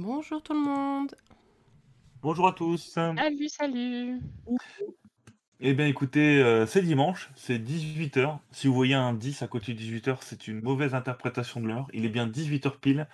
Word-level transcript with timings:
Bonjour 0.00 0.40
tout 0.40 0.52
le 0.52 0.60
monde. 0.60 1.12
Bonjour 2.22 2.46
à 2.46 2.52
tous. 2.52 2.92
Salut, 2.92 3.48
salut. 3.48 4.20
Eh 5.58 5.74
bien 5.74 5.88
écoutez, 5.88 6.40
euh, 6.40 6.66
c'est 6.66 6.82
dimanche, 6.82 7.30
c'est 7.34 7.58
18h. 7.58 8.38
Si 8.52 8.68
vous 8.68 8.74
voyez 8.74 8.94
un 8.94 9.12
10 9.12 9.42
à 9.42 9.48
côté 9.48 9.74
de 9.74 9.80
18h, 9.80 10.18
c'est 10.20 10.46
une 10.46 10.60
mauvaise 10.62 10.94
interprétation 10.94 11.60
de 11.60 11.66
l'heure. 11.66 11.88
Il 11.92 12.04
est 12.04 12.10
bien 12.10 12.28
18h 12.28 12.78
pile. 12.78 13.08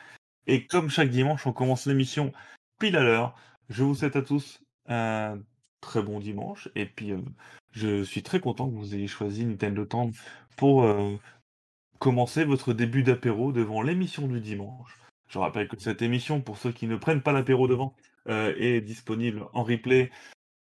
Et 0.47 0.67
comme 0.67 0.91
chaque 0.91 1.09
dimanche, 1.09 1.47
on 1.47 1.55
commence 1.55 1.87
l'émission 1.87 2.35
pile 2.79 2.97
à 2.97 3.03
l'heure. 3.03 3.35
Je 3.71 3.83
vous 3.83 3.95
souhaite 3.95 4.17
à 4.17 4.23
tous 4.23 4.61
un 4.87 5.39
très 5.81 6.03
bon 6.03 6.21
dimanche. 6.21 6.69
Et 6.75 6.85
puis, 6.85 7.13
euh, 7.13 7.21
je 7.71 8.05
suis 8.05 8.23
très 8.23 8.41
content 8.41 8.69
que 8.69 8.75
vous 8.75 8.95
ayez 8.95 9.09
choisi 9.09 9.47
Nintendo 9.47 9.87
Temps 9.87 10.11
pour 10.59 10.83
euh, 10.83 11.17
commencer 11.99 12.45
votre 12.45 12.75
début 12.75 13.03
d'apéro 13.03 13.53
devant 13.53 13.81
l'émission 13.81 14.29
du 14.29 14.43
dimanche. 14.43 14.99
Je 15.29 15.39
rappelle 15.39 15.69
que 15.69 15.79
cette 15.79 16.03
émission, 16.03 16.41
pour 16.41 16.59
ceux 16.59 16.73
qui 16.73 16.87
ne 16.87 16.97
prennent 16.97 17.23
pas 17.23 17.33
l'apéro 17.33 17.69
devant, 17.69 17.95
euh, 18.29 18.55
est 18.57 18.81
disponible 18.81 19.47
en 19.53 19.65
replay 19.65 20.11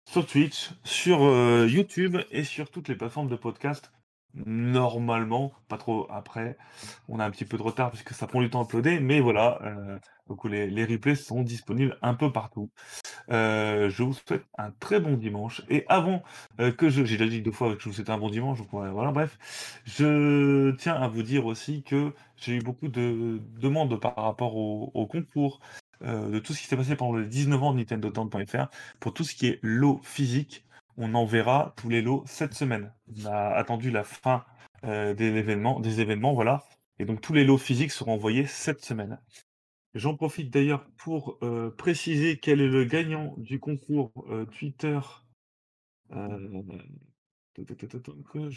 sur 0.06 0.26
Twitch, 0.26 0.70
sur 0.84 1.22
euh, 1.22 1.66
YouTube 1.68 2.16
et 2.30 2.44
sur 2.44 2.70
toutes 2.70 2.88
les 2.88 2.94
plateformes 2.94 3.28
de 3.28 3.36
podcast. 3.36 3.92
Normalement, 4.34 5.52
pas 5.68 5.76
trop 5.76 6.06
après. 6.10 6.56
On 7.08 7.18
a 7.20 7.24
un 7.24 7.30
petit 7.30 7.44
peu 7.44 7.56
de 7.56 7.62
retard 7.62 7.90
puisque 7.90 8.12
ça 8.12 8.26
prend 8.26 8.40
du 8.40 8.50
temps 8.50 8.60
à 8.62 8.64
uploader, 8.64 9.00
mais 9.00 9.20
voilà. 9.20 9.60
euh, 9.62 9.98
les, 10.44 10.68
les 10.70 10.84
replays 10.84 11.14
sont 11.16 11.42
disponibles 11.42 11.98
un 12.02 12.14
peu 12.14 12.32
partout. 12.32 12.70
Euh, 13.30 13.90
je 13.90 14.02
vous 14.02 14.14
souhaite 14.14 14.44
un 14.58 14.70
très 14.80 15.00
bon 15.00 15.16
dimanche. 15.16 15.62
Et 15.68 15.84
avant 15.88 16.22
euh, 16.60 16.72
que 16.72 16.88
je, 16.88 17.04
j'ai 17.04 17.16
déjà 17.16 17.30
dit 17.30 17.42
deux 17.42 17.52
fois 17.52 17.74
que 17.74 17.82
je 17.82 17.88
vous 17.88 17.94
souhaite 17.94 18.10
un 18.10 18.18
bon 18.18 18.30
dimanche, 18.30 18.58
donc 18.58 18.68
voilà, 18.70 19.12
bref, 19.12 19.38
je 19.84 20.72
tiens 20.76 20.94
à 20.94 21.08
vous 21.08 21.22
dire 21.22 21.46
aussi 21.46 21.82
que 21.82 22.12
j'ai 22.36 22.56
eu 22.56 22.60
beaucoup 22.60 22.88
de 22.88 23.40
demandes 23.58 23.98
par 24.00 24.16
rapport 24.16 24.56
au, 24.56 25.06
concours 25.06 25.60
euh, 26.02 26.30
de 26.30 26.38
tout 26.38 26.52
ce 26.54 26.60
qui 26.60 26.66
s'est 26.66 26.76
passé 26.76 26.96
pendant 26.96 27.16
les 27.18 27.26
19 27.26 27.62
ans 27.62 27.72
de 27.72 27.78
Nintendo 27.78 28.12
pour 29.00 29.14
tout 29.14 29.24
ce 29.24 29.34
qui 29.34 29.46
est 29.46 29.58
lot 29.62 30.00
physique. 30.02 30.64
On 31.02 31.14
enverra 31.14 31.72
tous 31.78 31.88
les 31.88 32.02
lots 32.02 32.22
cette 32.26 32.52
semaine. 32.52 32.92
On 33.08 33.24
a 33.24 33.54
attendu 33.54 33.90
la 33.90 34.04
fin 34.04 34.44
euh, 34.84 35.14
des 35.14 35.38
événements, 35.38 36.34
voilà. 36.34 36.62
Et 36.98 37.06
donc 37.06 37.22
tous 37.22 37.32
les 37.32 37.42
lots 37.42 37.56
physiques 37.56 37.90
seront 37.90 38.12
envoyés 38.12 38.44
cette 38.44 38.84
semaine. 38.84 39.18
J'en 39.94 40.14
profite 40.14 40.50
d'ailleurs 40.50 40.84
pour 40.98 41.38
euh, 41.42 41.70
préciser 41.70 42.38
quel 42.38 42.60
est 42.60 42.68
le 42.68 42.84
gagnant 42.84 43.34
du 43.38 43.58
concours 43.58 44.12
euh, 44.28 44.44
Twitter. 44.44 45.00
Je 46.10 46.16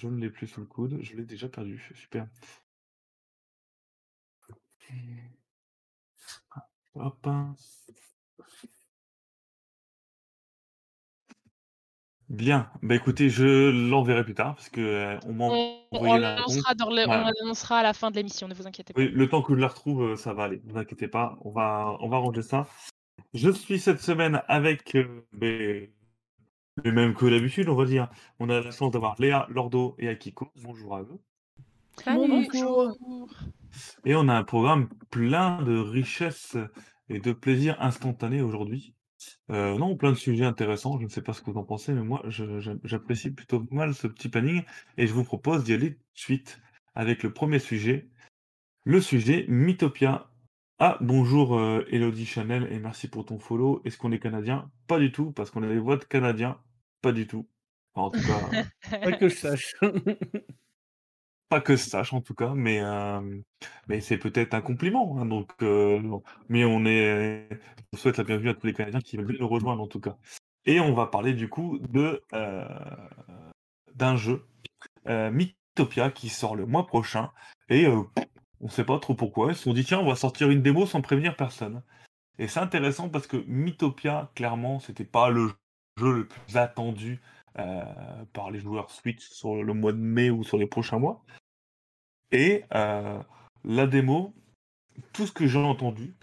ne 0.07 0.19
l'ai 0.19 0.30
plus 0.30 0.47
sous 0.47 0.59
le 0.59 0.67
coude, 0.67 1.00
je 1.02 1.16
l'ai 1.16 1.23
déjà 1.23 1.47
perdu. 1.47 1.81
Super. 1.95 2.28
Hop. 6.95 7.25
Bien, 12.29 12.69
bah 12.81 12.95
écoutez, 12.95 13.29
je 13.29 13.89
l'enverrai 13.89 14.23
plus 14.23 14.33
tard 14.33 14.55
parce 14.55 14.69
que 14.69 14.81
euh, 14.81 15.19
on 15.27 15.39
On, 15.91 16.16
l'annoncera 16.16 16.73
Voilà. 16.73 17.79
à 17.79 17.83
la 17.83 17.93
fin 17.93 18.11
de 18.11 18.16
l'émission, 18.16 18.47
ne 18.47 18.53
vous 18.53 18.66
inquiétez 18.66 18.93
pas. 18.93 19.02
Oui, 19.02 19.09
le 19.09 19.29
temps 19.29 19.41
que 19.41 19.53
je 19.53 19.59
la 19.59 19.67
retrouve, 19.67 20.03
euh, 20.03 20.16
ça 20.16 20.33
va 20.33 20.45
aller. 20.45 20.61
Ne 20.66 20.71
vous 20.71 20.77
inquiétez 20.77 21.07
pas, 21.07 21.38
on 21.41 21.51
va, 21.51 21.97
on 21.99 22.09
va 22.09 22.17
ranger 22.17 22.41
ça. 22.41 22.66
Je 23.33 23.49
suis 23.49 23.79
cette 23.79 23.99
semaine 23.99 24.41
avec 24.47 24.95
euh, 24.95 25.25
les 25.41 26.91
mêmes 26.91 27.13
que 27.13 27.25
d'habitude, 27.25 27.67
on 27.69 27.75
va 27.75 27.85
dire. 27.85 28.09
On 28.39 28.49
a 28.49 28.61
la 28.61 28.71
chance 28.71 28.91
d'avoir 28.91 29.16
Léa, 29.19 29.45
Lordo 29.49 29.95
et 29.99 30.07
Akiko. 30.07 30.51
Bonjour 30.63 30.95
à 30.95 31.01
eux. 31.01 31.19
Salut. 32.03 32.47
Bonjour. 32.51 32.95
Et 34.05 34.16
on 34.16 34.27
a 34.27 34.33
un 34.33 34.44
programme 34.44 34.89
plein 35.09 35.61
de 35.61 35.77
richesses 35.77 36.57
et 37.09 37.19
de 37.19 37.33
plaisir 37.33 37.75
instantané 37.79 38.41
aujourd'hui. 38.41 38.94
Euh, 39.52 39.77
non, 39.77 39.95
plein 39.95 40.11
de 40.11 40.17
sujets 40.17 40.45
intéressants. 40.45 40.97
Je 40.99 41.03
ne 41.05 41.09
sais 41.09 41.21
pas 41.21 41.33
ce 41.33 41.41
que 41.41 41.52
vous 41.52 41.59
en 41.59 41.63
pensez, 41.63 41.93
mais 41.93 42.02
moi, 42.03 42.23
je- 42.27 42.59
j'apprécie 42.83 43.31
plutôt 43.31 43.59
pas 43.61 43.75
mal 43.75 43.94
ce 43.94 44.07
petit 44.07 44.29
planning. 44.29 44.63
Et 44.97 45.07
je 45.07 45.13
vous 45.13 45.23
propose 45.23 45.63
d'y 45.63 45.73
aller 45.73 45.91
tout 45.95 46.00
de 46.00 46.19
suite 46.19 46.59
avec 46.95 47.23
le 47.23 47.34
premier 47.34 47.59
sujet. 47.59 48.09
Le 48.85 49.01
sujet 49.01 49.45
Mythopia. 49.47 50.29
Ah, 50.79 50.97
bonjour 51.01 51.57
euh, 51.57 51.85
Elodie 51.89 52.25
Chanel 52.25 52.67
et 52.72 52.79
merci 52.79 53.07
pour 53.07 53.25
ton 53.25 53.39
follow. 53.39 53.81
Est-ce 53.85 53.97
qu'on 53.97 54.11
est 54.11 54.19
canadien? 54.19 54.69
Pas 54.88 55.00
du 55.00 55.11
tout, 55.11 55.31
parce 55.31 55.51
qu'on 55.51 55.63
a 55.63 55.67
des 55.67 55.79
voix 55.79 55.97
de 55.97 56.03
canadiens. 56.03 56.59
Pas 57.01 57.11
du 57.11 57.28
tout. 57.28 57.47
Enfin, 57.94 58.07
en 58.07 58.11
tout 58.11 58.28
cas, 58.28 58.63
Pas 59.11 59.11
que 59.13 59.29
je 59.29 59.35
sache. 59.35 59.75
pas 61.53 61.62
que 61.62 61.75
je 61.75 61.84
sache 61.84 62.14
en 62.14 62.22
tout 62.22 62.34
cas, 62.34 62.53
mais, 62.56 62.81
mais 63.88 64.02
c'est 64.02 64.18
peut-être 64.18 64.56
un 64.56 64.62
compliment. 64.62 65.19
hein, 65.19 65.25
donc, 65.28 65.52
mais 66.50 66.66
on 66.66 66.84
est, 66.84 67.47
on 67.94 67.97
souhaite 67.97 68.18
la 68.18 68.24
bienvenue 68.24 68.50
à 68.50 68.56
tous 68.56 68.66
les 68.66 68.74
Canadiens 68.74 69.02
qui 69.02 69.18
veulent 69.18 69.38
nous 69.40 69.47
rejoindre 69.47 69.84
en 69.84 69.88
tout 69.88 70.00
cas. 70.00 70.18
Et 70.66 70.80
on 70.80 70.96
va 70.96 71.06
parler 71.06 71.34
du 71.34 71.50
coup 71.50 71.78
de 71.78 72.24
d'un 73.94 74.16
jeu 74.16 74.47
Mythopia 75.06 76.09
qui 76.09 76.30
sort 76.30 76.56
le 76.56 76.66
mois 76.66 76.88
prochain 76.88 77.30
et 77.70 77.85
euh, 77.85 78.02
on 78.59 78.68
sait 78.68 78.84
pas 78.84 78.97
trop 78.97 79.14
pourquoi. 79.14 79.52
Ils 79.52 79.56
se 79.56 79.62
sont 79.64 79.74
dit 79.74 79.85
tiens 79.85 80.00
on 80.00 80.08
va 80.08 80.16
sortir 80.16 80.50
une 80.50 80.64
démo 80.64 80.88
sans 80.88 81.02
prévenir 81.02 81.35
personne. 81.35 81.84
Et 82.40 82.47
c'est 82.47 82.62
intéressant 82.62 83.09
parce 83.09 83.28
que 83.28 83.38
Mythopia 83.46 84.31
clairement 84.34 84.80
c'était 84.80 85.06
pas 85.06 85.30
le 85.30 85.52
jeu 86.00 86.14
le 86.14 86.28
plus 86.28 86.58
attendu 86.58 87.22
par 87.53 88.50
les 88.50 88.59
joueurs 88.59 88.90
Switch 88.90 89.30
sur 89.30 89.62
le 89.62 89.74
mois 89.75 89.91
de 89.91 90.00
mai 90.00 90.31
ou 90.31 90.44
sur 90.44 90.58
les 90.58 90.66
prochains 90.66 90.97
mois. 90.97 91.24
Et 92.33 92.66
euh, 92.73 93.19
la 93.63 93.88
démo, 93.88 94.33
tout 95.13 95.27
ce 95.27 95.31
que 95.31 95.47
j'ai 95.47 95.59
entendu 95.59 96.16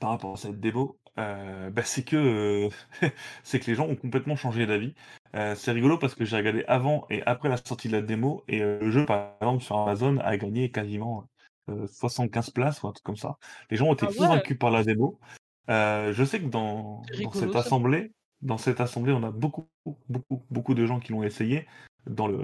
par 0.00 0.10
rapport 0.10 0.32
à 0.32 0.36
cette 0.36 0.58
démo, 0.58 0.98
euh, 1.18 1.70
bah, 1.70 1.82
c'est 1.84 2.04
que 2.04 2.16
euh, 2.16 2.68
c'est 3.44 3.60
que 3.60 3.66
les 3.66 3.74
gens 3.76 3.86
ont 3.86 3.96
complètement 3.96 4.34
changé 4.34 4.66
d'avis. 4.66 4.94
Euh, 5.36 5.54
c'est 5.54 5.72
rigolo 5.72 5.98
parce 5.98 6.14
que 6.14 6.24
j'ai 6.24 6.36
regardé 6.36 6.64
avant 6.66 7.06
et 7.10 7.22
après 7.26 7.48
la 7.50 7.58
sortie 7.58 7.88
de 7.88 7.92
la 7.92 8.02
démo 8.02 8.44
et 8.48 8.60
le 8.60 8.90
jeu 8.90 9.04
par 9.04 9.34
exemple 9.40 9.62
sur 9.62 9.78
Amazon 9.78 10.18
a 10.18 10.36
gagné 10.36 10.70
quasiment 10.70 11.28
euh, 11.68 11.86
75 11.86 12.50
places 12.50 12.82
ou 12.82 12.88
un 12.88 12.92
truc 12.92 13.04
comme 13.04 13.16
ça. 13.16 13.36
Les 13.70 13.76
gens 13.76 13.86
ont 13.88 13.94
été 13.94 14.06
Ah 14.06 14.10
ouais. 14.10 14.16
convaincus 14.16 14.58
par 14.58 14.70
la 14.70 14.84
démo. 14.84 15.20
Je 15.68 16.24
sais 16.24 16.40
que 16.40 16.46
dans, 16.46 17.02
cette 17.32 17.52
ça. 17.52 17.58
assemblée, 17.58 18.12
dans 18.40 18.58
cette 18.58 18.80
assemblée, 18.80 19.12
on 19.12 19.22
a 19.22 19.30
beaucoup, 19.30 19.68
beaucoup, 20.08 20.42
beaucoup 20.50 20.74
de 20.74 20.86
gens 20.86 20.98
qui 20.98 21.12
l'ont 21.12 21.22
essayé 21.22 21.66
dans 22.06 22.26
le 22.26 22.38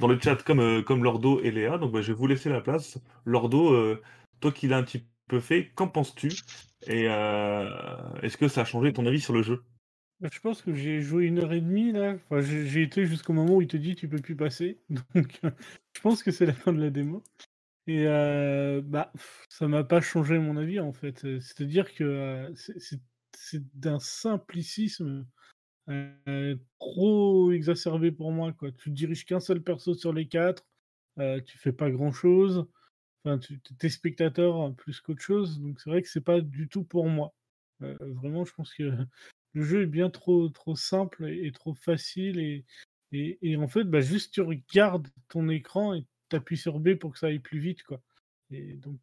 dans 0.00 0.08
le 0.08 0.18
chat 0.20 0.36
comme 0.42 0.60
euh, 0.60 0.82
comme 0.82 1.04
Lordo 1.04 1.40
et 1.42 1.50
Léa. 1.50 1.78
Donc 1.78 1.92
bah, 1.92 2.02
je 2.02 2.08
vais 2.08 2.18
vous 2.18 2.26
laisser 2.26 2.48
la 2.50 2.60
place. 2.60 2.98
Lordo, 3.24 3.72
euh, 3.72 4.00
toi 4.40 4.52
qui 4.52 4.68
l'as 4.68 4.78
un 4.78 4.82
petit 4.82 5.04
peu 5.28 5.40
fait, 5.40 5.70
qu'en 5.74 5.88
penses-tu? 5.88 6.30
Et 6.86 7.06
euh, 7.08 7.68
est-ce 8.22 8.36
que 8.36 8.48
ça 8.48 8.62
a 8.62 8.64
changé 8.64 8.92
ton 8.92 9.06
avis 9.06 9.20
sur 9.20 9.32
le 9.32 9.42
jeu? 9.42 9.62
Je 10.30 10.38
pense 10.38 10.62
que 10.62 10.72
j'ai 10.72 11.00
joué 11.00 11.26
une 11.26 11.40
heure 11.40 11.52
et 11.52 11.60
demie 11.60 11.92
là. 11.92 12.16
J'ai 12.40 12.82
été 12.82 13.06
jusqu'au 13.06 13.32
moment 13.32 13.56
où 13.56 13.62
il 13.62 13.68
te 13.68 13.76
dit 13.76 13.94
tu 13.94 14.08
peux 14.08 14.20
plus 14.20 14.36
passer. 14.36 14.78
Donc, 15.14 15.40
je 15.42 16.00
pense 16.00 16.22
que 16.22 16.30
c'est 16.30 16.46
la 16.46 16.52
fin 16.52 16.72
de 16.72 16.80
la 16.80 16.90
démo. 16.90 17.22
Et 17.88 18.06
euh, 18.06 18.80
bah, 18.84 19.12
ça 19.48 19.66
m'a 19.66 19.82
pas 19.82 20.00
changé 20.00 20.38
mon 20.38 20.56
avis 20.56 20.78
en 20.78 20.92
fait. 20.92 21.18
C'est-à-dire 21.40 21.92
que 21.94 22.52
c'est 22.54 23.62
d'un 23.74 23.98
simplicisme 23.98 25.26
trop 26.78 27.52
exacerbé 27.52 28.12
pour 28.12 28.32
moi. 28.32 28.52
Quoi. 28.52 28.72
Tu 28.72 28.90
diriges 28.90 29.24
qu'un 29.24 29.40
seul 29.40 29.62
perso 29.62 29.94
sur 29.94 30.12
les 30.12 30.26
quatre. 30.28 30.66
euh, 31.18 31.40
tu 31.42 31.58
fais 31.58 31.72
pas 31.72 31.90
grand 31.90 32.12
chose. 32.12 32.66
Enfin, 33.24 33.38
tu 33.38 33.60
es 33.82 33.88
spectateur 33.88 34.74
plus 34.76 35.00
qu'autre 35.00 35.22
chose. 35.22 35.60
Donc 35.60 35.80
c'est 35.80 35.90
vrai 35.90 36.02
que 36.02 36.08
c'est 36.08 36.20
pas 36.22 36.40
du 36.40 36.68
tout 36.68 36.84
pour 36.84 37.08
moi. 37.08 37.34
Vraiment, 37.80 38.44
je 38.44 38.54
pense 38.54 38.74
que 38.74 38.84
le 39.54 39.64
jeu 39.64 39.82
est 39.82 39.86
bien 39.86 40.10
trop, 40.10 40.48
trop 40.50 40.76
simple 40.76 41.28
et, 41.28 41.52
trop 41.52 41.74
facile. 41.74 42.38
Et, 42.40 42.64
et, 43.12 43.38
et 43.42 43.56
en 43.56 43.68
fait, 43.68 43.84
bah, 43.84 44.00
juste 44.00 44.34
tu 44.34 44.40
regardes 44.42 45.08
ton 45.28 45.48
écran 45.48 45.94
et 45.94 46.06
tu 46.30 46.36
appuies 46.36 46.56
sur 46.56 46.80
B 46.80 46.94
pour 46.96 47.12
que 47.12 47.18
ça 47.18 47.28
aille 47.28 47.38
plus 47.40 47.60
vite. 47.60 47.82
Quoi. 47.84 48.00
Et 48.50 48.74
donc, 48.74 48.98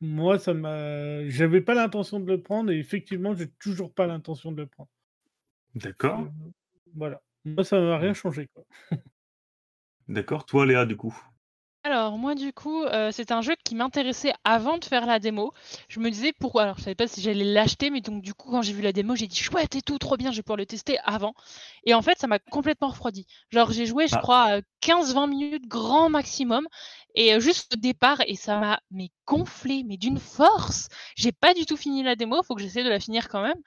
moi, 0.00 0.38
ça 0.38 0.54
m'a. 0.54 1.28
J'avais 1.28 1.62
pas 1.62 1.74
l'intention 1.74 2.20
de 2.20 2.26
le 2.32 2.42
prendre 2.42 2.70
et 2.72 2.78
effectivement, 2.78 3.34
j'ai 3.34 3.50
toujours 3.52 3.92
pas 3.94 4.06
l'intention 4.06 4.52
de 4.52 4.62
le 4.62 4.68
prendre. 4.68 4.90
D'accord 5.74 6.20
Euh, 6.20 6.50
voilà. 6.96 7.20
Moi, 7.44 7.64
ça 7.64 7.80
m'a 7.80 7.98
rien 7.98 8.14
changé. 8.14 8.48
Quoi. 8.54 8.64
D'accord. 10.08 10.44
Toi, 10.46 10.66
Léa, 10.66 10.86
du 10.86 10.96
coup? 10.96 11.16
Alors, 11.86 12.16
moi, 12.16 12.34
du 12.34 12.50
coup, 12.54 12.82
euh, 12.84 13.10
c'est 13.12 13.30
un 13.30 13.42
jeu 13.42 13.54
qui 13.62 13.74
m'intéressait 13.74 14.32
avant 14.42 14.78
de 14.78 14.84
faire 14.86 15.04
la 15.04 15.18
démo. 15.18 15.52
Je 15.88 16.00
me 16.00 16.10
disais 16.10 16.32
pourquoi? 16.40 16.62
Alors, 16.62 16.78
je 16.78 16.82
savais 16.84 16.94
pas 16.94 17.06
si 17.06 17.20
j'allais 17.20 17.44
l'acheter, 17.44 17.90
mais 17.90 18.00
donc, 18.00 18.22
du 18.22 18.32
coup, 18.32 18.50
quand 18.50 18.62
j'ai 18.62 18.72
vu 18.72 18.80
la 18.80 18.92
démo, 18.92 19.14
j'ai 19.16 19.26
dit 19.26 19.36
chouette 19.36 19.74
et 19.76 19.82
tout, 19.82 19.98
trop 19.98 20.16
bien, 20.16 20.30
je 20.30 20.36
vais 20.36 20.42
pouvoir 20.42 20.56
le 20.56 20.64
tester 20.64 20.96
avant. 21.04 21.34
Et 21.84 21.92
en 21.92 22.00
fait, 22.00 22.18
ça 22.18 22.26
m'a 22.26 22.38
complètement 22.38 22.88
refroidi. 22.88 23.26
Genre, 23.50 23.70
j'ai 23.70 23.84
joué, 23.84 24.08
je 24.08 24.14
Ah. 24.16 24.20
crois, 24.22 24.50
euh, 24.56 24.60
15-20 24.80 25.26
minutes 25.26 25.68
grand 25.68 26.08
maximum. 26.08 26.66
Et 27.14 27.38
juste 27.40 27.74
au 27.74 27.76
départ, 27.78 28.20
et 28.26 28.34
ça 28.34 28.58
m'a 28.58 28.80
mais 28.90 29.10
gonflé, 29.26 29.84
mais 29.86 29.96
d'une 29.96 30.18
force. 30.18 30.88
J'ai 31.16 31.30
pas 31.30 31.54
du 31.54 31.64
tout 31.64 31.76
fini 31.76 32.02
la 32.02 32.16
démo, 32.16 32.42
faut 32.42 32.54
que 32.54 32.62
j'essaie 32.62 32.82
de 32.82 32.88
la 32.88 32.98
finir 32.98 33.28
quand 33.28 33.42
même. 33.42 33.60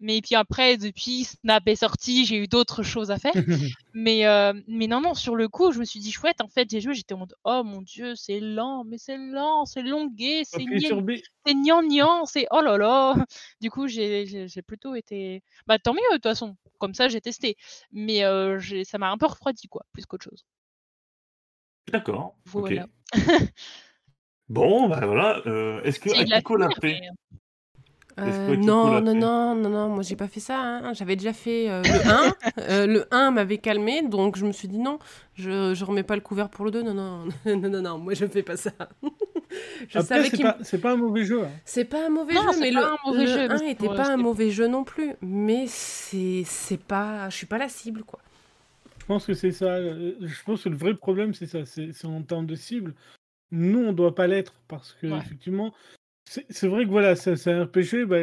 Mais 0.00 0.20
puis 0.22 0.34
après, 0.34 0.76
depuis 0.76 1.24
Snap 1.24 1.66
est 1.68 1.76
sorti, 1.76 2.24
j'ai 2.24 2.36
eu 2.36 2.48
d'autres 2.48 2.82
choses 2.82 3.10
à 3.10 3.18
faire. 3.18 3.34
mais, 3.94 4.26
euh, 4.26 4.52
mais 4.66 4.86
non, 4.86 5.00
non, 5.00 5.14
sur 5.14 5.36
le 5.36 5.48
coup, 5.48 5.72
je 5.72 5.78
me 5.78 5.84
suis 5.84 6.00
dit 6.00 6.12
chouette. 6.12 6.40
En 6.40 6.48
fait, 6.48 6.68
j'ai 6.70 6.80
joué, 6.80 6.94
j'étais 6.94 7.14
en 7.14 7.18
mode 7.18 7.34
oh 7.44 7.62
mon 7.62 7.82
dieu, 7.82 8.14
c'est 8.16 8.40
lent, 8.40 8.84
mais 8.84 8.98
c'est 8.98 9.18
lent, 9.18 9.66
c'est 9.66 9.82
longué, 9.82 10.42
c'est 10.44 10.64
c'est 11.46 11.54
gnangnan, 11.54 12.24
c'est 12.24 12.46
oh 12.50 12.60
là 12.60 12.78
là. 12.78 13.14
Du 13.60 13.70
coup, 13.70 13.86
j'ai 13.86 14.46
plutôt 14.66 14.94
été. 14.94 15.42
Bah 15.66 15.78
tant 15.78 15.92
mieux, 15.92 16.00
de 16.10 16.16
toute 16.16 16.24
façon. 16.24 16.56
Comme 16.78 16.94
ça, 16.94 17.08
j'ai 17.08 17.20
testé. 17.20 17.56
Mais 17.92 18.24
euh, 18.24 18.60
ça 18.84 18.98
m'a 18.98 19.10
un 19.10 19.18
peu 19.18 19.26
refroidi, 19.26 19.68
quoi, 19.68 19.84
plus 19.92 20.06
qu'autre 20.06 20.24
chose. 20.24 20.44
D'accord. 21.92 22.34
Bon, 24.48 24.88
bah 24.88 25.00
voilà. 25.06 25.40
euh, 25.46 25.82
Est-ce 25.82 26.00
que 26.00 26.10
Akiko 26.10 26.56
l'a 26.56 26.68
fait? 26.80 27.00
Euh, 28.20 28.22
que 28.22 28.54
Kiko 28.54 28.66
non, 28.66 29.00
non, 29.00 29.14
non, 29.14 29.54
non, 29.56 29.68
non, 29.70 29.88
moi 29.88 30.02
j'ai 30.04 30.14
pas 30.14 30.28
fait 30.28 30.38
ça. 30.38 30.56
hein. 30.60 30.92
J'avais 30.92 31.16
déjà 31.16 31.32
fait 31.32 31.68
euh, 31.68 31.82
le 31.82 32.08
1. 32.08 32.34
Euh, 32.58 32.86
le 32.86 33.06
1 33.12 33.32
m'avait 33.32 33.58
calmé, 33.58 34.02
donc 34.02 34.36
je 34.36 34.46
me 34.46 34.52
suis 34.52 34.68
dit 34.68 34.78
non, 34.78 35.00
je, 35.34 35.74
je 35.74 35.84
remets 35.84 36.04
pas 36.04 36.14
le 36.14 36.20
couvert 36.20 36.48
pour 36.48 36.64
le 36.64 36.70
2. 36.70 36.82
Non, 36.82 36.94
non, 36.94 37.24
non, 37.46 37.68
non, 37.68 37.82
non, 37.82 37.98
moi 37.98 38.14
je 38.14 38.26
fais 38.26 38.44
pas 38.44 38.56
ça. 38.56 38.70
je 39.88 39.98
Après, 39.98 40.02
savais 40.04 40.30
c'est 40.30 40.38
pas, 40.42 40.58
c'est 40.62 40.78
pas 40.80 40.92
un 40.92 40.96
mauvais 40.96 41.24
jeu. 41.24 41.42
hein. 41.42 41.50
C'est 41.64 41.84
pas 41.86 42.06
un 42.06 42.08
mauvais 42.10 42.34
Non, 42.34 42.52
jeu, 42.52 42.60
mais 42.60 42.70
le, 42.70 42.84
un 42.84 42.96
mauvais 43.04 43.24
le 43.24 43.26
jeu, 43.26 43.48
mais 43.48 43.54
1 43.54 43.58
c'est 43.58 43.70
était 43.72 43.88
pas 43.88 44.12
un 44.12 44.16
mauvais 44.16 44.50
jeu 44.50 44.68
non 44.68 44.84
plus. 44.84 45.14
Mais 45.20 45.64
c'est 45.66 46.44
c'est 46.46 46.80
pas. 46.80 47.28
Je 47.30 47.36
suis 47.36 47.46
pas 47.46 47.58
la 47.58 47.68
cible, 47.68 48.04
quoi. 48.04 48.20
Je 49.04 49.08
pense 49.08 49.26
que 49.26 49.34
c'est 49.34 49.52
ça. 49.52 49.74
euh, 49.76 50.14
Je 50.22 50.42
pense 50.44 50.64
que 50.64 50.70
le 50.70 50.76
vrai 50.76 50.94
problème, 50.94 51.34
c'est 51.34 51.46
ça. 51.46 51.66
C'est 51.66 52.04
en 52.06 52.22
termes 52.22 52.46
de 52.46 52.54
cible. 52.54 52.94
Nous, 53.50 53.78
on 53.78 53.92
doit 53.92 54.14
pas 54.14 54.26
l'être 54.26 54.54
parce 54.66 54.94
que 54.94 55.06
Ouais. 55.08 55.18
effectivement, 55.18 55.74
c'est 56.24 56.66
vrai 56.68 56.84
que 56.86 56.90
voilà, 56.90 57.14
ça- 57.14 57.36
c'est 57.36 57.52
un 57.52 57.64
RPG. 57.64 58.06
Bah, 58.06 58.16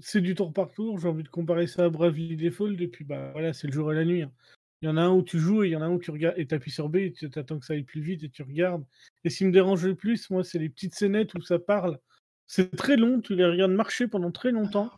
c'est 0.00 0.22
du 0.22 0.34
tour 0.34 0.50
par 0.54 0.70
tour. 0.72 0.98
J'ai 0.98 1.08
envie 1.08 1.22
de 1.22 1.28
comparer 1.28 1.66
ça 1.66 1.84
à 1.84 1.88
Bravely 1.90 2.36
Default. 2.36 2.80
Et 2.80 2.88
puis, 2.88 3.04
bah 3.04 3.30
voilà, 3.32 3.52
c'est 3.52 3.66
le 3.66 3.72
jour 3.74 3.92
et 3.92 3.94
la 3.96 4.06
nuit. 4.06 4.22
hein. 4.22 4.32
Il 4.80 4.86
y 4.86 4.88
en 4.88 4.96
a 4.96 5.02
un 5.02 5.10
où 5.12 5.22
tu 5.22 5.38
joues 5.38 5.62
et 5.62 5.68
il 5.68 5.72
y 5.72 5.76
en 5.76 5.82
a 5.82 5.84
un 5.84 5.90
où 5.92 5.98
tu 5.98 6.10
regardes 6.10 6.38
et 6.38 6.46
t'appuies 6.46 6.70
sur 6.72 6.88
B 6.88 6.96
et 6.96 7.12
tu 7.12 7.28
attends 7.36 7.58
que 7.58 7.66
ça 7.66 7.74
aille 7.74 7.84
plus 7.84 8.00
vite 8.00 8.24
et 8.24 8.30
tu 8.30 8.42
regardes. 8.42 8.84
Et 9.24 9.30
ce 9.30 9.36
qui 9.38 9.44
me 9.44 9.52
dérange 9.52 9.84
le 9.86 9.94
plus, 9.94 10.30
moi, 10.30 10.42
c'est 10.42 10.58
les 10.58 10.70
petites 10.70 10.94
scénettes 10.94 11.34
où 11.34 11.42
ça 11.42 11.58
parle. 11.58 11.98
C'est 12.46 12.74
très 12.74 12.96
long, 12.96 13.20
tu 13.20 13.36
les 13.36 13.44
regardes 13.44 13.72
marcher 13.72 14.08
pendant 14.08 14.30
très 14.32 14.50
longtemps. 14.52 14.90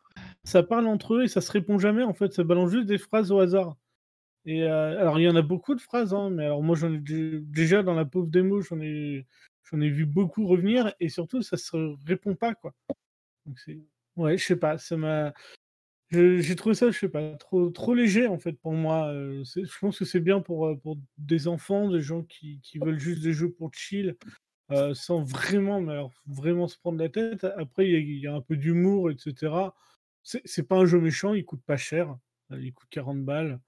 Ça 0.44 0.62
parle 0.62 0.86
entre 0.86 1.14
eux 1.16 1.24
et 1.24 1.28
ça 1.28 1.40
se 1.40 1.50
répond 1.52 1.78
jamais. 1.78 2.02
En 2.04 2.14
fait, 2.14 2.32
ça 2.32 2.44
balance 2.44 2.70
juste 2.70 2.86
des 2.86 2.96
phrases 2.98 3.30
au 3.32 3.40
hasard. 3.40 3.76
Et 4.46 4.62
euh, 4.62 5.00
alors, 5.00 5.18
il 5.18 5.22
y 5.22 5.28
en 5.28 5.36
a 5.36 5.42
beaucoup 5.42 5.74
de 5.74 5.80
phrases, 5.80 6.12
hein, 6.12 6.30
mais 6.30 6.44
alors 6.44 6.62
moi, 6.62 6.76
j'en 6.76 6.92
ai 6.92 6.98
dé- 6.98 7.40
déjà 7.40 7.82
dans 7.82 7.94
la 7.94 8.04
pauvre 8.04 8.26
démo, 8.28 8.60
j'en 8.60 8.80
ai, 8.80 9.26
vu 9.72 10.04
beaucoup 10.06 10.46
revenir 10.46 10.92
et 11.00 11.08
surtout, 11.08 11.42
ça 11.42 11.56
se 11.56 11.76
répond 12.06 12.34
pas, 12.34 12.54
quoi. 12.54 12.74
Ouais, 14.16 14.38
je 14.38 14.44
sais 14.44 14.56
pas, 14.56 14.78
ça 14.78 14.96
m'a, 14.96 15.32
j'ai 16.10 16.56
trouvé 16.56 16.74
ça, 16.74 16.90
je 16.90 16.98
sais 16.98 17.08
pas, 17.08 17.36
trop, 17.36 17.70
trop 17.70 17.94
léger 17.94 18.26
en 18.28 18.38
fait 18.38 18.52
pour 18.54 18.72
moi. 18.72 19.08
euh, 19.08 19.44
je 19.44 19.78
pense 19.80 19.98
que 19.98 20.04
c'est 20.04 20.20
bien 20.20 20.40
pour, 20.40 20.66
euh, 20.66 20.76
pour 20.76 20.98
des 21.18 21.48
enfants, 21.48 21.90
des 21.90 22.00
gens 22.00 22.22
qui, 22.24 22.60
veulent 22.80 22.98
juste 23.00 23.22
des 23.22 23.32
jeux 23.32 23.50
pour 23.50 23.72
chill, 23.74 24.16
sans 24.94 25.22
vraiment, 25.24 25.80
mais 25.80 25.92
alors, 25.92 26.12
vraiment 26.26 26.68
se 26.68 26.78
prendre 26.78 26.98
la 26.98 27.08
tête. 27.08 27.44
Après, 27.58 27.88
il 27.90 28.08
y, 28.10 28.20
y 28.20 28.26
a 28.26 28.34
un 28.34 28.40
peu 28.42 28.56
d'humour, 28.56 29.10
etc. 29.10 29.74
C'est, 30.22 30.68
pas 30.68 30.76
un 30.76 30.86
jeu 30.86 31.00
méchant, 31.00 31.34
il 31.34 31.44
coûte 31.44 31.62
pas 31.66 31.76
cher, 31.76 32.16
il 32.50 32.72
coûte 32.72 32.88
40 32.90 33.24
balles. 33.24 33.60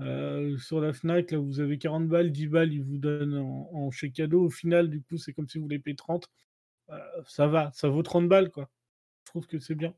Euh, 0.00 0.56
sur 0.58 0.80
la 0.80 0.92
Fnac, 0.92 1.30
là, 1.30 1.38
vous 1.38 1.60
avez 1.60 1.78
40 1.78 2.08
balles, 2.08 2.32
10 2.32 2.46
balles, 2.48 2.72
ils 2.72 2.82
vous 2.82 2.98
donnent 2.98 3.36
en, 3.36 3.90
chèque 3.90 4.14
cadeau. 4.14 4.44
Au 4.46 4.50
final, 4.50 4.88
du 4.88 5.02
coup, 5.02 5.18
c'est 5.18 5.32
comme 5.32 5.48
si 5.48 5.58
vous 5.58 5.68
les 5.68 5.78
payez 5.78 5.96
30. 5.96 6.28
Euh, 6.90 6.98
ça 7.26 7.46
va, 7.46 7.70
ça 7.72 7.88
vaut 7.88 8.02
30 8.02 8.28
balles, 8.28 8.50
quoi. 8.50 8.70
Je 9.26 9.30
trouve 9.30 9.46
que 9.46 9.58
c'est 9.58 9.74
bien. 9.74 9.94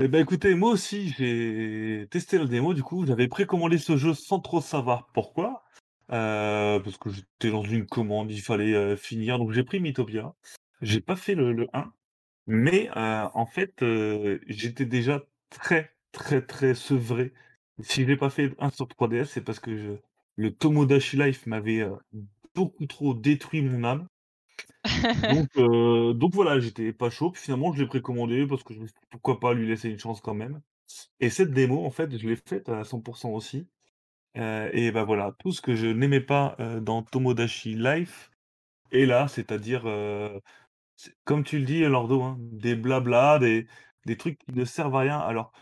Eh 0.00 0.06
ben 0.06 0.20
écoutez, 0.20 0.54
moi 0.54 0.70
aussi, 0.70 1.10
j'ai 1.18 2.06
testé 2.10 2.38
la 2.38 2.46
démo, 2.46 2.72
du 2.72 2.84
coup, 2.84 3.04
j'avais 3.04 3.26
précommandé 3.26 3.78
ce 3.78 3.96
jeu 3.96 4.14
sans 4.14 4.38
trop 4.40 4.60
savoir 4.60 5.08
pourquoi. 5.12 5.64
euh, 6.12 6.80
parce 6.80 6.96
que 6.96 7.10
j'étais 7.10 7.50
dans 7.50 7.64
une 7.64 7.86
commande, 7.86 8.30
il 8.30 8.40
fallait 8.40 8.74
euh, 8.74 8.96
finir, 8.96 9.38
donc 9.38 9.52
j'ai 9.52 9.64
pris 9.64 9.80
Mythopia. 9.80 10.34
J'ai 10.80 11.00
pas 11.00 11.16
fait 11.16 11.34
le, 11.34 11.52
le 11.52 11.68
1, 11.72 11.92
mais 12.46 12.88
en 12.94 13.46
fait, 13.46 13.84
j'étais 14.46 14.86
déjà 14.86 15.24
très, 15.50 15.92
très, 16.12 16.40
très 16.42 16.74
sevré. 16.74 17.32
Si 17.82 18.02
je 18.02 18.06
l'ai 18.06 18.16
pas 18.16 18.30
fait 18.30 18.54
un 18.60 18.70
sur 18.70 18.86
3DS, 18.86 19.30
c'est 19.32 19.40
parce 19.42 19.58
que 19.58 19.76
je- 19.76 19.92
le 20.36 20.54
Tomodachi 20.54 21.16
Life 21.16 21.44
m'avait 21.46 21.80
euh, 21.80 21.96
beaucoup 22.54 22.86
trop 22.86 23.14
détruit 23.14 23.62
mon 23.62 23.84
âme. 23.84 24.08
Donc, 25.22 25.48
euh, 25.58 26.12
donc 26.14 26.34
voilà, 26.34 26.60
j'étais 26.60 26.92
pas 26.92 27.10
chaud. 27.10 27.30
Puis 27.30 27.42
finalement, 27.42 27.72
je 27.72 27.82
l'ai 27.82 27.88
précommandé 27.88 28.46
parce 28.46 28.62
que 28.62 28.74
je 28.74 28.80
me 28.80 28.86
suis 28.86 28.94
dit, 28.94 29.06
pourquoi 29.10 29.40
pas 29.40 29.52
lui 29.54 29.66
laisser 29.66 29.90
une 29.90 29.98
chance 29.98 30.20
quand 30.20 30.34
même. 30.34 30.60
Et 31.20 31.30
cette 31.30 31.52
démo, 31.52 31.84
en 31.86 31.90
fait, 31.90 32.16
je 32.18 32.28
l'ai 32.28 32.36
faite 32.36 32.68
à 32.70 32.84
100% 32.84 33.30
aussi. 33.32 33.68
Euh, 34.38 34.70
et 34.74 34.92
bah 34.92 35.04
voilà, 35.04 35.34
tout 35.40 35.52
ce 35.52 35.62
que 35.62 35.76
je 35.76 35.86
n'aimais 35.88 36.20
pas 36.20 36.56
euh, 36.60 36.80
dans 36.80 37.02
Tomodachi 37.02 37.74
Life 37.76 38.30
est 38.92 39.06
là, 39.06 39.28
c'est-à-dire, 39.28 39.86
c'est- 40.96 41.14
comme 41.24 41.44
tu 41.44 41.58
le 41.58 41.64
dis, 41.64 41.80
Lordo, 41.84 42.22
hein, 42.22 42.36
des 42.40 42.74
blabla, 42.76 43.38
des, 43.38 43.66
des 44.06 44.16
trucs 44.16 44.38
qui 44.38 44.52
ne 44.52 44.64
servent 44.64 44.96
à 44.96 45.00
rien. 45.00 45.18
Alors, 45.18 45.52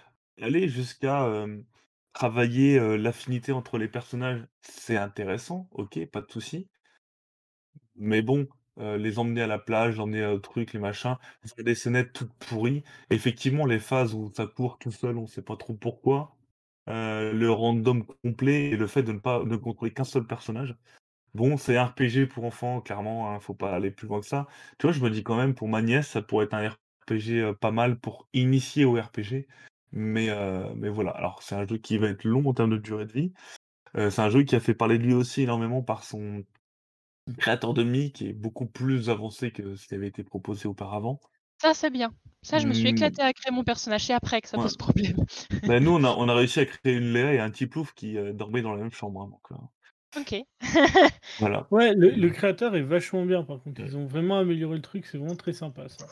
aller 0.41 0.69
jusqu'à 0.69 1.27
travailler 2.17 2.99
l'affinité 2.99 3.53
entre 3.53 3.79
les 3.79 3.89
personnages, 3.89 4.45
c'est 4.63 4.97
intéressant, 4.97 5.69
ok, 5.73 6.05
pas 6.07 6.23
de 6.23 6.31
souci. 6.33 6.69
Mais 7.97 8.23
bon, 8.23 8.47
heu, 8.79 8.97
les 8.97 9.19
emmener 9.19 9.43
à 9.43 9.47
la 9.47 9.59
plage, 9.59 9.99
emmener 10.01 10.25
au 10.27 10.39
truc, 10.39 10.73
les 10.73 10.79
machins, 10.81 11.17
faire 11.57 11.65
des 11.65 11.75
scénettes 11.75 12.13
toutes 12.13 12.33
pourries. 12.35 12.85
Effectivement, 13.11 13.67
les 13.67 13.79
phases 13.81 14.15
où 14.15 14.31
ça 14.35 14.47
court 14.47 14.79
tout 14.79 14.91
seul, 14.91 15.17
on 15.19 15.27
sait 15.27 15.43
pas 15.43 15.57
trop 15.57 15.75
pourquoi. 15.75 16.37
Heu, 16.89 17.33
le 17.33 17.51
random 17.51 18.05
complet 18.25 18.71
et 18.71 18.77
le 18.77 18.87
fait 18.87 19.03
de 19.03 19.13
ne 19.13 19.19
pas 19.19 19.45
de 19.45 19.57
contrôler 19.57 19.93
qu'un 19.93 20.05
seul 20.05 20.27
personnage. 20.27 20.77
Bon, 21.35 21.57
c'est 21.59 21.81
RPG 21.81 22.27
pour 22.27 22.45
enfants, 22.45 22.81
clairement, 22.83 23.31
hein, 23.33 23.41
faut 23.41 23.55
pas 23.55 23.73
aller 23.75 23.91
plus 23.93 24.09
loin 24.09 24.21
que 24.21 24.27
ça. 24.27 24.49
Tu 24.79 24.87
vois, 24.87 24.93
je 24.95 25.01
me 25.03 25.11
dis 25.11 25.23
quand 25.25 25.37
même 25.37 25.55
pour 25.55 25.69
ma 25.69 25.83
nièce, 25.83 26.09
ça 26.11 26.23
pourrait 26.23 26.47
être 26.47 26.55
un 26.55 26.69
RPG, 26.71 27.41
heu, 27.41 27.55
pas 27.57 27.73
mal 27.73 27.99
pour 28.01 28.29
initier 28.35 28.85
au 28.87 28.95
RPG. 28.95 29.47
Mais, 29.93 30.29
heu, 30.31 30.75
mais 30.77 30.89
voilà, 30.89 31.11
alors 31.13 31.43
c'est 31.43 31.55
un 31.55 31.67
jeu 31.67 31.79
qui 31.79 31.99
va 31.99 32.09
être 32.09 32.25
long 32.25 32.47
en 32.49 32.55
termes 32.55 32.71
de 32.71 32.77
durée 32.79 33.07
de 33.07 33.13
vie. 33.13 33.33
Heu, 33.97 34.11
c'est 34.11 34.23
un 34.23 34.31
jeu 34.31 34.45
qui 34.45 34.57
a 34.57 34.61
fait 34.61 34.75
parler 34.75 34.99
de 34.99 35.05
lui 35.05 35.15
aussi 35.15 35.43
énormément 35.43 35.83
par 35.83 36.05
son 36.05 36.45
créateur 37.39 37.75
de 37.75 37.85
Mi 37.85 38.13
qui 38.13 38.29
est 38.29 38.35
beaucoup 38.35 38.67
plus 38.67 39.11
avancé 39.11 39.53
que 39.53 39.77
ce 39.77 39.89
qui 39.89 39.95
avait 39.97 40.09
été 40.09 40.25
proposé 40.25 40.69
auparavant. 40.69 41.21
Ça, 41.61 41.75
c'est 41.75 41.91
bien. 41.91 42.15
Ça, 42.43 42.59
je 42.59 42.67
me 42.67 42.73
suis 42.73 42.89
Mmh. 42.89 42.91
éclatée 42.91 43.23
à 43.23 43.33
créer 43.33 43.53
mon 43.53 43.65
personnage. 43.65 44.05
C'est 44.07 44.13
après 44.15 44.41
que 44.41 44.49
ça 44.49 44.57
Ouais. 44.57 44.59
pose 44.59 44.77
problème. 44.77 45.17
Bah, 45.67 45.81
nous, 45.81 45.93
on 45.93 46.05
a, 46.05 46.11
on 46.19 46.29
a 46.29 46.35
réussi 46.35 46.61
à 46.61 46.67
créer 46.67 46.95
une 46.95 47.13
Léa 47.15 47.35
et 47.35 47.41
un 47.41 47.51
petit 47.51 47.67
plouf 47.69 47.95
qui 47.95 48.19
euh, 48.19 48.33
dormaient 48.35 48.63
dans 48.63 48.75
la 48.75 48.83
même 48.83 48.93
chambre. 48.93 49.23
hein, 49.23 49.29
donc, 49.31 49.53
euh, 49.53 49.57
Ok. 50.17 50.47
voilà. 51.39 51.71
Ouais, 51.71 51.95
le, 51.95 52.11
le 52.11 52.31
créateur 52.31 52.75
est 52.77 52.83
vachement 52.83 53.25
bien, 53.25 53.43
par 53.45 53.63
contre. 53.63 53.81
Ils 53.81 53.97
ont 53.97 54.07
vraiment 54.07 54.39
amélioré 54.39 54.77
le 54.77 54.83
truc, 54.83 55.07
c'est 55.07 55.19
vraiment 55.19 55.37
très 55.37 55.53
sympa, 55.53 55.89
ça. 55.89 56.09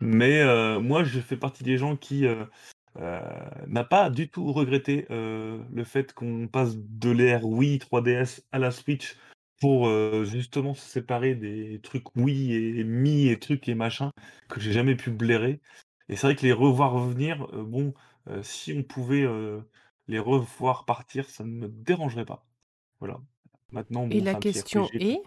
Mais 0.00 0.40
euh, 0.42 0.80
moi, 0.80 1.04
je 1.04 1.20
fais 1.20 1.36
partie 1.36 1.62
des 1.64 1.78
gens 1.78 1.96
qui 1.96 2.26
euh, 2.26 2.44
euh, 2.44 2.46
n'a 2.96 3.84
pas 3.84 4.10
du 4.10 4.28
tout 4.28 4.52
regretté 4.52 5.06
euh, 5.10 5.62
le 5.72 5.84
fait 5.84 6.12
qu'on 6.12 6.48
passe 6.48 6.76
de 6.76 7.10
l'ère 7.10 7.46
Wii 7.46 7.78
3DS 7.78 8.42
à 8.52 8.58
la 8.58 8.70
Switch 8.70 9.16
pour 9.60 9.86
euh, 9.86 10.24
justement 10.24 10.74
se 10.74 10.86
séparer 10.88 11.34
des 11.34 11.80
trucs 11.82 12.14
Wii 12.16 12.52
et 12.80 12.84
Mi 12.84 13.28
et 13.28 13.38
trucs 13.38 13.68
et 13.68 13.74
machin 13.74 14.10
que 14.48 14.60
j'ai 14.60 14.72
jamais 14.72 14.96
pu 14.96 15.10
blairer. 15.10 15.60
Et 16.08 16.16
c'est 16.16 16.26
vrai 16.26 16.36
que 16.36 16.42
les 16.42 16.52
revoir 16.52 16.92
revenir, 16.92 17.46
euh, 17.54 17.62
bon, 17.62 17.94
euh, 18.28 18.42
si 18.42 18.72
on 18.76 18.82
pouvait 18.82 19.22
euh, 19.22 19.60
les 20.08 20.18
revoir 20.18 20.84
partir, 20.84 21.30
ça 21.30 21.44
ne 21.44 21.50
me 21.50 21.68
dérangerait 21.68 22.24
pas. 22.24 22.44
Voilà. 23.00 23.20
Maintenant, 23.70 24.08
Et 24.10 24.20
la 24.20 24.34
question 24.34 24.84
RPG, 24.84 25.00
est, 25.00 25.22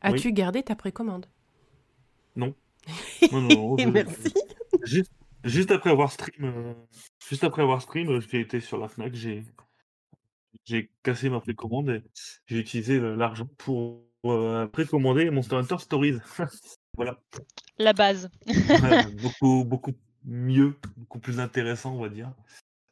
as-tu 0.00 0.32
gardé 0.32 0.62
ta 0.62 0.76
précommande? 0.76 1.26
Non. 2.36 2.54
Non, 3.32 3.40
non, 3.42 3.76
non, 3.76 3.78
je- 3.78 3.88
Merci. 3.90 4.34
Juste, 4.82 5.12
juste 5.44 5.70
après 5.70 5.90
avoir 5.90 6.12
stream, 6.12 6.44
euh, 6.44 6.74
juste 7.28 7.44
après 7.44 7.62
avoir 7.62 7.80
stream, 7.82 8.08
euh, 8.10 8.20
j'ai 8.20 8.40
été 8.40 8.60
sur 8.60 8.78
la 8.78 8.88
Fnac, 8.88 9.14
j'ai 9.14 9.44
j'ai 10.66 10.90
cassé 11.02 11.30
ma 11.30 11.40
précommande 11.40 11.88
et 11.90 12.02
j'ai 12.46 12.58
utilisé 12.58 12.98
le- 12.98 13.14
l'argent 13.14 13.48
pour 13.56 14.04
euh, 14.24 14.66
précommander 14.66 15.30
Monster 15.30 15.56
Hunter 15.56 15.78
Stories. 15.78 16.18
voilà. 16.96 17.18
La 17.78 17.92
base. 17.92 18.30
Ouais, 18.46 18.54
beaucoup, 19.22 19.64
beaucoup 19.64 19.92
mieux, 20.24 20.76
beaucoup 20.96 21.18
plus 21.18 21.40
intéressant, 21.40 21.94
on 21.94 22.00
va 22.02 22.08
dire. 22.08 22.32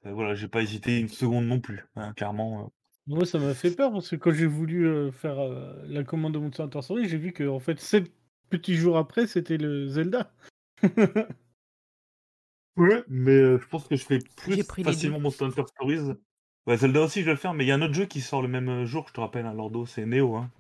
Euh, 0.07 0.13
voilà, 0.13 0.35
j'ai 0.35 0.49
pas 0.49 0.63
hésité 0.63 0.99
une 0.99 1.09
seconde 1.09 1.47
non 1.47 1.61
plus, 1.61 1.85
hein, 1.97 2.13
clairement. 2.15 2.65
euh. 2.65 2.69
Moi, 3.07 3.27
ça 3.27 3.39
m'a 3.39 3.55
fait 3.55 3.71
peur 3.75 3.91
parce 3.93 4.09
que 4.11 4.17
quand 4.17 4.33
j'ai 4.33 4.47
voulu 4.47 4.87
euh, 4.87 5.11
faire 5.11 5.39
euh, 5.39 5.75
la 5.87 6.05
commande 6.05 6.35
de 6.35 6.39
Monster 6.39 6.63
Hunter 6.63 6.83
Story, 6.83 7.09
j'ai 7.09 7.19
vu 7.19 7.33
que 7.33 7.47
en 7.49 7.59
fait, 7.59 7.81
sept 7.81 8.11
petits 8.51 8.75
jours 8.77 8.97
après, 8.97 9.27
c'était 9.27 9.59
le 9.59 9.89
Zelda. 9.89 10.33
Ouais, 12.79 13.05
mais 13.09 13.33
euh, 13.33 13.59
je 13.61 13.67
pense 13.69 13.87
que 13.89 13.95
je 13.97 14.03
ferai 14.05 14.21
J'ai 14.47 14.65
plus 14.65 14.85
facilement 14.85 15.21
Monster 15.21 15.45
Hunter 15.45 15.65
Stories. 15.67 16.13
Ouais, 16.67 16.77
Zelda 16.79 17.03
aussi, 17.03 17.21
je 17.21 17.27
vais 17.27 17.33
le 17.33 17.37
faire, 17.37 17.53
mais 17.53 17.65
il 17.65 17.69
y 17.69 17.71
a 17.71 17.75
un 17.75 17.83
autre 17.83 17.93
jeu 17.95 18.07
qui 18.07 18.21
sort 18.23 18.41
le 18.41 18.49
même 18.49 18.69
euh, 18.71 18.87
jour, 18.87 19.07
je 19.09 19.13
te 19.13 19.21
rappelle, 19.21 19.45
hein, 19.47 19.53
Lordo, 19.55 19.85
c'est 19.87 20.07
Neo. 20.07 20.37
Hein. 20.37 20.51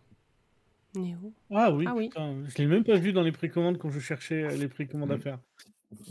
Néo. 0.94 1.32
Ah 1.50 1.70
oui, 1.72 1.86
Ah 1.86 1.94
oui. 1.94 2.08
putain, 2.08 2.44
je 2.46 2.56
l'ai 2.58 2.66
même 2.66 2.84
pas 2.84 2.96
vu 2.98 3.12
dans 3.12 3.22
les 3.22 3.32
précommandes 3.32 3.78
quand 3.78 3.90
je 3.90 4.00
cherchais 4.00 4.42
euh, 4.42 4.56
les 4.56 4.68
précommandes 4.68 5.12
à 5.12 5.16
Mm. 5.16 5.22
faire. 5.22 5.38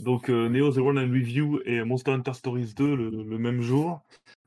Donc 0.00 0.30
euh, 0.30 0.48
Neo 0.48 0.72
The 0.72 0.78
World 0.78 0.98
and 0.98 1.12
Review 1.12 1.60
et 1.64 1.82
Monster 1.84 2.12
Hunter 2.12 2.34
Stories 2.34 2.74
2 2.74 2.96
le, 2.96 3.10
le 3.10 3.38
même 3.38 3.62
jour, 3.62 4.02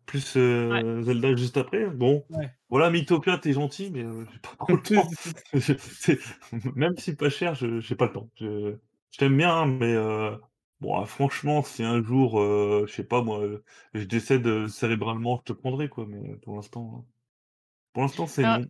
plus 0.05 0.35
euh, 0.37 1.01
Zelda 1.03 1.35
juste 1.35 1.57
après. 1.57 1.87
Bon, 1.89 2.25
Ouais. 2.29 2.51
voilà, 2.69 2.89
Mythopia, 2.91 3.37
t'es 3.37 3.53
gentil, 3.53 3.91
mais 3.91 4.03
euh, 4.03 4.25
j'ai 4.33 4.39
pas 4.39 4.55
trop 4.59 4.75
le 4.75 4.83
temps. 4.83 5.09
Je- 5.53 6.71
Même 6.75 6.97
si 6.97 7.15
pas 7.15 7.29
cher, 7.29 7.55
je 7.55 7.79
j'ai 7.79 7.95
pas 7.95 8.07
le 8.07 8.13
temps. 8.13 8.29
Je, 8.39 8.77
je 9.11 9.17
t'aime 9.17 9.37
bien, 9.37 9.53
hein, 9.55 9.65
mais 9.67 9.93
euh, 9.95 10.35
bon, 10.81 10.95
ah, 11.01 11.05
franchement, 11.05 11.63
si 11.63 11.83
un 11.83 12.03
jour, 12.03 12.39
euh, 12.41 12.85
je 12.87 12.93
sais 12.93 13.03
pas 13.07 13.21
moi, 13.23 13.39
euh, 13.41 13.63
je 13.93 14.03
décède 14.05 14.45
euh, 14.47 14.67
cérébralement, 14.67 15.37
je 15.37 15.53
te 15.53 15.53
prendrai 15.53 15.89
quoi. 15.89 16.05
Mais 16.07 16.35
pour 16.37 16.55
l'instant, 16.55 17.05
hein. 17.07 17.11
pour 17.93 18.03
l'instant, 18.03 18.27
c'est 18.27 18.45
Alors, 18.45 18.59
non. 18.61 18.67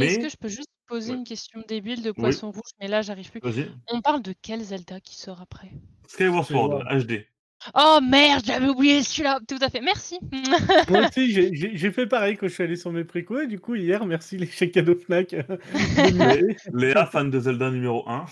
Est-ce 0.00 0.18
Mais 0.18 0.18
que 0.18 0.28
je 0.30 0.36
peux 0.36 0.48
juste 0.48 0.68
poser 0.86 1.12
Ouais. 1.12 1.16
une 1.16 1.24
question 1.24 1.62
débile 1.68 2.02
de 2.02 2.12
Oui. 2.18 2.36
poisson 2.36 2.50
rouge 2.52 2.72
Mais 2.80 2.88
là, 2.88 3.02
j'arrive 3.02 3.30
plus. 3.30 3.42
vas-y, 3.42 3.74
On 3.90 4.00
parle 4.02 4.22
de 4.22 4.34
quel 4.42 4.62
Zelda 4.62 5.00
qui 5.00 5.16
sort 5.16 5.40
après? 5.42 5.72
Skyward 6.08 6.46
Sword. 6.46 6.82
HD. 6.90 7.26
Oh 7.74 7.98
merde, 8.02 8.42
j'avais 8.44 8.68
oublié 8.68 9.02
celui-là. 9.02 9.40
Tout 9.48 9.58
à 9.60 9.68
fait, 9.70 9.80
merci. 9.80 10.18
Moi 10.90 11.06
aussi, 11.08 11.32
j'ai- 11.32 11.92
fait 11.92 12.06
pareil 12.06 12.36
quand 12.36 12.48
je 12.48 12.52
suis 12.52 12.62
allé 12.62 12.76
sur 12.76 12.90
mes 12.92 13.04
préco 13.04 13.40
et 13.40 13.46
du 13.46 13.58
coup, 13.60 13.74
hier, 13.74 14.04
merci 14.06 14.36
les 14.36 14.46
chèques 14.46 14.72
cadeaux 14.72 14.96
Fnac. 14.96 15.34
Léa, 16.72 17.06
fan 17.06 17.30
de 17.30 17.40
Zelda 17.40 17.70
numéro 17.70 18.08
1. 18.08 18.24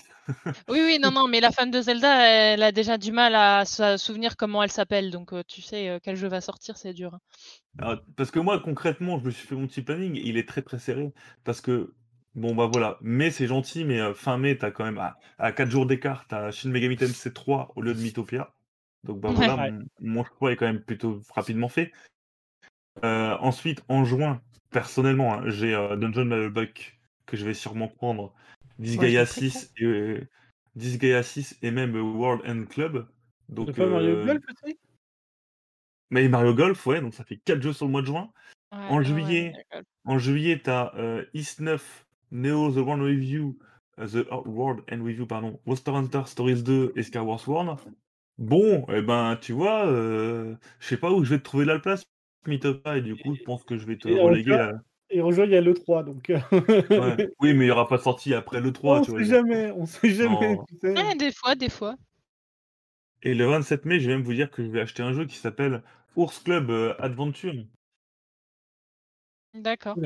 oui, 0.69 0.79
oui, 0.85 0.99
non, 1.01 1.11
non, 1.11 1.27
mais 1.27 1.39
la 1.39 1.51
fan 1.51 1.71
de 1.71 1.81
Zelda, 1.81 2.25
elle 2.25 2.63
a 2.63 2.71
déjà 2.71 2.97
du 2.97 3.11
mal 3.11 3.35
à 3.35 3.65
se 3.65 3.97
souvenir 3.97 4.37
comment 4.37 4.61
elle 4.63 4.71
s'appelle. 4.71 5.11
Donc, 5.11 5.33
euh, 5.33 5.43
tu 5.47 5.61
sais, 5.61 5.89
euh, 5.89 5.99
quel 6.01 6.15
jeu 6.15 6.27
va 6.27 6.41
sortir, 6.41 6.77
c'est 6.77 6.93
dur. 6.93 7.17
Alors, 7.79 7.97
parce 8.15 8.31
que 8.31 8.39
moi, 8.39 8.59
concrètement, 8.59 9.19
je 9.19 9.25
me 9.25 9.31
suis 9.31 9.47
fait 9.47 9.55
mon 9.55 9.67
petit 9.67 9.81
planning, 9.81 10.19
il 10.23 10.37
est 10.37 10.47
très 10.47 10.61
très 10.61 10.79
serré. 10.79 11.11
Parce 11.43 11.61
que, 11.61 11.93
bon 12.35 12.55
bah 12.55 12.69
voilà, 12.71 12.97
mai 13.01 13.29
c'est 13.31 13.47
gentil, 13.47 13.83
mais 13.85 13.99
euh, 13.99 14.13
fin 14.13 14.37
mai, 14.37 14.57
t'as 14.57 14.71
quand 14.71 14.85
même, 14.85 14.97
à, 14.97 15.17
à 15.37 15.51
4 15.51 15.69
jours 15.69 15.85
d'écart, 15.85 16.25
t'as 16.27 16.51
Shin 16.51 16.69
Megami 16.69 16.97
Tensei 16.97 17.31
3 17.33 17.71
au 17.75 17.81
lieu 17.81 17.93
de 17.93 17.99
Mythopia. 18.01 18.53
Donc 19.03 19.19
bah 19.19 19.31
voilà, 19.33 19.55
Ouais. 19.57 19.71
mon, 19.71 19.85
mon 19.99 20.23
choix 20.25 20.51
est 20.51 20.55
quand 20.55 20.65
même 20.65 20.81
plutôt 20.83 21.21
rapidement 21.35 21.69
fait. 21.69 21.91
Euh, 23.03 23.35
ensuite, 23.39 23.83
en 23.89 24.05
juin, 24.05 24.41
personnellement, 24.69 25.33
hein, 25.33 25.43
j'ai 25.47 25.73
euh, 25.73 25.95
Dungeon 25.95 26.25
Battle 26.25 26.49
Buck 26.49 26.99
que 27.25 27.35
je 27.37 27.45
vais 27.45 27.53
sûrement 27.53 27.87
prendre, 27.87 28.33
Disgaea 28.79 29.01
Ouais, 29.01 29.09
je 29.11 29.17
l'ai 29.19 29.25
pris, 29.25 29.51
6 29.51 29.73
et 29.77 29.83
euh, 29.85 30.27
Disgaea 30.75 31.23
6 31.23 31.57
et 31.61 31.71
même 31.71 31.95
euh, 31.95 32.01
World 32.01 32.41
End 32.47 32.65
Club. 32.65 33.07
T'as 33.49 33.53
Donc, 33.55 33.75
pas 33.75 33.87
Mario 33.87 34.15
euh, 34.15 34.25
Golf 34.25 34.43
aussi? 34.49 34.77
mais 36.09 36.27
Mario 36.29 36.53
Golf, 36.53 36.85
ouais, 36.85 37.01
donc 37.01 37.13
ça 37.13 37.23
fait 37.23 37.37
4 37.37 37.61
jeux 37.61 37.73
sur 37.73 37.85
le 37.85 37.91
mois 37.91 38.01
de 38.01 38.07
juin. 38.07 38.31
Ouais, 38.71 38.77
En 38.89 39.01
juillet. 39.01 39.53
En 40.05 40.19
juillet, 40.19 40.61
tu 40.63 40.69
as 40.69 40.93
East 41.33 41.59
9, 41.59 42.05
Neo 42.31 42.71
The 42.71 42.77
World 42.77 43.01
Review, 43.03 43.57
euh, 43.99 44.07
The 44.07 44.27
World 44.47 44.83
and 44.91 45.03
Review, 45.03 45.25
pardon, 45.25 45.59
Monster 45.65 45.91
Hunter 45.91 46.23
Stories 46.25 46.63
2 46.63 46.93
et 46.95 47.03
Skyward 47.03 47.39
Sword. 47.39 47.77
Bon, 48.37 48.85
eh 48.89 49.01
ben, 49.01 49.37
tu 49.41 49.53
vois, 49.53 49.85
euh, 49.87 50.55
je 50.79 50.87
sais 50.87 50.97
pas 50.97 51.11
où 51.11 51.23
je 51.23 51.29
vais 51.31 51.37
te 51.39 51.43
trouver 51.43 51.65
la 51.65 51.79
place, 51.79 52.03
Mythopa, 52.47 52.97
et 52.97 53.01
du 53.01 53.15
coup, 53.15 53.35
je 53.35 53.41
pense 53.41 53.63
que 53.63 53.77
je 53.77 53.85
vais 53.85 53.97
te 53.97 54.07
Et 54.07 54.19
en 54.19 54.25
reléguer 54.25 54.55
juin, 54.55 54.59
à... 54.59 54.71
Et 55.09 55.21
rejoint, 55.21 55.45
il 55.45 55.51
y 55.51 55.55
a 55.55 55.61
l'E3, 55.61 56.03
donc. 56.03 56.29
euh, 56.31 56.39
Ouais. 56.95 57.15
Oui, 57.39 57.53
mais 57.53 57.65
il 57.65 57.67
n'y 57.67 57.71
aura 57.71 57.87
pas 57.87 57.97
de 57.97 58.01
sortie 58.03 58.33
après 58.33 58.59
le 58.61 58.71
3, 58.73 58.99
on 58.99 59.03
tu 59.03 59.11
vois. 59.11 59.19
sait 59.19 59.25
jamais, 59.25 59.71
on 59.71 59.85
sait 59.85 60.09
jamais. 60.09 60.57
Ouais, 60.95 61.15
des 61.15 61.31
fois, 61.31 61.55
des 61.55 61.69
fois. 61.69 61.95
Et 63.23 63.33
le 63.33 63.45
27 63.47 63.85
mai, 63.85 63.99
je 63.99 64.07
vais 64.07 64.15
même 64.15 64.23
vous 64.23 64.35
dire 64.35 64.51
que 64.51 64.63
je 64.63 64.69
vais 64.69 64.79
acheter 64.81 65.01
un 65.01 65.13
jeu 65.13 65.25
qui 65.25 65.37
s'appelle 65.37 65.81
Ours 66.15 66.37
Club 66.37 66.69
euh, 66.69 66.93
Adventure. 66.99 67.65
D'accord. 69.55 69.97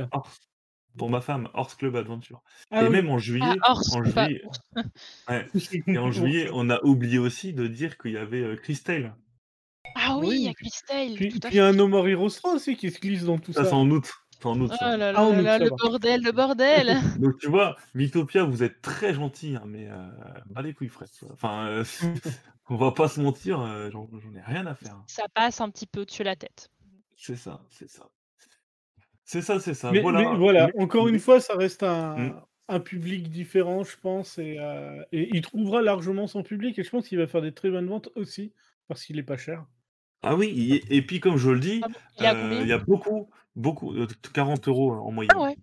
Pour 0.98 1.10
ma 1.10 1.22
femme, 1.22 1.50
Horse 1.54 1.76
Club 1.76 1.96
Adventure. 1.96 2.42
Ah 2.72 2.84
et 2.84 2.86
oui. 2.86 2.92
même 2.92 3.10
en 3.10 3.16
Ah, 3.16 3.20
juillet, 3.20 3.56
Horse, 3.64 3.94
en 3.96 4.04
juillet, 4.04 4.42
ouais, 5.30 5.48
et 5.88 5.98
en 5.98 6.12
juillet, 6.12 6.50
on 6.54 6.70
a 6.70 6.82
oublié 6.84 7.20
aussi 7.20 7.54
de 7.54 7.68
dire 7.68 7.98
qu'il 7.98 8.12
y 8.14 8.18
avait 8.18 8.42
euh, 8.42 8.56
Crystal. 8.56 9.16
Ah 9.96 10.18
oui, 10.18 10.28
il 10.32 10.42
y 10.44 10.48
a 10.48 10.50
Oui. 10.50 10.56
Crystal, 10.56 11.14
Puis 11.16 11.30
tout 11.30 11.40
à 11.44 11.48
puis 11.50 11.58
il 11.58 11.58
y 11.58 11.62
a 11.62 11.72
fait. 11.72 11.78
un 11.78 11.80
Heroes 12.08 12.30
3 12.30 12.56
aussi 12.56 12.76
qui 12.76 12.92
se 12.92 13.00
glisse 13.00 13.24
dans 13.26 13.38
tout 13.40 13.54
Ça, 13.54 13.64
ça. 13.64 13.70
c'est 13.70 13.76
en 13.76 13.90
août. 13.90 14.12
C'est 14.40 14.46
en 14.46 14.60
août, 14.60 14.72
Oh 14.74 14.78
là 14.84 14.88
Ah, 14.94 14.98
là 14.98 15.22
en 15.22 15.32
là 15.32 15.40
août, 15.40 15.42
là, 15.44 15.58
ça 15.58 15.64
le 15.64 15.70
bordel, 15.72 16.22
le 16.22 16.32
bordel. 16.32 16.98
Donc 17.20 17.38
tu 17.40 17.48
vois, 17.48 17.76
Mythopia, 17.96 18.44
vous 18.44 18.62
êtes 18.64 18.82
très 18.82 19.14
gentil, 19.14 19.56
hein, 19.56 19.64
mais 19.66 19.88
euh, 19.90 20.08
bas 20.48 20.62
les 20.62 20.74
couilles, 20.74 20.90
vois. 20.90 21.34
Enfin, 21.34 21.68
euh, 21.68 21.84
on 22.70 22.76
va 22.76 22.92
pas 22.92 23.08
se 23.08 23.20
mentir, 23.20 23.60
euh, 23.62 23.90
j'en 23.92 24.08
ai 24.36 24.42
rien 24.42 24.66
à 24.68 24.76
faire. 24.76 25.02
Ça 25.08 25.24
passe 25.34 25.60
un 25.62 25.70
petit 25.72 25.88
peu 25.88 26.02
au-dessus 26.02 26.22
de 26.22 26.28
la 26.28 26.36
tête. 26.36 26.70
C'est 27.16 27.36
ça, 27.36 27.62
c'est 27.72 27.90
ça. 27.90 28.08
C'est 29.30 29.42
ça, 29.42 29.60
c'est 29.60 29.74
ça. 29.74 29.92
Mais 29.92 30.00
voilà. 30.00 30.20
mais 30.32 30.38
voilà, 30.38 30.68
Mais- 30.74 30.84
encore 30.84 31.06
mais- 31.06 31.12
une 31.12 31.20
fois, 31.20 31.42
ça 31.42 31.56
reste 31.56 31.84
un, 31.84 32.16
Mm. 32.18 32.42
un 32.70 32.80
public 32.80 33.30
différent, 33.30 33.84
je 33.84 33.98
pense, 33.98 34.38
et, 34.38 34.56
euh, 34.58 35.04
et 35.12 35.28
il 35.36 35.42
trouvera 35.42 35.82
largement 35.82 36.28
son 36.28 36.44
public, 36.44 36.80
et 36.80 36.84
je 36.84 36.90
pense 36.90 37.10
qu'il 37.10 37.18
va 37.18 37.28
faire 37.28 37.42
des 37.42 37.52
très 37.54 37.70
bonnes 37.70 37.88
ventes 37.88 38.08
aussi, 38.16 38.54
parce 38.88 39.04
qu'il 39.04 39.20
est 39.20 39.24
pas 39.24 39.36
cher. 39.36 39.66
Ah 40.24 40.36
oui, 40.36 40.82
et, 40.90 40.96
et 40.98 41.02
puis 41.02 41.20
comme 41.20 41.36
je 41.36 41.50
le 41.52 41.60
dis, 41.60 41.82
Ah 41.84 41.88
bon 41.90 41.94
Il 42.20 42.24
y 42.24 42.26
a 42.26 42.36
euh, 42.36 42.62
il 42.62 42.68
y 42.70 42.72
a 42.72 42.78
beaucoup, 42.78 43.30
beaucoup, 43.58 43.94
euh, 43.94 44.08
40 44.34 44.66
euros 44.70 44.94
en 44.94 45.12
moyenne. 45.12 45.32
Ah 45.36 45.42
ouais, 45.44 45.58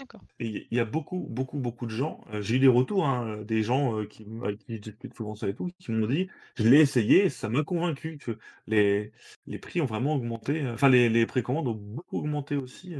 d'accord. 0.00 0.22
Il 0.38 0.66
y 0.70 0.80
a 0.80 0.84
beaucoup, 0.86 1.26
beaucoup, 1.28 1.58
beaucoup 1.58 1.84
de 1.86 1.90
gens. 1.90 2.24
euh, 2.32 2.40
J'ai 2.40 2.56
eu 2.56 2.58
des 2.60 2.66
retours, 2.68 3.06
hein, 3.06 3.26
euh, 3.40 3.44
des 3.44 3.62
gens 3.62 3.98
euh, 3.98 4.06
qui, 4.06 4.26
avec 4.42 4.58
qui 4.60 4.76
je 4.76 4.80
discute 4.80 5.14
souvent 5.14 5.34
ça 5.34 5.48
et 5.48 5.54
tout, 5.54 5.68
qui 5.78 5.92
m'ont 5.92 6.06
dit, 6.06 6.28
je 6.56 6.64
l'ai 6.66 6.80
essayé, 6.80 7.28
ça 7.28 7.48
m'a 7.50 7.62
convaincu 7.62 8.16
que 8.18 8.38
les, 8.66 9.12
les 9.46 9.58
prix 9.58 9.80
ont 9.82 9.86
vraiment 9.86 10.14
augmenté. 10.14 10.62
euh, 10.62 10.74
Enfin, 10.74 10.88
les, 10.88 11.08
les 11.10 11.26
précommandes 11.26 11.68
ont 11.68 11.74
beaucoup 11.74 12.18
augmenté 12.18 12.56
aussi. 12.56 12.94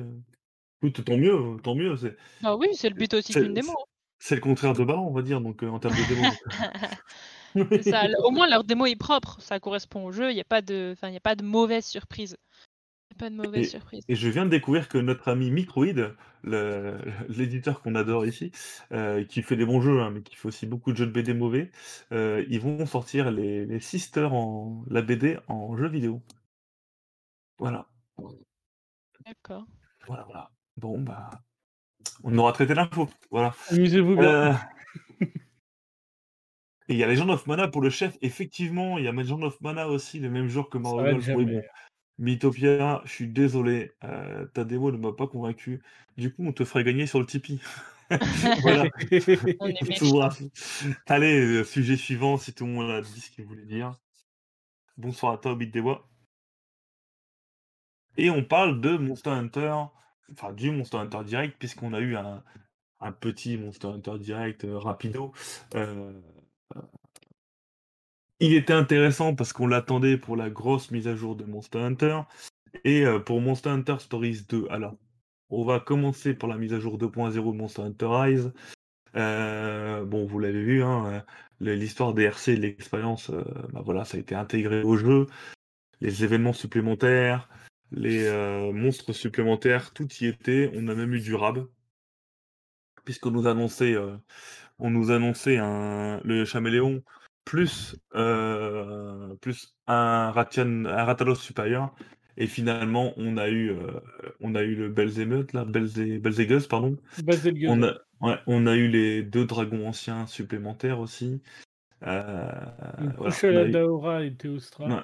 Écoute, 0.83 1.05
tant 1.05 1.17
mieux, 1.17 1.57
tant 1.63 1.75
mieux. 1.75 1.97
C'est 1.97 2.17
Bah 2.43 2.57
oui, 2.57 2.69
c'est 2.75 2.89
le 2.91 2.95
but 2.95 3.13
aussi 3.15 3.33
d'une 3.35 3.55
démo. 3.55 3.73
hein. 3.73 3.85
c'est 4.19 4.35
le 4.35 4.41
contraire 4.43 4.75
de 4.75 4.85
bas, 4.85 4.99
on 4.99 5.13
va 5.13 5.23
dire, 5.23 5.41
donc 5.41 5.63
en 5.63 5.79
termes 5.79 5.95
de 5.97 6.15
démo. 6.15 6.37
ça. 7.83 8.07
Au 8.25 8.31
moins, 8.31 8.49
leur 8.49 8.65
démo 8.65 8.87
est 8.87 8.97
propre. 8.97 9.41
Ça 9.41 9.61
correspond 9.61 10.05
au 10.05 10.13
jeu. 10.13 10.31
Il 10.31 10.35
n'y 10.35 10.41
a 10.41 10.45
pas 10.45 10.63
de, 10.63 10.91
enfin, 10.93 11.09
il 11.09 11.15
y 11.15 11.17
a 11.17 11.21
pas 11.21 11.35
de 11.37 11.43
mauvaise 11.43 11.85
surprise. 11.85 12.37
Pas 13.21 13.29
de 13.29 13.37
mauvaise 13.37 13.69
surprise. 13.69 14.03
Et 14.09 14.15
je 14.15 14.29
viens 14.31 14.47
de 14.47 14.51
découvrir 14.51 14.89
que 14.89 14.97
notre 14.97 15.29
ami 15.29 15.51
Microïd, 15.51 16.15
le- 16.43 16.99
l'éditeur 17.29 17.83
qu'on 17.83 17.95
adore 17.95 18.25
ici, 18.25 18.51
euh, 18.93 19.25
qui 19.25 19.43
fait 19.43 19.57
des 19.57 19.67
bons 19.67 19.83
jeux, 19.83 20.01
hein, 20.01 20.11
mais 20.11 20.23
qui 20.23 20.37
fait 20.37 20.49
aussi 20.49 20.67
beaucoup 20.67 20.91
de 20.91 20.97
jeux 20.97 21.07
de 21.07 21.13
BD 21.13 21.35
mauvais, 21.35 21.71
euh, 22.13 22.43
ils 22.49 22.61
vont 22.61 22.87
sortir 22.87 23.31
les, 23.31 23.67
les 23.67 23.79
Sisters 23.79 24.33
en 24.33 24.85
la 24.89 25.03
BD 25.03 25.39
en 25.49 25.77
jeu 25.77 25.87
vidéo. 25.89 26.23
Voilà, 27.59 27.87
D'accord. 29.27 29.67
voilà, 30.07 30.25
voilà. 30.25 30.51
Bon, 30.79 30.99
bah, 30.99 31.29
on 32.25 32.39
aura 32.39 32.53
traité 32.55 32.73
l'info. 32.73 33.07
Voilà. 33.31 33.55
Amusez-vous 33.71 34.17
bien. 34.17 34.31
Euh, 34.31 34.55
Et 36.89 36.95
il 36.95 36.97
y 36.97 37.05
a 37.05 37.07
Legend 37.07 37.31
of 37.31 37.47
Mana 37.47 37.69
pour 37.69 37.83
le 37.83 37.91
chef. 37.91 38.17
Effectivement, 38.21 38.99
il 38.99 39.05
y 39.05 39.09
a 39.09 39.13
Legend 39.13 39.45
of 39.45 39.61
Mana 39.61 39.89
aussi, 39.89 40.19
le 40.19 40.29
même 40.31 40.49
jour 40.49 40.71
que 40.71 40.79
Mario 40.79 41.19
Golf. 41.21 41.65
Mythopia, 42.21 43.01
je 43.05 43.11
suis 43.11 43.29
désolé, 43.29 43.93
euh, 44.05 44.47
ta 44.47 44.65
démo 44.65 44.93
ne 44.93 44.99
m'a 44.99 45.13
pas 45.13 45.27
convaincu. 45.27 45.83
Du 46.19 46.33
coup, 46.33 46.45
on 46.47 46.53
te 46.53 46.65
ferait 46.65 46.85
gagner 46.85 47.07
sur 47.07 47.19
le 47.19 47.27
Tipeee. 47.27 47.61
voilà. 48.63 48.85
Allez, 51.07 51.41
euh, 51.41 51.65
sujet 51.65 51.97
suivant, 51.97 52.37
si 52.37 52.53
tout 52.53 52.67
le 52.67 52.73
monde 52.73 52.91
a 52.91 53.01
dit 53.01 53.21
ce 53.21 53.31
qu'il 53.31 53.47
voulait 53.47 53.65
dire. 53.65 53.99
Bonsoir 54.99 55.33
à 55.33 55.39
toi, 55.39 55.55
Bit 55.55 55.73
des 55.73 55.81
Bois. 55.81 56.07
Et 58.19 58.29
on 58.29 58.45
parle 58.45 58.83
de 58.83 58.99
Monster 58.99 59.31
Hunter, 59.31 59.75
enfin 60.33 60.53
du 60.53 60.71
Monster 60.71 60.99
Hunter 60.99 61.25
Direct, 61.25 61.57
puisqu'on 61.59 61.95
a 61.95 62.01
eu 62.01 62.17
un, 62.17 62.45
un 63.01 63.13
petit 63.13 63.57
Monster 63.57 63.89
Hunter 63.89 64.19
Direct 64.19 64.65
euh, 64.65 64.79
rapido. 64.79 65.33
Euh, 65.75 66.13
il 68.41 68.55
était 68.55 68.73
intéressant 68.73 69.35
parce 69.35 69.53
qu'on 69.53 69.67
l'attendait 69.67 70.17
pour 70.17 70.35
la 70.35 70.51
grosse 70.51 70.91
mise 70.91 71.07
à 71.07 71.15
jour 71.15 71.37
de 71.37 71.45
Monster 71.45 71.79
Hunter 71.79 72.21
et 72.85 73.05
euh, 73.05 73.19
pour 73.19 73.41
Monster 73.41 73.69
Hunter 73.71 73.97
Stories 73.99 74.47
2. 74.49 74.67
Alors, 74.71 74.97
on 75.51 75.65
va 75.65 75.79
commencer 75.79 76.35
par 76.35 76.49
la 76.49 76.57
mise 76.57 76.73
à 76.73 76.81
jour 76.81 76.99
2.0 76.99 77.35
de 77.35 77.57
Monster 77.57 77.83
Hunter 77.83 78.09
Rise. 78.09 78.53
Euh, 79.17 80.05
bon, 80.05 80.27
vous 80.27 80.39
l'avez 80.39 80.63
vu, 80.63 80.83
hein, 80.83 81.25
euh, 81.61 81.75
l'histoire 81.75 82.15
des 82.15 82.25
RC, 82.25 82.57
l'expérience, 82.57 83.31
bah 83.73 83.83
voilà, 83.85 84.05
ça 84.05 84.17
a 84.17 84.21
été 84.21 84.35
intégré 84.35 84.83
au 84.83 84.97
jeu. 84.97 85.27
Les 86.01 86.25
événements 86.25 86.55
supplémentaires, 86.55 87.51
les 87.91 88.31
monstres 88.73 89.13
supplémentaires, 89.13 89.93
tout 89.93 90.09
y 90.21 90.27
était. 90.27 90.71
On 90.75 90.89
a 90.89 90.95
même 90.95 91.13
eu 91.13 91.21
du 91.21 91.35
rab, 91.35 91.67
puisqu'on 93.05 93.33
nous 93.33 93.47
annonçait, 93.47 93.97
on 94.79 94.91
nous 94.91 95.11
annonçait 95.11 95.59
le 95.59 96.45
chaméléon 96.47 97.03
plus, 97.51 97.97
euh, 98.15 99.35
plus 99.41 99.75
un, 99.89 100.31
Ratian, 100.31 100.85
un 100.85 101.05
Ratalos 101.05 101.35
supérieur. 101.35 101.93
Et 102.37 102.47
finalement, 102.47 103.13
on 103.17 103.37
a 103.37 103.49
eu, 103.49 103.71
euh, 103.71 104.01
on 104.41 104.55
a 104.55 104.63
eu 104.63 104.77
le 104.77 104.89
Belzémeute, 104.89 105.53
là, 105.53 105.65
Belzé, 105.65 106.21
Belzégus, 106.21 106.69
pardon. 106.69 106.97
Baselgeuse. 107.25 107.69
On 107.69 107.83
a, 107.83 107.95
ouais, 108.21 108.39
on 108.47 108.67
a 108.69 108.77
eu 108.77 108.87
les 108.87 109.25
deux 109.25 109.47
dragons 109.47 109.89
anciens 109.89 110.27
supplémentaires 110.29 111.01
aussi. 111.01 111.43
Euh, 112.07 112.45
voilà, 113.19 113.35
eu- 113.69 114.27
et 114.27 114.35
Théostra. 114.37 114.87
Ouais. 114.87 115.03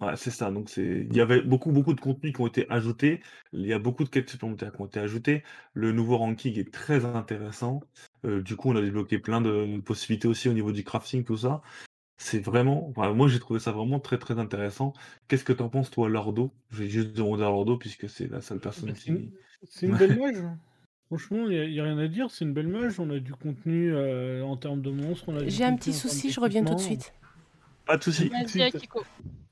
Ouais, 0.00 0.16
c'est 0.16 0.30
ça. 0.30 0.50
Donc, 0.50 0.70
c'est 0.70 1.06
il 1.08 1.14
y 1.14 1.20
avait 1.20 1.42
beaucoup, 1.42 1.70
beaucoup 1.70 1.94
de 1.94 2.00
contenus 2.00 2.32
qui 2.32 2.40
ont 2.40 2.46
été 2.46 2.68
ajoutés. 2.70 3.20
Il 3.52 3.66
y 3.66 3.74
a 3.74 3.78
beaucoup 3.78 4.04
de 4.04 4.08
quêtes 4.08 4.30
supplémentaires 4.30 4.72
qui 4.72 4.80
ont 4.80 4.86
été 4.86 5.00
ajoutées. 5.00 5.44
Le 5.74 5.92
nouveau 5.92 6.16
ranking 6.16 6.58
est 6.58 6.72
très 6.72 7.04
intéressant. 7.04 7.80
Euh, 8.24 8.42
du 8.42 8.56
coup, 8.56 8.70
on 8.70 8.76
a 8.76 8.80
débloqué 8.80 9.18
plein 9.18 9.40
de 9.40 9.80
possibilités 9.80 10.28
aussi 10.28 10.48
au 10.48 10.52
niveau 10.52 10.72
du 10.72 10.84
crafting, 10.84 11.24
tout 11.24 11.36
ça. 11.36 11.62
C'est 12.16 12.38
vraiment, 12.38 12.88
enfin, 12.88 13.12
moi 13.12 13.26
j'ai 13.28 13.40
trouvé 13.40 13.58
ça 13.58 13.72
vraiment 13.72 13.98
très 13.98 14.18
très 14.18 14.38
intéressant. 14.38 14.92
Qu'est-ce 15.26 15.44
que 15.44 15.52
t'en 15.52 15.68
penses 15.68 15.90
toi, 15.90 16.08
Lordo? 16.08 16.52
Je 16.70 16.84
vais 16.84 16.88
juste 16.88 17.12
demander 17.12 17.42
à 17.42 17.46
Lordo 17.46 17.76
puisque 17.76 18.08
c'est 18.08 18.30
la 18.30 18.40
seule 18.40 18.60
personne 18.60 18.90
Bah, 18.90 18.94
c'est 18.96 19.10
une, 19.10 19.30
qui. 19.30 19.32
c'est 19.68 19.86
une 19.86 19.96
belle 19.98 20.18
mage. 20.18 20.36
Franchement, 21.06 21.48
il 21.48 21.70
n'y 21.70 21.80
a, 21.80 21.84
rien 21.84 21.98
à 21.98 22.08
dire. 22.08 22.30
C'est 22.30 22.44
une 22.44 22.54
belle 22.54 22.68
mage. 22.68 22.98
On 23.00 23.10
a 23.10 23.18
du 23.18 23.34
contenu 23.34 23.92
euh, 23.92 24.42
en 24.44 24.56
termes 24.56 24.80
de 24.80 24.90
monstres. 24.90 25.32
J'ai 25.48 25.64
un 25.64 25.76
petit 25.76 25.92
souci, 25.92 26.30
je 26.30 26.40
reviens 26.40 26.64
tout 26.64 26.74
de 26.74 26.78
d'équipement. 26.78 27.00
suite. 27.02 27.14
Pas 27.86 27.96
de 27.96 28.02
souci. 28.02 28.30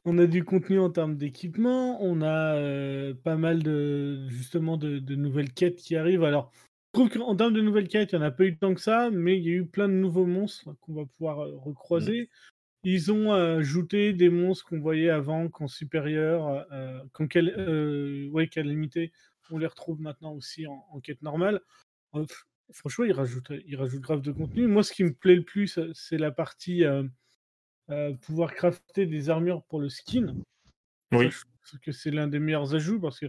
On 0.05 0.19
a 0.19 0.27
du 0.27 0.45
contenu 0.45 0.81
en 0.81 0.91
termes 0.91 1.17
d'équipement, 1.17 2.03
on 2.03 2.23
a 2.23 2.57
euh, 2.57 3.15
pas 3.15 3.37
mal 3.37 3.63
de 3.63 4.27
justement 4.29 4.77
de, 4.77 4.99
de 4.99 5.15
nouvelles 5.15 5.53
quêtes 5.53 5.77
qui 5.77 5.95
arrivent. 5.95 6.25
Alors, 6.25 6.51
trouve 6.93 7.09
qu'en 7.11 7.35
termes 7.37 7.55
de 7.55 7.61
nouvelles 7.63 7.89
quêtes, 7.89 8.13
il 8.13 8.19
n'y 8.19 8.25
en 8.25 8.27
a 8.27 8.31
pas 8.31 8.45
eu 8.45 8.57
tant 8.57 8.75
que 8.75 8.81
ça, 8.81 9.11
mais 9.11 9.39
il 9.39 9.45
y 9.45 9.49
a 9.49 9.53
eu 9.53 9.67
plein 9.67 9.89
de 9.89 9.95
nouveaux 9.95 10.27
monstres 10.27 10.75
qu'on 10.81 10.95
va 10.95 11.07
pouvoir 11.07 11.41
euh, 11.41 11.57
recroiser. 11.57 12.29
Ils 12.85 13.13
ont 13.13 13.33
euh, 13.33 13.59
ajouté 13.59 14.13
des 14.13 14.29
monstres 14.29 14.67
qu'on 14.67 14.81
voyait 14.81 15.11
avant 15.11 15.49
qu'en 15.49 15.69
supérieur, 15.69 16.67
euh, 16.73 17.01
qu'en 17.13 17.29
quel, 17.29 17.55
euh, 17.57 18.29
ouais, 18.31 18.49
calamité, 18.49 19.13
on 19.51 19.59
les 19.59 19.67
retrouve 19.67 20.01
maintenant 20.01 20.33
aussi 20.33 20.67
en, 20.67 20.85
en 20.91 21.01
quête 21.01 21.23
normale. 21.23 21.61
Euh, 22.15 22.27
franchement, 22.73 23.05
ils 23.05 23.13
rajoutent, 23.13 23.53
ils 23.67 23.77
rajoutent 23.77 24.01
grave 24.01 24.23
de 24.23 24.33
contenu. 24.33 24.67
Moi, 24.67 24.83
ce 24.83 24.93
qui 24.93 25.05
me 25.05 25.13
plaît 25.13 25.37
le 25.37 25.45
plus, 25.45 25.79
c'est 25.95 26.19
la 26.19 26.31
partie 26.31 26.85
pouvoir 28.23 28.55
crafter 28.55 29.07
des 29.07 29.29
armures 29.29 29.63
pour 29.65 29.79
le 29.79 29.89
skin. 29.91 30.35
Oui. 31.13 31.31
je 31.31 31.45
que 31.83 31.93
c'est 31.93 32.11
l'un 32.11 32.27
des 32.29 32.39
meilleurs 32.39 32.75
ajouts 32.75 33.01
parce 33.01 33.19
que 33.21 33.27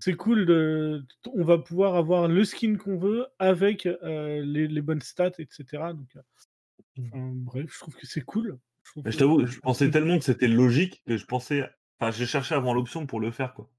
c'est 0.00 0.14
cool 0.14 0.46
de. 0.46 1.04
On 1.34 1.44
va 1.44 1.58
pouvoir 1.58 1.96
avoir 1.96 2.28
le 2.28 2.44
skin 2.44 2.76
qu'on 2.76 2.96
veut 2.96 3.26
avec 3.38 3.86
euh, 3.86 4.42
les, 4.44 4.68
les 4.68 4.80
bonnes 4.82 5.00
stats, 5.02 5.32
etc. 5.38 5.64
Donc, 5.94 6.08
euh, 6.16 7.02
enfin, 7.06 7.30
bref, 7.34 7.70
je 7.72 7.78
trouve 7.78 7.94
que 7.96 8.06
c'est 8.06 8.22
cool. 8.22 8.58
Je 9.04 9.16
t'avoue, 9.16 9.46
je 9.46 9.58
pensais 9.60 9.90
tellement 9.90 10.18
que 10.18 10.24
c'était 10.24 10.48
logique 10.48 11.02
que 11.06 11.16
je 11.16 11.24
pensais. 11.24 11.68
Enfin, 11.98 12.10
j'ai 12.10 12.26
cherché 12.26 12.54
avant 12.54 12.74
l'option 12.74 13.06
pour 13.06 13.20
le 13.20 13.30
faire, 13.30 13.54
quoi. 13.54 13.70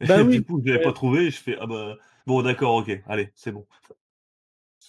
Et 0.00 0.06
Bah 0.06 0.22
oui, 0.22 0.36
du 0.38 0.44
coup, 0.44 0.60
je 0.64 0.66
l'avais 0.68 0.78
ouais. 0.78 0.84
pas 0.84 0.92
trouvé 0.92 1.26
et 1.26 1.30
je 1.30 1.38
fais, 1.40 1.56
ah 1.60 1.66
bah, 1.66 1.96
bon, 2.24 2.40
d'accord, 2.42 2.76
ok, 2.76 3.02
allez, 3.08 3.30
c'est 3.34 3.50
bon. 3.50 3.66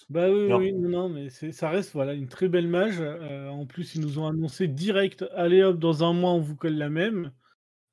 Bah 0.08 0.30
oui, 0.30 0.46
Alors- 0.46 0.60
oui, 0.60 0.72
non, 0.72 0.88
non, 0.88 1.08
mais 1.08 1.30
ça 1.30 1.68
reste 1.68 1.92
voilà, 1.92 2.14
une 2.14 2.28
très 2.28 2.48
belle 2.48 2.68
mage. 2.68 3.00
Euh, 3.00 3.48
en 3.48 3.66
plus, 3.66 3.96
ils 3.96 4.00
nous 4.00 4.18
ont 4.18 4.26
annoncé 4.26 4.68
direct 4.68 5.24
allez 5.34 5.62
hop, 5.62 5.78
dans 5.78 6.04
un 6.04 6.12
mois, 6.12 6.30
on 6.30 6.40
vous 6.40 6.56
colle 6.56 6.74
la 6.74 6.90
même. 6.90 7.32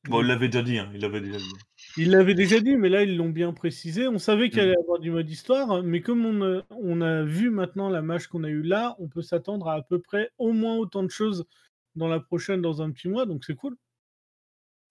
Bon, 0.09 0.21
il 0.21 0.27
l'avait 0.27 0.47
déjà 0.47 0.61
dit, 0.63 0.77
hein, 0.77 0.89
il 0.93 1.01
l'avait 1.01 1.21
déjà 1.21 1.37
dit. 1.37 1.53
Ils 1.97 2.11
l'avaient 2.11 2.33
déjà 2.35 2.59
dit, 2.59 2.75
mais 2.75 2.89
là, 2.89 3.03
ils 3.03 3.17
l'ont 3.17 3.29
bien 3.29 3.53
précisé. 3.53 4.07
On 4.07 4.19
savait 4.19 4.49
qu'il 4.49 4.59
allait 4.59 4.73
y 4.73 4.81
avoir 4.83 4.99
du 4.99 5.11
mode 5.11 5.29
histoire, 5.29 5.83
mais 5.83 6.01
comme 6.01 6.25
on 6.25 6.57
a, 6.57 6.63
on 6.69 7.01
a 7.01 7.23
vu 7.23 7.49
maintenant 7.49 7.89
la 7.89 8.01
mage 8.01 8.27
qu'on 8.27 8.43
a 8.43 8.49
eue 8.49 8.61
là, 8.63 8.95
on 8.99 9.07
peut 9.07 9.21
s'attendre 9.21 9.67
à 9.69 9.75
à 9.75 9.81
peu 9.81 9.99
près 9.99 10.31
au 10.37 10.53
moins 10.53 10.75
autant 10.77 11.03
de 11.03 11.09
choses 11.09 11.45
dans 11.95 12.07
la 12.07 12.19
prochaine, 12.19 12.61
dans 12.61 12.81
un 12.81 12.91
petit 12.91 13.07
mois, 13.09 13.25
donc 13.25 13.43
c'est 13.45 13.55
cool. 13.55 13.75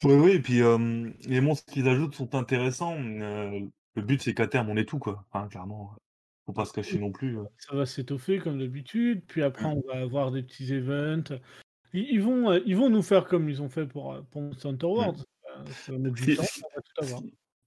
Oui, 0.04 0.14
oui, 0.14 0.30
et 0.32 0.40
puis 0.40 0.62
euh, 0.62 1.10
les 1.26 1.40
monstres 1.40 1.72
qu'ils 1.72 1.88
ajoutent 1.88 2.14
sont 2.14 2.34
intéressants. 2.34 2.96
euh, 2.98 3.60
le 3.94 4.02
but, 4.02 4.20
c'est 4.22 4.34
qu'à 4.34 4.46
terme, 4.46 4.68
on 4.68 4.76
ait 4.76 4.84
tout, 4.84 4.98
quoi. 4.98 5.24
Enfin, 5.30 5.48
clairement, 5.48 5.94
faut 6.44 6.52
pas 6.52 6.64
se 6.66 6.72
cacher 6.72 6.98
non 6.98 7.12
plus. 7.12 7.38
euh. 7.38 7.44
Ça 7.58 7.74
va 7.74 7.86
s'étoffer 7.86 8.38
comme 8.38 8.58
d'habitude, 8.58 9.22
puis 9.26 9.42
après, 9.42 9.64
on 9.64 9.82
va 9.88 10.00
avoir 10.00 10.30
des 10.32 10.42
petits 10.42 10.72
events. 10.72 11.34
Ils, 11.92 12.08
ils 12.10 12.22
vont, 12.22 12.50
euh, 12.50 12.60
ils 12.66 12.76
vont 12.76 12.90
nous 12.90 13.02
faire 13.02 13.24
comme 13.24 13.48
ils 13.48 13.62
ont 13.62 13.68
fait 13.68 13.86
pour, 13.86 14.12
euh, 14.12 14.20
pour 14.30 14.42
Monster 14.42 14.68
Hunter 14.68 14.86
World. 14.86 15.16
Euh, 15.48 15.64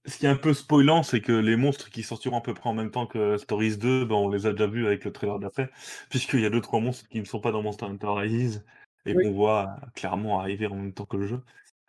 Ce 0.06 0.18
qui, 0.18 0.26
est 0.26 0.28
un 0.28 0.36
peu 0.36 0.54
spoilant, 0.54 1.02
c'est 1.02 1.20
que 1.20 1.32
les 1.32 1.56
monstres 1.56 1.90
qui 1.90 2.02
sortiront 2.02 2.38
à 2.38 2.40
peu 2.40 2.54
près 2.54 2.70
en 2.70 2.74
même 2.74 2.90
temps 2.90 3.06
que 3.06 3.36
Stories 3.36 3.76
2, 3.76 4.04
ben, 4.04 4.14
on 4.14 4.28
les 4.28 4.46
a 4.46 4.52
déjà 4.52 4.66
vus 4.66 4.86
avec 4.86 5.04
le 5.04 5.12
trailer 5.12 5.38
d'après, 5.38 5.70
puisqu'il 6.08 6.40
y 6.40 6.46
a 6.46 6.50
deux 6.50 6.60
trois 6.60 6.80
monstres 6.80 7.08
qui 7.08 7.20
ne 7.20 7.24
sont 7.24 7.40
pas 7.40 7.52
dans 7.52 7.62
Monster 7.62 7.86
Hunter 7.86 8.08
Rise 8.08 8.64
et 9.06 9.14
Oui. 9.14 9.24
qu'on 9.24 9.32
voit 9.32 9.76
clairement 9.94 10.40
arriver 10.40 10.66
en 10.66 10.76
même 10.76 10.92
temps 10.92 11.06
que 11.06 11.16
le 11.16 11.26
jeu. 11.26 11.40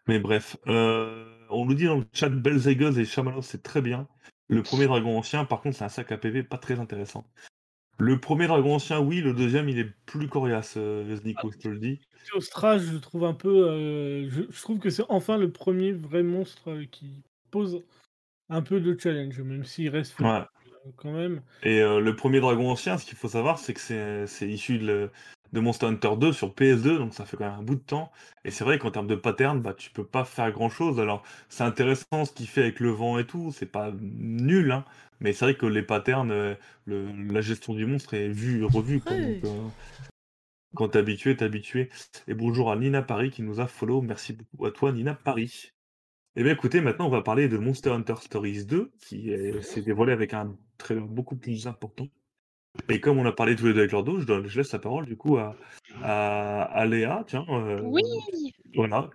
Mais 0.08 0.20
bref, 0.20 0.58
euh, 0.68 1.26
on 1.50 1.66
nous 1.66 1.74
dit 1.74 1.86
dans 1.86 1.98
le 1.98 2.06
chat 2.14 2.30
Belzegus 2.30 2.98
et 2.98 3.06
Shamalos, 3.06 3.44
c'est 3.44 3.64
très 3.64 3.82
bien. 3.82 4.08
Le 4.50 4.64
premier 4.64 4.88
dragon 4.88 5.18
ancien, 5.18 5.46
par 5.46 5.62
contre, 5.62 5.78
c'est 5.78 5.84
un 5.84 5.90
sac 5.90 6.12
à 6.12 6.18
PV 6.18 6.44
pas 6.44 6.58
très 6.58 6.80
intéressant. 6.80 7.26
Le 8.00 8.20
premier 8.20 8.48
dragon 8.48 8.76
ancien, 8.76 9.00
oui, 9.00 9.22
le 9.22 9.34
deuxième, 9.34 9.70
il 9.70 9.78
est 9.80 9.92
plus 10.06 10.28
coriace, 10.28 10.76
euh, 10.78 11.18
Nico, 11.24 11.52
je 11.52 11.58
te 11.58 11.68
le 11.68 11.80
dis. 11.80 12.00
Strage, 12.40 12.82
je 12.84 12.98
trouve 12.98 13.26
un 13.26 13.34
peu. 13.34 13.70
euh, 13.70 14.30
je, 14.30 14.44
je 14.50 14.62
trouve 14.62 14.80
que 14.80 14.90
c'est 14.90 15.04
enfin 15.10 15.38
le 15.38 15.52
premier 15.52 15.92
vrai 15.92 16.24
monstre 16.24 16.72
euh, 16.72 16.86
qui 16.86 17.24
pose 17.51 17.84
un 18.50 18.62
peu 18.62 18.82
de 18.82 18.98
challenge, 19.00 19.40
même 19.42 19.66
s'il 19.66 19.90
reste 19.90 20.20
Ouais. 20.20 20.44
quand 20.98 21.12
même. 21.12 21.42
Et 21.64 21.82
euh, 21.82 22.00
le 22.00 22.16
premier 22.16 22.40
dragon 22.40 22.70
ancien, 22.72 22.98
ce 22.98 23.06
qu'il 23.06 23.18
faut 23.18 23.27
savoir, 23.30 23.60
c'est 23.60 23.74
que 23.74 23.80
c'est 23.80 24.25
c'est 24.27 24.48
issu 24.50 24.77
de, 24.80 24.86
le- 24.88 25.12
de 25.54 25.60
Monster 25.60 25.88
Hunter 25.88 26.12
2 26.18 26.34
sur 26.34 26.54
PS2, 26.56 26.98
donc 26.98 27.14
ça 27.14 27.25
fait 27.25 27.38
quand 27.38 27.46
même 27.50 27.60
un 27.60 27.64
bout 27.64 27.75
de 27.75 27.82
temps. 27.82 28.12
Et 28.46 28.51
c'est 28.51 28.64
vrai 28.64 28.80
qu'en 28.80 28.92
termes 28.92 29.08
de 29.08 29.16
pattern, 29.16 29.62
bah, 29.62 29.74
tu 29.74 29.92
peux 29.92 30.06
pas 30.06 30.24
faire 30.25 30.51
grand 30.51 30.70
chose. 30.70 31.00
Alors, 31.00 31.24
c'est 31.50 31.64
intéressant 31.64 32.25
ce 32.25 32.32
qu'il 32.34 32.48
fait 32.48 32.62
avec 32.62 32.80
le 32.80 32.90
vent 32.90 33.18
et 33.20 33.27
tout, 33.27 33.51
c'est 33.51 33.66
pas 33.72 33.92
nul, 34.01 34.72
hein, 34.72 34.86
mais 35.22 35.31
c'est 35.34 35.46
vrai 35.46 35.55
que 35.55 35.66
les 35.66 35.84
patterns, 35.84 36.31
euh, 36.31 36.55
le- 36.86 37.12
la 37.31 37.42
gestion 37.42 37.74
du 37.74 37.86
monstre 37.86 38.14
est 38.16 38.27
vue, 38.29 38.66
revue. 38.66 39.00
Quoi, 39.00 39.16
donc, 39.18 39.46
euh, 39.46 39.68
quand 40.75 40.90
t'es 40.90 41.00
habitué, 41.00 41.36
t'es 41.38 41.46
habitué. 41.46 41.90
Et 42.27 42.34
bonjour 42.34 42.72
à 42.72 42.75
Nina 42.75 43.01
Paris 43.01 43.29
qui 43.29 43.44
nous 43.44 43.60
a 43.60 43.68
follow. 43.68 44.01
Merci 44.01 44.34
beaucoup 44.34 44.66
à 44.66 44.72
toi, 44.72 44.92
Nina 44.92 45.14
Paris. 45.14 45.72
Eh 46.36 46.44
bien, 46.44 46.53
écoutez, 46.53 46.81
maintenant, 46.81 47.07
on 47.07 47.12
va 47.12 47.22
parler 47.22 47.48
de 47.50 47.57
Monster 47.57 47.90
Hunter 47.92 48.16
Stories 48.22 48.66
2, 48.66 48.92
qui 49.00 49.31
est- 49.31 49.62
s'est 49.62 49.81
dévoilé 49.81 50.14
avec 50.14 50.34
un 50.34 50.55
trailer 50.77 51.05
beaucoup 51.05 51.36
plus 51.36 51.68
important. 51.68 52.07
Et 52.88 53.01
comme 53.01 53.18
on 53.20 53.25
a 53.25 53.34
parlé 53.34 53.57
tous 53.57 53.66
les 53.68 53.74
deux 53.74 53.79
avec 53.79 53.92
Lordo, 53.92 54.20
je, 54.22 54.25
donne- 54.25 54.48
je 54.48 54.57
laisse 54.57 54.72
la 54.72 54.79
parole 54.79 55.05
du 55.05 55.18
coup 55.18 55.38
à, 55.38 55.57
à, 56.01 56.62
à 56.64 56.86
Léa. 56.86 57.25
Tiens, 57.27 57.46
euh, 57.50 57.81
Oui, 57.84 58.01
voilà. 58.75 59.10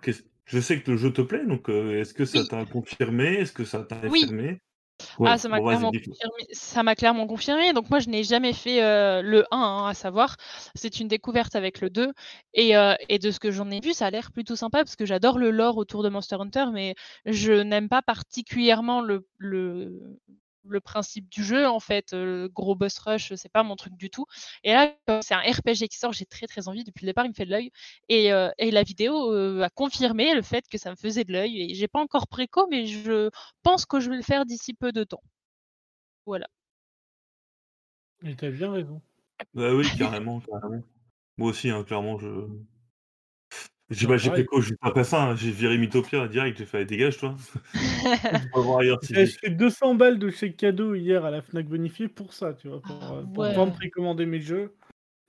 Je 0.45 0.59
sais 0.61 0.79
que 0.79 0.91
le 0.91 0.97
jeu 0.97 1.11
te 1.11 1.21
plaît, 1.21 1.43
donc 1.45 1.69
euh, 1.69 1.99
est-ce 1.99 2.13
que 2.13 2.23
ça 2.23 2.39
Oui. 2.39 2.47
t'a 2.47 2.65
confirmé? 2.65 3.33
Est-ce 3.33 3.51
que 3.51 3.65
ça 3.65 3.81
t'a 3.83 3.99
Oui. 4.07 4.23
affirmé? 4.23 4.61
Ah, 5.25 5.37
ça 5.37 5.49
m'a 5.49 5.59
bon, 5.59 5.91
clairement 5.91 6.95
clairement 6.95 7.27
confirmé. 7.27 7.73
Donc 7.73 7.89
moi, 7.89 7.99
je 7.99 8.09
n'ai 8.09 8.23
jamais 8.23 8.53
fait 8.53 8.81
euh, 8.83 9.21
le 9.21 9.45
1, 9.51 9.57
hein, 9.57 9.87
à 9.87 9.93
savoir. 9.93 10.37
C'est 10.75 10.99
une 10.99 11.07
découverte 11.07 11.55
avec 11.55 11.81
le 11.81 11.89
2. 11.89 12.13
Et, 12.53 12.75
euh, 12.75 12.95
et 13.09 13.19
de 13.19 13.31
ce 13.31 13.39
que 13.39 13.51
j'en 13.51 13.69
ai 13.69 13.79
vu, 13.79 13.93
ça 13.93 14.07
a 14.07 14.09
l'air 14.09 14.31
plutôt 14.31 14.55
sympa 14.55 14.79
parce 14.79 14.95
que 14.95 15.05
j'adore 15.05 15.37
le 15.37 15.51
lore 15.51 15.77
autour 15.77 16.03
de 16.03 16.09
Monster 16.09 16.37
Hunter, 16.39 16.65
mais 16.73 16.95
je 17.25 17.53
n'aime 17.53 17.89
pas 17.89 18.01
particulièrement 18.01 19.01
le, 19.01 19.27
le, 19.37 20.17
le 20.71 20.79
principe 20.81 21.29
du 21.29 21.43
jeu 21.43 21.67
en 21.67 21.79
fait. 21.79 22.13
Euh, 22.13 22.43
Le 22.43 22.49
gros 22.49 22.75
boss 22.75 22.97
rush, 22.99 23.33
c'est 23.35 23.51
pas 23.51 23.63
mon 23.63 23.75
truc 23.75 23.95
du 23.95 24.09
tout. 24.09 24.25
Et 24.63 24.73
là, 24.73 24.93
comme 25.07 25.21
c'est 25.21 25.33
un 25.33 25.39
RPG 25.41 25.87
qui 25.89 25.97
sort, 25.97 26.13
j'ai 26.13 26.25
très 26.25 26.47
très 26.47 26.67
envie. 26.67 26.83
Depuis 26.83 27.05
le 27.05 27.11
départ, 27.11 27.25
il 27.25 27.29
me 27.29 27.33
fait 27.33 27.45
de 27.45 27.51
l'œil. 27.51 27.71
Et, 28.09 28.31
euh, 28.33 28.49
et 28.57 28.71
la 28.71 28.83
vidéo 28.83 29.33
euh, 29.33 29.61
a 29.63 29.69
confirmé 29.69 30.33
le 30.35 30.41
fait 30.41 30.65
que 30.69 30.77
ça 30.77 30.91
me 30.91 30.95
faisait 30.95 31.23
de 31.23 31.31
l'œil. 31.33 31.71
Et 31.71 31.75
j'ai 31.75 31.87
pas 31.87 31.99
encore 31.99 32.27
préco, 32.27 32.67
mais 32.69 32.85
je 32.87 33.29
pense 33.63 33.85
que 33.85 33.99
je 33.99 34.09
vais 34.09 34.17
le 34.17 34.23
faire 34.23 34.45
d'ici 34.45 34.73
peu 34.73 34.91
de 34.91 35.03
temps. 35.03 35.23
Voilà. 36.25 36.47
Et 38.23 38.35
t'as 38.35 38.49
bien 38.51 38.71
raison. 38.71 39.01
Bah 39.53 39.73
oui, 39.73 39.83
carrément, 39.97 40.39
carrément. 40.41 40.83
Moi 41.37 41.49
aussi, 41.49 41.69
hein, 41.69 41.83
clairement, 41.83 42.17
je. 42.19 42.27
J'ai 43.89 43.99
j'ai 44.17 44.27
pareil. 44.29 44.41
fait 44.41 44.45
quoi 44.45 44.59
juste 44.61 44.77
après 44.81 45.03
ça 45.05 45.23
hein, 45.29 45.35
J'ai 45.35 45.51
viré 45.51 45.77
Mythopia 45.77 46.27
direct, 46.27 46.57
j'ai 46.57 46.65
fait 46.65 46.83
dégage 46.85 47.17
toi. 47.17 47.35
On 48.53 48.57
va 48.59 48.61
voir 48.65 48.79
ailleurs 48.79 48.99
si 49.01 49.13
J'ai 49.13 49.21
acheté 49.21 49.49
200 49.49 49.95
balles 49.95 50.19
de 50.19 50.29
chèque 50.29 50.57
cadeau 50.57 50.93
hier 50.95 51.23
à 51.23 51.31
la 51.31 51.41
Fnac 51.41 51.67
bonifiée 51.67 52.09
pour 52.09 52.33
ça, 52.33 52.53
tu 52.53 52.67
vois, 52.67 52.81
pour, 52.81 52.89
Ah, 53.01 53.07
pour 53.33 53.43
ouais. 53.43 53.47
pouvoir 53.49 53.67
me 53.67 53.71
précommander 53.71 54.25
mes 54.25 54.41
jeux, 54.41 54.75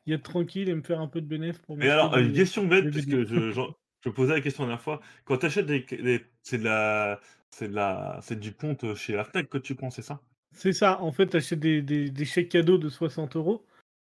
y 0.07 0.13
être 0.15 0.23
tranquille 0.25 0.69
et 0.69 0.75
me 0.75 0.83
faire 0.83 1.01
un 1.01 1.09
peu 1.09 1.21
de 1.21 1.27
bénéfice 1.27 1.61
pour 1.61 1.77
m'acheter 1.77 1.93
alors, 1.93 2.19
une 2.19 2.33
question 2.33 2.67
bête, 2.67 2.85
des 2.85 2.91
puisque 2.91 3.27
je, 3.27 3.53
je 4.05 4.11
posais 4.11 4.35
la 4.35 4.41
question 4.41 4.65
la 4.65 4.69
dernière 4.71 4.83
fois. 4.83 5.01
Quand 5.25 5.39
tu 5.39 5.47
achètes 5.47 5.67
des, 5.67 5.81
des- 5.83 6.27
c'est 6.43 6.59
de 6.59 6.65
la, 6.65 7.21
c'est 7.51 7.69
de 7.69 7.75
la, 7.75 8.19
c'est 8.23 8.41
du 8.41 8.55
compte 8.55 8.95
chez 8.95 9.15
la 9.15 9.25
Fnac 9.25 9.49
que 9.49 9.59
tu 9.59 9.75
prends, 9.75 9.91
c'est 9.91 10.03
ça? 10.03 10.21
C'est 10.57 10.73
ça, 10.73 11.01
en 11.03 11.13
fait, 11.13 11.27
t'achètes 11.29 11.61
des, 11.61 11.83
des, 11.83 12.11
des 12.11 12.25
chèques 12.25 12.49
cadeaux 12.51 12.79
de 12.79 12.89
60 12.89 13.37
euros 13.37 13.65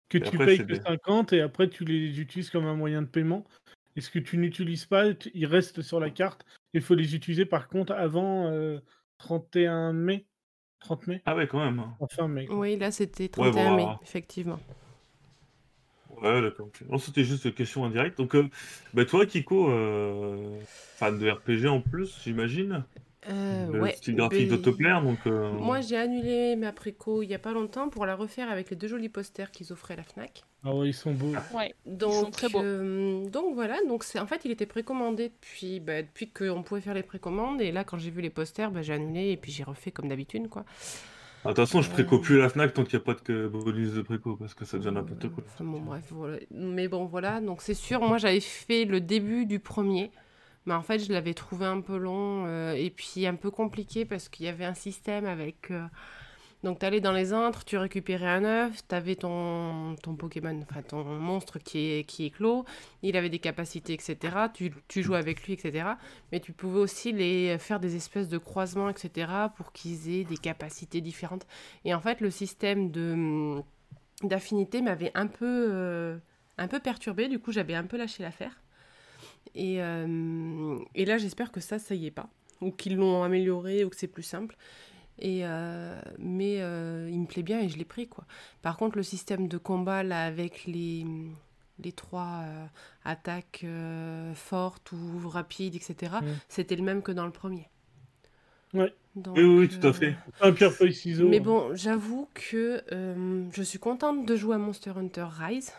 que 0.09 0.17
Et 0.17 0.21
tu 0.21 0.35
après, 0.35 0.45
payes 0.45 0.57
que 0.59 0.73
des- 0.73 0.79
50 0.81 1.33
et 1.33 1.41
après 1.41 1.69
tu 1.69 1.85
les 1.85 2.19
utilises 2.19 2.49
comme 2.51 2.65
un 2.65 2.75
moyen 2.75 3.01
de 3.01 3.07
paiement. 3.07 3.45
Et 3.95 4.01
ce 4.01 4.10
que 4.10 4.19
tu 4.19 4.38
n'utilises 4.38 4.86
pas, 4.86 5.13
tu- 5.13 5.32
ils 5.34 5.45
restent 5.45 5.82
sur 5.82 5.99
la 5.99 6.10
carte. 6.10 6.45
Il 6.73 6.82
faut 6.82 6.95
les 6.95 7.15
utiliser 7.15 7.45
par 7.45 7.67
contre 7.67 7.93
avant 7.93 8.47
euh, 8.47 8.79
31 9.17 9.93
mai. 9.93 10.25
30 10.79 11.08
mai 11.08 11.21
Ah 11.25 11.36
ouais, 11.36 11.47
quand 11.47 11.63
même. 11.63 11.79
hein. 11.79 11.95
Enfin 11.99 12.27
mai. 12.27 12.45
quoi. 12.45 12.58
Oui, 12.60 12.75
là 12.77 12.91
c'était 12.91 13.23
Ouais, 13.38 13.51
31 13.51 13.71
bon, 13.71 13.77
mai, 13.77 13.88
effectivement. 14.03 14.60
Ouais, 16.21 16.41
d'accord. 16.41 16.69
c'était 16.99 17.23
juste 17.23 17.45
une 17.45 17.53
question 17.53 17.86
indirecte. 17.86 18.17
Donc, 18.17 18.36
euh, 18.36 18.47
bah, 18.93 19.03
toi, 19.06 19.25
Kiko, 19.25 19.69
euh, 19.71 20.60
fan 20.65 21.17
de 21.17 21.29
RPG 21.29 21.67
en 21.67 21.82
plus, 21.82 22.17
j'imagine? 22.23 22.84
Euh, 23.29 23.67
Le 23.71 23.81
ouais. 23.81 23.93
style 23.93 24.15
graphique 24.15 24.49
donc. 24.49 25.17
euh, 25.27 25.51
Moi, 25.53 25.81
j'ai 25.81 25.97
annulé 25.97 26.55
ma 26.55 26.71
préco 26.73 27.21
il 27.23 27.27
y 27.29 27.33
a 27.33 27.39
pas 27.39 27.51
longtemps 27.53 27.89
pour 27.89 28.05
la 28.05 28.15
refaire 28.15 28.49
avec 28.51 28.69
les 28.69 28.75
deux 28.75 28.88
jolis 28.88 29.09
posters 29.09 29.51
qu'ils 29.51 29.71
offraient 29.71 29.93
à 29.93 29.97
la 29.97 30.03
Fnac. 30.03 30.43
Ah 30.65 30.73
ouais, 30.75 30.89
ils 30.89 30.93
sont 30.93 31.12
beaux. 31.13 31.33
Ouais. 31.55 31.73
Donc, 31.86 32.13
sont 32.25 32.31
très 32.31 32.49
beaux. 32.49 32.62
euh, 32.62 33.25
donc 33.29 33.53
voilà, 33.53 33.77
donc 33.88 34.03
c'est 34.03 34.19
en 34.19 34.27
fait 34.27 34.41
il 34.45 34.51
était 34.51 34.65
précommandé 34.65 35.29
depuis, 35.29 35.79
bah, 35.79 36.01
depuis 36.01 36.29
qu'on 36.31 36.63
pouvait 36.63 36.81
faire 36.81 36.93
les 36.93 37.03
précommandes 37.03 37.62
et 37.62 37.71
là 37.71 37.83
quand 37.83 37.97
j'ai 37.97 38.09
vu 38.12 38.21
les 38.21 38.29
posters, 38.29 38.71
bah, 38.71 38.81
j'ai 38.81 38.93
annulé 38.93 39.31
et 39.31 39.38
puis 39.38 39.51
j'ai 39.51 39.63
refait 39.63 39.91
comme 39.91 40.07
d'habitude 40.07 40.47
quoi. 40.49 40.63
ah, 41.45 41.49
De 41.49 41.53
toute 41.53 41.65
façon, 41.65 41.81
je 41.81 41.89
préco 41.89 42.15
Euh. 42.15 42.19
plus 42.21 42.38
la 42.39 42.47
Fnac 42.49 42.73
tant 42.73 42.83
qu'il 42.86 42.97
n'y 42.97 43.03
a 43.03 43.05
pas 43.13 43.15
de 43.25 43.47
bonus 43.47 43.91
de 43.93 44.01
préco 44.01 44.36
parce 44.38 44.53
que 44.53 44.63
ça 44.65 44.77
devient 44.77 44.91
n'importe 44.93 45.27
quoi. 45.29 45.43
Bon, 45.59 45.79
bref, 45.81 46.05
voilà. 46.12 46.38
Mais 46.51 46.88
bon 46.88 47.05
voilà, 47.05 47.41
donc 47.41 47.62
c'est 47.62 47.73
sûr, 47.73 48.01
moi 48.01 48.17
j'avais 48.17 48.39
fait 48.39 48.86
le 48.86 49.01
début 49.01 49.45
du 49.45 49.59
premier, 49.59 50.12
mais 50.65 50.73
en 50.73 50.82
fait 50.82 50.99
je 50.99 51.12
l'avais 51.12 51.34
trouvé 51.34 51.65
un 51.65 51.82
peu 51.82 51.97
long 51.97 52.45
euh, 52.47 52.73
et 52.73 52.89
puis 52.89 53.26
un 53.28 53.36
peu 53.36 53.52
compliqué 53.52 54.06
parce 54.06 54.30
qu'il 54.30 54.45
y 54.45 54.49
avait 54.49 54.65
un 54.65 54.73
système 54.73 55.26
avec 55.26 55.71
euh, 55.71 55.86
Donc, 56.63 56.80
tu 56.80 56.86
allais 56.86 57.02
dans 57.02 57.12
les 57.12 57.34
intres, 57.34 57.65
tu 57.65 57.78
récupérais 57.78 58.30
un 58.30 58.45
œuf, 58.45 58.88
tu 58.88 58.95
avais 58.95 59.15
ton, 59.15 59.95
ton 60.02 60.15
Pokémon, 60.15 60.58
enfin 60.63 60.82
ton 60.82 61.04
monstre 61.04 61.60
qui 61.60 61.80
est, 61.80 62.04
qui 62.06 62.26
est 62.26 62.30
clos, 62.30 62.63
il 63.02 63.17
avait 63.17 63.30
des 63.30 63.39
capacités, 63.39 63.93
etc. 63.93 64.17
Tu, 64.54 64.73
tu 64.88 65.04
jouais 65.04 65.17
avec 65.17 65.45
lui, 65.45 65.54
etc. 65.54 65.86
Mais 66.32 66.39
tu 66.39 66.54
pouvais 66.54 66.80
aussi 66.80 67.12
les 67.12 67.58
faire 67.60 67.80
des 67.82 67.95
espèces 67.97 68.30
de 68.30 68.38
croisements, 68.38 68.89
etc. 68.89 69.28
pour 69.58 69.73
qu'ils 69.73 70.10
aient 70.10 70.23
des 70.23 70.38
capacités 70.38 71.02
différentes. 71.02 71.45
Et 71.84 71.93
en 71.93 71.99
fait, 71.99 72.21
le 72.21 72.30
système 72.32 72.91
de 72.91 73.62
d'affinité 74.23 74.82
m'avait 74.82 75.12
un 75.15 75.28
peu 75.28 75.67
euh, 75.71 76.17
un 76.58 76.67
peu 76.67 76.80
perturbé. 76.80 77.28
Du 77.28 77.39
coup, 77.39 77.52
j'avais 77.52 77.76
un 77.76 77.84
peu 77.86 77.97
lâché 77.97 78.23
l'affaire. 78.23 78.62
Et, 79.56 79.82
euh, 79.82 80.79
et 80.95 81.06
là, 81.06 81.17
j'espère 81.17 81.51
que 81.51 81.60
ça, 81.60 81.79
ça 81.79 81.95
y 81.95 82.06
est 82.06 82.12
pas. 82.12 82.29
Ou 82.62 82.71
qu'ils 82.71 82.95
l'ont 82.95 83.23
amélioré, 83.23 83.84
ou 83.84 83.89
que 83.89 83.95
c'est 83.95 84.08
plus 84.08 84.23
simple. 84.23 84.56
Et 85.19 85.41
euh, 85.43 86.01
mais 86.17 86.58
euh, 86.62 87.08
il 87.12 87.19
me 87.19 87.27
plaît 87.27 87.43
bien 87.43 87.60
et 87.60 87.69
je 87.69 87.77
l'ai 87.77 87.86
pris 87.86 88.08
quoi. 88.08 88.25
Par 88.63 88.77
contre 88.77 88.97
le 88.97 89.03
système 89.03 89.47
de 89.47 89.60
combat 89.60 90.01
là 90.01 90.25
avec 90.25 90.65
les, 90.65 91.06
les 91.84 91.91
trois 91.91 92.41
euh, 92.45 92.65
attaques 93.06 93.62
euh, 93.63 94.34
fortes 94.34 94.91
ou 94.91 95.29
rapides 95.29 95.75
etc. 95.75 96.15
C'était 96.49 96.75
le 96.75 96.82
même 96.82 97.03
que 97.03 97.12
dans 97.12 97.25
le 97.25 97.32
premier. 97.32 97.69
Ouais. 98.73 98.91
Donc, 99.15 99.38
Oui, 99.38 99.43
oui, 99.43 99.56
oui, 99.60 99.69
tout 99.69 99.86
à 99.86 99.91
euh, 99.91 99.93
fait. 99.93 100.15
Un 100.41 100.51
pierre 100.51 100.71
feuille 100.73 100.95
ciseaux. 100.95 101.29
Mais 101.29 101.39
bon, 101.39 101.75
j'avoue 101.75 102.27
que 102.34 102.82
euh, 102.91 103.45
je 103.51 103.62
suis 103.62 103.77
contente 103.77 104.25
de 104.25 104.36
jouer 104.36 104.56
à 104.56 104.58
Monster 104.58 104.93
Hunter 104.97 105.27
Rise 105.29 105.71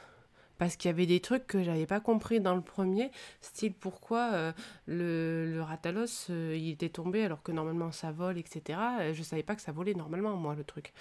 parce 0.59 0.77
qu'il 0.77 0.89
y 0.91 0.95
avait 0.95 1.07
des 1.07 1.21
trucs 1.21 1.47
que 1.47 1.63
j'avais 1.63 1.87
pas 1.87 2.01
compris 2.01 2.41
dans 2.41 2.55
le 2.55 2.61
premier, 2.63 3.11
style 3.41 3.73
pourquoi 3.75 4.31
euh, 4.33 4.53
le, 4.87 5.51
le 5.53 5.63
Ratalos 5.63 6.31
euh, 6.31 6.57
il 6.57 6.71
était 6.71 6.89
tombé 6.89 7.25
alors 7.25 7.43
que 7.43 7.53
normalement 7.53 7.93
ça 7.93 8.13
vole, 8.13 8.39
etc. 8.39 8.79
Euh, 9.01 9.15
Je 9.15 9.23
savais 9.23 9.43
pas 9.43 9.55
que 9.57 9.63
ça 9.63 9.73
volait 9.73 9.95
normalement, 9.95 10.37
moi, 10.37 10.55
le 10.55 10.65
truc, 10.65 10.93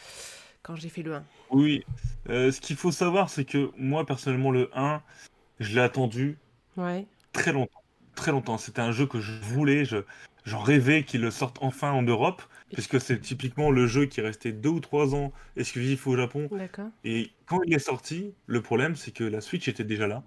quand 0.63 0.75
j'ai 0.75 0.89
fait 0.89 1.03
le 1.03 1.15
1. 1.15 1.23
Oui. 1.51 1.83
Euh, 2.29 2.51
ce 2.51 2.61
qu'il 2.61 2.75
faut 2.75 2.91
savoir, 2.91 3.29
c'est 3.29 3.45
que 3.45 3.71
moi, 3.77 4.05
personnellement, 4.05 4.51
le 4.51 4.69
1, 4.73 5.01
je 5.59 5.75
l'ai 5.75 5.81
attendu 5.81 6.37
Ouais. 6.77 7.05
très 7.31 7.51
longtemps. 7.53 7.81
Très 8.15 8.31
longtemps. 8.31 8.57
C'était 8.57 8.81
un 8.81 8.91
jeu 8.91 9.05
que 9.07 9.19
je 9.19 9.31
voulais, 9.41 9.85
je, 9.85 9.97
j'en 10.45 10.59
rêvais 10.61 11.03
qu'il 11.03 11.21
le 11.21 11.31
sorte 11.31 11.57
enfin 11.61 11.91
en 11.91 12.01
Europe, 12.03 12.41
puisque 12.71 12.99
c'est 12.99 13.19
typiquement 13.19 13.71
le 13.71 13.87
jeu 13.87 14.05
qui 14.05 14.19
est 14.19 14.23
resté 14.23 14.51
deux 14.51 14.69
ou 14.69 14.79
trois 14.79 15.15
ans 15.15 15.31
exclusif 15.55 16.07
au 16.07 16.15
Japon. 16.17 16.49
Et 17.03 17.31
quand 17.45 17.61
il 17.63 17.73
est 17.73 17.79
sorti, 17.79 18.33
le 18.47 18.61
problème, 18.61 18.95
c'est 18.95 19.11
que 19.11 19.23
la 19.23 19.41
Switch 19.41 19.67
était 19.67 19.83
déjà 19.83 20.07
là, 20.07 20.23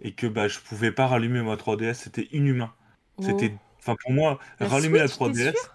et 0.00 0.14
que 0.14 0.26
bah, 0.26 0.48
je 0.48 0.60
pouvais 0.60 0.92
pas 0.92 1.06
rallumer 1.08 1.42
ma 1.42 1.56
3DS, 1.56 2.00
c'était 2.00 2.28
inhumain. 2.32 2.74
C'était, 3.20 3.52
enfin 3.78 3.96
pour 4.02 4.12
moi, 4.12 4.38
Oh. 4.60 4.64
La 4.64 4.68
rallumer 4.68 4.98
la 4.98 5.08
Switch, 5.08 5.18
t'es 5.22 5.34
3DS. 5.34 5.52
sûr? 5.52 5.74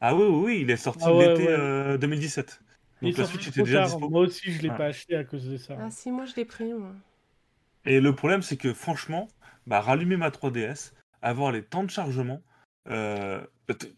Ah 0.00 0.14
oui, 0.16 0.24
oui, 0.24 0.42
oui, 0.44 0.58
il 0.62 0.70
est 0.70 0.76
sorti 0.76 1.04
Ah 1.06 1.14
ouais, 1.14 1.26
l'été 1.26 1.46
ouais. 1.46 1.52
euh, 1.52 1.98
2017. 1.98 2.60
Il 3.00 3.08
est 3.08 3.10
Donc 3.10 3.18
la 3.18 3.24
Switch 3.24 3.48
était 3.48 3.62
déjà 3.62 3.82
dispo. 3.84 4.08
Moi 4.08 4.20
aussi, 4.22 4.52
je 4.52 4.62
l'ai 4.62 4.70
Ouais. 4.70 4.76
pas 4.76 4.86
acheté 4.86 5.16
à 5.16 5.24
cause 5.24 5.48
de 5.48 5.56
ça. 5.56 5.76
Ah 5.80 5.90
si, 5.90 6.10
moi 6.12 6.24
je 6.26 6.34
l'ai 6.36 6.44
pris, 6.44 6.72
moi. 6.72 6.94
Et 7.84 8.00
le 8.00 8.14
problème, 8.14 8.42
c'est 8.42 8.56
que 8.56 8.72
franchement, 8.72 9.28
bah, 9.66 9.80
rallumer 9.80 10.16
ma 10.16 10.30
3DS, 10.30 10.94
avoir 11.22 11.50
les 11.52 11.64
temps 11.64 11.82
de 11.84 11.90
chargement, 11.90 12.42
euh, 12.90 13.40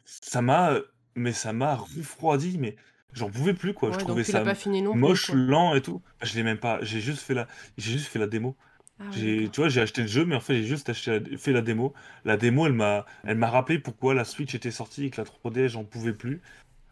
ça 0.05 0.43
m'a, 0.43 0.75
mais 1.15 1.33
ça 1.33 1.53
m'a 1.53 1.75
refroidi, 1.77 2.59
mais 2.59 2.77
j'en 3.13 3.31
pouvais 3.31 3.55
plus 3.55 3.75
quoi. 3.75 3.91
Ouais, 3.91 3.95
je 3.95 3.99
trouvais 4.05 4.25
ça 4.25 4.41
pas 4.41 4.55
fini 4.55 4.83
non 4.83 4.93
plus, 4.93 5.01
moche, 5.01 5.31
lent 5.33 5.75
et 5.75 5.81
tout. 5.83 6.03
Je 6.23 6.35
l'ai 6.35 6.43
même 6.43 6.59
pas. 6.59 6.79
J'ai 6.83 7.01
juste 7.01 7.21
fait 7.23 7.35
la, 7.35 7.47
j'ai 7.79 7.93
juste 7.93 8.07
fait 8.07 8.19
la 8.19 8.27
démo. 8.27 8.57
Ah 8.99 9.05
J'ai, 9.13 9.49
tu 9.51 9.61
vois, 9.61 9.71
j'ai 9.71 9.81
acheté 9.81 10.03
le 10.03 10.09
jeu, 10.09 10.27
mais 10.27 10.37
en 10.37 10.41
fait, 10.41 10.57
j'ai 10.57 10.65
juste 10.65 10.91
acheté 10.91 11.19
la- 11.19 11.39
fait 11.39 11.53
la 11.53 11.63
démo. 11.63 11.95
La 12.27 12.37
démo, 12.37 12.67
elle 12.67 12.75
m'a, 12.75 13.07
elle 13.25 13.39
m'a 13.39 13.49
rappelé 13.49 13.79
pourquoi 13.79 14.13
la 14.13 14.25
Switch 14.25 14.55
était 14.55 14.71
sortie 14.71 15.07
et 15.07 15.11
que 15.11 15.21
la 15.21 15.25
3DS, 15.25 15.69
j'en 15.69 15.85
pouvais 15.85 16.13
plus. 16.13 16.43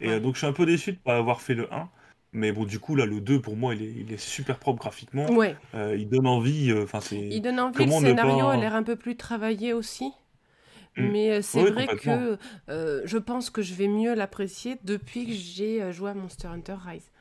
Et 0.01 0.07
Ouais. 0.07 0.13
euh, 0.13 0.19
donc, 0.19 0.33
je 0.33 0.39
suis 0.39 0.47
un 0.47 0.53
peu 0.53 0.65
déçu 0.65 0.93
de 0.93 0.97
pas 0.97 1.17
avoir 1.17 1.41
fait 1.41 1.53
le 1.53 1.71
1. 1.71 1.87
Mais 2.31 2.51
bon, 2.51 2.63
du 2.65 2.79
coup, 2.79 2.95
là, 2.95 3.05
le 3.05 3.21
2, 3.21 3.39
pour 3.41 3.55
moi, 3.55 3.75
il 3.75 3.83
est, 3.83 3.91
il 3.95 4.11
est 4.11 4.17
super 4.17 4.57
propre 4.57 4.79
graphiquement. 4.79 5.29
Ouais, 5.31 5.55
Euh, 5.75 5.95
il 5.97 6.09
donne 6.09 6.25
envie. 6.25 6.73
Enfin, 6.73 6.99
c'est. 6.99 7.19
il 7.19 7.41
donne 7.41 7.59
envie, 7.59 7.77
comment 7.77 7.99
le 7.99 8.07
scénario 8.07 8.45
pas- 8.45 8.53
a 8.53 8.57
l'air 8.57 8.73
un 8.75 8.83
peu 8.83 8.95
plus 8.95 9.15
travaillé 9.15 9.73
aussi. 9.73 10.11
Mm. 10.97 11.09
Mais 11.11 11.31
euh, 11.31 11.41
c'est 11.41 11.63
Oui, 11.63 11.71
vrai 11.71 11.87
que 11.87 12.37
euh, 12.69 13.01
je 13.05 13.17
pense 13.17 13.49
que 13.49 13.61
je 13.61 13.73
vais 13.73 13.87
mieux 13.87 14.13
l'apprécier 14.15 14.77
depuis 14.83 15.25
que 15.25 15.33
j'ai 15.33 15.81
euh, 15.81 15.91
joué 15.91 16.11
à 16.11 16.13
Monster 16.13 16.47
Hunter 16.47 16.75
Rise. 16.85 17.11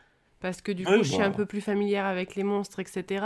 Parce 0.40 0.61
que 0.61 0.70
du 0.70 0.85
coup, 0.85 0.92
je 0.98 1.02
suis 1.09 1.18
bah. 1.18 1.24
un 1.24 1.33
peu 1.33 1.46
plus 1.46 1.61
familière 1.61 2.07
avec 2.07 2.37
les 2.37 2.44
monstres, 2.44 2.78
etc. 2.78 3.24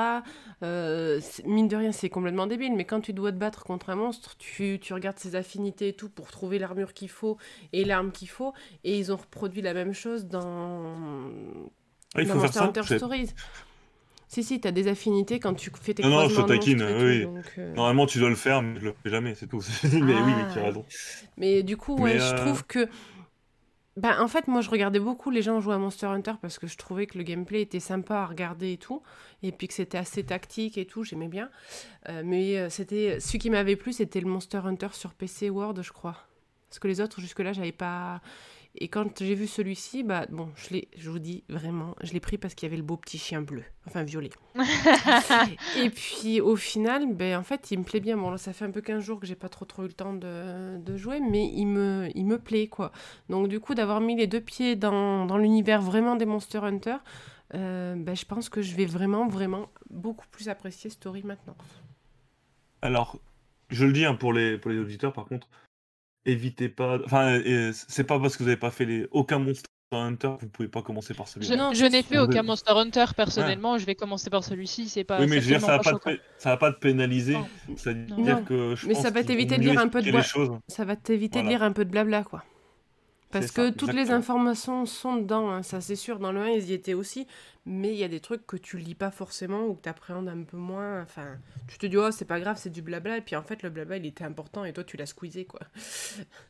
Euh, 0.62 1.20
mine 1.44 1.68
de 1.68 1.76
rien, 1.76 1.92
c'est 1.92 2.09
complètement 2.09 2.46
débile, 2.46 2.74
mais 2.74 2.87
quand 2.87 3.02
tu 3.02 3.12
dois 3.12 3.31
te 3.33 3.37
battre 3.37 3.64
contre 3.64 3.90
un 3.90 3.96
monstre, 3.96 4.35
tu, 4.38 4.78
tu 4.81 4.94
regardes 4.94 5.18
ses 5.18 5.37
affinités 5.37 5.88
et 5.88 5.92
tout 5.92 6.09
pour 6.09 6.31
trouver 6.31 6.59
l'armure 6.59 6.94
qu'il 6.94 7.11
faut 7.11 7.37
et 7.74 7.85
l'arme 7.85 8.12
qu'il 8.12 8.31
faut. 8.31 8.55
Et 8.85 8.98
ils 8.98 9.12
ont 9.12 9.16
reproduit 9.16 9.61
la 9.61 9.74
même 9.74 9.92
chose 9.92 10.24
dans, 10.24 10.96
Ah, 12.14 12.22
il 12.22 12.28
dans 12.28 12.33
faut 12.33 12.40
faire 12.40 12.40
Monster 12.40 12.59
ça. 12.61 12.64
Hunter 12.64 12.83
Stories. 12.96 13.31
Si, 14.33 14.42
si, 14.42 14.59
t'as 14.61 14.71
des 14.71 14.88
affinités 14.88 15.40
quand 15.40 15.53
tu 15.53 15.71
fais 15.79 15.92
tes 15.92 16.03
Non, 16.03 16.09
non, 16.09 16.27
je 16.27 16.40
te 16.40 16.47
taquine, 16.49 16.83
oui. 16.83 17.21
tout, 17.21 17.35
donc, 17.35 17.45
euh, 17.59 17.75
Normalement, 17.75 18.07
tu 18.07 18.18
dois 18.18 18.31
le 18.31 18.35
faire, 18.35 18.62
mais 18.62 18.81
je 18.81 18.87
le 18.87 18.95
fais 19.03 19.11
jamais, 19.11 19.35
c'est 19.35 19.47
tout. 19.47 19.61
mais 19.83 19.90
oui, 19.92 20.33
mais 20.35 20.51
tu 20.55 20.59
as 20.59 20.62
Ah. 20.62 20.64
raison. 20.68 20.87
Mais 21.37 21.62
du 21.62 21.77
coup, 21.77 21.97
Mais, 21.99 22.03
ouais, 22.14 22.18
je 22.18 22.33
euh, 22.33 22.37
trouve 22.38 22.64
que. 22.64 22.88
Ben, 23.99 24.18
en 24.23 24.29
fait, 24.29 24.49
moi, 24.49 24.62
je 24.62 24.71
regardais 24.71 25.01
beaucoup 25.01 25.29
les 25.29 25.42
gens 25.42 25.61
jouer 25.61 25.75
à 25.75 25.79
Monster 25.79 26.07
Hunter 26.07 26.33
parce 26.40 26.59
que 26.59 26.66
je 26.66 26.79
trouvais 26.79 27.05
que 27.07 27.18
le 27.18 27.25
gameplay 27.25 27.61
était 27.61 27.79
sympa 27.79 28.21
à 28.21 28.25
regarder 28.25 28.73
et 28.73 28.79
tout. 28.79 29.03
Et 29.42 29.53
puis 29.53 29.68
que 29.68 29.75
c'était 29.75 29.99
assez 29.99 30.25
tactique 30.25 30.79
et 30.79 30.87
tout, 30.87 31.05
j'aimais 31.05 31.29
bien. 31.29 31.51
Euh, 32.09 32.23
mais 32.25 32.71
c'était. 32.71 33.21
Ce 33.21 33.37
qui 33.37 33.51
m'avait 33.51 33.77
plu, 33.77 33.92
c'était 33.92 34.21
le 34.21 34.29
Monster 34.31 34.61
Hunter 34.64 34.88
sur 34.92 35.12
PC 35.12 35.51
World, 35.51 35.83
je 35.83 35.92
crois. 35.92 36.16
Parce 36.71 36.79
que 36.79 36.88
les 36.88 37.03
autres, 37.03 37.21
jusque-là, 37.21 37.53
j'avais 37.53 37.71
pas. 37.71 38.23
Et 38.74 38.88
quand 38.88 39.22
j'ai 39.22 39.35
vu 39.35 39.46
celui-ci, 39.46 40.02
bah 40.02 40.24
bon, 40.30 40.48
je 40.56 40.70
l'ai, 40.70 40.88
je 40.96 41.11
vous 41.11 41.18
dis 41.18 41.44
vraiment, 41.50 41.94
je 42.02 42.12
l'ai 42.14 42.20
pris 42.20 42.38
parce 42.38 42.54
qu'il 42.54 42.66
y 42.66 42.70
avait 42.70 42.78
le 42.78 42.82
beau 42.82 42.96
petit 42.96 43.18
chien 43.18 43.42
bleu, 43.42 43.64
enfin 43.87 44.02
violet. 44.02 44.30
Et 45.78 45.90
puis 45.90 46.40
au 46.40 46.56
final, 46.56 47.14
ben, 47.14 47.38
en 47.38 47.42
fait, 47.42 47.70
il 47.70 47.80
me 47.80 47.85
plaît 47.85 48.00
bien. 48.00 48.16
Bon, 48.16 48.30
là, 48.30 48.38
ça 48.38 48.54
fait 48.54 48.64
un 48.64 48.70
peu 48.70 48.80
15 48.80 49.04
jours 49.04 49.20
que 49.20 49.26
j'ai 49.26 49.35
pas 49.35 49.50
trop 49.50 49.66
trop 49.66 49.82
eu 49.82 49.88
le 49.88 49.92
temps 49.92 50.14
de, 50.14 50.78
de 50.78 50.96
jouer, 50.96 51.20
mais 51.20 51.46
il 51.52 51.66
me, 51.66 52.08
il 52.14 52.24
me 52.24 52.38
plaît, 52.38 52.68
quoi. 52.68 52.92
Donc 53.28 53.48
du 53.48 53.61
coup, 53.61 53.74
d'avoir 53.74 54.00
mis 54.00 54.16
les 54.16 54.26
deux 54.26 54.40
pieds 54.40 54.74
dans, 54.74 55.26
dans 55.26 55.37
l'univers 55.37 55.82
vraiment 55.82 56.16
des 56.16 56.24
Monster 56.24 56.58
Hunter, 56.58 56.96
euh, 57.54 57.94
ben, 57.96 58.16
je 58.16 58.24
pense 58.24 58.48
que 58.48 58.62
je 58.62 58.74
vais 58.74 58.87
vraiment, 58.87 59.28
vraiment 59.28 59.68
beaucoup 59.90 60.26
plus 60.30 60.48
apprécier 60.48 60.88
Story 60.88 61.22
maintenant. 61.24 61.56
Alors, 62.80 63.18
je 63.68 63.85
le 63.85 63.92
dis 63.92 64.06
hein, 64.06 64.14
pour, 64.14 64.32
les, 64.32 64.56
pour 64.56 64.70
les 64.70 64.78
auditeurs, 64.78 65.12
par 65.12 65.26
contre, 65.26 65.48
évitez 66.24 66.68
pas. 66.68 66.98
Enfin, 67.04 67.40
c'est 67.72 68.04
pas 68.04 68.18
parce 68.18 68.37
que 68.37 68.42
vous 68.42 68.48
n'avez 68.48 68.61
pas 68.61 68.70
fait 68.70 68.85
les... 68.85 69.06
aucun 69.11 69.38
Monster 69.38 69.68
Hunter 69.92 70.32
que 70.38 70.46
vous 70.46 70.50
pouvez 70.50 70.68
pas 70.68 70.82
commencer 70.82 71.14
par 71.14 71.26
Je, 71.26 71.32
celui-là. 71.32 71.56
Non, 71.56 71.74
je 71.74 71.85
n'ai 71.85 72.02
fait 72.02 72.18
aucun 72.18 72.42
Monster 72.42 72.72
Hunter 72.72 73.04
personnellement, 73.14 73.78
je 73.78 73.85
vais 73.85 73.94
commencer 73.94 74.30
par 74.30 74.42
celui-ci, 74.42 74.88
c'est 74.88 75.04
pas. 75.04 75.20
Oui, 75.20 75.26
mais 75.28 75.37
je 75.40 75.42
veux 75.42 75.58
dire, 75.58 75.61
ça 75.61 75.76
va, 75.76 75.78
pas 75.80 75.92
te, 75.92 76.18
ça 76.38 76.50
va 76.50 76.56
pas 76.56 76.72
te 76.72 76.78
pénaliser. 76.78 77.35
Non. 77.35 77.46
C'est-à-dire 77.76 78.16
Non. 78.16 78.44
que 78.44 78.74
je 78.74 78.87
Mais 78.87 78.94
pense 78.94 79.02
ça 79.02 79.11
va 79.11 79.22
t'éviter 79.22 79.58
de 79.58 79.62
lire 79.62 79.78
un 79.78 79.88
peu 79.88 80.02
de 80.02 80.20
choses. 80.22 80.50
Ça 80.68 80.85
va 80.85 80.96
t'éviter 80.96 81.42
de 81.42 81.48
lire 81.48 81.62
un 81.62 81.72
peu 81.72 81.85
de 81.85 81.90
blabla, 81.90 82.24
quoi. 82.24 82.44
Parce 83.33 83.51
que 83.51 83.66
ça, 83.66 83.73
toutes 83.73 83.95
les 83.95 84.11
informations 84.11 84.87
sont 84.87 85.16
dedans, 85.16 85.51
hein, 85.51 85.62
ça 85.62 85.81
c'est 85.81 85.97
sûr. 85.97 86.18
Dans 86.18 86.33
le 86.33 86.40
1, 86.40 86.49
ils 86.51 86.71
y 86.71 86.73
étaient 86.75 86.95
aussi. 86.95 87.27
Mais 87.64 87.92
il 87.92 87.97
y 87.97 88.03
a 88.03 88.09
des 88.09 88.18
trucs 88.18 88.45
que 88.45 88.57
tu 88.57 88.77
lis 88.77 88.97
pas 88.97 89.12
forcément 89.12 89.66
ou 89.66 89.75
que 89.75 89.83
tu 89.83 89.88
appréhendes 89.88 90.29
un 90.29 90.42
peu 90.42 90.57
moins. 90.57 91.01
Enfin, 91.01 91.37
tu 91.68 91.79
te 91.79 91.87
dis, 91.87 91.97
oh, 91.97 92.11
c'est 92.11 92.25
pas 92.25 92.40
grave, 92.40 92.57
c'est 92.59 92.71
du 92.71 92.83
blabla. 92.83 93.18
Et 93.18 93.21
puis 93.21 93.37
en 93.37 93.42
fait, 93.42 93.62
le 93.62 93.71
blabla, 93.71 93.99
il 93.99 94.07
était 94.07 94.25
important 94.25 94.64
et 94.64 94.73
toi, 94.73 94.83
tu 94.83 94.97
l'as 94.97 95.07
squeezé, 95.07 95.45
quoi. 95.45 95.61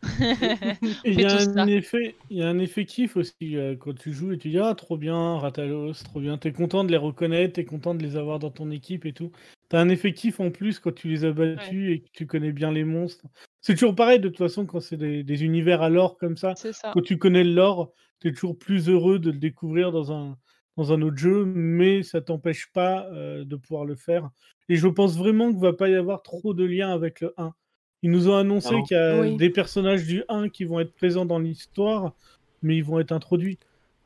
Il 1.05 1.21
y, 1.21 1.25
a 1.25 1.37
un 1.57 1.67
effet, 1.67 2.15
il 2.31 2.39
y 2.39 2.43
a 2.43 2.49
un 2.49 2.59
effet 2.59 2.85
kiff 2.85 3.17
aussi 3.17 3.57
euh, 3.57 3.77
quand 3.79 3.95
tu 3.95 4.13
joues 4.13 4.33
et 4.33 4.39
tu 4.39 4.49
dis 4.49 4.59
Ah, 4.59 4.75
trop 4.75 4.97
bien, 4.97 5.39
Ratalos, 5.39 5.93
trop 6.05 6.21
bien. 6.21 6.39
T'es 6.39 6.53
content 6.53 6.85
de 6.85 6.91
les 6.91 6.97
reconnaître, 6.97 7.55
t'es 7.55 7.65
content 7.65 7.95
de 7.95 8.03
les 8.03 8.17
avoir 8.17 8.39
dans 8.39 8.51
ton 8.51 8.71
équipe 8.71 9.05
et 9.05 9.13
tout. 9.13 9.31
T'as 9.73 9.81
un 9.81 9.89
effet 9.89 10.13
kiff 10.13 10.39
en 10.39 10.51
plus 10.51 10.79
quand 10.79 10.95
tu 10.95 11.09
les 11.09 11.25
as 11.25 11.33
battus 11.33 11.91
et 11.91 12.01
que 12.01 12.09
tu 12.13 12.27
connais 12.27 12.53
bien 12.53 12.71
les 12.71 12.85
monstres. 12.85 13.25
C'est 13.63 13.73
toujours 13.73 13.95
pareil 13.95 14.21
de 14.21 14.29
toute 14.29 14.37
façon 14.37 14.67
quand 14.67 14.81
c'est 14.81 14.99
des, 14.99 15.23
des 15.25 15.45
univers 15.45 15.81
à 15.81 15.89
lore 15.89 16.19
comme 16.19 16.37
ça. 16.37 16.53
C'est 16.57 16.75
ça. 16.75 16.91
Quand 16.93 17.01
tu 17.01 17.17
connais 17.17 17.43
le 17.43 17.55
lore, 17.55 17.91
t'es 18.21 18.33
toujours 18.33 18.59
plus 18.59 18.91
heureux 18.91 19.19
de 19.19 19.31
le 19.31 19.39
découvrir 19.39 19.91
dans 19.91 20.13
un, 20.13 20.37
dans 20.77 20.93
un 20.93 21.01
autre 21.01 21.17
jeu, 21.17 21.47
mais 21.47 22.03
ça 22.03 22.21
t'empêche 22.21 22.71
pas 22.75 23.07
euh, 23.15 23.47
de 23.47 23.57
pouvoir 23.57 23.87
le 23.87 23.95
faire. 23.97 24.29
Et 24.69 24.77
je 24.77 24.89
pense 24.89 25.17
vraiment 25.17 25.51
qu'il 25.51 25.61
va 25.63 25.73
pas 25.73 25.89
y 25.89 25.95
avoir 25.95 26.23
trop 26.23 26.53
de 26.53 26.65
liens 26.65 26.93
avec 26.93 27.23
le 27.23 27.33
1. 27.39 27.55
Ils 28.03 28.11
nous 28.11 28.29
ont 28.29 28.37
annoncé 28.37 28.75
qu'il 28.87 28.95
y 28.97 29.01
a 29.01 29.21
Oui. 29.21 29.37
des 29.39 29.49
personnages 29.49 30.05
du 30.05 30.23
1 30.29 30.51
qui 30.51 30.65
vont 30.65 30.81
être 30.81 30.93
présents 30.95 31.25
dans 31.25 31.39
l'histoire, 31.39 32.15
mais 32.61 32.77
ils 32.77 32.85
vont 32.85 33.01
être 33.01 33.13
introduits. 33.13 33.59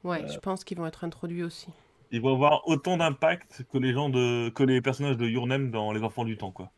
Ouais, 0.05 0.23
Euh. 0.23 0.29
je 0.29 0.39
pense 0.39 0.63
qu'ils 0.63 0.79
vont 0.79 0.87
être 0.87 1.03
introduits 1.03 1.43
aussi. 1.43 1.67
Ils 2.13 2.21
vont 2.21 2.33
avoir 2.35 2.67
autant 2.69 2.97
d'impact 2.97 3.65
que 3.73 3.79
les 3.79 3.93
gens 3.93 4.09
de 4.11 4.49
que 4.51 4.63
les 4.63 4.81
personnages 4.81 5.17
de 5.17 5.27
Your 5.29 5.47
Name 5.47 5.71
dans 5.71 5.93
Les 5.93 6.03
Enfants 6.03 6.25
du 6.25 6.37
Temps, 6.37 6.53
quoi. 6.53 6.71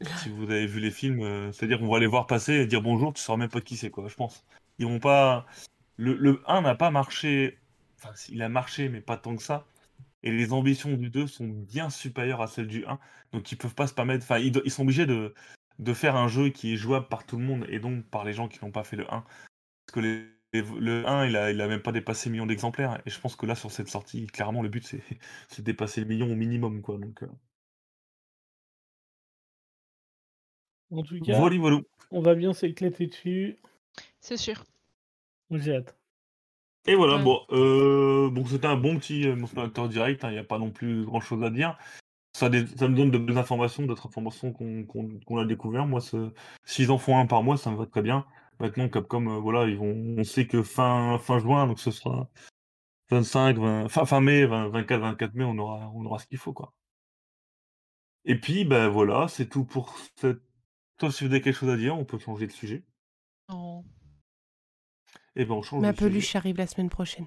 si 0.22 0.28
vous 0.28 0.44
avez 0.50 0.66
vu 0.66 0.80
les 0.80 0.90
films, 0.90 1.22
euh, 1.22 1.52
c'est-à-dire 1.52 1.78
qu'on 1.78 1.88
va 1.88 2.00
les 2.00 2.06
voir 2.06 2.26
passer 2.26 2.54
et 2.54 2.66
dire 2.66 2.82
bonjour, 2.82 3.12
tu 3.12 3.22
sauras 3.22 3.38
même 3.38 3.48
pas 3.48 3.60
qui 3.60 3.76
c'est, 3.76 3.90
quoi, 3.90 4.08
je 4.08 4.14
pense. 4.14 4.44
Ils 4.78 4.86
vont 4.86 4.98
pas. 4.98 5.46
Le, 5.96 6.14
le 6.14 6.42
1 6.46 6.62
n'a 6.62 6.74
pas 6.74 6.90
marché. 6.90 7.58
Enfin, 7.98 8.12
il 8.28 8.42
a 8.42 8.48
marché, 8.48 8.88
mais 8.88 9.00
pas 9.00 9.16
tant 9.16 9.36
que 9.36 9.42
ça. 9.42 9.66
Et 10.24 10.32
les 10.32 10.52
ambitions 10.52 10.92
du 10.96 11.10
2 11.10 11.26
sont 11.26 11.46
bien 11.46 11.90
supérieures 11.90 12.40
à 12.42 12.46
celles 12.48 12.66
du 12.66 12.84
1. 12.86 12.98
Donc 13.32 13.52
ils 13.52 13.56
peuvent 13.56 13.74
pas 13.74 13.86
se 13.86 13.94
permettre. 13.94 14.24
Enfin, 14.24 14.38
ils, 14.38 14.50
do- 14.52 14.62
ils 14.64 14.70
sont 14.70 14.82
obligés 14.82 15.06
de, 15.06 15.34
de 15.78 15.94
faire 15.94 16.16
un 16.16 16.28
jeu 16.28 16.48
qui 16.48 16.72
est 16.74 16.76
jouable 16.76 17.06
par 17.08 17.24
tout 17.24 17.36
le 17.38 17.44
monde 17.44 17.66
et 17.68 17.78
donc 17.78 18.04
par 18.06 18.24
les 18.24 18.32
gens 18.32 18.48
qui 18.48 18.58
n'ont 18.64 18.72
pas 18.72 18.84
fait 18.84 18.96
le 18.96 19.04
1. 19.04 19.20
Parce 19.86 19.92
que 19.92 20.00
les- 20.00 20.26
le 20.62 21.06
1, 21.06 21.26
il 21.26 21.36
a, 21.36 21.50
il 21.50 21.60
a 21.60 21.68
même 21.68 21.82
pas 21.82 21.92
dépassé 21.92 22.28
le 22.28 22.32
million 22.32 22.46
d'exemplaires. 22.46 23.00
Et 23.06 23.10
je 23.10 23.18
pense 23.20 23.36
que 23.36 23.46
là, 23.46 23.54
sur 23.54 23.70
cette 23.70 23.88
sortie, 23.88 24.26
clairement, 24.26 24.62
le 24.62 24.68
but, 24.68 24.86
c'est 24.86 25.00
de 25.58 25.62
dépasser 25.62 26.00
le 26.00 26.06
million 26.06 26.30
au 26.30 26.34
minimum. 26.36 26.82
Quoi. 26.82 26.98
Donc, 26.98 27.22
euh, 27.22 27.28
En 30.90 31.02
tout 31.02 31.18
cas, 31.20 31.36
voilà, 31.38 31.56
voilà. 31.58 31.80
on 32.10 32.20
va 32.20 32.34
bien 32.34 32.52
s'éclater 32.52 33.06
dessus. 33.06 33.58
C'est 34.20 34.36
sûr. 34.36 34.64
J'ai 35.50 35.76
hâte. 35.76 35.96
Et 36.86 36.94
voilà, 36.94 37.16
Ouais. 37.16 37.22
bon, 37.22 37.40
euh, 37.50 38.28
bon 38.30 38.44
c'était 38.44 38.66
un 38.66 38.76
bon 38.76 38.98
petit 38.98 39.26
euh, 39.26 39.36
Hunter 39.56 39.88
direct, 39.88 40.22
il 40.24 40.30
n'y 40.32 40.38
a 40.38 40.44
pas 40.44 40.58
non 40.58 40.70
plus 40.70 41.04
grand 41.04 41.20
chose 41.20 41.42
à 41.42 41.48
dire. 41.50 41.78
Ça, 42.34 42.50
me 42.50 42.94
donne 42.94 43.10
de 43.10 43.18
belles 43.18 43.38
informations, 43.38 43.84
d'autres 43.86 44.06
informations 44.06 44.52
qu'on 44.52 45.38
a 45.38 45.44
découvert. 45.46 45.86
Moi, 45.86 46.00
ce- 46.00 46.32
s'ils 46.64 46.90
en 46.90 46.98
font 46.98 47.16
un 47.18 47.26
par 47.26 47.42
mois, 47.44 47.56
ça 47.56 47.70
me 47.70 47.76
va 47.76 47.86
très 47.86 48.02
bien. 48.02 48.26
Maintenant, 48.60 48.88
Capcom, 48.88 49.26
euh, 49.26 49.38
voilà, 49.40 49.66
ils 49.68 49.76
vont, 49.76 49.94
on 50.18 50.24
sait 50.24 50.46
que 50.46 50.62
fin, 50.62 51.18
fin 51.18 51.38
juin, 51.38 51.66
donc 51.66 51.80
ce 51.80 51.90
sera 51.90 52.28
25, 53.10 53.58
20, 53.58 53.88
fin, 53.88 54.06
fin 54.06 54.20
mai, 54.20 54.46
20, 54.46 54.68
24, 54.68 55.00
24 55.00 55.34
mai, 55.34 55.44
on 55.44 55.58
aura, 55.58 55.90
on 55.94 56.04
aura 56.04 56.18
ce 56.18 56.26
qu'il 56.26 56.38
faut, 56.38 56.52
quoi. 56.52 56.72
Et 58.24 58.40
puis, 58.40 58.64
ben 58.64 58.88
voilà, 58.88 59.28
c'est 59.28 59.48
tout 59.48 59.64
pour 59.64 59.94
cette. 60.16 60.40
Toi, 60.98 61.10
si 61.12 61.24
vous 61.24 61.30
avez 61.30 61.40
quelque 61.42 61.56
chose 61.56 61.68
à 61.68 61.76
dire, 61.76 61.98
on 61.98 62.04
peut 62.04 62.18
changer 62.18 62.46
de 62.46 62.52
sujet. 62.52 62.84
Non. 63.50 63.84
Et 65.36 65.44
ben 65.44 65.54
on 65.54 65.62
change 65.62 65.82
Ma 65.82 65.92
de 65.92 65.96
sujet. 65.98 66.08
peluche 66.08 66.36
arrive 66.36 66.56
la 66.56 66.66
semaine 66.66 66.88
prochaine. 66.88 67.26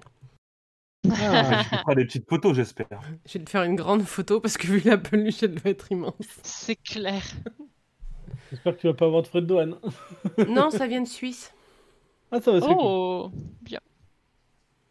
Ah, 1.10 1.62
tu 1.62 1.76
feras 1.76 1.94
des 1.94 2.04
petites 2.04 2.28
photos, 2.28 2.56
j'espère. 2.56 2.88
Je 3.26 3.38
vais 3.38 3.44
te 3.44 3.50
faire 3.50 3.62
une 3.62 3.76
grande 3.76 4.02
photo 4.02 4.40
parce 4.40 4.56
que 4.58 4.66
vu 4.66 4.80
la 4.80 4.98
peluche, 4.98 5.42
elle 5.42 5.54
doit 5.54 5.70
être 5.70 5.92
immense. 5.92 6.14
C'est 6.42 6.76
clair. 6.76 7.22
J'espère 8.50 8.76
que 8.76 8.80
tu 8.80 8.86
vas 8.86 8.94
pas 8.94 9.06
avoir 9.06 9.22
de 9.22 9.26
frais 9.26 9.40
de 9.40 9.46
douane. 9.46 9.76
non, 10.48 10.70
ça 10.70 10.86
vient 10.86 11.02
de 11.02 11.08
Suisse. 11.08 11.52
Ah, 12.30 12.40
ça 12.40 12.52
va, 12.52 12.60
c'est 12.60 12.66
cool. 12.66 12.76
Oh 12.78 13.32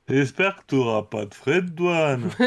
J'espère 0.09 0.55
que 0.55 0.61
tu 0.67 0.75
n'auras 0.75 1.03
pas 1.03 1.25
de 1.25 1.33
frais 1.33 1.61
de 1.61 1.69
douane. 1.69 2.29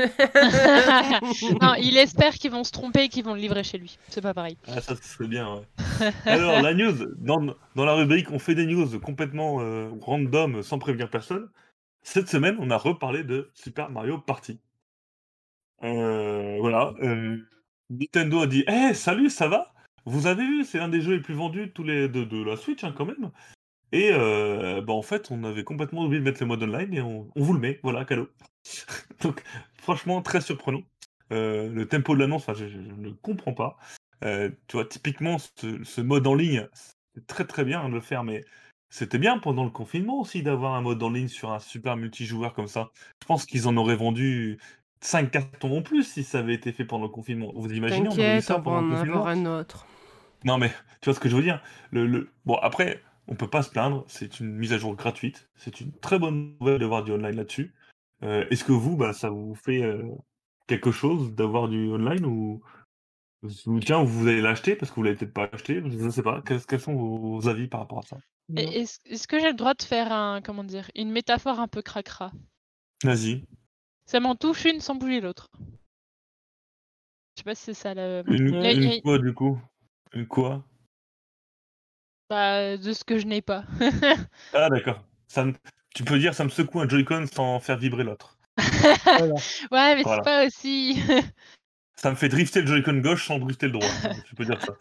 Non, 1.61 1.75
il 1.79 1.99
espère 1.99 2.33
qu'ils 2.35 2.51
vont 2.51 2.65
se 2.65 2.73
tromper 2.73 3.05
et 3.05 3.09
qu'ils 3.11 3.23
vont 3.25 3.35
le 3.35 3.41
livrer 3.41 3.65
chez 3.65 3.77
lui. 3.77 3.99
C'est 4.09 4.23
pas 4.23 4.33
pareil. 4.33 4.57
Ah, 4.67 4.81
ça, 4.81 4.97
ce 4.97 5.03
serait 5.03 5.29
bien, 5.29 5.57
ouais. 5.57 6.11
Alors, 6.25 6.63
la 6.63 6.73
news, 6.73 6.95
dans, 7.19 7.55
dans 7.77 7.85
la 7.85 7.93
rubrique, 7.93 8.31
on 8.31 8.39
fait 8.39 8.55
des 8.55 8.65
news 8.65 8.99
complètement 9.01 9.61
euh, 9.61 9.91
random, 10.01 10.63
sans 10.63 10.79
prévenir 10.79 11.11
personne. 11.11 11.51
Cette 12.03 12.29
semaine, 12.29 12.57
on 12.61 12.71
a 12.71 12.79
reparlé 12.79 13.25
de 13.25 13.51
Super 13.53 13.91
Mario 13.91 14.17
Party. 14.19 14.59
Euh, 15.83 16.57
voilà. 16.61 16.95
euh, 17.03 17.37
Nintendo 17.91 18.41
a 18.41 18.47
dit 18.47 18.65
Eh, 18.69 18.95
salut, 18.95 19.29
ça 19.29 19.49
va? 19.49 19.73
Vous 20.07 20.27
avez 20.27 20.45
vu, 20.45 20.65
c'est 20.65 20.79
l'un 20.79 20.89
des 20.89 21.01
jeux 21.01 21.15
les 21.17 21.23
plus 21.23 21.35
vendus 21.35 21.67
de, 21.67 21.73
tous 21.73 21.85
les, 21.85 22.09
de, 22.09 22.25
de 22.25 22.43
la 22.43 22.57
Switch, 22.57 22.83
hein, 22.85 22.95
quand 22.97 23.05
même. 23.07 23.31
Et 23.93 24.11
euh, 24.13 24.81
bah, 24.81 24.93
en 24.93 25.03
fait, 25.03 25.31
on 25.31 25.43
avait 25.45 25.65
complètement 25.65 26.03
oublié 26.05 26.21
de 26.21 26.25
mettre 26.25 26.41
le 26.41 26.47
mode 26.47 26.63
online 26.63 26.95
et 26.95 27.01
on, 27.01 27.29
on 27.35 27.43
vous 27.43 27.53
le 27.53 27.59
met. 27.61 27.81
Voilà, 27.83 28.05
cadeau. 28.05 28.29
Donc, 29.23 29.43
franchement, 29.75 30.23
très 30.23 30.41
surprenant. 30.41 30.83
Euh, 31.33 31.69
le 31.69 31.87
tempo 31.87 32.15
de 32.15 32.21
l'annonce, 32.21 32.47
je, 32.49 32.67
je- 32.67 32.69
je 32.69 32.79
ne 32.79 33.11
comprends 33.11 33.53
pas. 33.55 33.77
Euh, 34.25 34.51
tu 34.69 34.77
vois, 34.77 34.85
typiquement, 34.85 35.39
ce, 35.39 35.83
ce 35.85 36.01
mode 36.01 36.27
en 36.27 36.35
ligne, 36.35 36.69
c'est 37.15 37.27
très 37.27 37.45
très 37.47 37.65
bien 37.65 37.89
de 37.89 37.95
le 37.95 38.01
faire, 38.01 38.23
mais 38.25 38.45
c'était 38.91 39.19
bien 39.19 39.39
pendant 39.39 39.65
le 39.65 39.71
confinement 39.71 40.21
aussi 40.21 40.43
d'avoir 40.43 40.75
un 40.75 40.81
mode 40.83 41.03
en 41.03 41.11
ligne 41.11 41.29
sur 41.29 41.53
un 41.53 41.59
super 41.61 41.97
multijoueur 41.97 42.53
comme 42.55 42.67
ça. 42.67 42.91
Je 43.23 43.27
pense 43.27 43.47
qu'ils 43.47 43.67
en 43.69 43.77
auraient 43.77 43.97
vendu 43.97 44.59
5 45.01 45.31
cartons 45.31 45.79
en 45.79 45.83
plus 45.83 46.05
si 46.05 46.25
ça 46.25 46.41
avait 46.41 46.55
été 46.55 46.73
fait 46.73 46.85
pendant 46.85 47.05
le 47.05 47.11
confinement. 47.11 47.53
Vous 47.55 47.73
imaginez, 47.73 48.09
on 48.09 48.13
aurait 48.13 48.41
ça 48.43 48.55
pendant 48.65 48.81
le 48.83 48.89
confinement 48.97 49.27
un 49.27 49.47
autre. 49.47 49.87
Non, 50.45 50.59
mais 50.59 50.71
tu 51.01 51.07
vois 51.07 51.15
ce 51.15 51.21
que 51.21 51.29
je 51.29 51.37
veux 51.37 51.43
dire 51.43 51.63
le, 51.91 52.07
le- 52.07 52.31
Bon, 52.45 52.57
après, 52.57 53.03
on 53.29 53.35
peut 53.35 53.49
pas 53.49 53.63
se 53.63 53.71
plaindre, 53.71 54.05
c'est 54.09 54.41
une 54.41 54.57
mise 54.57 54.73
à 54.73 54.79
jour 54.79 54.95
gratuite, 54.97 55.49
c'est 55.57 55.81
une 55.81 55.93
très 55.93 56.19
bonne 56.19 56.57
nouvelle 56.61 56.79
d'avoir 56.79 57.05
du 57.05 57.13
online 57.13 57.37
là-dessus. 57.37 57.75
Euh, 58.23 58.45
Est-ce 58.51 58.65
que 58.65 58.73
vous, 58.73 58.97
bah, 58.97 59.13
ça 59.13 59.31
vous 59.31 59.55
fait 59.55 59.83
euh, 59.83 60.03
quelque 60.67 60.91
chose 60.93 61.35
d'avoir 61.35 61.69
du 61.69 61.89
online 61.91 62.25
ou 62.27 62.63
ou 63.67 63.81
tiens, 63.81 64.03
vous 64.03 64.29
allez 64.29 64.41
l'acheter 64.41 64.77
parce 64.77 64.91
que 64.91 64.97
vous 64.97 65.03
l'avez 65.03 65.17
peut-être 65.17 65.33
pas 65.33 65.49
acheté, 65.53 65.77
je 65.77 66.05
ne 66.05 66.11
sais 66.11 66.23
pas. 66.23 66.43
Quels, 66.43 66.65
quels 66.67 66.81
sont 66.81 66.95
vos 66.95 67.49
avis 67.49 67.69
par 67.69 67.81
rapport 67.81 68.01
à 68.01 68.03
ça? 68.03 68.19
Est-ce 68.57 68.99
est-ce 69.07 69.29
que 69.29 69.39
j'ai 69.39 69.49
le 69.49 69.55
droit 69.55 69.75
de 69.75 69.83
faire 69.83 70.13
un 70.13 70.43
comment 70.43 70.65
dire 70.65 70.91
une 70.95 71.11
métaphore 71.11 71.61
un 71.61 71.69
peu 71.69 71.83
cracra? 71.83 72.33
Vas-y. 73.05 73.45
Ça 74.05 74.21
m'en 74.21 74.35
touche 74.35 74.67
une 74.67 74.81
sans 74.81 74.95
bouger 74.95 75.21
l'autre. 75.21 75.49
Je 77.35 77.41
sais 77.41 77.45
pas 77.45 77.55
si 77.55 77.65
c'est 77.65 77.75
ça 77.75 77.95
le... 77.95 78.23
Une, 78.27 79.01
du 79.23 79.35
coup 79.35 79.59
Une 80.13 80.27
quoi? 80.27 80.65
Bah, 82.29 82.77
de 82.77 82.93
ce 82.93 83.05
que 83.05 83.19
je 83.19 83.27
n'ai 83.27 83.43
pas. 83.43 83.65
Ah 84.53 84.69
d'accord. 84.71 85.03
Ça 85.29 85.45
me- 85.45 85.55
Tu 85.95 86.05
peux 86.05 86.19
dire 86.19 86.35
ça 86.35 86.45
me 86.45 86.49
secoue 86.51 86.81
un 86.81 86.89
Joy-Con 86.89 87.27
sans 87.33 87.61
faire 87.61 87.77
vibrer 87.79 88.05
l'autre. 88.05 88.39
Voilà. 88.59 89.35
ouais, 89.73 89.95
mais 89.97 90.03
Voilà. 90.03 90.23
c'est 90.23 90.25
pas 90.25 90.47
aussi. 90.47 91.03
Ça 91.97 92.11
me 92.11 92.17
fait 92.17 92.29
drifter 92.29 92.61
le 92.63 92.67
Joy-Con 92.67 92.99
gauche 93.01 93.27
sans 93.27 93.39
drifter 93.39 93.67
le 93.67 93.73
droit. 93.73 93.89
tu 94.27 94.35
peux 94.35 94.45
dire 94.45 94.61
ça. 94.63 94.75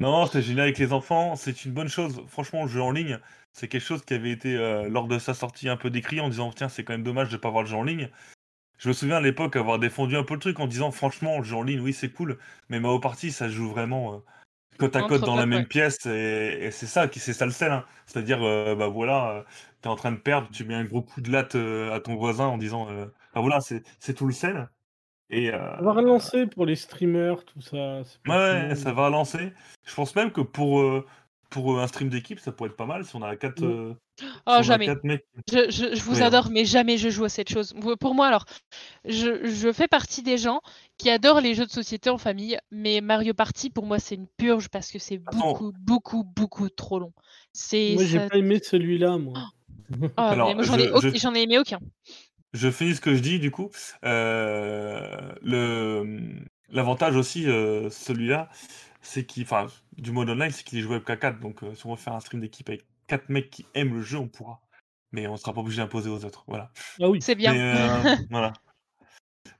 Non, 0.00 0.26
c'est 0.26 0.42
génial 0.42 0.64
avec 0.64 0.78
les 0.78 0.92
enfants, 0.92 1.36
c'est 1.36 1.64
une 1.64 1.72
bonne 1.72 1.88
chose. 1.88 2.22
Franchement, 2.28 2.62
le 2.64 2.68
jeu 2.68 2.82
en 2.82 2.90
ligne, 2.90 3.18
c'est 3.52 3.68
quelque 3.68 3.84
chose 3.84 4.04
qui 4.04 4.14
avait 4.14 4.30
été, 4.30 4.56
euh, 4.56 4.88
lors 4.88 5.06
de 5.06 5.18
sa 5.18 5.34
sortie, 5.34 5.68
un 5.68 5.76
peu 5.76 5.90
décrit 5.90 6.20
en 6.20 6.28
disant 6.28 6.50
tiens, 6.52 6.68
c'est 6.68 6.82
quand 6.82 6.92
même 6.94 7.04
dommage 7.04 7.28
de 7.28 7.36
pas 7.36 7.48
avoir 7.48 7.62
le 7.62 7.68
jeu 7.68 7.76
en 7.76 7.84
ligne. 7.84 8.08
Je 8.82 8.88
me 8.88 8.92
souviens 8.94 9.18
à 9.18 9.20
l'époque 9.20 9.54
avoir 9.54 9.78
défendu 9.78 10.16
un 10.16 10.24
peu 10.24 10.34
le 10.34 10.40
truc 10.40 10.58
en 10.58 10.66
disant 10.66 10.90
franchement, 10.90 11.38
le 11.38 11.44
jeu 11.44 11.54
en 11.54 11.62
ligne, 11.62 11.78
oui, 11.78 11.92
c'est 11.92 12.08
cool, 12.08 12.36
mais 12.68 12.80
Mao 12.80 12.98
Party, 12.98 13.30
ça 13.30 13.46
se 13.46 13.52
joue 13.52 13.70
vraiment 13.70 14.14
euh, 14.14 14.18
côte 14.76 14.96
à 14.96 15.00
Entre 15.04 15.08
côte 15.08 15.20
dans 15.24 15.36
la 15.36 15.46
même 15.46 15.66
pièce 15.66 16.04
et, 16.06 16.58
et 16.62 16.70
c'est 16.72 16.86
ça 16.86 17.06
qui 17.06 17.20
c'est 17.20 17.32
ça 17.32 17.46
le 17.46 17.52
sel. 17.52 17.70
hein. 17.70 17.84
C'est-à-dire, 18.06 18.42
euh, 18.42 18.74
bah 18.74 18.88
voilà, 18.88 19.30
euh, 19.30 19.42
t'es 19.82 19.88
en 19.88 19.94
train 19.94 20.10
de 20.10 20.16
perdre, 20.16 20.48
tu 20.52 20.64
mets 20.64 20.74
un 20.74 20.84
gros 20.84 21.02
coup 21.02 21.20
de 21.20 21.30
latte 21.30 21.54
euh, 21.54 21.94
à 21.94 22.00
ton 22.00 22.16
voisin 22.16 22.46
en 22.46 22.58
disant 22.58 22.88
euh, 22.90 23.06
bah 23.34 23.40
voilà, 23.40 23.60
c'est 23.60 23.84
c'est 24.00 24.14
tout 24.14 24.26
le 24.26 24.32
sel. 24.32 24.68
Et, 25.30 25.54
euh, 25.54 25.76
On 25.78 25.84
va 25.84 25.92
relancer 25.92 26.48
pour 26.48 26.66
les 26.66 26.74
streamers, 26.74 27.44
tout 27.44 27.60
ça. 27.60 28.02
Ouais, 28.26 28.74
ça 28.74 28.92
va 28.92 29.08
lancer. 29.10 29.52
Je 29.86 29.94
pense 29.94 30.16
même 30.16 30.32
que 30.32 30.40
pour, 30.40 30.80
euh, 30.80 31.06
pour 31.52 31.78
un 31.80 31.86
stream 31.86 32.08
d'équipe, 32.08 32.40
ça 32.40 32.50
pourrait 32.50 32.70
être 32.70 32.76
pas 32.76 32.86
mal 32.86 33.04
si 33.04 33.14
on 33.14 33.22
a 33.22 33.36
quatre, 33.36 33.62
euh, 33.62 33.94
Oh 34.46 34.58
jamais. 34.62 34.86
quatre 34.86 35.04
mecs. 35.04 35.24
Je, 35.50 35.70
je, 35.70 35.94
je 35.94 36.02
vous 36.02 36.22
hein. 36.22 36.26
adore, 36.26 36.48
mais 36.50 36.64
jamais 36.64 36.96
je 36.96 37.10
joue 37.10 37.24
à 37.24 37.28
cette 37.28 37.50
chose. 37.50 37.74
Pour 38.00 38.14
moi, 38.14 38.26
alors, 38.26 38.44
je, 39.04 39.46
je 39.48 39.72
fais 39.72 39.86
partie 39.88 40.22
des 40.22 40.38
gens 40.38 40.60
qui 40.98 41.10
adorent 41.10 41.40
les 41.40 41.54
jeux 41.54 41.66
de 41.66 41.70
société 41.70 42.10
en 42.10 42.18
famille, 42.18 42.58
mais 42.70 43.00
Mario 43.00 43.34
Party, 43.34 43.70
pour 43.70 43.86
moi, 43.86 43.98
c'est 43.98 44.14
une 44.14 44.26
purge 44.36 44.68
parce 44.68 44.90
que 44.90 44.98
c'est 44.98 45.20
Attends. 45.26 45.38
beaucoup, 45.52 45.72
beaucoup, 45.78 46.24
beaucoup 46.24 46.68
trop 46.70 46.98
long. 46.98 47.12
C'est 47.52 47.92
Moi, 47.94 48.04
j'ai 48.04 48.26
pas 48.26 48.36
aimé 48.36 48.58
celui-là, 48.62 49.18
moi. 49.18 49.34
Ah, 50.16 50.30
Alors, 50.32 50.48
mais 50.48 50.54
moi, 50.54 50.64
j'en 50.64 50.78
ai, 50.78 50.88
je- 50.88 50.92
au- 50.92 51.00
je- 51.00 51.16
j'en 51.16 51.34
ai 51.34 51.42
aimé 51.42 51.58
aucun. 51.58 51.78
Je 52.54 52.70
finis 52.70 52.94
ce 52.94 53.00
que 53.00 53.14
je 53.14 53.20
dis 53.20 53.38
du 53.38 53.50
coup. 53.50 53.70
Euh, 54.04 55.32
le 55.42 56.18
l'avantage 56.68 57.16
aussi, 57.16 57.46
euh, 57.48 57.90
celui-là, 57.90 58.48
c'est 59.02 59.24
qu'il, 59.26 59.42
enfin, 59.42 59.66
du 59.98 60.10
mode 60.12 60.30
online, 60.30 60.50
c'est 60.50 60.64
qu'il 60.64 60.78
est 60.78 60.82
jouable 60.82 61.04
qu'à 61.04 61.16
4. 61.16 61.38
Donc, 61.40 61.62
euh, 61.62 61.74
si 61.74 61.86
on 61.86 61.90
veut 61.90 61.96
faire 62.00 62.14
un 62.14 62.20
stream 62.20 62.40
d'équipe 62.40 62.68
avec 62.68 62.86
quatre 63.06 63.28
mecs 63.28 63.50
qui 63.50 63.66
aiment 63.74 63.94
le 63.94 64.02
jeu, 64.02 64.16
on 64.18 64.28
pourra. 64.28 64.60
Mais 65.12 65.26
on 65.26 65.36
sera 65.36 65.52
pas 65.52 65.60
obligé 65.60 65.82
d'imposer 65.82 66.08
aux 66.08 66.24
autres. 66.24 66.44
Voilà. 66.46 66.70
Ah 67.00 67.10
oui. 67.10 67.20
C'est 67.20 67.34
bien. 67.34 67.52
Mais, 67.52 67.60
euh, 67.60 68.16
voilà. 68.30 68.52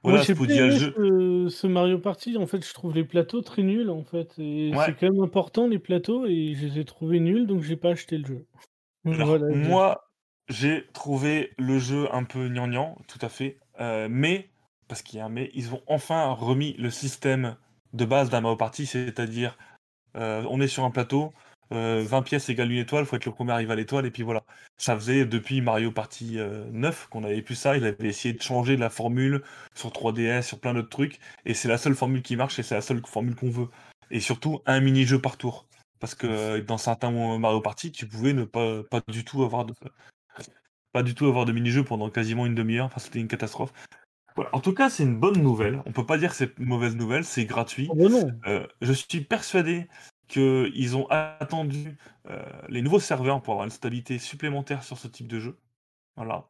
Moi, 0.04 0.12
Voilà, 0.14 0.24
faut 0.24 0.34
pas 0.34 0.46
dire 0.46 0.70
jeu. 0.72 0.94
ce, 0.96 1.48
ce 1.50 1.66
Mario 1.66 1.98
Party. 1.98 2.36
En 2.38 2.46
fait, 2.46 2.66
je 2.66 2.72
trouve 2.72 2.94
les 2.94 3.04
plateaux 3.04 3.40
très 3.42 3.62
nuls, 3.62 3.90
en 3.90 4.02
fait. 4.04 4.32
Et 4.38 4.72
Ouais. 4.74 4.86
c'est 4.86 4.94
quand 4.94 5.12
même 5.12 5.22
important, 5.22 5.66
les 5.68 5.78
plateaux, 5.78 6.26
et 6.26 6.54
je 6.54 6.66
les 6.66 6.78
ai 6.80 6.84
trouvés 6.84 7.20
nuls, 7.20 7.46
donc 7.46 7.62
j'ai 7.62 7.76
pas 7.76 7.90
acheté 7.90 8.18
le 8.18 8.24
jeu. 8.26 8.46
Alors, 9.06 9.26
Voilà, 9.38 9.46
je- 9.52 9.68
moi, 9.68 10.08
j'ai 10.48 10.86
trouvé 10.92 11.52
le 11.58 11.78
jeu 11.78 12.08
un 12.14 12.24
peu 12.24 12.48
gnangnan, 12.48 12.96
tout 13.08 13.18
à 13.20 13.28
fait. 13.28 13.58
euh, 13.80 14.06
mais, 14.10 14.50
parce 14.88 15.02
qu'il 15.02 15.18
y 15.18 15.20
a 15.22 15.26
un 15.26 15.28
mais, 15.28 15.50
ils 15.54 15.72
ont 15.74 15.82
enfin 15.86 16.30
remis 16.32 16.74
le 16.74 16.90
système 16.90 17.56
de 17.92 18.04
base 18.04 18.30
d'un 18.30 18.40
Mario 18.40 18.56
Party, 18.56 18.86
c'est-à-dire, 18.86 19.56
euh, 20.16 20.44
on 20.50 20.60
est 20.60 20.68
sur 20.68 20.84
un 20.84 20.90
plateau, 20.90 21.32
euh, 21.72 22.04
20 22.06 22.22
pièces 22.22 22.48
égale 22.48 22.70
une 22.70 22.78
étoile, 22.78 23.06
faut 23.06 23.16
être 23.16 23.26
le 23.26 23.32
premier 23.32 23.52
arrivé 23.52 23.72
à 23.72 23.76
l'étoile, 23.76 24.06
et 24.06 24.10
puis 24.10 24.22
voilà. 24.22 24.44
Ça 24.76 24.94
faisait 24.96 25.24
depuis 25.24 25.60
Mario 25.60 25.90
Party 25.92 26.38
euh, 26.38 26.64
9 26.72 27.08
qu'on 27.08 27.24
avait 27.24 27.42
plus 27.42 27.54
ça, 27.54 27.76
il 27.76 27.84
avait 27.84 28.08
essayé 28.08 28.34
de 28.34 28.42
changer 28.42 28.76
la 28.76 28.90
formule 28.90 29.42
sur 29.74 29.90
3DS, 29.90 30.42
sur 30.42 30.60
plein 30.60 30.74
d'autres 30.74 30.88
trucs, 30.90 31.18
et 31.46 31.54
c'est 31.54 31.68
la 31.68 31.78
seule 31.78 31.94
formule 31.94 32.22
qui 32.22 32.36
marche, 32.36 32.58
et 32.58 32.62
c'est 32.62 32.74
la 32.74 32.82
seule 32.82 33.02
formule 33.06 33.34
qu'on 33.34 33.50
veut. 33.50 33.68
et 34.10 34.20
surtout 34.20 34.60
un 34.66 34.80
mini-jeu 34.80 35.20
par 35.20 35.36
tour. 35.38 35.66
Parce 36.00 36.14
que 36.16 36.58
dans 36.60 36.78
certains 36.78 37.12
Mario 37.38 37.60
Party, 37.60 37.92
tu 37.92 38.06
pouvais 38.08 38.32
ne 38.32 38.44
pas, 38.44 38.82
pas 38.84 39.00
du 39.08 39.24
tout 39.24 39.44
avoir 39.44 39.64
de 39.64 39.72
pas 40.92 41.02
du 41.02 41.14
tout 41.14 41.26
avoir 41.26 41.44
de 41.46 41.52
mini-jeu 41.52 41.84
pendant 41.84 42.10
quasiment 42.10 42.46
une 42.46 42.54
demi-heure. 42.54 42.86
Enfin, 42.86 43.00
c'était 43.00 43.20
une 43.20 43.28
catastrophe. 43.28 43.72
En 44.52 44.60
tout 44.60 44.74
cas, 44.74 44.90
c'est 44.90 45.02
une 45.02 45.18
bonne 45.18 45.40
nouvelle. 45.42 45.82
On 45.86 45.92
peut 45.92 46.06
pas 46.06 46.18
dire 46.18 46.30
que 46.30 46.36
c'est 46.36 46.58
une 46.58 46.66
mauvaise 46.66 46.96
nouvelle, 46.96 47.24
c'est 47.24 47.44
gratuit. 47.44 47.88
Oh, 47.90 47.94
bah 47.94 48.08
non. 48.08 48.30
Euh, 48.46 48.66
je 48.80 48.92
suis 48.92 49.20
persuadé 49.20 49.88
qu'ils 50.28 50.96
ont 50.96 51.06
attendu 51.10 51.96
euh, 52.28 52.42
les 52.68 52.80
nouveaux 52.80 53.00
serveurs 53.00 53.42
pour 53.42 53.54
avoir 53.54 53.64
une 53.64 53.70
stabilité 53.70 54.18
supplémentaire 54.18 54.82
sur 54.82 54.98
ce 54.98 55.08
type 55.08 55.28
de 55.28 55.38
jeu. 55.38 55.58
Voilà. 56.16 56.48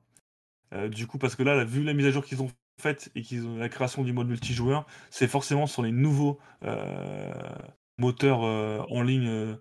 Euh, 0.72 0.88
du 0.88 1.06
coup, 1.06 1.18
parce 1.18 1.34
que 1.34 1.42
là, 1.42 1.64
vu 1.64 1.82
la 1.82 1.92
mise 1.92 2.06
à 2.06 2.10
jour 2.10 2.24
qu'ils 2.24 2.42
ont 2.42 2.50
faite 2.80 3.10
et 3.14 3.22
qu'ils 3.22 3.46
ont 3.46 3.56
la 3.56 3.68
création 3.68 4.02
du 4.04 4.12
mode 4.12 4.28
multijoueur, 4.28 4.86
c'est 5.10 5.28
forcément 5.28 5.66
sur 5.66 5.82
les 5.82 5.92
nouveaux 5.92 6.38
moteurs 7.98 8.40
en 8.40 9.02
ligne 9.02 9.56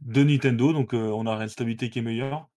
de 0.00 0.22
Nintendo. 0.22 0.72
Donc, 0.72 0.92
on 0.92 1.26
a 1.26 1.42
une 1.42 1.48
stabilité 1.48 1.90
qui 1.90 1.98
est 2.00 2.02
meilleure. 2.02 2.48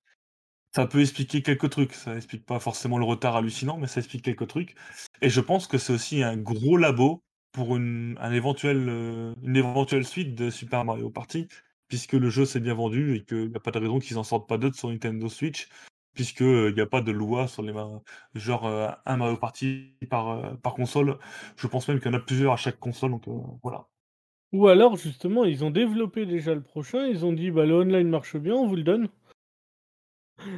Ça 0.76 0.86
peut 0.86 1.02
expliquer 1.02 1.42
quelques 1.42 1.70
trucs. 1.70 1.94
Ça 1.94 2.16
explique 2.16 2.46
pas 2.46 2.60
forcément 2.60 2.98
le 2.98 3.06
retard 3.06 3.36
hallucinant, 3.36 3.78
mais 3.78 3.88
ça 3.88 4.00
explique 4.00 4.24
quelques 4.24 4.48
trucs. 4.48 4.76
Et 5.22 5.30
je 5.30 5.42
pense 5.42 5.68
que 5.68 5.78
c'est 5.78 5.94
aussi 5.94 6.24
un 6.24 6.38
gros 6.38 6.78
labo 6.78 7.24
pour 7.52 7.76
une, 7.76 8.18
euh, 8.20 9.34
éventuelle 9.56 10.06
suite 10.06 10.36
de 10.36 10.50
Super 10.50 10.86
Mario 10.86 11.10
Party, 11.10 11.48
puisque 11.88 12.14
le 12.14 12.30
jeu 12.30 12.46
s'est 12.46 12.60
bien 12.60 12.76
vendu 12.76 13.16
et 13.16 13.26
qu'il 13.26 13.50
n'y 13.50 13.56
a 13.56 13.60
pas 13.60 13.72
de 13.72 13.80
raison 13.80 14.00
qu'ils 14.00 14.18
en 14.20 14.24
sortent 14.24 14.48
pas 14.48 14.60
d'autres 14.60 14.78
sur 14.78 14.90
Nintendo 14.90 15.28
Switch, 15.28 15.68
puisque 16.14 16.42
il 16.42 16.74
n'y 16.76 16.82
a 16.82 16.86
pas 16.86 17.02
de 17.02 17.12
loi 17.12 17.48
sur 17.48 17.64
les 17.64 17.74
genre 18.36 18.68
euh, 18.68 18.90
un 19.06 19.18
Mario 19.18 19.38
Party 19.38 19.96
par, 20.10 20.30
euh, 20.30 20.54
par 20.56 20.76
console. 20.76 21.18
Je 21.58 21.66
pense 21.68 21.88
même 21.88 22.00
qu'il 22.00 22.12
y 22.12 22.16
en 22.16 22.18
a 22.18 22.22
plusieurs 22.22 22.54
à 22.54 22.58
chaque 22.58 22.80
console, 22.80 23.12
donc 23.12 23.24
voilà. 23.64 23.88
Ou 24.52 24.68
alors, 24.68 24.96
justement, 24.98 25.46
ils 25.46 25.64
ont 25.64 25.70
développé 25.72 26.26
déjà 26.26 26.54
le 26.56 26.62
prochain, 26.62 27.08
ils 27.08 27.26
ont 27.26 27.34
dit 27.34 27.52
bah 27.52 27.66
le 27.66 27.76
online 27.76 28.10
marche 28.10 28.36
bien, 28.38 28.56
on 28.56 28.68
vous 28.68 28.76
le 28.76 28.84
donne. 28.84 29.10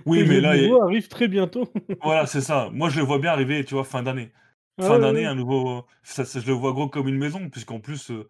Oui, 0.05 0.25
mais 0.27 0.41
là, 0.41 0.53
arrive 0.83 1.07
très 1.07 1.27
bientôt. 1.27 1.71
voilà, 2.03 2.25
c'est 2.25 2.41
ça. 2.41 2.69
Moi, 2.71 2.89
je 2.89 2.99
le 2.99 3.05
vois 3.05 3.19
bien 3.19 3.31
arriver, 3.31 3.63
tu 3.65 3.73
vois, 3.73 3.83
fin 3.83 4.03
d'année. 4.03 4.31
Ah 4.77 4.87
fin 4.87 4.99
d'année, 4.99 5.25
un 5.25 5.35
nouveau. 5.35 5.85
Ça, 6.03 6.23
je 6.23 6.45
le 6.45 6.53
vois 6.53 6.73
gros 6.73 6.89
comme 6.89 7.07
une 7.07 7.17
maison, 7.17 7.49
puisqu'en 7.49 7.79
plus, 7.79 8.11
euh, 8.11 8.27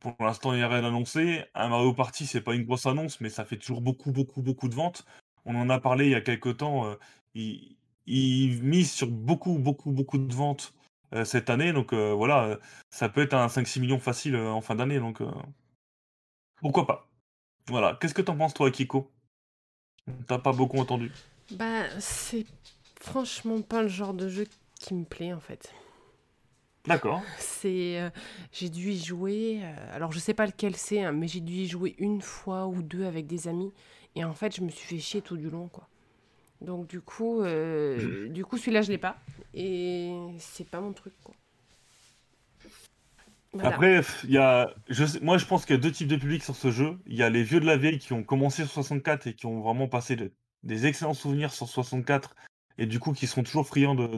pour 0.00 0.14
l'instant, 0.20 0.52
il 0.52 0.58
n'y 0.58 0.62
a 0.62 0.68
rien 0.68 0.84
annoncé. 0.84 1.44
Un 1.54 1.68
Mario 1.68 1.92
Party, 1.92 2.26
c'est 2.26 2.40
pas 2.40 2.54
une 2.54 2.64
grosse 2.64 2.86
annonce, 2.86 3.20
mais 3.20 3.28
ça 3.28 3.44
fait 3.44 3.56
toujours 3.56 3.80
beaucoup, 3.80 4.12
beaucoup, 4.12 4.42
beaucoup 4.42 4.68
de 4.68 4.74
ventes. 4.74 5.04
On 5.44 5.54
en 5.56 5.68
a 5.70 5.78
parlé 5.78 6.06
il 6.06 6.10
y 6.12 6.14
a 6.14 6.20
quelques 6.20 6.58
temps. 6.58 6.86
Euh, 6.86 6.94
il, 7.34 7.76
mise 8.62 8.92
sur 8.92 9.08
beaucoup, 9.08 9.58
beaucoup, 9.58 9.90
beaucoup 9.90 10.18
de 10.18 10.34
ventes 10.34 10.74
euh, 11.14 11.24
cette 11.24 11.50
année. 11.50 11.72
Donc 11.72 11.92
voilà, 11.94 12.58
ça 12.90 13.08
peut 13.08 13.22
être 13.22 13.34
un 13.34 13.46
5-6 13.46 13.80
millions 13.80 13.98
facile 13.98 14.36
en 14.36 14.60
fin 14.60 14.74
d'année. 14.74 14.98
Donc 15.00 15.20
pourquoi 16.60 16.86
pas. 16.86 17.08
Voilà. 17.68 17.96
Qu'est-ce 18.00 18.14
que 18.14 18.22
t'en 18.22 18.36
penses, 18.36 18.54
toi, 18.54 18.70
Kiko? 18.70 19.10
T'as 20.26 20.38
pas 20.38 20.52
beaucoup 20.52 20.78
entendu 20.78 21.10
Bah, 21.52 21.84
c'est 21.98 22.46
franchement 23.00 23.60
pas 23.62 23.82
le 23.82 23.88
genre 23.88 24.14
de 24.14 24.28
jeu 24.28 24.46
qui 24.80 24.94
me 24.94 25.04
plaît 25.04 25.32
en 25.32 25.40
fait. 25.40 25.72
D'accord. 26.86 27.22
C'est, 27.38 27.98
euh, 27.98 28.10
j'ai 28.52 28.68
dû 28.68 28.90
y 28.90 29.02
jouer. 29.02 29.60
Euh, 29.62 29.96
alors 29.96 30.12
je 30.12 30.18
sais 30.18 30.34
pas 30.34 30.44
lequel 30.46 30.76
c'est, 30.76 31.02
hein, 31.02 31.12
mais 31.12 31.28
j'ai 31.28 31.40
dû 31.40 31.52
y 31.52 31.66
jouer 31.66 31.94
une 31.98 32.20
fois 32.20 32.66
ou 32.66 32.82
deux 32.82 33.04
avec 33.04 33.26
des 33.26 33.48
amis, 33.48 33.72
et 34.14 34.24
en 34.24 34.34
fait 34.34 34.54
je 34.54 34.60
me 34.60 34.68
suis 34.68 34.86
fait 34.86 35.00
chier 35.00 35.22
tout 35.22 35.36
du 35.38 35.48
long 35.48 35.68
quoi. 35.68 35.88
Donc 36.60 36.86
du 36.86 37.00
coup, 37.00 37.40
euh, 37.40 38.28
du 38.28 38.44
coup 38.44 38.58
celui-là 38.58 38.82
je 38.82 38.90
l'ai 38.90 38.98
pas, 38.98 39.16
et 39.54 40.12
c'est 40.38 40.68
pas 40.68 40.80
mon 40.80 40.92
truc 40.92 41.14
quoi. 41.24 41.34
Après, 43.62 44.00
il 44.24 44.30
y 44.30 44.38
a, 44.38 44.74
je 44.88 45.04
moi 45.20 45.38
je 45.38 45.46
pense 45.46 45.64
qu'il 45.64 45.76
y 45.76 45.78
a 45.78 45.82
deux 45.82 45.92
types 45.92 46.08
de 46.08 46.16
publics 46.16 46.42
sur 46.42 46.56
ce 46.56 46.70
jeu. 46.70 46.98
Il 47.06 47.16
y 47.16 47.22
a 47.22 47.30
les 47.30 47.42
vieux 47.42 47.60
de 47.60 47.66
la 47.66 47.76
vieille 47.76 47.98
qui 47.98 48.12
ont 48.12 48.22
commencé 48.22 48.62
sur 48.64 48.72
64 48.72 49.26
et 49.26 49.34
qui 49.34 49.46
ont 49.46 49.60
vraiment 49.60 49.88
passé 49.88 50.16
des 50.62 50.86
excellents 50.86 51.14
souvenirs 51.14 51.52
sur 51.52 51.68
64 51.68 52.34
et 52.78 52.86
du 52.86 52.98
coup 52.98 53.12
qui 53.12 53.26
seront 53.26 53.42
toujours 53.42 53.66
friands 53.66 53.94
de, 53.94 54.08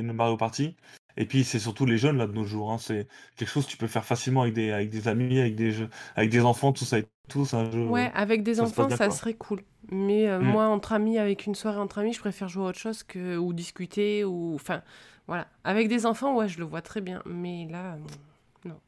Mario 0.00 0.36
Party. 0.36 0.76
Et 1.18 1.26
puis 1.26 1.44
c'est 1.44 1.58
surtout 1.58 1.84
les 1.84 1.98
jeunes 1.98 2.16
là 2.16 2.26
de 2.26 2.32
nos 2.32 2.44
jours. 2.44 2.72
Hein. 2.72 2.78
C'est 2.78 3.06
quelque 3.36 3.48
chose 3.48 3.66
que 3.66 3.70
tu 3.70 3.76
peux 3.76 3.86
faire 3.86 4.04
facilement 4.04 4.42
avec 4.42 4.54
des, 4.54 4.70
avec 4.70 4.88
des 4.88 5.08
amis, 5.08 5.38
avec 5.38 5.56
des 5.56 5.70
jeux, 5.72 5.90
avec 6.16 6.30
des 6.30 6.40
enfants, 6.40 6.72
tout 6.72 6.84
ça 6.84 6.98
et 6.98 7.06
tout. 7.28 7.46
Un 7.52 7.70
jeu, 7.70 7.86
ouais, 7.86 8.10
avec 8.14 8.42
des 8.42 8.60
enfants, 8.60 8.88
ça 8.88 9.10
serait 9.10 9.34
cool. 9.34 9.62
Mais 9.90 10.28
euh, 10.28 10.38
mm. 10.38 10.44
moi, 10.44 10.66
entre 10.68 10.92
amis, 10.92 11.18
avec 11.18 11.46
une 11.46 11.54
soirée 11.54 11.78
entre 11.78 11.98
amis, 11.98 12.14
je 12.14 12.20
préfère 12.20 12.48
jouer 12.48 12.64
à 12.64 12.68
autre 12.68 12.78
chose 12.78 13.02
que 13.02 13.36
ou 13.36 13.52
discuter 13.52 14.24
ou 14.24 14.54
enfin 14.54 14.82
voilà. 15.26 15.46
Avec 15.64 15.88
des 15.88 16.06
enfants, 16.06 16.34
ouais, 16.34 16.48
je 16.48 16.58
le 16.58 16.64
vois 16.64 16.82
très 16.82 17.02
bien. 17.02 17.22
Mais 17.26 17.66
là. 17.70 17.98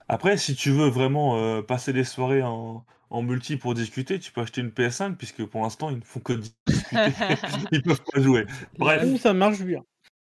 Après, 0.08 0.37
si 0.37 0.54
tu 0.54 0.70
veux 0.70 0.88
vraiment 0.88 1.38
euh, 1.38 1.62
passer 1.62 1.92
des 1.92 2.04
soirées 2.04 2.42
en, 2.42 2.84
multi 3.10 3.56
pour 3.56 3.74
discuter, 3.74 4.18
tu 4.18 4.32
peux 4.32 4.40
acheter 4.40 4.60
une 4.60 4.70
PS5, 4.70 5.14
puisque 5.14 5.44
pour 5.44 5.62
l'instant, 5.62 5.90
ils 5.90 5.98
ne 5.98 6.04
font 6.04 6.20
que 6.20 6.32
discuter. 6.66 6.66
ils 7.72 7.82
peuvent 7.82 8.02
pas 8.12 8.20
jouer. 8.20 8.46
Bref. 8.78 9.20
ça 9.20 9.32
marche 9.32 9.62
bien. 9.62 9.82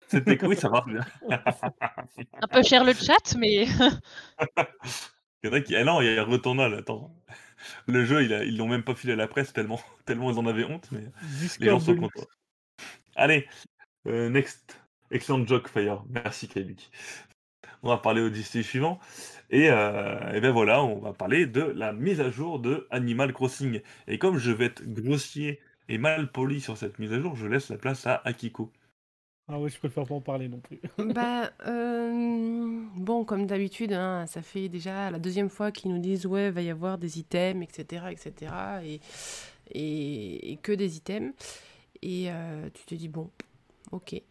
C'était 0.08 0.44
oui, 0.44 0.56
ça 0.56 0.68
marche 0.68 0.90
bien. 0.90 1.06
Un 1.30 2.48
peu 2.48 2.62
cher 2.64 2.82
le 2.82 2.92
chat, 2.94 3.36
mais. 3.38 3.64
il 5.42 5.44
y 5.44 5.48
en 5.48 5.52
a 5.52 5.60
qui. 5.60 5.76
Ah 5.76 5.84
non, 5.84 6.00
il 6.00 6.12
y 6.12 6.18
a 6.18 6.24
Returnal, 6.24 6.74
attends. 6.74 7.14
Le 7.86 8.04
jeu, 8.04 8.24
ils 8.24 8.56
l'ont 8.56 8.66
même 8.66 8.82
pas 8.82 8.94
filé 8.94 9.12
à 9.12 9.16
la 9.16 9.28
presse 9.28 9.52
tellement, 9.52 9.80
tellement 10.06 10.32
ils 10.32 10.38
en 10.38 10.46
avaient 10.46 10.64
honte, 10.64 10.88
mais 10.90 11.04
les 11.60 11.68
gens 11.68 11.78
sont 11.78 11.94
contents. 11.94 12.26
Allez, 13.14 13.46
euh, 14.06 14.28
next. 14.30 14.80
Excellent 15.10 15.46
joke, 15.46 15.68
Fire. 15.68 16.04
Merci, 16.08 16.48
Kaibik. 16.48 16.90
On 17.82 17.88
va 17.88 17.96
parler 17.96 18.20
au 18.20 18.30
dossier 18.30 18.62
suivant. 18.62 18.98
Euh, 19.52 20.32
et, 20.32 20.40
ben 20.40 20.50
voilà, 20.50 20.82
on 20.82 20.98
va 20.98 21.12
parler 21.12 21.46
de 21.46 21.62
la 21.62 21.92
mise 21.92 22.20
à 22.20 22.30
jour 22.30 22.58
de 22.60 22.86
Animal 22.90 23.32
Crossing. 23.32 23.80
Et 24.06 24.18
comme 24.18 24.38
je 24.38 24.52
vais 24.52 24.66
être 24.66 24.82
grossier 24.86 25.60
et 25.88 25.98
mal 25.98 26.30
poli 26.30 26.60
sur 26.60 26.76
cette 26.76 26.98
mise 26.98 27.12
à 27.12 27.20
jour, 27.20 27.34
je 27.36 27.46
laisse 27.46 27.68
la 27.68 27.76
place 27.76 28.06
à 28.06 28.22
Akiko. 28.24 28.70
Ah 29.48 29.58
oui, 29.58 29.68
je 29.68 29.78
préfère 29.78 30.04
pas 30.04 30.14
en 30.14 30.20
parler 30.20 30.48
non 30.48 30.60
plus. 30.60 30.80
bah, 31.12 31.50
euh, 31.66 32.84
bon, 32.94 33.24
comme 33.24 33.46
d'habitude, 33.46 33.92
hein, 33.92 34.24
ça 34.28 34.42
fait 34.42 34.68
déjà 34.68 35.10
la 35.10 35.18
deuxième 35.18 35.48
fois 35.48 35.72
qu'ils 35.72 35.92
nous 35.92 35.98
disent 35.98 36.26
ouais, 36.26 36.46
il 36.46 36.52
va 36.52 36.62
y 36.62 36.70
avoir 36.70 36.98
des 36.98 37.18
items, 37.18 37.64
etc., 37.64 38.04
etc., 38.12 38.52
et, 38.84 40.52
et, 40.52 40.56
que 40.58 40.70
des 40.70 40.96
items. 40.96 41.34
Et 42.02 42.30
euh, 42.30 42.70
tu 42.72 42.84
te 42.84 42.94
dis 42.94 43.08
bon, 43.08 43.28
ok. 43.90 44.22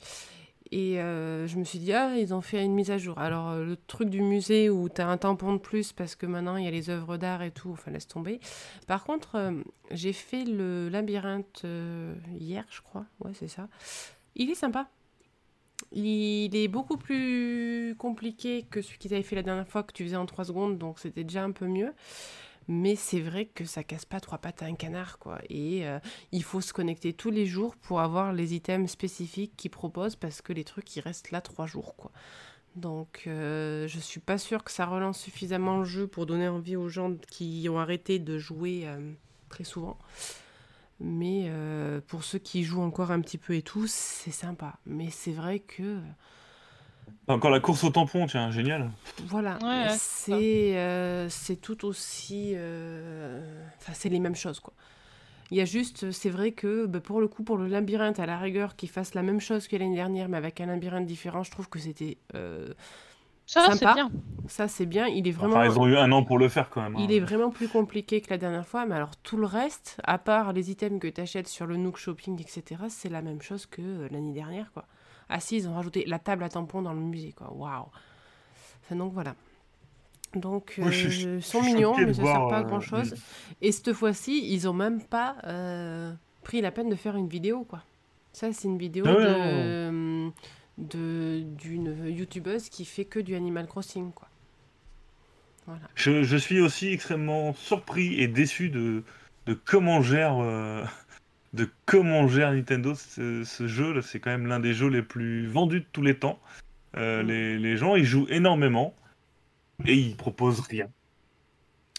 Et 0.72 1.00
euh, 1.00 1.48
je 1.48 1.58
me 1.58 1.64
suis 1.64 1.80
dit, 1.80 1.94
ah, 1.94 2.16
ils 2.18 2.34
ont 2.34 2.42
fait 2.42 2.64
une 2.64 2.74
mise 2.74 2.92
à 2.92 2.98
jour. 2.98 3.18
Alors, 3.18 3.50
euh, 3.50 3.66
le 3.66 3.76
truc 3.76 4.10
du 4.10 4.22
musée 4.22 4.70
où 4.70 4.88
tu 4.88 5.02
as 5.02 5.08
un 5.08 5.18
tampon 5.18 5.54
de 5.54 5.58
plus 5.58 5.94
parce 5.94 6.16
que 6.16 6.28
maintenant 6.28 6.58
il 6.58 6.66
y 6.66 6.68
a 6.68 6.72
les 6.72 6.92
œuvres 6.92 7.18
d'art 7.18 7.42
et 7.42 7.52
tout, 7.52 7.72
enfin, 7.72 7.90
laisse 7.90 8.08
tomber. 8.08 8.40
Par 8.86 9.04
contre, 9.04 9.36
euh, 9.36 9.52
j'ai 9.90 10.14
fait 10.14 10.46
le 10.46 10.90
labyrinthe 10.90 11.66
hier, 12.40 12.66
je 12.70 12.82
crois. 12.82 13.06
Ouais, 13.20 13.32
c'est 13.34 13.48
ça. 13.48 13.68
Il 14.36 14.52
est 14.52 14.56
sympa. 14.56 14.90
Il 15.92 16.56
est 16.56 16.68
beaucoup 16.68 16.98
plus 16.98 17.96
compliqué 17.98 18.66
que 18.70 18.82
celui 18.82 19.00
qu'ils 19.00 19.14
avaient 19.14 19.24
fait 19.24 19.36
la 19.36 19.44
dernière 19.44 19.68
fois 19.68 19.82
que 19.82 19.94
tu 19.94 20.04
faisais 20.04 20.18
en 20.18 20.26
3 20.26 20.46
secondes, 20.46 20.78
donc 20.78 21.00
c'était 21.00 21.24
déjà 21.24 21.44
un 21.44 21.52
peu 21.52 21.66
mieux 21.66 21.94
mais 22.70 22.96
c'est 22.96 23.20
vrai 23.20 23.46
que 23.48 23.66
ça 23.66 23.84
casse 23.84 24.06
pas 24.06 24.20
trois 24.20 24.38
pattes 24.38 24.62
à 24.62 24.68
un 24.68 24.76
canard, 24.76 25.18
quoi. 25.18 25.40
Et 25.50 25.88
euh, 25.88 26.00
il 26.32 26.44
faut 26.44 26.62
se 26.62 26.72
connecter 26.72 27.14
tous 27.14 27.32
les 27.32 27.48
jours 27.48 27.76
pour 27.76 28.00
avoir 28.00 28.32
les 28.32 28.54
items 28.54 28.92
spécifiques 28.92 29.54
qu'ils 29.58 29.72
proposent, 29.72 30.16
parce 30.16 30.44
que 30.44 30.54
les 30.54 30.64
trucs, 30.64 30.96
ils 30.96 31.00
restent 31.00 31.32
là 31.32 31.42
trois 31.42 31.66
jours, 31.66 31.96
quoi. 31.96 32.12
Donc, 32.76 33.24
euh, 33.26 33.88
je 33.88 34.00
suis 34.00 34.20
pas 34.20 34.38
sûre 34.38 34.64
que 34.64 34.72
ça 34.72 34.86
relance 34.86 35.18
suffisamment 35.20 35.80
le 35.80 35.86
jeu 35.86 36.06
pour 36.06 36.28
donner 36.28 36.48
envie 36.48 36.76
aux 36.76 36.90
gens 36.90 37.16
qui 37.32 37.68
ont 37.70 37.80
arrêté 37.80 38.20
de 38.20 38.38
jouer 38.38 38.84
euh, 38.86 39.14
très 39.50 39.64
souvent. 39.64 39.98
Mais 41.00 41.50
pour 42.08 42.26
ceux 42.26 42.40
qui 42.40 42.66
jouent 42.66 42.82
encore 42.82 43.12
un 43.12 43.22
petit 43.22 43.38
peu 43.38 43.56
et 43.56 43.62
tout, 43.62 43.88
c'est 43.88 44.32
sympa. 44.32 44.80
Mais 44.86 45.10
c'est 45.10 45.32
vrai 45.32 45.60
que 45.60 45.98
encore 47.28 47.52
la 47.52 47.60
course 47.60 47.84
au 47.84 47.90
tampon, 47.90 48.26
tiens, 48.28 48.52
génial. 48.52 48.92
Voilà, 49.28 49.58
c'est 49.98 50.78
euh, 50.78 51.30
c'est 51.30 51.58
tout 51.58 51.86
aussi... 51.86 52.54
Euh, 52.56 53.42
enfin, 53.78 53.94
c'est 53.96 54.10
les 54.10 54.20
mêmes 54.20 54.36
choses, 54.36 54.60
quoi. 54.60 54.74
Il 55.52 55.58
y 55.58 55.62
a 55.62 55.66
juste, 55.66 56.12
c'est 56.12 56.30
vrai 56.30 56.52
que 56.52 56.86
bah, 56.86 57.00
pour 57.00 57.20
le 57.20 57.28
coup, 57.28 57.44
pour 57.44 57.58
le 57.58 57.68
labyrinthe, 57.68 58.20
à 58.20 58.28
la 58.28 58.38
rigueur, 58.38 58.76
qu'ils 58.76 58.90
fassent 58.90 59.16
la 59.16 59.24
même 59.24 59.40
chose 59.40 59.68
que 59.68 59.76
l'année 59.76 59.96
dernière, 59.96 60.30
mais 60.30 60.38
avec 60.38 60.62
un 60.62 60.68
labyrinthe 60.68 61.08
différent, 61.08 61.42
je 61.42 61.50
trouve 61.50 61.70
que 61.70 61.80
c'était 61.80 62.18
euh, 62.36 62.72
ça, 63.50 63.76
c'est 63.76 63.94
bien. 63.94 64.12
Ça, 64.48 64.68
c'est 64.68 64.86
bien. 64.86 65.08
Il 65.08 65.28
est 65.28 65.32
vraiment. 65.32 65.64
ils 65.64 65.80
ont 65.80 65.88
eu 65.88 65.98
un 65.98 66.12
an 66.12 66.24
pour 66.24 66.38
le 66.38 66.50
faire 66.50 66.70
quand 66.70 66.84
même. 66.84 66.96
Il 67.00 67.06
hein. 67.06 67.16
est 67.16 67.20
vraiment 67.20 67.50
plus 67.50 67.68
compliqué 67.68 68.22
que 68.22 68.30
la 68.30 68.38
dernière 68.38 68.68
fois, 68.68 68.86
mais 68.86 68.94
alors 68.94 69.16
tout 69.16 69.38
le 69.38 69.48
reste, 69.48 70.00
à 70.04 70.20
part 70.20 70.54
les 70.54 70.70
items 70.70 71.00
que 71.00 71.08
tu 71.08 71.20
achètes 71.20 71.48
sur 71.48 71.66
le 71.66 71.76
Nook 71.76 71.98
Shopping, 71.98 72.40
etc., 72.40 72.84
c'est 72.90 73.10
la 73.10 73.24
même 73.24 73.42
chose 73.42 73.66
que 73.66 74.08
l'année 74.12 74.34
dernière, 74.34 74.72
quoi. 74.72 74.86
Ah 75.30 75.40
si, 75.40 75.58
ils 75.58 75.68
ont 75.68 75.76
rajouté 75.76 76.04
la 76.06 76.20
table 76.20 76.44
à 76.44 76.50
tampons 76.50 76.82
dans 76.82 76.94
le 76.94 77.00
musée, 77.00 77.34
quoi. 77.34 77.54
Waouh. 77.54 77.86
Enfin, 78.84 78.96
donc 78.96 79.14
voilà. 79.14 79.36
Donc, 80.36 80.76
ils 80.78 81.42
sont 81.42 81.62
mignons, 81.62 81.96
mais 81.98 82.14
ça 82.14 82.22
ne 82.22 82.28
sert 82.28 82.48
pas 82.48 82.58
à 82.58 82.62
euh, 82.62 82.64
grand 82.64 82.80
chose. 82.80 83.16
Et 83.62 83.72
cette 83.72 83.94
fois-ci, 83.94 84.52
ils 84.54 84.68
ont 84.68 84.74
même 84.74 85.02
pas 85.02 85.38
euh, 85.46 86.14
pris 86.44 86.62
la 86.62 86.72
peine 86.72 86.90
de 86.90 86.96
faire 86.96 87.16
une 87.16 87.28
vidéo, 87.28 87.64
quoi. 87.64 87.84
Ça, 88.32 88.54
c'est 88.54 88.68
une 88.68 88.78
vidéo 88.78 89.06
ah 89.08 89.14
de, 89.14 90.32
de, 90.78 91.42
d'une 91.58 92.08
youtubeuse 92.08 92.70
qui 92.70 92.86
fait 92.86 93.06
que 93.06 93.20
du 93.20 93.36
Animal 93.36 93.68
Crossing, 93.68 94.12
quoi. 94.12 94.28
Voilà. 95.66 95.82
Je, 95.96 96.24
je 96.24 96.38
suis 96.38 96.62
aussi 96.62 96.90
extrêmement 96.90 97.54
surpris 97.54 98.20
et 98.20 98.28
déçu 98.28 98.70
de, 98.70 99.04
de 99.46 99.54
comment 99.54 100.02
gère 100.02 100.38
euh, 100.40 100.84
de 101.54 101.70
comment 101.86 102.28
gère 102.28 102.52
Nintendo 102.54 102.96
ce, 102.96 103.44
ce 103.44 103.68
jeu. 103.68 103.94
là. 103.94 104.02
C'est 104.02 104.20
quand 104.20 104.32
même 104.32 104.48
l'un 104.48 104.60
des 104.60 104.74
jeux 104.74 104.90
les 104.90 105.02
plus 105.04 105.48
vendus 105.48 105.82
de 105.82 105.86
tous 105.92 106.02
les 106.02 106.18
temps. 106.18 106.40
Euh, 106.98 107.24
Mm. 107.24 107.28
les, 107.28 107.60
les 107.60 107.78
gens 107.78 107.96
ils 107.96 108.06
jouent 108.06 108.28
énormément 108.30 108.96
et 109.86 109.96
ils 109.96 110.16
proposent 110.18 110.62
rien. 110.62 110.90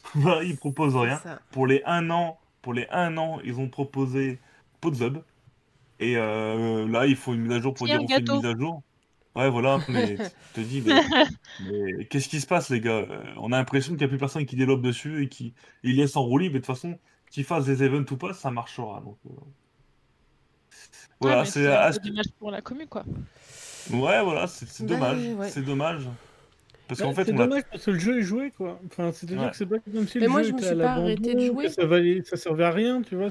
Ils 0.42 0.56
proposent 0.56 0.96
rien. 0.96 1.20
Pour 1.50 1.66
les 1.66 1.82
un 1.84 2.10
an, 2.10 2.38
pour 2.62 2.74
les 2.74 2.86
un 2.90 3.16
an, 3.18 3.40
ils 3.44 3.58
ont 3.60 3.68
proposé 3.68 4.38
Podzub. 4.80 5.18
Et 6.00 6.16
euh, 6.16 6.88
là, 6.88 7.06
il 7.06 7.16
faut 7.16 7.34
une 7.34 7.42
mise 7.42 7.52
à 7.52 7.60
jour 7.60 7.74
pour 7.74 7.86
dire 7.86 8.00
on 8.02 8.08
fait 8.08 8.20
une 8.20 8.32
mise 8.32 8.46
à 8.46 8.56
jour. 8.56 8.82
Ouais, 9.36 9.50
voilà, 9.50 9.78
mais 9.88 10.16
tu 10.16 10.22
te 10.54 10.60
dis, 10.60 10.82
mais, 10.82 11.00
mais 11.70 12.06
qu'est-ce 12.06 12.28
qui 12.28 12.40
se 12.40 12.46
passe, 12.46 12.70
les 12.70 12.80
gars? 12.80 13.06
Euh, 13.10 13.22
On 13.36 13.52
a 13.52 13.58
l'impression 13.58 13.92
qu'il 13.92 13.98
n'y 13.98 14.04
a 14.04 14.08
plus 14.08 14.18
personne 14.18 14.46
qui 14.46 14.56
développe 14.56 14.82
dessus 14.82 15.22
et 15.24 15.28
qui 15.28 15.54
il 15.82 15.96
laisse 15.96 16.16
en 16.16 16.22
roue 16.22 16.38
libre. 16.38 16.54
Mais 16.54 16.60
de 16.60 16.64
toute 16.66 16.74
façon, 16.74 16.98
qu'ils 17.30 17.44
fassent 17.44 17.66
des 17.66 17.82
events 17.82 18.04
ou 18.10 18.16
pas, 18.16 18.32
ça 18.34 18.50
marchera. 18.50 19.00
Donc, 19.04 19.16
euh, 19.26 19.30
Ouais, 21.22 21.28
voilà, 21.28 21.40
mais 21.42 21.46
c'est 21.48 21.64
ce- 21.92 21.98
dommage 22.00 22.24
pour 22.38 22.50
la 22.50 22.60
commu, 22.62 22.86
quoi. 22.86 23.04
ouais, 23.92 24.22
voilà, 24.22 24.46
c'est 24.46 24.66
Bah, 24.84 24.94
dommage. 24.94 25.26
ouais. 25.34 25.48
C'est 25.50 25.62
dommage. 25.62 26.02
Parce 26.88 27.00
Bah, 27.00 27.06
qu'en 27.06 27.14
fait, 27.14 27.24
c'est 27.26 27.32
on 27.34 27.38
a 27.40 27.46
dommage 27.46 27.62
parce 27.70 27.84
que 27.84 27.90
le 27.92 27.98
jeu 27.98 28.18
est 28.18 28.22
joué, 28.22 28.50
quoi. 28.56 28.80
Enfin, 28.86 29.12
c'est-à-dire 29.12 29.42
Ouais. 29.42 29.50
que 29.50 29.56
c'est 29.56 29.66
pas 29.66 29.78
comme 29.78 30.08
si 30.08 30.18
Mais 30.18 30.24
le 30.24 30.30
moi, 30.30 30.42
jeu 30.42 30.48
je 30.48 30.54
me 30.54 30.60
suis 30.62 30.76
pas 30.76 30.92
arrêtée 30.92 31.34
de 31.34 31.40
jouer. 31.46 31.68
ça, 31.68 31.84
valait... 31.86 32.22
ça 32.24 32.36
servait 32.36 32.64
à 32.64 32.70
rien, 32.70 33.02
tu 33.02 33.16
vois. 33.16 33.28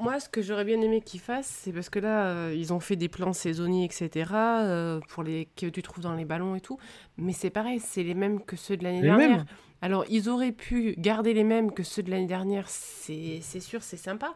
Moi, 0.00 0.20
ce 0.20 0.28
que 0.28 0.40
j'aurais 0.42 0.64
bien 0.64 0.80
aimé 0.80 1.00
qu'ils 1.02 1.18
fassent, 1.20 1.48
c'est 1.64 1.72
parce 1.72 1.90
que 1.90 1.98
là, 1.98 2.28
euh, 2.28 2.54
ils 2.56 2.72
ont 2.72 2.78
fait 2.80 2.94
des 2.94 3.08
plans 3.08 3.32
saisonniers, 3.32 3.84
etc., 3.84 4.30
euh, 4.32 5.00
pour 5.08 5.24
les 5.24 5.48
que 5.56 5.66
tu 5.66 5.82
trouves 5.82 6.04
dans 6.04 6.14
les 6.14 6.24
ballons 6.24 6.54
et 6.54 6.60
tout. 6.60 6.78
Mais 7.16 7.32
c'est 7.32 7.50
pareil, 7.50 7.80
c'est 7.80 8.04
les 8.04 8.14
mêmes 8.14 8.40
que 8.44 8.54
ceux 8.56 8.76
de 8.76 8.84
l'année 8.84 9.02
dernière. 9.02 9.28
mêmes. 9.38 9.44
Alors, 9.80 10.04
ils 10.10 10.28
auraient 10.28 10.52
pu 10.52 10.94
garder 10.98 11.34
les 11.34 11.44
mêmes 11.44 11.72
que 11.72 11.82
ceux 11.82 12.02
de 12.02 12.10
l'année 12.10 12.26
dernière, 12.26 12.68
c'est 12.68 13.40
sûr, 13.60 13.82
c'est 13.82 13.96
sympa. 13.96 14.34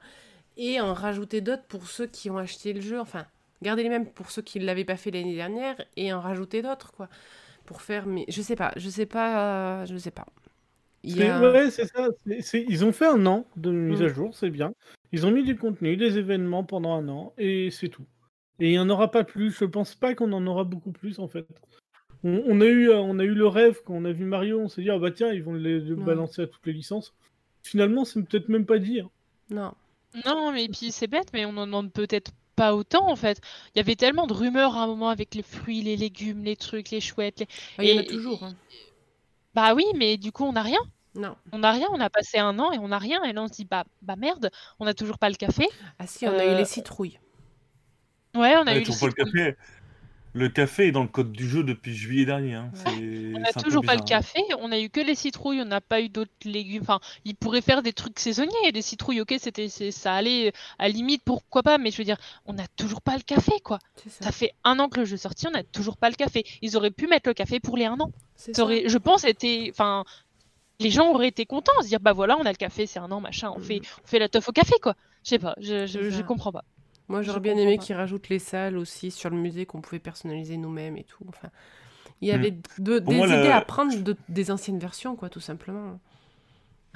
Et 0.57 0.80
en 0.80 0.93
rajouter 0.95 1.40
d'autres 1.40 1.64
pour 1.64 1.86
ceux 1.88 2.07
qui 2.07 2.30
ont 2.30 2.38
acheté 2.38 2.72
le 2.72 2.80
jeu. 2.80 3.01
Enfin, 3.01 3.26
garder 3.62 3.82
les 3.82 3.88
mêmes 3.88 4.07
pour 4.07 4.30
ceux 4.30 4.43
qui 4.43 4.61
ne 4.61 4.64
l'avaient 4.66 4.84
pas 4.84 4.97
fait 4.97 5.11
l'année 5.11 5.34
dernière 5.34 5.76
et 5.97 6.12
en 6.12 6.20
rajouter 6.20 6.62
d'autres, 6.62 6.93
quoi. 6.93 7.09
Pour 7.64 7.80
faire. 7.82 8.07
Mais 8.07 8.24
je 8.28 8.43
sais 8.43 8.57
pas, 8.57 8.72
je 8.76 8.88
sais 8.90 9.07
pas, 9.07 9.82
euh, 9.82 9.86
je 9.86 9.97
sais 9.97 10.11
pas. 10.11 10.26
Il 11.05 11.20
a- 11.22 11.40
Ouais, 11.53 11.70
c'est 11.70 11.86
ça. 11.86 12.09
Ils 12.55 12.84
ont 12.84 12.93
fait 12.93 13.07
un 13.07 13.24
an 13.26 13.47
de 13.57 13.70
mise 13.72 14.01
Mm. 14.03 14.05
à 14.05 14.09
jour, 14.09 14.34
c'est 14.36 14.51
bien. 14.51 14.72
Ils 15.11 15.26
ont 15.26 15.30
mis 15.32 15.43
du 15.43 15.57
contenu, 15.57 15.97
des 15.97 16.18
événements 16.18 16.62
pendant 16.64 16.95
un 16.95 17.09
an, 17.09 17.32
et 17.38 17.70
c'est 17.70 17.88
tout. 17.88 18.05
Et 18.61 18.68
il 18.68 18.70
n'y 18.72 18.78
en 18.78 18.88
aura 18.90 19.11
pas 19.11 19.24
plus. 19.24 19.51
Je 19.51 19.64
pense 19.64 19.95
pas 19.97 20.14
qu'on 20.14 20.32
en 20.32 20.47
aura 20.47 20.62
beaucoup 20.64 20.93
plus, 20.93 21.18
en 21.18 21.26
fait. 21.26 21.47
On, 22.24 22.42
on 22.46 22.60
a, 22.60 22.64
eu, 22.66 22.88
euh, 22.90 22.98
on 23.00 23.18
a 23.18 23.24
eu 23.24 23.34
le 23.34 23.46
rêve, 23.48 23.80
quand 23.84 23.94
on 23.94 24.04
a 24.04 24.12
vu 24.12 24.24
Mario, 24.24 24.60
on 24.60 24.68
s'est 24.68 24.82
dit, 24.82 24.90
ah 24.90 24.98
bah 24.98 25.10
tiens, 25.10 25.32
ils 25.32 25.42
vont 25.42 25.52
le, 25.52 25.78
le 25.80 25.94
Ouais. 25.94 26.04
balancer 26.04 26.42
à 26.42 26.46
toutes 26.46 26.64
les 26.66 26.72
licences. 26.72 27.12
Finalement, 27.62 28.04
c'est 28.04 28.22
peut-être 28.22 28.48
même 28.48 28.66
pas 28.66 28.78
dit. 28.78 29.00
hein. 29.00 29.10
Non. 29.50 29.72
Non, 30.26 30.52
mais 30.52 30.68
puis 30.68 30.92
c'est 30.92 31.06
bête, 31.06 31.28
mais 31.32 31.44
on 31.46 31.56
en 31.56 31.66
demande 31.66 31.92
peut-être 31.92 32.32
pas 32.54 32.74
autant 32.74 33.10
en 33.10 33.16
fait. 33.16 33.40
Il 33.74 33.78
y 33.78 33.80
avait 33.80 33.96
tellement 33.96 34.26
de 34.26 34.34
rumeurs 34.34 34.76
à 34.76 34.82
un 34.82 34.86
moment 34.86 35.08
avec 35.08 35.34
les 35.34 35.42
fruits, 35.42 35.80
les 35.82 35.96
légumes, 35.96 36.44
les 36.44 36.54
trucs, 36.54 36.90
les 36.90 37.00
chouettes. 37.00 37.40
les- 37.40 37.46
Ah, 37.78 37.84
Il 37.84 37.90
y 37.90 37.94
en 37.94 37.98
a 37.98 38.02
Et- 38.02 38.06
toujours. 38.06 38.44
hein. 38.44 38.54
Bah 39.54 39.74
oui, 39.74 39.84
mais 39.96 40.18
du 40.18 40.30
coup 40.32 40.44
on 40.44 40.52
n'a 40.52 40.62
rien. 40.62 40.80
Non. 41.14 41.34
On 41.52 41.58
n'a 41.58 41.72
rien, 41.72 41.86
on 41.92 42.00
a 42.00 42.10
passé 42.10 42.38
un 42.38 42.58
an 42.58 42.72
et 42.72 42.78
on 42.78 42.88
n'a 42.88 42.98
rien. 42.98 43.22
Et 43.24 43.32
là 43.32 43.42
on 43.42 43.48
se 43.48 43.54
dit 43.54 43.64
bah, 43.64 43.84
bah 44.02 44.16
merde, 44.16 44.50
on 44.80 44.84
n'a 44.84 44.92
toujours 44.94 45.18
pas 45.18 45.30
le 45.30 45.34
café. 45.36 45.66
Ah 45.98 46.06
si, 46.06 46.26
on 46.26 46.38
a 46.38 46.44
eu 46.44 46.48
Euh, 46.50 46.58
les 46.58 46.64
citrouilles. 46.66 47.18
Ouais, 48.34 48.54
on 48.56 48.60
a 48.60 48.64
Ouais, 48.66 48.76
eu 48.76 48.78
le 48.80 48.84
toujours 48.84 49.00
pas 49.00 49.06
le 49.06 49.24
café. 49.24 49.56
Le 50.35 50.49
café 50.49 50.87
est 50.87 50.93
dans 50.93 51.03
le 51.03 51.09
code 51.09 51.30
du 51.30 51.47
jeu 51.47 51.62
depuis 51.62 51.95
juillet 51.95 52.24
dernier. 52.24 52.55
hein. 52.55 52.70
Ouais. 52.87 53.33
On 53.35 53.39
n'a 53.41 53.53
toujours 53.53 53.85
pas 53.85 53.95
le 53.95 54.01
hein. 54.01 54.05
café, 54.05 54.41
on 54.61 54.72
a 54.72 54.78
eu 54.80 54.89
que 54.89 55.01
les 55.01 55.14
citrouilles, 55.14 55.61
on 55.61 55.66
n'a 55.66 55.83
pas 55.83 56.01
eu 56.01 56.09
d'autres 56.09 56.30
légumes. 56.47 56.80
Enfin, 56.83 57.01
ils 57.26 57.35
pourraient 57.35 57.61
faire 57.61 57.83
des 57.83 57.93
trucs 57.93 58.18
saisonniers. 58.18 58.72
Les 58.72 58.80
citrouilles, 58.80 59.20
ok, 59.20 59.35
c'était, 59.39 59.68
c'est- 59.68 59.91
ça 59.91 60.14
allait 60.14 60.49
euh, 60.49 60.53
à 60.78 60.85
la 60.89 60.95
limite, 60.95 61.22
pourquoi 61.22 61.62
pas, 61.62 61.76
mais 61.76 61.91
je 61.91 61.99
veux 61.99 62.05
dire, 62.05 62.16
on 62.47 62.55
n'a 62.55 62.66
toujours 62.76 63.03
pas 63.03 63.14
le 63.16 63.22
café, 63.22 63.53
quoi. 63.62 63.78
Ça. 64.09 64.24
Ça 64.26 64.33
fait 64.33 64.53
un 64.64 64.78
an 64.78 64.89
que 64.89 65.01
le 65.01 65.05
jeu 65.05 65.14
est 65.14 65.18
sorti, 65.18 65.47
on 65.49 65.51
n'a 65.51 65.64
toujours 65.64 65.99
pas 65.99 66.09
le 66.09 66.16
café. 66.16 66.45
Ils 66.62 66.78
auraient 66.78 66.91
pu 66.91 67.09
mettre 67.09 67.28
le 67.28 67.35
café 67.35 67.61
pour 67.61 67.76
les 67.76 67.85
un 67.85 68.01
an. 68.01 68.11
C'est 68.35 68.53
Ça 68.57 68.61
ça. 68.61 68.62
aurait, 68.64 68.85
je 68.89 68.97
pense, 68.99 69.24
été. 69.24 69.68
Enfin, 69.70 70.05
les 70.80 70.91
gens 70.91 71.11
auraient 71.12 71.28
été 71.28 71.45
contents, 71.45 71.72
se 71.83 71.89
dire, 71.89 72.01
bah 72.01 72.14
voilà, 72.14 72.39
on 72.39 72.47
a 72.47 72.51
le 72.51 72.57
café, 72.57 72.87
c'est 72.87 72.99
un 72.99 73.12
an, 73.12 73.20
machin, 73.20 73.53
on, 73.55 73.61
fait, 73.61 73.83
on 74.03 74.07
fait 74.07 74.18
la 74.18 74.30
teuf 74.30 74.49
au 74.49 74.53
café, 74.53 74.74
quoi. 74.83 74.97
Je 75.24 75.28
sais 75.28 75.39
pas, 75.39 75.55
je, 75.61 75.87
je, 75.87 75.99
C'est 76.01 76.11
je 76.11 76.16
ça. 76.16 76.22
comprends 76.24 76.51
pas. 76.53 76.64
Moi, 77.12 77.20
j'aurais 77.20 77.40
bien 77.40 77.58
aimé 77.58 77.76
qu'ils 77.76 77.94
rajoutent 77.94 78.30
les 78.30 78.38
salles 78.38 78.78
aussi 78.78 79.10
sur 79.10 79.28
le 79.28 79.36
musée 79.36 79.66
qu'on 79.66 79.82
pouvait 79.82 79.98
personnaliser 79.98 80.56
nous-mêmes 80.56 80.96
et 80.96 81.04
tout. 81.04 81.22
Enfin, 81.28 81.50
il 82.22 82.28
y 82.28 82.32
Hmm. 82.32 82.36
avait 82.36 82.52
de- 82.78 83.00
des 83.00 83.16
moi, 83.16 83.26
idées 83.26 83.48
la- 83.48 83.58
à 83.58 83.60
prendre 83.60 83.94
de- 84.02 84.16
des 84.30 84.50
anciennes 84.50 84.78
versions, 84.78 85.14
quoi, 85.14 85.28
tout 85.28 85.38
simplement. 85.38 86.00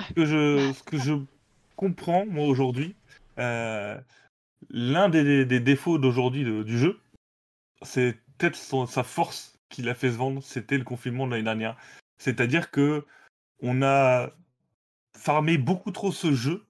Ce 0.09 0.15
que 0.15 0.25
je, 0.25 0.73
ce 0.73 0.83
que 0.85 0.97
je 0.97 1.13
comprends, 1.77 2.25
moi, 2.25 2.47
aujourd'hui, 2.47 2.95
euh, 3.39 4.01
l'un 4.71 5.11
des, 5.11 5.45
des 5.45 5.61
défauts 5.61 5.99
d'aujourd'hui 5.99 6.45
du 6.65 6.79
jeu, 6.79 6.99
c'est 7.83 8.17
peut-être 8.39 8.57
sa 8.87 9.03
force 9.03 9.59
qui 9.69 9.83
l'a 9.83 9.95
fait 9.95 10.11
se 10.11 10.17
vendre, 10.17 10.43
c'était 10.43 10.79
le 10.79 10.85
confinement 10.85 11.27
de 11.27 11.33
l'année 11.33 11.43
dernière. 11.45 11.77
C'est-à-dire 12.17 12.71
que 12.71 13.05
on 13.61 13.83
a 13.83 14.31
farmé 15.15 15.59
beaucoup 15.59 15.91
trop 15.91 16.11
ce 16.11 16.33
jeu 16.33 16.65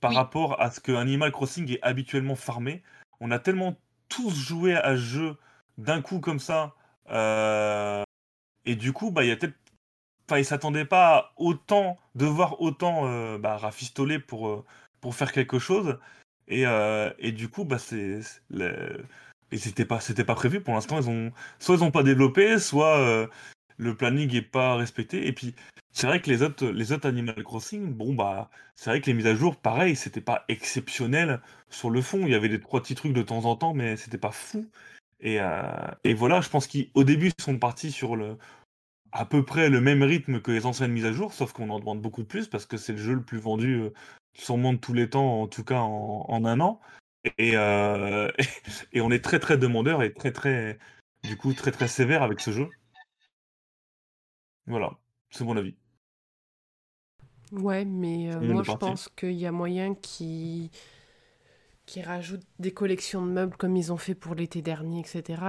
par 0.00 0.10
Oui. 0.10 0.16
rapport 0.16 0.60
à 0.60 0.70
ce 0.70 0.80
que 0.80 0.92
Animal 0.92 1.32
Crossing 1.32 1.70
est 1.72 1.82
habituellement 1.82 2.36
farmé. 2.36 2.82
On 3.20 3.30
a 3.30 3.38
tellement 3.38 3.76
tous 4.08 4.34
joué 4.34 4.74
à 4.74 4.96
ce 4.96 5.02
jeu 5.02 5.36
d'un 5.78 6.02
coup 6.02 6.20
comme 6.20 6.38
ça, 6.40 6.74
euh, 7.10 8.02
et 8.64 8.76
du 8.76 8.92
coup, 8.92 9.10
bah, 9.10 9.24
il 9.24 9.28
y 9.28 9.32
a 9.32 9.36
peut-être 9.36 9.56
enfin, 10.28 10.38
ils 10.38 10.44
s'attendaient 10.44 10.84
pas 10.84 11.16
à 11.16 11.32
autant 11.36 11.98
devoir 12.14 12.60
autant 12.60 13.06
euh, 13.06 13.38
bah, 13.38 13.56
rafistoler 13.56 14.18
pour 14.18 14.48
euh, 14.48 14.64
pour 15.00 15.14
faire 15.14 15.32
quelque 15.32 15.58
chose 15.58 15.98
et, 16.46 16.66
euh, 16.66 17.10
et 17.18 17.32
du 17.32 17.48
coup 17.48 17.64
bah 17.64 17.78
c'est 17.78 18.20
et 19.50 19.58
c'était 19.58 19.84
pas 19.84 20.00
c'était 20.00 20.24
pas 20.24 20.34
prévu 20.36 20.60
pour 20.60 20.74
l'instant 20.74 20.98
ils 20.98 21.08
ont 21.10 21.32
soit 21.58 21.76
ils 21.76 21.82
ont 21.84 21.90
pas 21.90 22.02
développé 22.04 22.58
soit 22.60 22.98
euh, 22.98 23.26
le 23.80 23.96
planning 23.96 24.34
est 24.34 24.42
pas 24.42 24.76
respecté 24.76 25.26
et 25.26 25.32
puis 25.32 25.54
c'est 25.92 26.06
vrai 26.06 26.20
que 26.20 26.30
les 26.30 26.42
autres 26.42 26.66
les 26.66 26.92
autres 26.92 27.08
Animal 27.08 27.42
Crossing 27.42 27.92
bon 27.94 28.14
bah 28.14 28.50
c'est 28.76 28.90
vrai 28.90 29.00
que 29.00 29.06
les 29.06 29.14
mises 29.14 29.26
à 29.26 29.34
jour 29.34 29.56
pareil 29.56 29.96
c'était 29.96 30.20
pas 30.20 30.44
exceptionnel 30.48 31.40
sur 31.70 31.90
le 31.90 32.02
fond 32.02 32.20
il 32.22 32.30
y 32.30 32.34
avait 32.34 32.48
des 32.48 32.60
trois 32.60 32.80
petits 32.82 32.94
trucs 32.94 33.12
de 33.12 33.22
temps 33.22 33.44
en 33.46 33.56
temps 33.56 33.74
mais 33.74 33.96
c'était 33.96 34.18
pas 34.18 34.32
fou 34.32 34.70
et, 35.20 35.40
euh, 35.40 35.62
et 36.04 36.14
voilà 36.14 36.40
je 36.40 36.48
pense 36.48 36.66
qu'au 36.66 37.04
début 37.04 37.32
ils 37.36 37.42
sont 37.42 37.58
partis 37.58 37.90
sur 37.90 38.16
le 38.16 38.36
à 39.12 39.24
peu 39.24 39.44
près 39.44 39.68
le 39.70 39.80
même 39.80 40.02
rythme 40.02 40.40
que 40.40 40.50
les 40.50 40.66
anciennes 40.66 40.92
mises 40.92 41.06
à 41.06 41.12
jour, 41.12 41.32
sauf 41.32 41.52
qu'on 41.52 41.70
en 41.70 41.80
demande 41.80 42.00
beaucoup 42.00 42.24
plus 42.24 42.46
parce 42.48 42.66
que 42.66 42.76
c'est 42.76 42.92
le 42.92 42.98
jeu 42.98 43.14
le 43.14 43.22
plus 43.22 43.38
vendu 43.38 43.80
euh, 43.80 43.90
sûrement 44.34 44.72
de 44.72 44.78
tous 44.78 44.92
les 44.92 45.10
temps, 45.10 45.42
en 45.42 45.48
tout 45.48 45.64
cas 45.64 45.80
en, 45.80 46.26
en 46.28 46.44
un 46.44 46.60
an. 46.60 46.80
Et, 47.38 47.52
euh, 47.56 48.30
et 48.92 49.00
on 49.00 49.10
est 49.10 49.22
très 49.24 49.40
très 49.40 49.58
demandeur 49.58 50.02
et 50.02 50.12
très 50.12 50.32
très 50.32 50.78
du 51.24 51.36
coup 51.36 51.52
très 51.52 51.72
très 51.72 51.88
sévère 51.88 52.22
avec 52.22 52.40
ce 52.40 52.52
jeu. 52.52 52.68
Voilà, 54.66 54.98
c'est 55.30 55.44
mon 55.44 55.56
avis. 55.58 55.76
Ouais, 57.52 57.84
mais 57.84 58.32
euh, 58.32 58.40
moi, 58.40 58.62
je 58.62 58.72
pense 58.76 59.08
qu'il 59.08 59.32
y 59.32 59.46
a 59.46 59.52
moyen 59.52 59.94
qui 59.94 60.70
qui 61.86 62.02
rajoutent 62.02 62.46
des 62.60 62.70
collections 62.72 63.26
de 63.26 63.32
meubles 63.32 63.56
comme 63.56 63.76
ils 63.76 63.92
ont 63.92 63.96
fait 63.96 64.14
pour 64.14 64.34
l'été 64.34 64.62
dernier, 64.62 65.00
etc. 65.00 65.42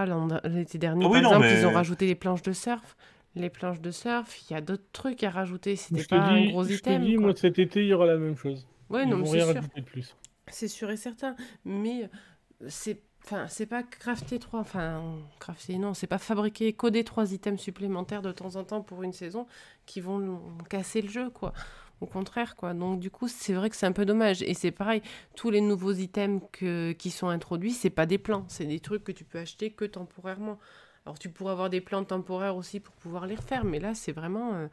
L'été 0.46 0.78
dernier, 0.80 1.06
Ah 1.06 1.08
par 1.08 1.12
oui, 1.12 1.22
non, 1.22 1.30
exemple, 1.30 1.46
mais- 1.46 1.60
ils 1.62 1.66
ont 1.68 1.72
rajouté 1.72 2.08
les 2.08 2.16
planches 2.16 2.42
de 2.42 2.52
surf. 2.54 2.98
Les 3.36 3.50
planches 3.50 3.80
de 3.80 3.92
surf, 3.92 4.42
il 4.50 4.54
y 4.54 4.56
a 4.58 4.62
d'autres 4.62 4.90
trucs 4.92 5.24
à 5.24 5.30
rajouter. 5.30 5.76
C'était 5.76 6.02
Je 6.02 6.08
pas 6.08 6.18
un 6.18 6.42
dis, 6.42 6.50
gros 6.50 6.66
je 6.66 6.78
te 6.78 6.90
item. 6.90 7.02
dis, 7.04 7.16
quoi. 7.16 7.26
moi 7.28 7.36
cet 7.36 7.60
été, 7.60 7.82
il 7.82 7.88
y 7.88 7.94
aura 7.94 8.06
la 8.08 8.18
même 8.18 8.36
chose. 8.36 8.68
Ouais, 8.90 9.06
Ils 9.06 9.10
non, 9.10 9.18
vont 9.18 9.30
rien 9.30 9.46
c'est 9.46 9.52
sûr. 9.52 9.62
rajouter 9.62 9.82
de 9.82 9.86
plus. 9.86 10.16
C'est 10.48 10.68
sûr 10.68 10.90
et 10.90 10.98
certain, 10.98 11.36
mais 11.64 12.10
c'est 12.68 13.02
enfin 13.24 13.48
c'est 13.48 13.66
pas 13.66 13.84
crafter 13.84 14.40
trois 14.40 14.62
enfin 14.62 15.02
crafter 15.40 15.78
non, 15.78 15.94
c'est 15.94 16.08
pas 16.08 16.18
fabriquer 16.18 16.74
coder 16.74 17.04
trois 17.04 17.34
items 17.34 17.60
supplémentaires 17.60 18.22
de 18.22 18.32
temps 18.32 18.56
en 18.56 18.64
temps 18.64 18.82
pour 18.82 19.04
une 19.04 19.14
saison 19.14 19.48
qui 19.86 20.02
vont 20.02 20.42
casser 20.70 21.02
le 21.02 21.10
jeu 21.10 21.30
quoi. 21.30 21.54
Au 22.02 22.08
contraire 22.08 22.56
quoi. 22.56 22.74
Donc 22.74 23.00
du 23.00 23.12
coup, 23.12 23.28
c'est 23.28 23.54
vrai 23.54 23.70
que 23.70 23.76
c'est 23.76 23.86
un 23.86 23.92
peu 23.92 24.06
dommage 24.06 24.42
et 24.42 24.56
c'est 24.56 24.72
pareil, 24.72 25.04
tous 25.36 25.52
les 25.52 25.62
nouveaux 25.62 25.94
items 25.94 26.42
que, 26.52 26.94
qui 26.94 27.12
sont 27.12 27.28
introduits, 27.30 27.74
c'est 27.74 27.92
pas 27.92 28.08
des 28.08 28.18
plans, 28.18 28.44
c'est 28.48 28.66
des 28.66 28.80
trucs 28.80 29.04
que 29.04 29.12
tu 29.12 29.24
peux 29.24 29.38
acheter 29.38 29.70
que 29.72 29.86
temporairement. 29.86 30.58
Alors 31.06 31.20
tu 31.20 31.30
pourrais 31.30 31.52
avoir 31.52 31.70
des 31.70 31.82
plans 31.82 32.04
temporaires 32.04 32.56
aussi 32.56 32.80
pour 32.80 32.96
pouvoir 32.96 33.28
les 33.28 33.36
refaire, 33.36 33.64
mais 33.66 33.80
là 33.80 33.94
c'est 33.94 34.12
vraiment 34.12 34.54
euh, 34.56 34.68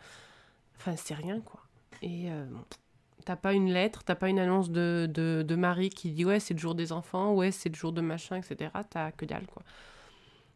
enfin 0.76 0.96
c'est 0.96 1.14
rien 1.14 1.40
quoi. 1.40 1.60
Et 2.00 2.30
euh, 2.30 2.46
T'as 3.28 3.36
pas 3.36 3.52
une 3.52 3.70
lettre, 3.70 4.04
t'as 4.04 4.14
pas 4.14 4.30
une 4.30 4.38
annonce 4.38 4.70
de, 4.70 5.06
de, 5.12 5.44
de 5.46 5.54
Marie 5.54 5.90
qui 5.90 6.12
dit 6.12 6.24
ouais 6.24 6.40
c'est 6.40 6.54
le 6.54 6.58
jour 6.60 6.74
des 6.74 6.92
enfants, 6.92 7.34
ouais 7.34 7.50
c'est 7.50 7.68
le 7.68 7.74
jour 7.74 7.92
de 7.92 8.00
machin, 8.00 8.36
etc. 8.36 8.70
T'as 8.88 9.12
que 9.12 9.26
dalle 9.26 9.46
quoi. 9.46 9.62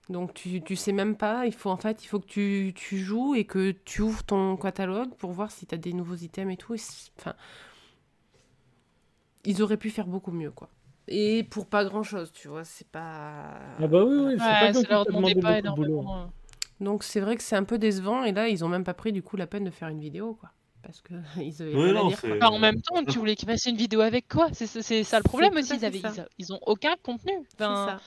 Donc 0.08 0.34
tu, 0.34 0.62
tu 0.62 0.74
sais 0.76 0.92
même 0.92 1.16
pas, 1.16 1.46
il 1.46 1.52
faut 1.52 1.70
en 1.70 1.76
fait 1.76 2.02
il 2.04 2.06
faut 2.08 2.18
que 2.18 2.26
tu, 2.26 2.72
tu 2.74 2.98
joues 2.98 3.34
et 3.34 3.44
que 3.44 3.72
tu 3.84 4.02
ouvres 4.02 4.24
ton 4.24 4.56
catalogue 4.56 5.14
pour 5.16 5.32
voir 5.32 5.50
si 5.50 5.66
t'as 5.66 5.76
des 5.76 5.92
nouveaux 5.92 6.16
items 6.16 6.52
et 6.52 6.56
tout. 6.56 6.74
et 6.74 6.80
Enfin, 7.18 7.34
ils 9.44 9.62
auraient 9.62 9.76
pu 9.76 9.90
faire 9.90 10.06
beaucoup 10.06 10.32
mieux 10.32 10.50
quoi. 10.50 10.68
Et 11.08 11.42
pour 11.44 11.66
pas 11.66 11.84
grand 11.84 12.02
chose, 12.04 12.32
tu 12.32 12.48
vois, 12.48 12.64
c'est 12.64 12.86
pas. 12.88 13.58
Ah 13.78 13.86
bah 13.86 14.04
oui, 14.04 14.16
oui, 14.16 14.34
c'est 14.38 14.44
Ouais, 14.44 14.58
pas 14.58 14.72
ça 14.72 14.88
leur 14.88 15.04
t'as 15.04 15.10
demandait 15.10 15.34
demandé 15.34 15.40
pas 15.40 15.58
beaucoup 15.58 15.62
de 15.62 15.70
boulot. 15.74 16.00
énormément. 16.00 16.22
euh. 16.22 16.26
Donc 16.80 17.04
c'est 17.04 17.20
vrai 17.20 17.36
que 17.36 17.42
c'est 17.42 17.56
un 17.56 17.64
peu 17.64 17.78
décevant 17.78 18.24
et 18.24 18.32
là 18.32 18.48
ils 18.48 18.64
ont 18.64 18.68
même 18.68 18.84
pas 18.84 18.94
pris 18.94 19.12
du 19.12 19.22
coup 19.22 19.36
la 19.36 19.46
peine 19.46 19.64
de 19.64 19.70
faire 19.70 19.88
une 19.88 20.00
vidéo 20.00 20.34
quoi. 20.34 20.50
Parce 20.82 21.00
que 21.00 21.14
ils 21.40 21.62
avaient 21.62 21.90
à 21.90 21.92
non, 21.92 22.08
dire. 22.08 22.18
c'est- 22.18 22.32
Enfin, 22.36 22.48
en 22.48 22.58
même 22.58 22.80
temps, 22.82 23.04
tu 23.04 23.18
voulais 23.18 23.36
qu'ils 23.36 23.48
fassent 23.48 23.66
une 23.66 23.76
vidéo 23.76 24.00
avec 24.00 24.28
quoi 24.28 24.48
C'est 24.52 24.66
ça 25.04 25.18
le 25.18 25.22
problème 25.22 25.54
aussi. 25.56 25.72
à 25.72 25.76
Ils, 25.76 25.84
avaient, 25.84 25.98
ils, 25.98 26.26
ils 26.38 26.52
ont 26.52 26.60
aucun 26.66 26.96
contenu. 27.02 27.32
C'est 27.50 27.64
Enfin, 27.64 27.86
ça. 27.86 28.00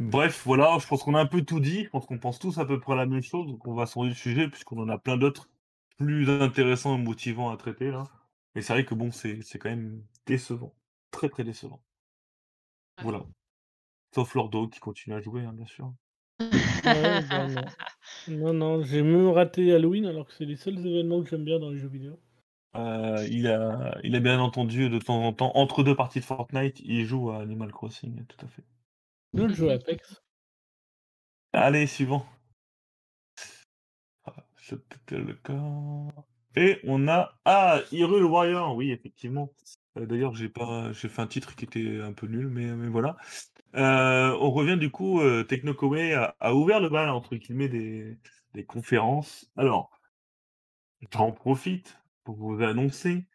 Bref, 0.00 0.42
voilà, 0.44 0.78
je 0.80 0.86
pense 0.86 1.02
qu'on 1.02 1.14
a 1.14 1.20
un 1.20 1.26
peu 1.26 1.42
tout 1.42 1.60
dit. 1.60 1.84
Je 1.84 1.88
pense 1.90 2.06
qu'on 2.06 2.18
pense 2.18 2.38
tous 2.38 2.58
à 2.58 2.64
peu 2.64 2.80
près 2.80 2.96
la 2.96 3.06
même 3.06 3.22
chose. 3.22 3.46
Donc 3.46 3.66
on 3.66 3.74
va 3.74 3.86
changer 3.86 4.10
de 4.10 4.14
sujet 4.14 4.48
puisqu'on 4.48 4.80
en 4.82 4.88
a 4.88 4.98
plein 4.98 5.16
d'autres 5.16 5.48
plus 5.98 6.28
intéressants 6.30 6.96
et 6.96 7.02
motivants 7.02 7.50
à 7.50 7.56
traiter 7.56 7.90
là. 7.90 8.04
Et 8.54 8.62
c'est 8.62 8.72
vrai 8.72 8.84
que 8.84 8.94
bon, 8.94 9.10
c'est 9.12 9.40
c'est 9.42 9.58
quand 9.58 9.70
même 9.70 10.02
décevant. 10.26 10.74
Très 11.10 11.28
très 11.28 11.44
décevant. 11.44 11.82
Voilà. 13.02 13.26
Sauf 14.14 14.34
Lordo 14.34 14.68
qui 14.68 14.80
continue 14.80 15.16
à 15.16 15.20
jouer, 15.20 15.42
hein, 15.44 15.52
bien 15.52 15.66
sûr. 15.66 15.92
Ouais, 16.84 17.22
non. 18.28 18.52
Non, 18.54 18.82
j'ai 18.82 19.02
même 19.02 19.28
raté 19.28 19.72
Halloween 19.72 20.06
alors 20.06 20.26
que 20.26 20.32
c'est 20.32 20.44
les 20.44 20.56
seuls 20.56 20.78
événements 20.86 21.22
que 21.22 21.30
j'aime 21.30 21.44
bien 21.44 21.58
dans 21.58 21.70
les 21.70 21.78
jeux 21.78 21.88
vidéo. 21.88 22.18
Euh, 22.74 23.26
il, 23.30 23.46
a, 23.48 23.98
il 24.02 24.16
a 24.16 24.20
bien 24.20 24.40
entendu 24.40 24.88
de 24.88 24.98
temps 24.98 25.22
en 25.22 25.32
temps, 25.32 25.52
entre 25.56 25.82
deux 25.82 25.94
parties 25.94 26.20
de 26.20 26.24
Fortnite, 26.24 26.80
il 26.84 27.04
joue 27.04 27.30
à 27.30 27.42
Animal 27.42 27.70
Crossing, 27.70 28.24
tout 28.26 28.46
à 28.46 28.48
fait. 28.48 28.64
Nous, 29.34 29.48
je 29.48 29.54
joue 29.54 29.68
à 29.68 29.74
Apex. 29.74 30.22
Allez, 31.54 31.86
suivant. 31.86 32.26
Ah, 34.24 34.34
je 34.56 34.74
pétais 34.74 35.18
le 35.18 35.34
corps. 35.34 36.26
Et 36.56 36.80
on 36.84 37.08
a 37.08 37.38
ah 37.44 37.80
Hyrule 37.92 38.24
Warrior, 38.24 38.74
oui 38.76 38.90
effectivement. 38.90 39.50
Euh, 39.98 40.06
D'ailleurs 40.06 40.34
j'ai 40.34 40.48
pas 40.48 40.92
j'ai 40.92 41.08
fait 41.08 41.22
un 41.22 41.26
titre 41.26 41.54
qui 41.54 41.64
était 41.64 42.00
un 42.00 42.12
peu 42.12 42.26
nul, 42.26 42.48
mais, 42.48 42.66
mais 42.74 42.88
voilà. 42.88 43.16
Euh, 43.74 44.36
on 44.40 44.50
revient 44.50 44.76
du 44.76 44.90
coup, 44.90 45.20
euh, 45.20 45.44
a, 46.14 46.34
a 46.40 46.54
ouvert 46.54 46.80
le 46.80 46.88
bal 46.88 47.08
entre 47.08 47.36
guillemets 47.36 47.68
des, 47.68 48.18
des 48.54 48.64
conférences. 48.64 49.50
Alors, 49.56 49.90
j'en 51.12 51.32
profite 51.32 51.98
pour 52.24 52.36
vous 52.36 52.62
annoncer 52.62 53.26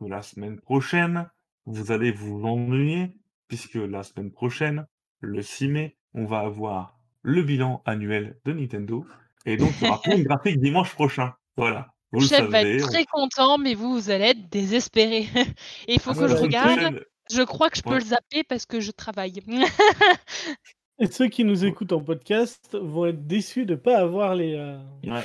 que 0.00 0.06
la 0.06 0.22
semaine 0.22 0.60
prochaine, 0.60 1.30
vous 1.66 1.92
allez 1.92 2.10
vous 2.10 2.44
ennuyer, 2.44 3.14
puisque 3.48 3.74
la 3.74 4.02
semaine 4.02 4.30
prochaine, 4.32 4.86
le 5.20 5.42
6 5.42 5.68
mai, 5.68 5.96
on 6.14 6.26
va 6.26 6.40
avoir 6.40 6.98
le 7.22 7.42
bilan 7.42 7.82
annuel 7.86 8.38
de 8.44 8.52
Nintendo. 8.52 9.06
Et 9.46 9.56
donc, 9.56 9.72
il 9.80 9.86
y 9.86 9.90
aura 9.90 10.00
plein 10.00 10.18
de 10.18 10.22
graphiques 10.24 10.60
dimanche 10.60 10.92
prochain. 10.94 11.34
Voilà. 11.56 11.94
Vous 12.12 12.20
le 12.20 12.26
chef 12.26 12.48
va 12.48 12.62
être 12.62 12.84
on- 12.84 12.88
très 12.88 13.04
content, 13.06 13.58
mais 13.58 13.74
vous, 13.74 13.92
vous 13.92 14.10
allez 14.10 14.26
être 14.26 14.48
désespéré. 14.50 15.26
Et 15.88 15.94
il 15.94 16.00
faut 16.00 16.10
Ah, 16.10 16.14
que 16.14 16.28
je 16.28 16.34
regarde. 16.34 16.70
prochaine, 16.72 17.00
Je 17.30 17.42
crois 17.42 17.70
que 17.70 17.76
je 17.76 17.82
peux 17.82 17.90
Ouais. 17.90 17.98
le 18.00 18.04
zapper 18.04 18.44
parce 18.44 18.66
que 18.66 18.80
je 18.80 18.90
travaille. 18.90 19.42
Et 21.00 21.06
ceux 21.06 21.26
qui 21.28 21.44
nous 21.44 21.64
écoutent 21.64 21.92
en 21.92 22.00
podcast 22.00 22.76
vont 22.80 23.06
être 23.06 23.26
déçus 23.26 23.66
de 23.66 23.74
ne 23.74 23.78
pas 23.78 23.98
avoir 23.98 24.34
les. 24.34 24.54
euh, 24.54 24.78
ouais, 25.04 25.24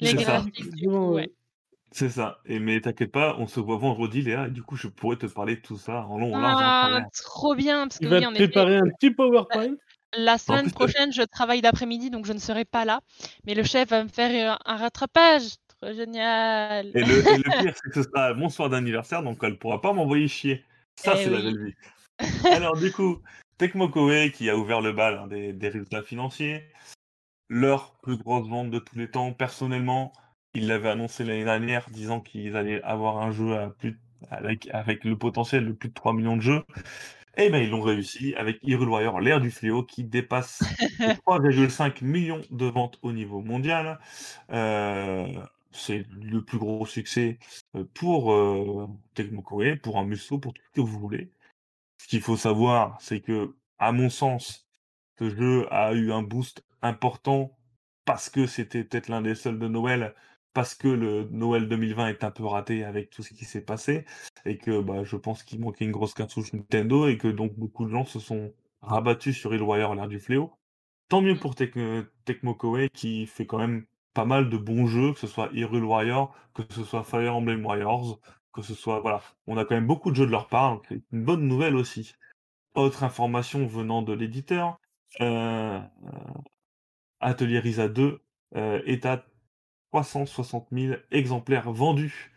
Les 0.00 0.08
C'est 0.10 0.18
ça. 0.18 0.22
graphiques, 0.38 0.64
ouais. 0.86 1.32
c'est 1.90 2.08
ça. 2.10 2.38
Et 2.46 2.58
mais 2.60 2.80
t'inquiète 2.80 3.10
pas, 3.10 3.34
on 3.38 3.46
se 3.48 3.58
voit 3.58 3.78
vendredi, 3.78 4.22
Léa, 4.22 4.46
et 4.46 4.50
du 4.50 4.62
coup, 4.62 4.76
je 4.76 4.86
pourrais 4.88 5.16
te 5.16 5.26
parler 5.26 5.56
de 5.56 5.60
tout 5.60 5.76
ça 5.76 6.06
en 6.06 6.18
long, 6.18 6.32
en 6.34 6.40
large, 6.40 6.60
Ah, 6.64 7.00
trop 7.24 7.54
bien, 7.56 7.88
parce 7.88 7.98
que 7.98 8.04
Il 8.04 8.10
va 8.10 8.16
oui, 8.18 8.22
te 8.22 8.26
en 8.28 8.34
effet, 8.34 8.48
préparer 8.48 8.76
un 8.76 8.88
petit 8.98 9.10
PowerPoint. 9.10 9.74
la 10.16 10.38
semaine 10.38 10.62
plus, 10.66 10.70
euh, 10.70 10.74
prochaine, 10.74 11.12
je 11.12 11.22
travaille 11.22 11.62
d'après-midi, 11.62 12.10
donc 12.10 12.24
je 12.26 12.32
ne 12.32 12.38
serai 12.38 12.64
pas 12.64 12.84
là. 12.84 13.00
Mais 13.44 13.54
le 13.54 13.64
chef 13.64 13.88
va 13.88 14.04
me 14.04 14.08
faire 14.08 14.52
un, 14.66 14.72
un 14.72 14.76
rattrapage. 14.76 15.56
Trop 15.80 15.92
génial. 15.92 16.92
Et 16.94 17.02
le, 17.04 17.18
et 17.28 17.38
le 17.38 17.42
pire, 17.60 17.74
c'est 17.74 17.90
que 17.90 17.94
ce 17.94 18.02
sera 18.04 18.34
mon 18.34 18.48
soir 18.50 18.68
d'anniversaire, 18.70 19.24
donc 19.24 19.38
elle 19.42 19.58
pourra 19.58 19.80
pas 19.80 19.92
m'envoyer 19.92 20.28
chier. 20.28 20.64
Ça, 21.02 21.14
Eh 21.16 21.24
c'est 21.24 21.30
la 21.30 21.40
belle 21.40 21.64
vie. 21.64 21.74
Alors, 22.52 22.76
du 22.76 22.92
coup, 22.92 23.20
Tecmo 23.58 23.88
Koei 23.88 24.30
qui 24.30 24.48
a 24.48 24.56
ouvert 24.56 24.80
le 24.80 24.92
bal 24.92 25.18
hein, 25.18 25.26
des, 25.26 25.52
des 25.52 25.68
résultats 25.68 26.02
financiers, 26.02 26.62
leur 27.48 27.92
plus 28.02 28.16
grosse 28.16 28.48
vente 28.48 28.70
de 28.70 28.78
tous 28.78 28.96
les 28.96 29.10
temps. 29.10 29.32
Personnellement, 29.32 30.12
ils 30.54 30.68
l'avaient 30.68 30.90
annoncé 30.90 31.24
l'année 31.24 31.44
dernière, 31.44 31.88
disant 31.90 32.20
qu'ils 32.20 32.56
allaient 32.56 32.82
avoir 32.82 33.18
un 33.18 33.32
jeu 33.32 33.56
à 33.56 33.70
plus, 33.70 33.98
avec, 34.30 34.68
avec 34.72 35.04
le 35.04 35.18
potentiel 35.18 35.66
de 35.66 35.72
plus 35.72 35.88
de 35.88 35.94
3 35.94 36.12
millions 36.12 36.36
de 36.36 36.42
jeux. 36.42 36.62
Et 37.36 37.48
ben 37.48 37.62
ils 37.62 37.70
l'ont 37.70 37.80
réussi 37.80 38.34
avec 38.36 38.58
Hyrule 38.62 38.90
Warrior, 38.90 39.20
l'ère 39.20 39.40
du 39.40 39.50
fléau, 39.50 39.82
qui 39.82 40.04
dépasse 40.04 40.62
les 41.00 41.14
3,5 41.14 42.04
millions 42.04 42.42
de 42.50 42.66
ventes 42.66 42.98
au 43.02 43.12
niveau 43.12 43.40
mondial. 43.40 43.98
Euh, 44.52 45.26
c'est 45.72 46.06
le 46.10 46.44
plus 46.44 46.58
gros 46.58 46.86
succès 46.86 47.38
euh, 47.76 47.84
pour 47.94 48.32
euh, 48.32 48.88
Tecmo 49.14 49.42
pour 49.82 49.98
un 49.98 50.04
Musso, 50.04 50.38
pour 50.38 50.54
tout 50.54 50.62
ce 50.64 50.70
que 50.72 50.80
vous 50.80 50.98
voulez. 50.98 51.30
Ce 51.98 52.08
qu'il 52.08 52.20
faut 52.22 52.36
savoir, 52.36 53.00
c'est 53.00 53.20
que, 53.20 53.54
à 53.78 53.92
mon 53.92 54.10
sens, 54.10 54.68
ce 55.18 55.30
jeu 55.30 55.66
a 55.72 55.92
eu 55.94 56.12
un 56.12 56.22
boost 56.22 56.64
important 56.82 57.56
parce 58.04 58.28
que 58.30 58.46
c'était 58.46 58.84
peut-être 58.84 59.08
l'un 59.08 59.22
des 59.22 59.34
seuls 59.34 59.58
de 59.58 59.68
Noël, 59.68 60.14
parce 60.52 60.74
que 60.74 60.88
le 60.88 61.28
Noël 61.30 61.68
2020 61.68 62.08
est 62.08 62.24
un 62.24 62.30
peu 62.30 62.44
raté 62.44 62.84
avec 62.84 63.10
tout 63.10 63.22
ce 63.22 63.32
qui 63.34 63.44
s'est 63.44 63.64
passé, 63.64 64.04
et 64.44 64.58
que 64.58 64.80
bah, 64.80 65.04
je 65.04 65.16
pense 65.16 65.42
qu'il 65.42 65.60
manquait 65.60 65.84
une 65.84 65.92
grosse 65.92 66.14
cartouche 66.14 66.52
Nintendo, 66.52 67.06
et 67.08 67.16
que 67.18 67.28
donc 67.28 67.54
beaucoup 67.54 67.84
de 67.84 67.90
gens 67.90 68.04
se 68.04 68.18
sont 68.18 68.52
rabattus 68.80 69.36
sur 69.36 69.52
Warrior, 69.52 69.94
l'ère 69.94 70.08
du 70.08 70.18
fléau. 70.18 70.52
Tant 71.08 71.22
mieux 71.22 71.36
pour 71.36 71.54
Tec- 71.54 72.06
Tecmo 72.24 72.58
qui 72.92 73.26
fait 73.26 73.46
quand 73.46 73.58
même 73.58 73.86
pas 74.14 74.24
mal 74.24 74.50
de 74.50 74.56
bons 74.56 74.86
jeux, 74.86 75.12
que 75.12 75.18
ce 75.18 75.26
soit 75.26 75.50
Hyrule 75.52 75.84
Warrior, 75.84 76.34
que 76.54 76.62
ce 76.70 76.84
soit 76.84 77.04
Fire 77.04 77.36
Emblem 77.36 77.64
Warriors, 77.64 78.20
que 78.52 78.62
ce 78.62 78.74
soit 78.74 79.00
voilà, 79.00 79.22
on 79.46 79.56
a 79.56 79.64
quand 79.64 79.74
même 79.74 79.86
beaucoup 79.86 80.10
de 80.10 80.16
jeux 80.16 80.26
de 80.26 80.30
leur 80.30 80.48
part, 80.48 80.74
donc 80.74 80.84
c'est 80.88 81.02
une 81.12 81.24
bonne 81.24 81.46
nouvelle 81.46 81.76
aussi. 81.76 82.14
Autre 82.74 83.04
information 83.04 83.66
venant 83.66 84.02
de 84.02 84.12
l'éditeur, 84.12 84.78
euh, 85.20 85.80
Atelier 87.20 87.58
Risa 87.60 87.88
2 87.88 88.20
euh, 88.56 88.82
est 88.86 89.06
à 89.06 89.24
360 89.92 90.68
000 90.72 90.96
exemplaires 91.10 91.70
vendus, 91.70 92.32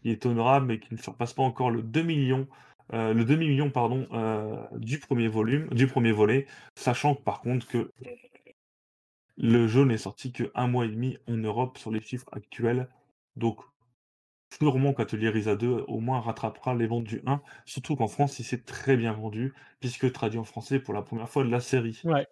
qui 0.00 0.10
est 0.10 0.26
honorable 0.26 0.66
mais 0.66 0.78
qui 0.78 0.94
ne 0.94 0.98
surpasse 0.98 1.32
pas 1.34 1.42
encore 1.42 1.70
le 1.70 1.82
2 1.82 2.02
millions, 2.02 2.48
euh, 2.92 3.12
le 3.12 3.24
2 3.24 3.36
millions 3.36 3.70
pardon, 3.70 4.06
euh, 4.12 4.56
du 4.76 4.98
premier 4.98 5.28
volume, 5.28 5.68
du 5.68 5.86
premier 5.86 6.12
volet, 6.12 6.46
sachant 6.76 7.14
que, 7.14 7.22
par 7.22 7.40
contre 7.40 7.66
que 7.66 7.90
le 9.36 9.66
jeu 9.66 9.84
n'est 9.84 9.98
sorti 9.98 10.32
que 10.32 10.50
un 10.54 10.66
mois 10.66 10.84
et 10.84 10.88
demi 10.88 11.18
en 11.28 11.36
Europe 11.36 11.78
sur 11.78 11.90
les 11.90 12.00
chiffres 12.00 12.28
actuels, 12.32 12.88
donc 13.36 13.60
sûrement 14.52 14.92
qu'Atelier 14.92 15.30
Risa 15.30 15.56
2 15.56 15.84
au 15.88 16.00
moins 16.00 16.20
rattrapera 16.20 16.74
les 16.74 16.86
ventes 16.86 17.04
du 17.04 17.22
1, 17.26 17.40
surtout 17.64 17.96
qu'en 17.96 18.08
France 18.08 18.38
il 18.38 18.44
s'est 18.44 18.62
très 18.62 18.96
bien 18.96 19.12
vendu, 19.12 19.54
puisque 19.80 20.12
traduit 20.12 20.38
en 20.38 20.44
français 20.44 20.78
pour 20.78 20.94
la 20.94 21.02
première 21.02 21.28
fois 21.28 21.44
de 21.44 21.50
la 21.50 21.60
série. 21.60 22.00
Ouais. 22.04 22.26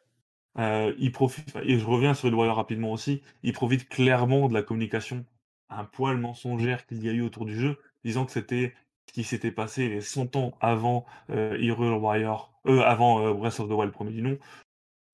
Euh, 0.58 0.92
il 0.98 1.12
profite, 1.12 1.56
et 1.62 1.78
je 1.78 1.86
reviens 1.86 2.12
sur 2.12 2.28
le 2.28 2.36
Warrior 2.36 2.56
rapidement 2.56 2.92
aussi, 2.92 3.22
il 3.42 3.52
profite 3.52 3.88
clairement 3.88 4.48
de 4.48 4.54
la 4.54 4.62
communication 4.62 5.24
un 5.70 5.84
poil 5.84 6.16
mensongère 6.16 6.86
qu'il 6.86 7.02
y 7.04 7.08
a 7.08 7.12
eu 7.12 7.22
autour 7.22 7.46
du 7.46 7.58
jeu, 7.58 7.78
disant 8.04 8.26
que 8.26 8.32
c'était 8.32 8.74
ce 9.06 9.12
qui 9.12 9.24
s'était 9.24 9.50
passé 9.50 9.88
les 9.88 10.00
100 10.00 10.36
ans 10.36 10.52
avant 10.60 11.06
euh, 11.30 11.56
Hyrule 11.58 11.94
Warrior, 11.94 12.52
euh, 12.66 12.80
avant 12.82 13.24
euh, 13.24 13.34
Breath 13.34 13.60
of 13.60 13.68
the 13.68 13.72
Wild 13.72 13.92
premier 13.92 14.12
du 14.12 14.22
nom, 14.22 14.38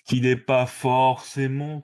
qui 0.06 0.20
n'est 0.20 0.36
pas 0.36 0.66
forcément 0.66 1.82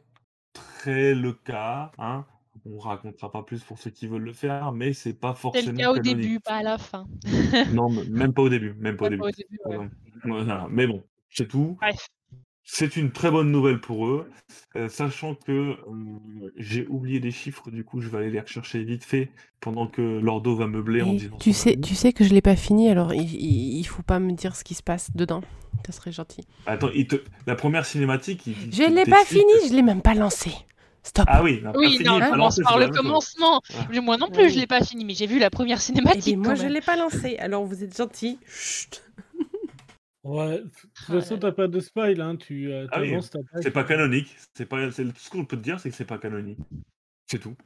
très 0.53 1.15
le 1.15 1.33
cas, 1.33 1.93
hein. 1.99 2.25
On 2.65 2.79
racontera 2.79 3.33
pas 3.33 3.43
plus 3.43 3.65
pour 3.65 3.79
ceux 3.79 3.91
qui 3.91 4.07
veulent 4.07 4.23
le 4.23 4.33
faire, 4.33 4.71
mais 4.71 4.93
c'est 4.93 5.15
pas 5.15 5.35
C'est 5.35 5.41
forcément 5.41 5.73
le 5.73 5.79
cas 5.79 5.91
au 5.91 5.99
début, 5.99 6.39
pas 6.39 6.57
à 6.57 6.63
la 6.63 6.79
fin. 6.79 7.05
Non, 7.73 7.89
même 7.89 8.33
pas 8.33 8.43
au 8.43 8.49
début, 8.49 8.75
même 8.75 8.97
pas 8.97 9.07
au 9.07 9.09
début. 9.09 9.23
pas 9.23 9.29
au 9.29 9.31
début, 9.33 9.59
ouais. 9.65 9.77
Ouais, 9.79 9.89
voilà. 10.25 10.69
Mais 10.71 10.87
bon, 10.87 11.03
c'est 11.31 11.49
tout. 11.49 11.77
Bref. 11.81 12.07
C'est 12.65 12.97
une 12.97 13.11
très 13.11 13.31
bonne 13.31 13.51
nouvelle 13.51 13.81
pour 13.81 14.07
eux, 14.07 14.31
euh, 14.77 14.89
sachant 14.89 15.35
que 15.35 15.53
euh, 15.53 15.77
j'ai 16.57 16.87
oublié 16.87 17.19
des 17.19 17.33
chiffres, 17.33 17.71
du 17.71 17.85
coup 17.85 18.01
je 18.01 18.09
vais 18.09 18.19
aller 18.19 18.31
les 18.31 18.41
rechercher 18.41 18.85
vite 18.85 19.05
fait 19.05 19.31
pendant 19.61 19.89
que 19.89 20.01
Lordo 20.01 20.55
va 20.55 20.67
meubler 20.69 21.03
en 21.03 21.13
disant. 21.13 21.37
tu 21.39 21.53
sais, 21.53 21.77
tu 21.77 21.95
sais 21.97 22.13
que 22.13 22.23
je 22.25 22.33
l'ai 22.33 22.41
pas 22.41 22.57
fini, 22.57 22.89
alors 22.89 23.13
il, 23.15 23.35
il, 23.35 23.79
il 23.79 23.85
faut 23.85 24.03
pas 24.03 24.21
me 24.21 24.33
dire 24.33 24.55
ce 24.55 24.63
qui 24.65 24.75
se 24.75 24.83
passe 24.83 25.11
dedans. 25.15 25.43
Ça 25.87 25.93
serait 25.93 26.13
gentil. 26.13 26.43
Attends, 26.67 26.91
il 26.95 27.09
te... 27.09 27.17
la 27.47 27.57
première 27.57 27.85
cinématique. 27.85 28.47
Il, 28.47 28.55
Je 28.73 28.83
l'ai 28.95 29.05
pas 29.05 29.25
fini, 29.25 29.53
je 29.69 29.75
l'ai 29.75 29.83
même 29.83 30.03
pas 30.03 30.15
lancé. 30.15 30.53
Stop. 31.03 31.25
Ah 31.29 31.43
oui, 31.43 31.61
la 31.65 31.77
Oui, 31.77 31.99
non, 32.05 32.21
fini, 32.21 32.37
lancé, 32.37 32.63
par 32.63 32.79
le 32.79 32.89
commencement. 32.89 33.61
Ouais. 33.71 33.87
Mais 33.91 34.01
Moi 34.01 34.17
non 34.19 34.29
plus, 34.31 34.51
je 34.51 34.55
Oui. 34.55 34.61
l'ai 34.61 34.67
pas 34.69 34.85
fini, 34.85 35.05
mais 35.05 35.15
j'ai 35.15 35.27
vu 35.27 35.41
la 35.41 35.51
première 35.51 35.79
Eh 35.79 35.81
cinématique 35.81 36.37
bien, 36.37 36.43
quand 36.53 36.57
moi, 36.57 36.69
je 36.69 36.73
l'ai 36.73 36.81
pas 36.81 36.97
lancé. 36.97 37.37
Alors, 37.39 37.65
vous 37.65 37.83
êtes 37.83 37.97
gentil. 37.97 38.39
Chut. 38.47 39.03
Ouais, 40.25 40.59
de 40.59 40.69
toute 40.69 40.91
Ah 41.09 41.13
façon, 41.15 41.35
là 41.35 41.41
t'as 41.41 41.53
pas 41.53 41.67
de 41.69 41.81
spoil, 41.81 42.21
hein. 42.21 42.37
tu 42.37 42.73
euh, 42.73 42.87
Ah 42.93 43.01
oui. 43.01 43.15
C'est 43.61 43.71
pas 43.73 43.85
canonique. 43.85 44.35
C'est 44.57 44.67
pas. 44.67 44.91
c'est- 44.93 45.05
Tout 45.05 45.13
ce 45.17 45.31
qu'on 45.31 45.45
peut 45.45 45.57
te 45.57 45.63
dire, 45.63 45.81
c'est 45.81 45.91
que 45.91 45.97
c'est 45.97 46.05
pas 46.05 46.19
canonique. 46.19 46.59
C'est 47.27 47.39
tout. 47.41 47.57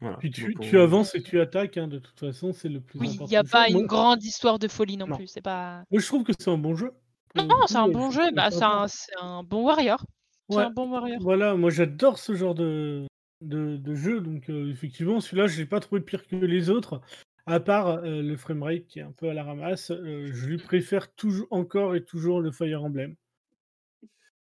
Voilà. 0.00 0.16
Puis 0.18 0.30
tu, 0.30 0.52
Donc, 0.52 0.62
tu 0.62 0.76
on- 0.78 0.82
avances 0.82 1.14
et 1.14 1.22
tu 1.22 1.40
attaques, 1.40 1.76
hein, 1.78 1.86
de 1.88 1.98
toute 1.98 2.18
façon, 2.18 2.52
c'est 2.52 2.68
le 2.68 2.80
plus 2.80 2.98
Oui, 2.98 3.06
important. 3.08 3.24
il 3.26 3.30
n'y 3.30 3.36
a 3.36 3.44
pas 3.44 3.68
une 3.70 3.86
grande 3.86 4.22
histoire 4.22 4.58
de 4.58 4.68
folie 4.68 4.96
non, 4.96 5.06
Non. 5.06 5.16
plus. 5.16 5.28
C'est 5.28 5.40
pas. 5.40 5.84
moi, 5.90 6.00
je 6.00 6.06
trouve 6.06 6.24
que 6.24 6.32
c'est 6.38 6.50
un 6.50 6.58
bon 6.58 6.74
jeu. 6.74 6.90
Pour 7.34 7.44
Non, 7.44 7.54
le 7.54 7.60
non, 7.60 7.66
c'est 7.66 7.74
coup, 7.74 7.80
un 7.80 7.88
euh, 7.88 7.92
bon 7.92 8.10
je 8.10 8.20
jeu. 8.20 8.30
Bah, 8.34 8.50
c'est 8.50 8.62
un, 8.64 8.88
c'est 8.88 9.12
un 9.20 9.42
bon 9.42 9.64
warrior. 9.64 10.04
C'est 10.50 10.56
Ouais. 10.56 10.64
un 10.64 10.70
bon 10.70 10.90
warrior. 10.90 11.18
Voilà, 11.22 11.54
moi 11.54 11.70
j'adore 11.70 12.18
ce 12.18 12.34
genre 12.34 12.54
de, 12.54 13.06
de, 13.40 13.76
de 13.78 13.94
jeu, 13.94 14.20
donc 14.20 14.50
euh, 14.50 14.70
effectivement, 14.70 15.20
celui-là, 15.20 15.46
je 15.46 15.56
l'ai 15.58 15.66
pas 15.66 15.80
trouvé 15.80 16.02
pire 16.02 16.26
que 16.26 16.36
les 16.36 16.68
autres, 16.68 17.00
à 17.46 17.60
part 17.60 17.88
euh, 17.88 18.22
le 18.22 18.36
framerate 18.36 18.86
qui 18.86 18.98
est 19.00 19.02
un 19.02 19.12
peu 19.12 19.28
à 19.28 19.34
la 19.34 19.44
ramasse. 19.44 19.90
euh, 19.90 20.30
je 20.32 20.46
lui 20.46 20.58
préfère 20.58 21.12
toujours 21.14 21.46
encore 21.50 21.94
et 21.94 22.04
toujours 22.04 22.40
le 22.40 22.52
Fire 22.52 22.82
Emblem. 22.84 23.14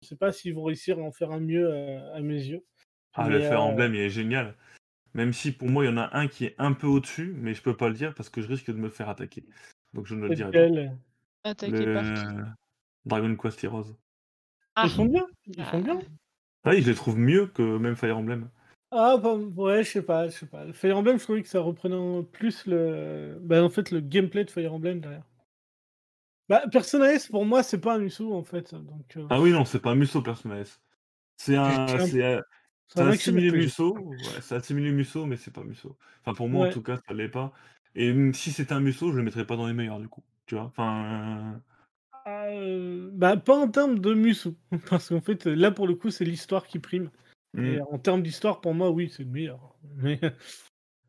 Je 0.01 0.07
sais 0.07 0.15
pas 0.15 0.31
s'ils 0.31 0.55
vont 0.55 0.63
réussir 0.63 0.97
à 0.97 1.01
en 1.01 1.11
faire 1.11 1.31
un 1.31 1.39
mieux 1.39 1.69
euh, 1.69 2.13
à 2.15 2.21
mes 2.21 2.41
yeux. 2.41 2.63
Ah, 3.13 3.29
le 3.29 3.39
Fire 3.39 3.61
euh, 3.61 3.65
Emblem, 3.65 3.93
il 3.95 4.01
est 4.01 4.09
génial. 4.09 4.55
Même 5.13 5.33
si 5.33 5.51
pour 5.51 5.69
moi, 5.69 5.83
il 5.83 5.87
y 5.87 5.91
en 5.91 5.97
a 5.97 6.15
un 6.17 6.27
qui 6.27 6.45
est 6.45 6.55
un 6.57 6.73
peu 6.73 6.87
au-dessus, 6.87 7.33
mais 7.37 7.53
je 7.53 7.61
peux 7.61 7.75
pas 7.75 7.89
le 7.89 7.95
dire 7.95 8.13
parce 8.13 8.29
que 8.29 8.41
je 8.41 8.47
risque 8.47 8.67
de 8.67 8.77
me 8.77 8.89
faire 8.89 9.09
attaquer. 9.09 9.43
Donc 9.93 10.05
je 10.05 10.15
ne 10.15 10.27
le 10.27 10.35
dirai 10.35 10.51
pas. 10.51 11.55
par 11.93 12.03
qui? 12.13 12.25
Le 12.25 12.45
Dragon 13.05 13.35
Quest 13.35 13.63
Heroes. 13.63 13.95
Ah, 14.75 14.83
Ils 14.85 14.91
sont 14.91 15.05
bien. 15.05 15.25
Ils 15.47 15.65
sont 15.65 15.81
bien. 15.81 15.99
Ah, 16.63 16.71
oui, 16.71 16.81
je 16.81 16.89
les 16.89 16.95
trouve 16.95 17.17
mieux 17.17 17.47
que 17.47 17.77
même 17.77 17.95
Fire 17.95 18.17
Emblem. 18.17 18.49
Ah, 18.91 19.17
bah, 19.17 19.35
ouais, 19.35 19.83
je 19.83 19.91
sais 19.91 20.01
pas, 20.01 20.27
je 20.29 20.35
sais 20.35 20.45
pas. 20.47 20.71
Fire 20.73 20.97
Emblem, 20.97 21.19
je 21.19 21.23
trouvais 21.23 21.43
que 21.43 21.47
ça 21.49 21.61
reprenait 21.61 22.23
plus 22.23 22.65
le. 22.65 23.37
Bah, 23.41 23.63
en 23.63 23.69
fait, 23.69 23.91
le 23.91 23.99
gameplay 23.99 24.45
de 24.45 24.49
Fire 24.49 24.73
Emblem 24.73 24.99
derrière. 24.99 25.23
Bah, 26.47 26.63
Persona 26.71 27.13
S, 27.13 27.27
pour 27.27 27.45
moi, 27.45 27.61
c'est 27.61 27.79
pas 27.79 27.95
un 27.95 27.99
Musou, 27.99 28.33
en 28.33 28.43
fait. 28.43 28.73
Donc, 28.73 29.15
euh, 29.17 29.27
Ah 29.29 29.39
oui, 29.39 29.51
non, 29.51 29.65
c'est 29.65 29.79
pas 29.79 29.91
un 29.91 29.95
Musso 29.95 30.21
Persona 30.23 30.59
S. 30.59 30.81
C'est 31.37 31.55
un, 31.55 31.85
c'est 32.07 32.23
un. 32.23 32.41
Musso. 33.51 33.95
Ouais, 33.95 34.17
c'est 34.41 34.55
un 34.55 34.59
similé 34.59 34.91
Musso, 34.91 35.25
mais 35.27 35.37
c'est 35.37 35.53
pas 35.53 35.63
Musso. 35.63 35.95
Enfin, 36.21 36.33
pour 36.33 36.49
moi, 36.49 36.67
en 36.67 36.71
tout 36.71 36.81
cas, 36.81 36.97
ça 37.07 37.13
l'est 37.13 37.29
pas. 37.29 37.53
Et 37.93 38.13
si 38.33 38.51
c'était 38.51 38.73
un 38.73 38.79
Musso, 38.79 39.11
je 39.11 39.17
le 39.17 39.23
mettrais 39.23 39.45
pas 39.45 39.55
dans 39.55 39.67
les 39.67 39.73
meilleurs, 39.73 39.99
du 39.99 40.07
coup. 40.07 40.23
Tu 40.47 40.55
vois 40.55 40.63
Enfin, 40.63 41.59
euh, 42.27 42.29
euh, 42.29 43.09
bah, 43.13 43.37
pas 43.37 43.55
en 43.55 43.67
termes 43.67 43.99
de 43.99 44.13
Musou. 44.15 44.55
Parce 44.89 45.09
qu'en 45.09 45.21
fait, 45.21 45.45
là, 45.45 45.69
pour 45.69 45.87
le 45.87 45.93
coup, 45.93 46.09
c'est 46.09 46.25
l'histoire 46.25 46.65
qui 46.65 46.79
prime. 46.79 47.11
Et 47.57 47.77
mm. 47.77 47.85
en 47.89 47.99
termes 47.99 48.23
d'histoire, 48.23 48.61
pour 48.61 48.73
moi, 48.73 48.91
oui, 48.91 49.09
c'est 49.09 49.23
le 49.23 49.29
meilleur. 49.29 49.75
Mais, 49.97 50.19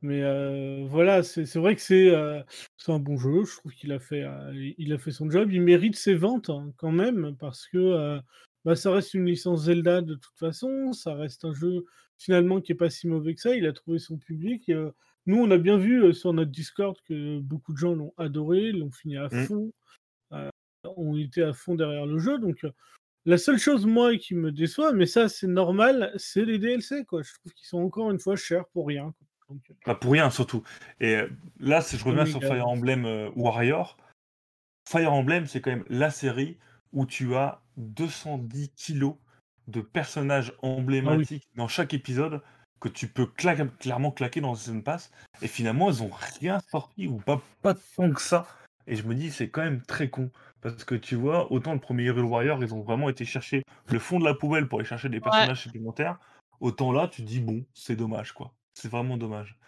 mais 0.03 0.23
euh, 0.23 0.87
voilà, 0.89 1.23
c'est 1.23 1.57
vrai 1.57 1.77
que 1.77 1.83
c'est 1.83 2.09
euh, 2.09 2.43
un 2.89 2.99
bon 2.99 3.19
jeu. 3.19 3.45
Je 3.45 3.57
trouve 3.57 3.73
qu'il 3.73 3.93
a, 3.93 3.99
fait, 3.99 4.23
euh, 4.23 4.73
il 4.79 4.93
a 4.93 4.99
fait 4.99 5.11
son 5.11 5.31
job. 5.31 5.53
Il 5.53 5.61
mérite 5.61 5.97
ses 5.97 6.15
ventes 6.15 6.49
hein, 6.49 6.73
quand 6.79 6.93
même, 6.93 7.37
parce 7.39 7.67
que 7.67 8.19
bah, 8.65 8.77
ça 8.77 8.93
reste 8.93 9.15
une 9.15 9.27
licence 9.27 9.65
Zelda 9.65 10.01
de 10.01 10.15
toute 10.15 10.39
façon. 10.39 10.93
Ça 10.93 11.15
reste 11.15 11.45
un 11.45 11.53
jeu 11.53 11.85
finalement 12.19 12.61
qui 12.61 12.73
est 12.73 12.77
pas 12.77 12.91
si 12.91 13.09
mauvais 13.09 13.35
que 13.35 13.41
ça. 13.41 13.55
Il 13.55 13.67
a 13.67 13.73
trouvé 13.73 13.99
son 13.99 14.17
public. 14.17 14.69
et, 14.69 14.91
nous, 15.27 15.37
on 15.37 15.51
a 15.51 15.59
bien 15.59 15.77
vu 15.77 16.15
sur 16.15 16.33
notre 16.33 16.51
Discord 16.51 16.97
que 17.07 17.39
beaucoup 17.41 17.75
de 17.75 17.79
gens 17.79 17.95
l'ont 17.95 18.15
adoré, 18.17 18.73
l'ont 18.73 18.91
fini 18.91 19.19
à 19.19 19.29
Mm. 19.29 19.45
fond, 19.47 19.73
ont 20.97 21.17
été 21.17 21.43
à 21.43 21.53
fond 21.53 21.75
derrière 21.75 22.07
le 22.07 22.19
jeu. 22.19 22.39
Donc, 22.39 22.65
la 23.27 23.39
seule 23.39 23.59
chose, 23.59 23.87
moi, 23.87 24.17
qui 24.17 24.35
me 24.35 24.51
déçoit, 24.53 24.93
mais 24.93 25.07
ça, 25.07 25.29
c'est 25.29 25.47
normal, 25.47 26.13
c'est 26.17 26.45
les 26.45 26.59
DLC, 26.59 27.05
quoi. 27.05 27.23
Je 27.23 27.33
trouve 27.35 27.53
qu'ils 27.53 27.67
sont 27.69 27.79
encore 27.83 28.11
une 28.11 28.19
fois 28.19 28.37
chers 28.37 28.67
pour 28.69 28.87
rien. 28.87 29.13
quoi. 29.19 29.27
Donc, 29.51 29.63
euh, 29.71 29.75
Pas 29.85 29.95
pour 29.95 30.13
rien, 30.13 30.31
surtout. 30.31 30.63
Et 31.01 31.17
euh, 31.17 31.29
là, 31.59 31.81
si 31.83 31.97
je 31.99 32.05
reviens 32.05 32.25
sur 32.27 32.39
Omega. 32.39 32.55
Fire 32.55 32.69
Emblem 32.69 33.05
euh, 33.05 33.31
Warrior, 33.37 33.97
Fire 34.89 35.13
Emblem, 35.13 35.47
c'est 35.47 35.61
quand 35.61 35.71
même 35.71 35.85
la 35.89 36.11
série 36.11 36.57
où 36.93 37.05
tu 37.07 37.35
as 37.35 37.61
210 37.77 38.71
kilos 38.71 39.15
de 39.69 39.81
personnages 39.81 40.53
emblématiques 40.63 41.49
dans 41.57 41.69
chaque 41.69 41.95
épisode 41.95 42.41
que 42.81 42.89
tu 42.89 43.07
peux 43.09 43.25
cla- 43.25 43.69
clairement 43.79 44.11
claquer 44.11 44.41
dans 44.41 44.55
Season 44.55 44.81
Pass. 44.81 45.11
Et 45.43 45.49
finalement, 45.49 45.91
ils 45.91 46.03
ont 46.03 46.11
rien 46.41 46.59
sorti 46.71 47.07
ou 47.07 47.19
pas, 47.19 47.41
pas 47.63 47.75
tant 47.97 48.11
que 48.11 48.23
ça. 48.23 48.47
Et 48.87 48.97
je 48.97 49.03
me 49.05 49.15
dis, 49.15 49.31
c'est 49.31 49.49
quand 49.51 49.63
même 49.63 49.83
très 49.83 50.09
con. 50.09 50.31
Parce 50.63 50.85
que 50.85 50.95
tu 50.95 51.15
vois, 51.15 51.51
autant 51.53 51.73
le 51.73 51.81
premier 51.81 52.05
Hero 52.05 52.21
Warrior, 52.21 52.63
ils 52.63 52.75
ont 52.75 52.83
vraiment 52.83 53.09
été 53.09 53.25
chercher 53.25 53.63
le 53.89 53.99
fond 53.99 54.19
de 54.19 54.25
la 54.25 54.35
poubelle 54.35 54.69
pour 54.69 54.79
aller 54.79 54.89
chercher 54.89 55.09
des 55.09 55.21
personnages 55.21 55.63
supplémentaires. 55.63 56.19
Autant 56.61 56.93
là, 56.93 57.09
tu 57.09 57.23
te 57.23 57.27
dis, 57.27 57.41
bon, 57.41 57.65
c'est 57.75 57.97
dommage, 57.97 58.33
quoi. 58.33 58.53
C'est 58.75 58.91
vraiment 58.91 59.17
dommage. 59.17 59.59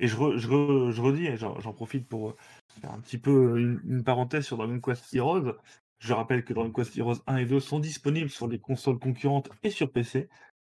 Et 0.00 0.08
je, 0.08 0.16
re- 0.16 0.36
je, 0.38 0.48
re- 0.48 0.90
je 0.90 1.00
redis, 1.00 1.26
et 1.26 1.36
j'en 1.36 1.72
profite 1.72 2.08
pour 2.08 2.30
euh, 2.30 2.36
faire 2.80 2.90
un 2.92 2.98
petit 3.00 3.18
peu 3.18 3.58
une, 3.60 3.80
une 3.86 4.02
parenthèse 4.02 4.46
sur 4.46 4.56
Dragon 4.56 4.80
Quest 4.80 5.14
Heroes. 5.14 5.54
Je 5.98 6.12
rappelle 6.14 6.44
que 6.44 6.52
Dragon 6.54 6.72
Quest 6.72 6.96
Heroes 6.96 7.22
1 7.26 7.36
et 7.36 7.46
2 7.46 7.60
sont 7.60 7.78
disponibles 7.78 8.30
sur 8.30 8.48
les 8.48 8.58
consoles 8.58 8.98
concurrentes 8.98 9.50
et 9.62 9.70
sur 9.70 9.92
PC. 9.92 10.28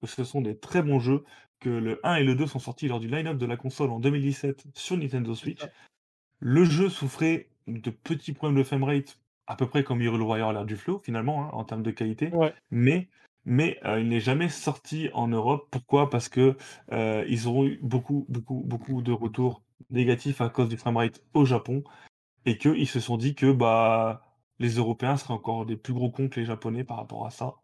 Que 0.02 0.08
ce 0.08 0.24
sont 0.26 0.42
des 0.42 0.58
très 0.58 0.84
bons 0.84 1.00
jeux. 1.00 1.24
Que 1.62 1.70
le 1.70 2.06
1 2.06 2.16
et 2.16 2.24
le 2.26 2.36
2 2.36 2.46
sont 2.46 2.60
sortis 2.60 2.90
lors 2.90 3.00
du 3.00 3.08
line-up 3.08 3.38
de 3.38 3.46
la 3.46 3.56
console 3.58 3.90
en 3.90 4.00
2017 4.00 4.66
sur 4.76 4.98
Nintendo 4.98 5.34
Switch. 5.34 5.62
Le 6.40 6.66
jeu 6.66 6.90
souffrait 6.90 7.48
de 7.68 7.90
petits 7.90 8.34
problèmes 8.34 8.58
de 8.60 8.64
framerate, 8.64 9.18
à 9.48 9.56
peu 9.56 9.68
près 9.68 9.84
comme 9.84 10.02
Hero 10.02 10.18
Warrior 10.18 10.54
l'air 10.54 10.66
du 10.66 10.78
flow, 10.78 11.00
finalement, 11.00 11.44
hein, 11.46 11.50
en 11.54 11.64
termes 11.64 11.84
de 11.84 11.92
qualité. 11.92 12.30
Ouais. 12.30 12.54
Mais, 12.72 13.10
mais 13.46 13.80
euh, 13.86 14.00
il 14.00 14.08
n'est 14.08 14.20
jamais 14.20 14.50
sorti 14.50 15.10
en 15.14 15.28
Europe. 15.28 15.68
Pourquoi? 15.72 16.10
Parce 16.10 16.30
que 16.30 16.56
euh, 16.92 17.26
ils 17.28 17.48
auront 17.48 17.66
eu 17.66 17.80
beaucoup, 17.82 18.26
beaucoup, 18.30 18.64
beaucoup 18.66 19.02
de 19.02 19.12
retours 19.12 19.64
négatifs 19.90 20.42
à 20.42 20.50
cause 20.50 20.70
du 20.70 20.78
framerate 20.78 21.22
au 21.34 21.46
Japon. 21.46 21.84
Et 22.46 22.58
qu'ils 22.58 22.88
se 22.88 23.00
sont 23.00 23.18
dit 23.18 23.36
que 23.36 23.52
bah, 23.52 24.22
les 24.60 24.76
Européens 24.76 25.18
seraient 25.18 25.34
encore 25.34 25.66
des 25.66 25.78
plus 25.78 25.94
gros 25.94 26.12
cons 26.12 26.30
que 26.30 26.40
les 26.40 26.46
Japonais 26.46 26.84
par 26.84 26.98
rapport 26.98 27.26
à 27.26 27.30
ça. 27.30 27.56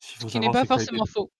Ce 0.00 0.26
qui 0.26 0.38
n'est 0.38 0.50
pas 0.50 0.60
été- 0.60 0.68
forcément 0.68 1.06
faux. 1.06 1.30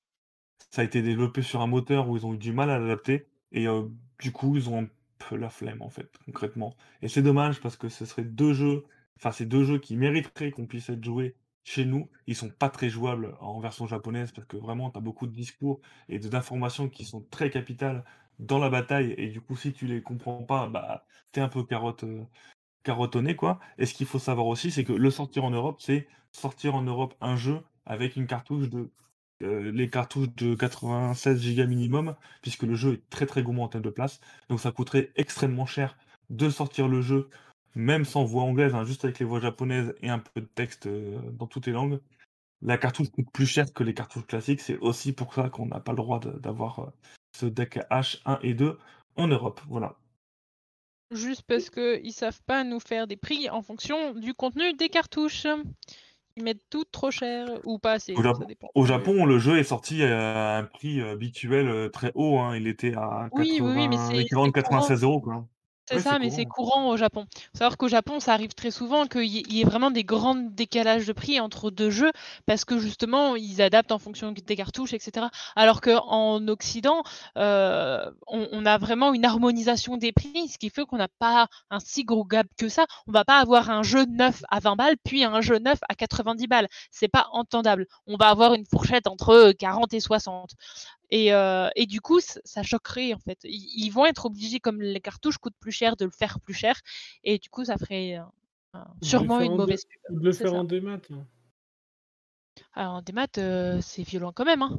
ça 0.70 0.82
a 0.82 0.84
été 0.84 1.03
développé 1.03 1.43
sur 1.43 1.61
un 1.61 1.66
moteur 1.66 2.09
où 2.09 2.16
ils 2.16 2.26
ont 2.26 2.34
eu 2.34 2.39
du 2.39 2.53
mal 2.53 2.70
à 2.70 2.78
l'adapter 2.78 3.28
et 3.53 3.68
euh, 3.68 3.84
du 4.18 4.32
coup 4.32 4.57
ils 4.57 4.68
ont 4.68 4.82
un 4.82 4.89
peu 5.18 5.36
la 5.36 5.49
flemme 5.49 5.80
en 5.80 5.91
fait 5.91 6.11
concrètement 6.26 6.74
et 7.01 7.09
c'est 7.09 7.22
dommage 7.22 7.61
parce 7.61 7.76
que 7.76 7.89
ce 7.89 8.05
serait 8.05 8.24
deux 8.24 8.53
jeux 8.53 8.84
enfin 9.19 9.33
c'est 9.33 9.47
deux 9.47 9.64
jeux 9.64 9.79
qui 9.79 9.97
mériteraient 9.97 10.51
qu'on 10.51 10.66
puisse 10.66 10.89
être 10.91 11.05
joués 11.05 11.37
chez 11.64 11.85
nous. 11.85 12.09
Ils 12.27 12.37
sont 12.37 12.51
pas 12.51 12.71
très 12.71 12.89
jouables 12.89 13.37
en 13.41 13.61
version 13.61 13.87
japonaise 13.87 14.33
parce 14.33 14.47
que 14.47 14.57
vraiment 14.57 14.91
tu 14.91 14.99
as 14.99 15.01
beaucoup 15.01 15.27
de 15.27 15.33
discours 15.33 15.81
et 16.09 16.19
d'informations 16.19 16.89
qui 16.89 17.05
sont 17.05 17.23
très 17.31 17.51
capitales 17.51 18.05
dans 18.39 18.59
la 18.59 18.71
bataille. 18.71 19.14
Et 19.19 19.29
du 19.29 19.41
coup 19.41 19.57
si 19.57 19.73
tu 19.73 19.87
les 19.87 20.03
comprends 20.03 20.43
pas 20.45 20.69
bah 20.69 21.07
t'es 21.33 21.41
un 21.41 21.49
peu 21.49 21.64
carotte 21.64 22.05
euh, 22.05 22.25
carotonné 22.85 23.37
quoi. 23.37 23.61
Et 23.79 23.87
ce 23.87 23.95
qu'il 23.95 24.07
faut 24.07 24.19
savoir 24.19 24.47
aussi 24.47 24.71
c'est 24.71 24.85
que 24.85 24.93
le 24.93 25.11
sortir 25.11 25.45
en 25.45 25.51
Europe 25.51 25.81
c'est 25.81 26.09
sortir 26.33 26.75
en 26.75 26.83
Europe 26.83 27.14
un 27.21 27.37
jeu 27.37 27.61
avec 27.87 28.16
une 28.16 28.27
cartouche 28.27 28.69
de 28.71 28.91
euh, 29.43 29.71
les 29.71 29.89
cartouches 29.89 30.35
de 30.37 30.55
96 30.57 31.57
Go 31.57 31.66
minimum, 31.66 32.16
puisque 32.43 32.64
le 32.64 32.75
jeu 32.75 32.95
est 32.95 33.11
très 33.11 33.27
très 33.27 33.43
gourmand 33.43 33.64
en 33.64 33.69
termes 33.69 33.85
de 33.85 33.91
place. 33.91 34.21
Donc 34.49 34.61
ça 34.61 34.73
coûterait 34.73 35.12
extrêmement 35.16 35.66
cher 35.66 35.97
de 36.31 36.51
sortir 36.51 36.89
le 36.89 37.01
jeu, 37.03 37.31
même 37.75 38.05
sans 38.05 38.25
voix 38.25 38.43
anglaise, 38.43 38.75
hein, 38.75 38.85
juste 38.85 39.05
avec 39.05 39.19
les 39.19 39.27
voix 39.27 39.41
japonaises 39.41 39.95
et 40.03 40.09
un 40.09 40.19
peu 40.19 40.41
de 40.41 40.47
texte 40.47 40.87
euh, 40.87 41.19
dans 41.33 41.47
toutes 41.47 41.66
les 41.66 41.73
langues. 41.73 42.01
La 42.62 42.77
cartouche 42.77 43.11
coûte 43.11 43.31
plus 43.33 43.47
cher 43.47 43.73
que 43.73 43.85
les 43.85 43.95
cartouches 43.95 44.27
classiques, 44.27 44.61
c'est 44.61 44.79
aussi 44.79 45.12
pour 45.12 45.33
ça 45.35 45.49
qu'on 45.49 45.66
n'a 45.66 45.79
pas 45.81 45.93
le 45.93 45.97
droit 45.97 46.19
d'avoir 46.21 46.79
euh, 46.81 46.87
ce 47.37 47.47
deck 47.47 47.79
H1 47.91 48.39
et 48.43 48.55
2 48.55 48.79
en 49.16 49.29
Europe. 49.29 49.61
Voilà. 49.69 49.95
Juste 51.11 51.43
parce 51.47 51.71
qu'ils 51.71 52.12
savent 52.12 52.43
pas 52.47 52.64
nous 52.64 52.81
faire 52.81 53.07
des 53.07 53.16
prix 53.16 53.49
en 53.49 53.62
fonction 53.62 54.12
du 54.14 54.35
contenu 54.35 54.75
des 54.75 54.89
cartouches. 54.89 55.47
Ils 56.37 56.45
mettent 56.45 56.69
tout 56.71 56.85
trop 56.85 57.11
cher 57.11 57.49
ou 57.64 57.79
pas 57.79 57.93
assez. 57.93 58.12
Au 58.12 58.16
ça 58.19 58.23
Japon- 58.25 58.45
dépend. 58.47 58.69
Au 58.75 58.85
Japon, 58.87 59.25
le 59.25 59.39
jeu 59.39 59.59
est 59.59 59.64
sorti 59.64 60.03
à 60.05 60.59
un 60.59 60.64
prix 60.64 61.01
euh, 61.01 61.12
habituel 61.12 61.91
très 61.93 62.12
haut. 62.14 62.39
hein. 62.39 62.57
Il 62.57 62.66
était 62.66 62.95
à 62.95 63.29
Oui, 63.33 63.59
oui, 63.61 63.73
oui, 63.75 63.89
mais 63.89 63.97
80 63.97 64.07
c'est- 64.11 64.16
l'équivalent 64.19 64.47
de 64.47 64.53
c'est 64.55 64.62
courant. 64.62 64.79
96 64.81 65.03
euros. 65.03 65.21
Quoi. 65.21 65.47
C'est 65.89 65.97
Ouais, 65.97 66.03
ça, 66.03 66.18
mais 66.18 66.30
c'est 66.30 66.45
courant. 66.45 66.91
au 66.91 66.97
Japon. 66.99 67.26
Faut 67.34 67.59
savoir 67.59 67.78
qu'au 67.78 67.89
Japon, 67.89 68.20
ça 68.20 68.34
arrive 68.34 68.53
très 68.53 68.70
souvent 68.70 69.07
qu'il 69.07 69.24
y, 69.24 69.61
ait 69.61 69.64
vraiment 69.64 69.91
des 69.91 70.05
grands 70.05 70.34
décalages 70.34 71.07
de 71.07 71.12
prix 71.14 71.41
entre 71.41 71.70
deux 71.70 71.89
jeux 71.91 72.12
parce 72.47 72.66
que 72.66 72.78
justement, 72.78 73.36
ils 73.36 73.62
adaptent 73.62 73.93
en 73.93 73.99
fonction 73.99 74.32
des 74.32 74.57
cartouches, 74.57 74.93
etc. 74.93 75.26
Alors 75.57 75.80
qu'en 75.80 76.47
Occident, 76.49 77.03
euh, 77.39 78.11
on, 78.26 78.49
on 78.53 78.66
a 78.66 78.76
vraiment 78.76 79.14
une 79.14 79.24
harmonisation 79.24 79.97
des 79.97 80.12
prix, 80.12 80.49
ce 80.49 80.59
qui 80.59 80.68
fait 80.68 80.84
qu'on 80.84 80.99
n'a 80.99 81.09
pas 81.09 81.47
un 81.70 81.80
si 81.80 82.05
gros 82.05 82.24
gap 82.24 82.47
que 82.59 82.68
ça. 82.68 82.84
On 83.07 83.12
va 83.12 83.24
pas 83.24 83.39
avoir 83.39 83.70
un 83.70 83.82
jeu 83.82 84.05
neuf 84.05 84.43
à 84.51 84.61
20 84.61 84.76
balles, 84.76 84.97
puis 85.03 85.24
un 85.24 85.41
jeu 85.41 85.59
neuf 85.59 85.78
à 85.89 85.95
90 85.95 86.47
balles. 86.49 86.68
C'est 86.91 87.09
pas 87.09 87.28
entendable. 87.32 87.86
On 88.07 88.16
va 88.16 88.28
avoir 88.28 88.53
une 88.53 88.66
fourchette 88.66 89.07
entre 89.07 89.53
40 89.53 89.95
et 89.95 90.01
60. 90.01 90.51
Et, 91.11 91.32
euh, 91.32 91.68
et 91.76 91.86
du 91.86 92.00
coup, 92.00 92.20
ça 92.20 92.62
choquerait 92.62 93.14
en 93.14 93.18
fait. 93.18 93.38
Ils, 93.44 93.84
ils 93.86 93.90
vont 93.90 94.04
être 94.06 94.26
obligés, 94.26 94.61
comme 94.61 94.80
les 94.82 95.00
cartouches 95.00 95.38
coûtent 95.38 95.56
plus 95.61 95.72
cher, 95.72 95.96
de 95.96 96.04
le 96.04 96.11
faire 96.11 96.40
plus 96.40 96.54
cher. 96.54 96.80
Et 97.24 97.38
du 97.38 97.48
coup, 97.48 97.64
ça 97.64 97.76
ferait 97.78 98.18
euh, 98.18 98.78
le 99.00 99.06
sûrement 99.06 99.40
une 99.40 99.56
mauvaise 99.56 99.84
pub. 99.84 100.20
de 100.20 100.24
le 100.24 100.32
faire 100.32 100.50
ça. 100.50 100.56
en 100.56 100.64
démat. 100.64 101.00
hein. 101.11 101.26
Alors, 102.74 102.94
en 102.94 103.02
démat, 103.02 103.26
euh, 103.38 103.80
c'est 103.80 104.02
violent 104.02 104.32
quand 104.32 104.44
même. 104.44 104.62
Hein. 104.62 104.78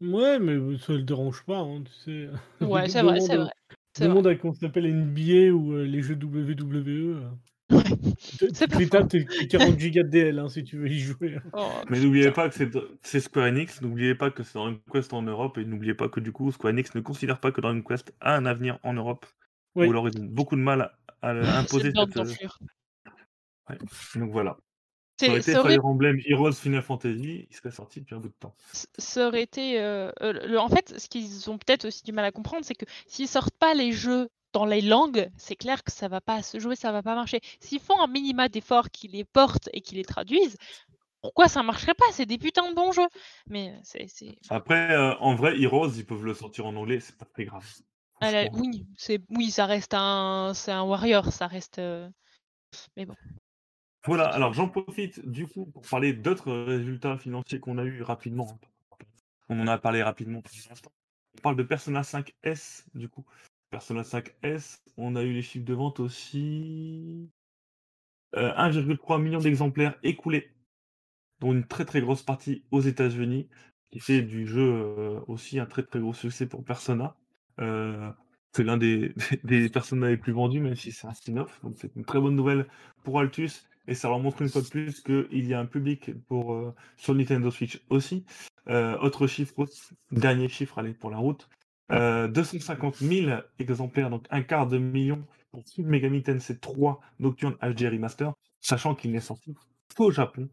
Ouais, 0.00 0.38
mais 0.38 0.78
ça 0.78 0.94
le 0.94 1.02
dérange 1.02 1.44
pas, 1.44 1.58
hein, 1.58 1.82
tu 1.84 1.92
sais. 1.92 2.28
Ouais, 2.60 2.88
c'est 2.88 3.02
vrai, 3.02 3.20
c'est 3.20 3.36
vrai. 3.36 3.44
Vrai. 3.98 4.08
Demande 4.08 4.26
à 4.28 4.36
ça 4.36 4.60
s'appelle 4.60 4.86
NBA 4.86 5.52
ou 5.52 5.72
euh, 5.74 5.84
les 5.84 6.00
jeux 6.00 6.14
WWE. 6.14 7.28
tapes, 8.90 9.08
t'es 9.08 9.24
t'es 9.24 9.46
40 9.48 9.78
gigas 9.78 10.02
de 10.02 10.08
DL 10.08 10.38
hein, 10.38 10.48
si 10.48 10.64
tu 10.64 10.76
veux 10.78 10.88
y 10.88 10.98
jouer. 10.98 11.38
Oh, 11.52 11.70
Mais 11.88 12.00
n'oubliez 12.00 12.30
pas 12.32 12.48
que 12.48 12.54
c'est 13.02 13.20
Square 13.20 13.46
Enix, 13.46 13.80
n'oubliez 13.82 14.14
pas 14.14 14.30
que 14.30 14.42
c'est 14.42 14.54
Dragon 14.54 14.78
Quest 14.92 15.12
en 15.12 15.22
Europe, 15.22 15.58
et 15.58 15.64
n'oubliez 15.64 15.94
pas 15.94 16.08
que 16.08 16.20
du 16.20 16.32
coup 16.32 16.50
Square 16.52 16.72
Enix 16.72 16.94
ne 16.94 17.00
considère 17.00 17.40
pas 17.40 17.52
que 17.52 17.60
Dragon 17.60 17.82
Quest 17.82 18.12
a 18.20 18.36
un 18.36 18.46
avenir 18.46 18.78
en 18.82 18.92
Europe, 18.94 19.26
Oui. 19.74 19.86
ou 19.86 19.90
alors 19.90 20.08
ils 20.08 20.20
ont 20.20 20.24
beaucoup 20.24 20.56
de 20.56 20.62
mal 20.62 20.92
à, 21.22 21.30
à 21.30 21.30
imposer 21.58 21.92
cette... 21.94 22.16
euh, 22.16 22.24
ouais. 23.68 23.78
Donc 24.16 24.30
voilà. 24.32 24.56
Ça 25.20 25.28
aurait 25.28 25.40
été 25.40 25.52
Ça 25.52 25.60
aurait 25.60 25.74
Fire 25.74 25.84
Emblem 25.84 26.18
Heroes 26.24 26.52
Final 26.52 26.82
Fantasy, 26.82 27.46
il 27.50 27.54
serait 27.54 27.70
sorti 27.70 28.00
depuis 28.00 28.14
un 28.14 28.20
bout 28.20 28.28
de 28.28 28.34
temps. 28.40 28.54
ça 28.96 29.28
aurait 29.28 29.42
été. 29.42 29.78
euh, 29.78 30.10
euh, 30.22 30.32
le- 30.32 30.58
en 30.58 30.68
fait, 30.70 30.98
ce 30.98 31.08
qu'ils 31.10 31.50
ont 31.50 31.58
peut-être 31.58 31.84
aussi 31.86 32.02
du 32.04 32.12
mal 32.12 32.24
à 32.24 32.32
comprendre, 32.32 32.64
c'est 32.64 32.74
que 32.74 32.86
s'ils 33.06 33.28
sortent 33.28 33.54
pas 33.58 33.74
les 33.74 33.92
jeux 33.92 34.28
dans 34.52 34.64
les 34.64 34.80
langues, 34.80 35.30
c'est 35.36 35.56
clair 35.56 35.84
que 35.84 35.92
ça 35.92 36.08
va 36.08 36.20
pas 36.20 36.42
se 36.42 36.58
jouer, 36.58 36.76
ça 36.76 36.92
va 36.92 37.02
pas 37.02 37.14
marcher. 37.14 37.40
S'ils 37.60 37.80
font 37.80 38.00
un 38.00 38.06
minima 38.08 38.48
d'efforts, 38.48 38.90
qu'ils 38.90 39.12
les 39.12 39.24
portent 39.24 39.68
et 39.72 39.80
qu'ils 39.80 39.98
les 39.98 40.04
traduisent, 40.04 40.56
pourquoi 41.22 41.48
ça 41.48 41.62
marcherait 41.62 41.94
pas? 41.94 42.06
C'est 42.12 42.26
des 42.26 42.38
putains 42.38 42.70
de 42.70 42.74
bons 42.74 42.92
jeux. 42.92 43.08
Mais 43.48 43.74
c'est. 43.82 44.06
c'est- 44.08 44.36
Après, 44.48 44.92
euh, 44.92 45.14
en 45.18 45.34
vrai, 45.34 45.60
Heroes, 45.60 45.90
ils 45.96 46.06
peuvent 46.06 46.24
le 46.24 46.34
sortir 46.34 46.66
en 46.66 46.74
anglais, 46.76 47.00
c'est 47.00 47.16
pas 47.16 47.26
très 47.26 47.44
grave. 47.44 47.66
Franchement. 48.20 48.50
oui, 48.60 48.86
c'est 48.96 49.20
oui, 49.30 49.50
ça 49.50 49.66
reste 49.66 49.94
un, 49.94 50.52
c'est 50.54 50.72
un 50.72 50.82
warrior, 50.82 51.32
ça 51.32 51.46
reste. 51.46 51.78
euh, 51.78 52.08
Mais 52.96 53.06
bon. 53.06 53.14
Voilà, 54.06 54.28
alors 54.28 54.54
j'en 54.54 54.68
profite 54.68 55.20
du 55.28 55.46
coup 55.46 55.66
pour 55.66 55.82
parler 55.82 56.12
d'autres 56.14 56.52
résultats 56.52 57.18
financiers 57.18 57.60
qu'on 57.60 57.78
a 57.78 57.84
eu 57.84 58.02
rapidement. 58.02 58.58
On 59.48 59.60
en 59.60 59.66
a 59.66 59.78
parlé 59.78 60.02
rapidement 60.02 60.40
pour 60.40 60.52
l'instant. 60.68 60.90
On 61.36 61.40
parle 61.42 61.56
de 61.56 61.62
Persona 61.62 62.02
5S 62.02 62.86
du 62.94 63.08
coup. 63.08 63.24
Persona 63.70 64.02
5S, 64.02 64.80
on 64.96 65.16
a 65.16 65.22
eu 65.22 65.32
les 65.32 65.42
chiffres 65.42 65.64
de 65.64 65.74
vente 65.74 66.00
aussi. 66.00 67.30
Euh, 68.36 68.52
1,3 68.54 69.20
million 69.20 69.38
d'exemplaires 69.38 69.98
écoulés, 70.02 70.50
dont 71.40 71.52
une 71.52 71.66
très 71.66 71.84
très 71.84 72.00
grosse 72.00 72.22
partie 72.22 72.64
aux 72.70 72.80
États-Unis, 72.80 73.48
qui 73.90 74.00
fait 74.00 74.22
du 74.22 74.46
jeu 74.46 74.60
euh, 74.62 75.20
aussi 75.26 75.58
un 75.58 75.66
très 75.66 75.82
très 75.82 76.00
gros 76.00 76.14
succès 76.14 76.46
pour 76.46 76.64
Persona. 76.64 77.16
Euh, 77.60 78.10
c'est 78.52 78.64
l'un 78.64 78.76
des, 78.76 79.14
des 79.44 79.68
Persona 79.68 80.08
les 80.08 80.16
plus 80.16 80.32
vendus, 80.32 80.60
même 80.60 80.76
si 80.76 80.92
c'est 80.92 81.06
un 81.06 81.14
spin-off. 81.14 81.60
Donc 81.62 81.74
c'est 81.78 81.94
une 81.96 82.04
très 82.04 82.20
bonne 82.20 82.36
nouvelle 82.36 82.66
pour 83.04 83.20
Altus. 83.20 83.66
Et 83.86 83.94
ça 83.94 84.08
leur 84.08 84.20
montre 84.20 84.42
une 84.42 84.48
fois 84.48 84.62
de 84.62 84.68
plus 84.68 85.00
qu'il 85.00 85.46
y 85.46 85.54
a 85.54 85.58
un 85.58 85.66
public 85.66 86.12
pour, 86.26 86.54
euh, 86.54 86.74
sur 86.96 87.14
Nintendo 87.14 87.50
Switch 87.50 87.80
aussi. 87.88 88.24
Euh, 88.68 88.96
autre 88.98 89.26
chiffre, 89.26 89.66
dernier 90.12 90.48
chiffre, 90.48 90.78
allez, 90.78 90.94
pour 90.94 91.10
la 91.10 91.16
route. 91.16 91.48
Euh, 91.92 92.28
250 92.28 92.96
000 92.96 93.40
exemplaires, 93.58 94.10
donc 94.10 94.26
un 94.30 94.42
quart 94.42 94.66
de 94.66 94.78
million 94.78 95.24
pour 95.50 95.64
Shin 95.66 95.82
Megami 95.84 96.22
Tensei 96.22 96.56
3 96.56 97.00
Nocturne 97.18 97.56
HD 97.62 97.82
Remaster, 97.84 98.32
sachant 98.60 98.94
qu'il 98.94 99.12
n'est 99.12 99.20
sorti 99.20 99.54
qu'au 99.96 100.10
Japon 100.10 100.48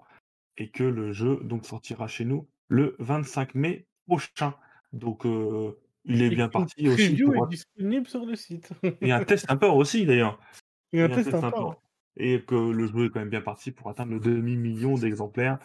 et 0.57 0.69
que 0.69 0.83
le 0.83 1.11
jeu 1.11 1.39
donc 1.43 1.65
sortira 1.65 2.07
chez 2.07 2.25
nous 2.25 2.47
le 2.67 2.95
25 2.99 3.55
mai 3.55 3.85
prochain. 4.07 4.55
Donc 4.93 5.25
euh, 5.25 5.77
il 6.05 6.21
est 6.21 6.27
Et 6.27 6.35
bien 6.35 6.49
parti 6.49 6.87
aussi 6.87 7.09
preview 7.09 7.31
pour 7.31 7.45
est 7.45 7.49
disponible 7.49 8.07
sur 8.07 8.25
le 8.25 8.35
site. 8.35 8.69
et 9.01 9.11
un 9.11 9.23
test 9.23 9.49
import 9.49 9.75
aussi 9.75 10.05
d'ailleurs. 10.05 10.39
Et 10.93 11.01
un 11.01 11.07
Et 11.07 11.11
un 11.11 11.15
test 11.15 11.31
test 11.31 11.43
import. 11.43 11.59
import. 11.59 11.83
Et 12.15 12.41
que 12.41 12.55
le 12.55 12.87
jeu 12.87 13.05
est 13.05 13.09
quand 13.09 13.19
même 13.19 13.29
bien 13.29 13.41
parti 13.41 13.71
pour 13.71 13.89
atteindre 13.89 14.13
le 14.13 14.19
demi-million 14.19 14.95
d'exemplaires 14.95 15.59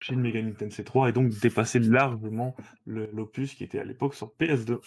chez 0.00 0.16
Megami 0.16 0.54
Tensei 0.54 0.84
3 0.84 1.10
et 1.10 1.12
donc 1.12 1.28
dépasser 1.40 1.80
largement 1.80 2.54
l'opus 2.86 3.54
qui 3.54 3.64
était 3.64 3.80
à 3.80 3.84
l'époque 3.84 4.14
sur 4.14 4.32
PS2. 4.40 4.78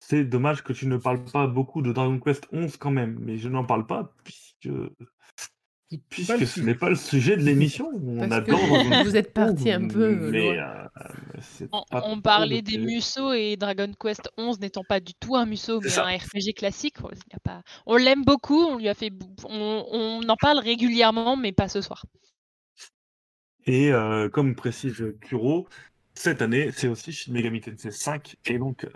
C'est 0.00 0.24
dommage 0.24 0.62
que 0.62 0.72
tu 0.72 0.86
ne 0.86 0.96
parles 0.96 1.24
pas 1.24 1.46
beaucoup 1.46 1.82
de 1.82 1.92
Dragon 1.92 2.18
Quest 2.18 2.46
11 2.52 2.76
quand 2.76 2.90
même, 2.90 3.18
mais 3.20 3.36
je 3.36 3.48
n'en 3.48 3.64
parle 3.64 3.86
pas 3.86 4.14
puisque, 4.24 4.70
puisque 6.08 6.46
ce 6.46 6.60
n'est 6.60 6.74
pas 6.74 6.88
le 6.88 6.94
sujet 6.94 7.36
de 7.36 7.42
l'émission. 7.42 7.90
On 7.94 8.28
que 8.28 9.04
vous 9.04 9.16
êtes 9.16 9.32
parti 9.32 9.70
un 9.70 9.88
peu. 9.88 10.04
euh, 10.04 10.30
mais 10.30 10.58
euh, 10.58 11.66
On, 11.90 12.20
parlait 12.20 12.62
des. 12.62 12.78
Musso 12.78 13.32
et 13.32 13.56
Dragon 13.56 13.90
Quest 13.98 14.30
11 14.36 14.60
n'étant 14.60 14.84
pas 14.84 15.00
du 15.00 15.14
tout 15.14 15.36
un 15.36 15.46
Musso, 15.46 15.80
mais 15.80 15.88
ça. 15.88 16.06
un 16.06 16.16
RPG 16.16 16.54
classique. 16.56 16.96
il 17.00 17.32
y 17.32 17.36
a 17.36 17.40
pas... 17.42 17.62
On 17.86 17.96
l'aime 17.96 18.24
beaucoup, 18.24 18.60
on 18.60 18.78
lui 18.78 18.88
a 18.88 18.94
fait, 18.94 19.12
on, 19.44 19.84
on 19.90 20.28
en 20.28 20.36
parle 20.36 20.58
régulièrement, 20.58 21.36
mais 21.36 21.52
pas 21.52 21.68
ce 21.68 21.80
soir. 21.80 22.04
Et 23.68 23.92
euh, 23.92 24.30
comme 24.30 24.54
précise 24.54 25.14
Kuro, 25.20 25.68
cette 26.14 26.40
année, 26.40 26.70
c'est 26.72 26.88
aussi 26.88 27.12
Shin 27.12 27.32
Megami 27.32 27.60
Tensei 27.60 27.90
5. 27.90 28.36
Et 28.46 28.58
donc, 28.58 28.84
euh, 28.84 28.88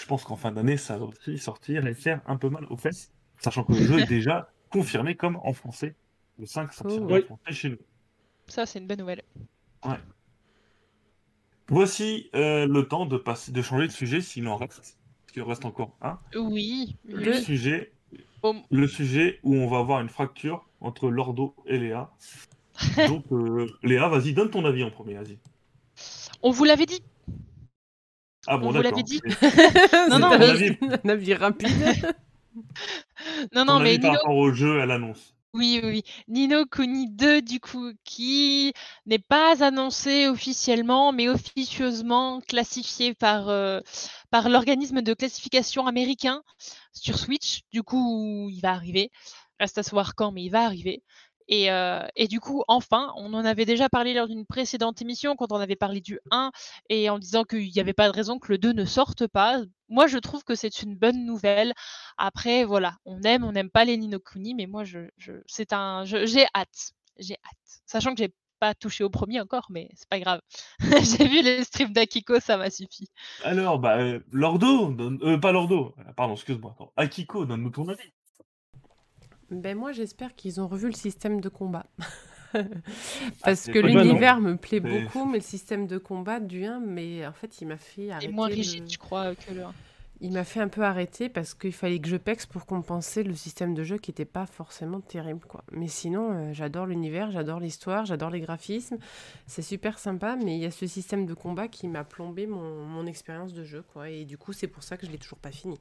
je 0.00 0.06
pense 0.06 0.24
qu'en 0.24 0.36
fin 0.36 0.50
d'année, 0.52 0.76
ça 0.76 0.96
va 0.98 1.04
aussi 1.06 1.38
sortir 1.38 1.86
et 1.86 1.94
faire 1.94 2.20
un 2.26 2.36
peu 2.36 2.48
mal 2.48 2.64
aux 2.70 2.76
fesses, 2.76 3.12
sachant 3.38 3.64
que 3.64 3.72
le 3.72 3.78
jeu 3.84 3.98
est 4.00 4.06
déjà 4.06 4.50
confirmé 4.70 5.14
comme 5.16 5.36
en 5.44 5.52
français. 5.52 5.94
Le 6.38 6.46
5 6.46 6.72
sortira 6.72 7.00
Oh. 7.04 7.10
en 7.10 7.14
Oui. 7.14 7.22
français 7.22 7.52
chez 7.52 7.68
nous. 7.70 7.78
Ça, 8.46 8.66
c'est 8.66 8.78
une 8.78 8.86
bonne 8.86 8.98
nouvelle. 9.00 9.22
Voici 11.68 12.30
euh, 12.34 12.66
le 12.66 12.88
temps 12.88 13.06
de, 13.06 13.16
passer, 13.16 13.52
de 13.52 13.62
changer 13.62 13.86
de 13.86 13.92
sujet 13.92 14.20
s'il 14.20 14.48
en 14.48 14.56
reste. 14.56 14.78
Parce 15.22 15.32
qu'il 15.32 15.42
en 15.42 15.46
reste 15.46 15.64
encore 15.64 15.96
un. 16.02 16.18
Oui. 16.34 16.96
Le 17.04 17.32
sujet, 17.34 17.92
Oh, 18.42 18.56
le 18.70 18.88
sujet 18.88 19.38
où 19.42 19.54
on 19.54 19.68
va 19.68 19.78
avoir 19.78 20.00
une 20.00 20.08
fracture 20.08 20.66
entre 20.80 21.10
Lordo 21.10 21.54
et 21.66 21.78
Léa. 21.78 22.10
Donc, 23.06 23.24
euh, 23.32 23.66
Léa, 23.82 24.08
vas-y, 24.08 24.32
donne 24.32 24.50
ton 24.50 24.64
avis 24.64 24.82
en 24.82 24.90
premier, 24.90 25.14
vas-y. 25.14 25.38
on 26.42 26.50
vous 26.50 26.64
l'avait 26.64 26.86
dit. 26.86 27.02
Ah 28.46 28.56
bon, 28.56 28.68
On 28.68 28.70
vous 28.72 28.80
l'avait 28.82 29.02
dit. 29.02 29.20
Non, 30.10 30.22
un 30.24 30.38
mais- 30.38 30.48
avis- 30.50 30.78
un 31.04 31.08
avis 31.08 31.34
rapide. 31.34 31.68
Non, 33.52 33.64
Ton 33.66 33.74
non, 33.74 33.80
mais 33.80 33.90
avis 33.90 33.98
par 34.00 34.10
Nino, 34.10 34.20
rapport 34.22 34.36
au 34.36 34.52
jeu, 34.52 34.80
à 34.80 34.86
l'annonce. 34.86 35.34
Oui, 35.52 35.80
oui, 35.82 35.88
oui. 35.90 36.02
Nino 36.28 36.64
Kuni 36.64 37.08
2, 37.10 37.42
du 37.42 37.60
coup, 37.60 37.92
qui 38.04 38.72
n'est 39.06 39.18
pas 39.18 39.62
annoncé 39.64 40.26
officiellement, 40.28 41.12
mais 41.12 41.28
officieusement 41.28 42.40
classifié 42.40 43.14
par, 43.14 43.48
euh, 43.48 43.80
par 44.30 44.48
l'organisme 44.48 45.02
de 45.02 45.12
classification 45.14 45.86
américain 45.86 46.42
sur 46.92 47.18
Switch. 47.18 47.60
Du 47.72 47.82
coup, 47.82 48.48
il 48.50 48.60
va 48.60 48.70
arriver. 48.72 49.10
Reste 49.58 49.78
à 49.78 49.82
savoir 49.82 50.14
quand, 50.14 50.32
mais 50.32 50.42
il 50.44 50.50
va 50.50 50.64
arriver. 50.64 51.02
Et, 51.50 51.70
euh, 51.70 52.06
et 52.14 52.28
du 52.28 52.38
coup, 52.38 52.62
enfin, 52.68 53.12
on 53.16 53.34
en 53.34 53.44
avait 53.44 53.64
déjà 53.64 53.88
parlé 53.88 54.14
lors 54.14 54.28
d'une 54.28 54.46
précédente 54.46 55.02
émission, 55.02 55.34
quand 55.34 55.50
on 55.52 55.56
avait 55.56 55.76
parlé 55.76 56.00
du 56.00 56.20
1, 56.30 56.52
et 56.88 57.10
en 57.10 57.18
disant 57.18 57.42
qu'il 57.42 57.70
n'y 57.70 57.80
avait 57.80 57.92
pas 57.92 58.08
de 58.08 58.14
raison 58.14 58.38
que 58.38 58.52
le 58.52 58.58
2 58.58 58.72
ne 58.72 58.84
sorte 58.84 59.26
pas. 59.26 59.60
Moi, 59.88 60.06
je 60.06 60.18
trouve 60.18 60.44
que 60.44 60.54
c'est 60.54 60.82
une 60.82 60.96
bonne 60.96 61.26
nouvelle. 61.26 61.72
Après, 62.16 62.64
voilà, 62.64 62.94
on 63.04 63.20
aime, 63.22 63.42
on 63.42 63.50
n'aime 63.50 63.68
pas 63.68 63.84
les 63.84 63.96
Nino 63.96 64.20
Kuni, 64.20 64.54
mais 64.54 64.66
moi, 64.66 64.84
je, 64.84 65.00
je, 65.18 65.32
c'est 65.46 65.72
un, 65.72 66.04
j'ai 66.04 66.46
hâte, 66.54 66.92
j'ai 67.18 67.34
hâte. 67.34 67.82
Sachant 67.84 68.14
que 68.14 68.18
j'ai 68.18 68.32
pas 68.60 68.74
touché 68.74 69.02
au 69.02 69.10
premier 69.10 69.40
encore, 69.40 69.66
mais 69.70 69.88
c'est 69.94 70.08
pas 70.08 70.20
grave. 70.20 70.40
j'ai 71.18 71.26
vu 71.26 71.42
les 71.42 71.64
streams 71.64 71.92
d'Akiko, 71.92 72.38
ça 72.38 72.58
m'a 72.58 72.70
suffi. 72.70 73.08
Alors, 73.42 73.80
bah, 73.80 73.98
euh, 73.98 74.20
Lordo, 74.30 74.94
euh, 75.00 75.38
pas 75.38 75.50
Lordo, 75.50 75.96
pardon, 76.16 76.34
excuse-moi. 76.34 76.76
Akiko, 76.96 77.44
donne-nous 77.44 77.70
ton 77.70 77.88
avis. 77.88 78.12
Ben 79.50 79.76
moi 79.76 79.92
j'espère 79.92 80.34
qu'ils 80.36 80.60
ont 80.60 80.68
revu 80.68 80.86
le 80.88 80.94
système 80.94 81.40
de 81.40 81.48
combat. 81.48 81.86
Parce 83.44 83.66
que 83.66 83.78
l'univers 83.78 84.40
me 84.40 84.56
plaît 84.56 84.80
beaucoup, 84.80 85.24
mais 85.24 85.38
le 85.38 85.44
système 85.44 85.86
de 85.86 85.98
combat 85.98 86.40
du 86.40 86.64
1, 86.64 86.80
mais 86.80 87.26
en 87.26 87.32
fait 87.32 87.60
il 87.60 87.68
m'a 87.68 87.76
fait 87.76 88.06
Et 88.06 88.12
arrêter. 88.12 88.32
moins 88.32 88.48
le- 88.48 88.54
rigide, 88.54 88.90
je 88.90 88.98
crois, 88.98 89.34
que 89.34 89.52
le 89.52 89.62
1. 89.64 89.72
Il 90.22 90.32
m'a 90.32 90.44
fait 90.44 90.60
un 90.60 90.68
peu 90.68 90.82
arrêter 90.82 91.30
parce 91.30 91.54
qu'il 91.54 91.72
fallait 91.72 91.98
que 91.98 92.08
je 92.08 92.16
pexe 92.18 92.44
pour 92.44 92.66
compenser 92.66 93.22
le 93.22 93.34
système 93.34 93.72
de 93.72 93.82
jeu 93.84 93.96
qui 93.96 94.10
n'était 94.10 94.26
pas 94.26 94.44
forcément 94.44 95.00
terrible. 95.00 95.40
quoi. 95.48 95.64
Mais 95.72 95.88
sinon, 95.88 96.32
euh, 96.32 96.52
j'adore 96.52 96.84
l'univers, 96.84 97.30
j'adore 97.30 97.58
l'histoire, 97.58 98.04
j'adore 98.04 98.28
les 98.28 98.40
graphismes. 98.40 98.98
C'est 99.46 99.62
super 99.62 99.98
sympa, 99.98 100.36
mais 100.36 100.56
il 100.58 100.60
y 100.60 100.66
a 100.66 100.70
ce 100.70 100.86
système 100.86 101.24
de 101.24 101.32
combat 101.32 101.68
qui 101.68 101.88
m'a 101.88 102.04
plombé 102.04 102.46
mon, 102.46 102.84
mon 102.84 103.06
expérience 103.06 103.54
de 103.54 103.64
jeu. 103.64 103.82
quoi. 103.94 104.10
Et 104.10 104.26
du 104.26 104.36
coup, 104.36 104.52
c'est 104.52 104.66
pour 104.68 104.82
ça 104.82 104.98
que 104.98 105.06
je 105.06 105.10
l'ai 105.10 105.16
toujours 105.18 105.38
pas 105.38 105.52
fini. 105.52 105.80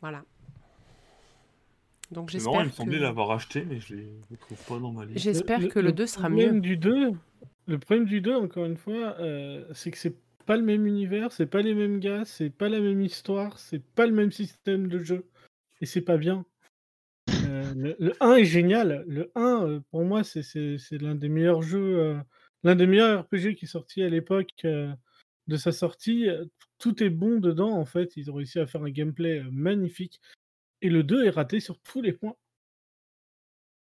Voilà. 0.00 0.22
Donc 2.10 2.30
C'est 2.30 2.38
marrant, 2.38 2.60
il 2.60 2.64
j'espère 2.64 2.66
me 2.66 2.70
semblait 2.72 2.98
que... 2.98 3.02
l'avoir 3.02 3.30
acheté, 3.30 3.64
mais 3.64 3.80
je 3.80 3.94
ne 3.94 4.00
le 4.30 4.36
trouve 4.36 4.64
pas 4.66 4.78
dans 4.78 4.92
ma 4.92 5.04
liste. 5.04 5.18
J'espère 5.20 5.68
que 5.68 5.78
le 5.78 5.92
2 5.92 6.06
sera 6.06 6.28
mieux. 6.28 6.60
Du 6.60 6.76
2, 6.76 7.12
le 7.66 7.78
problème 7.78 8.06
du 8.06 8.20
2, 8.20 8.34
encore 8.34 8.64
une 8.64 8.76
fois, 8.76 9.16
euh, 9.20 9.64
c'est 9.74 9.90
que 9.90 9.98
c'est 9.98 10.16
pas 10.46 10.56
le 10.56 10.62
même 10.64 10.86
univers, 10.86 11.30
c'est 11.30 11.46
pas 11.46 11.62
les 11.62 11.74
mêmes 11.74 12.00
gars, 12.00 12.24
c'est 12.24 12.50
pas 12.50 12.68
la 12.68 12.80
même 12.80 13.00
histoire, 13.00 13.58
c'est 13.60 13.82
pas 13.94 14.06
le 14.06 14.12
même 14.12 14.32
système 14.32 14.88
de 14.88 14.98
jeu. 14.98 15.24
Et 15.80 15.86
c'est 15.86 16.00
pas 16.00 16.16
bien. 16.16 16.44
Euh, 17.46 17.72
le, 17.76 17.96
le 18.00 18.12
1 18.20 18.36
est 18.36 18.44
génial. 18.44 19.04
Le 19.06 19.30
1, 19.36 19.64
euh, 19.66 19.80
pour 19.90 20.04
moi, 20.04 20.24
c'est- 20.24 20.42
l'un 21.00 21.14
des 21.14 21.28
meilleurs 21.28 21.62
jeux, 21.62 21.98
euh, 21.98 22.16
l'un 22.64 22.74
des 22.74 22.86
meilleurs 22.88 23.20
RPG 23.22 23.54
qui 23.54 23.66
est 23.66 23.68
sorti 23.68 24.02
à 24.02 24.08
l'époque 24.08 24.50
euh, 24.64 24.92
de 25.46 25.56
sa 25.56 25.70
sortie. 25.70 26.26
Tout 26.78 27.02
est 27.04 27.10
bon 27.10 27.38
dedans, 27.38 27.70
en 27.72 27.84
fait. 27.84 28.16
Ils 28.16 28.30
ont 28.30 28.34
réussi 28.34 28.58
à 28.58 28.66
faire 28.66 28.82
un 28.82 28.90
gameplay 28.90 29.42
magnifique. 29.52 30.20
Et 30.82 30.88
le 30.90 31.02
2 31.02 31.24
est 31.24 31.30
raté 31.30 31.60
sur 31.60 31.78
tous 31.80 32.02
les 32.02 32.12
points. 32.12 32.36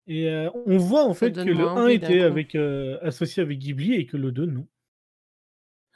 Et 0.06 0.28
euh, 0.28 0.50
on 0.66 0.76
voit 0.78 1.04
en 1.04 1.14
fait 1.14 1.32
que 1.32 1.50
le 1.50 1.54
moins 1.54 1.76
1 1.76 1.84
envie 1.84 1.98
d'un 1.98 2.08
était 2.08 2.20
avec, 2.20 2.54
euh, 2.54 2.98
associé 3.02 3.42
avec 3.42 3.58
Ghibli 3.58 3.94
et 3.94 4.06
que 4.06 4.16
le 4.16 4.32
2 4.32 4.46
non. 4.46 4.66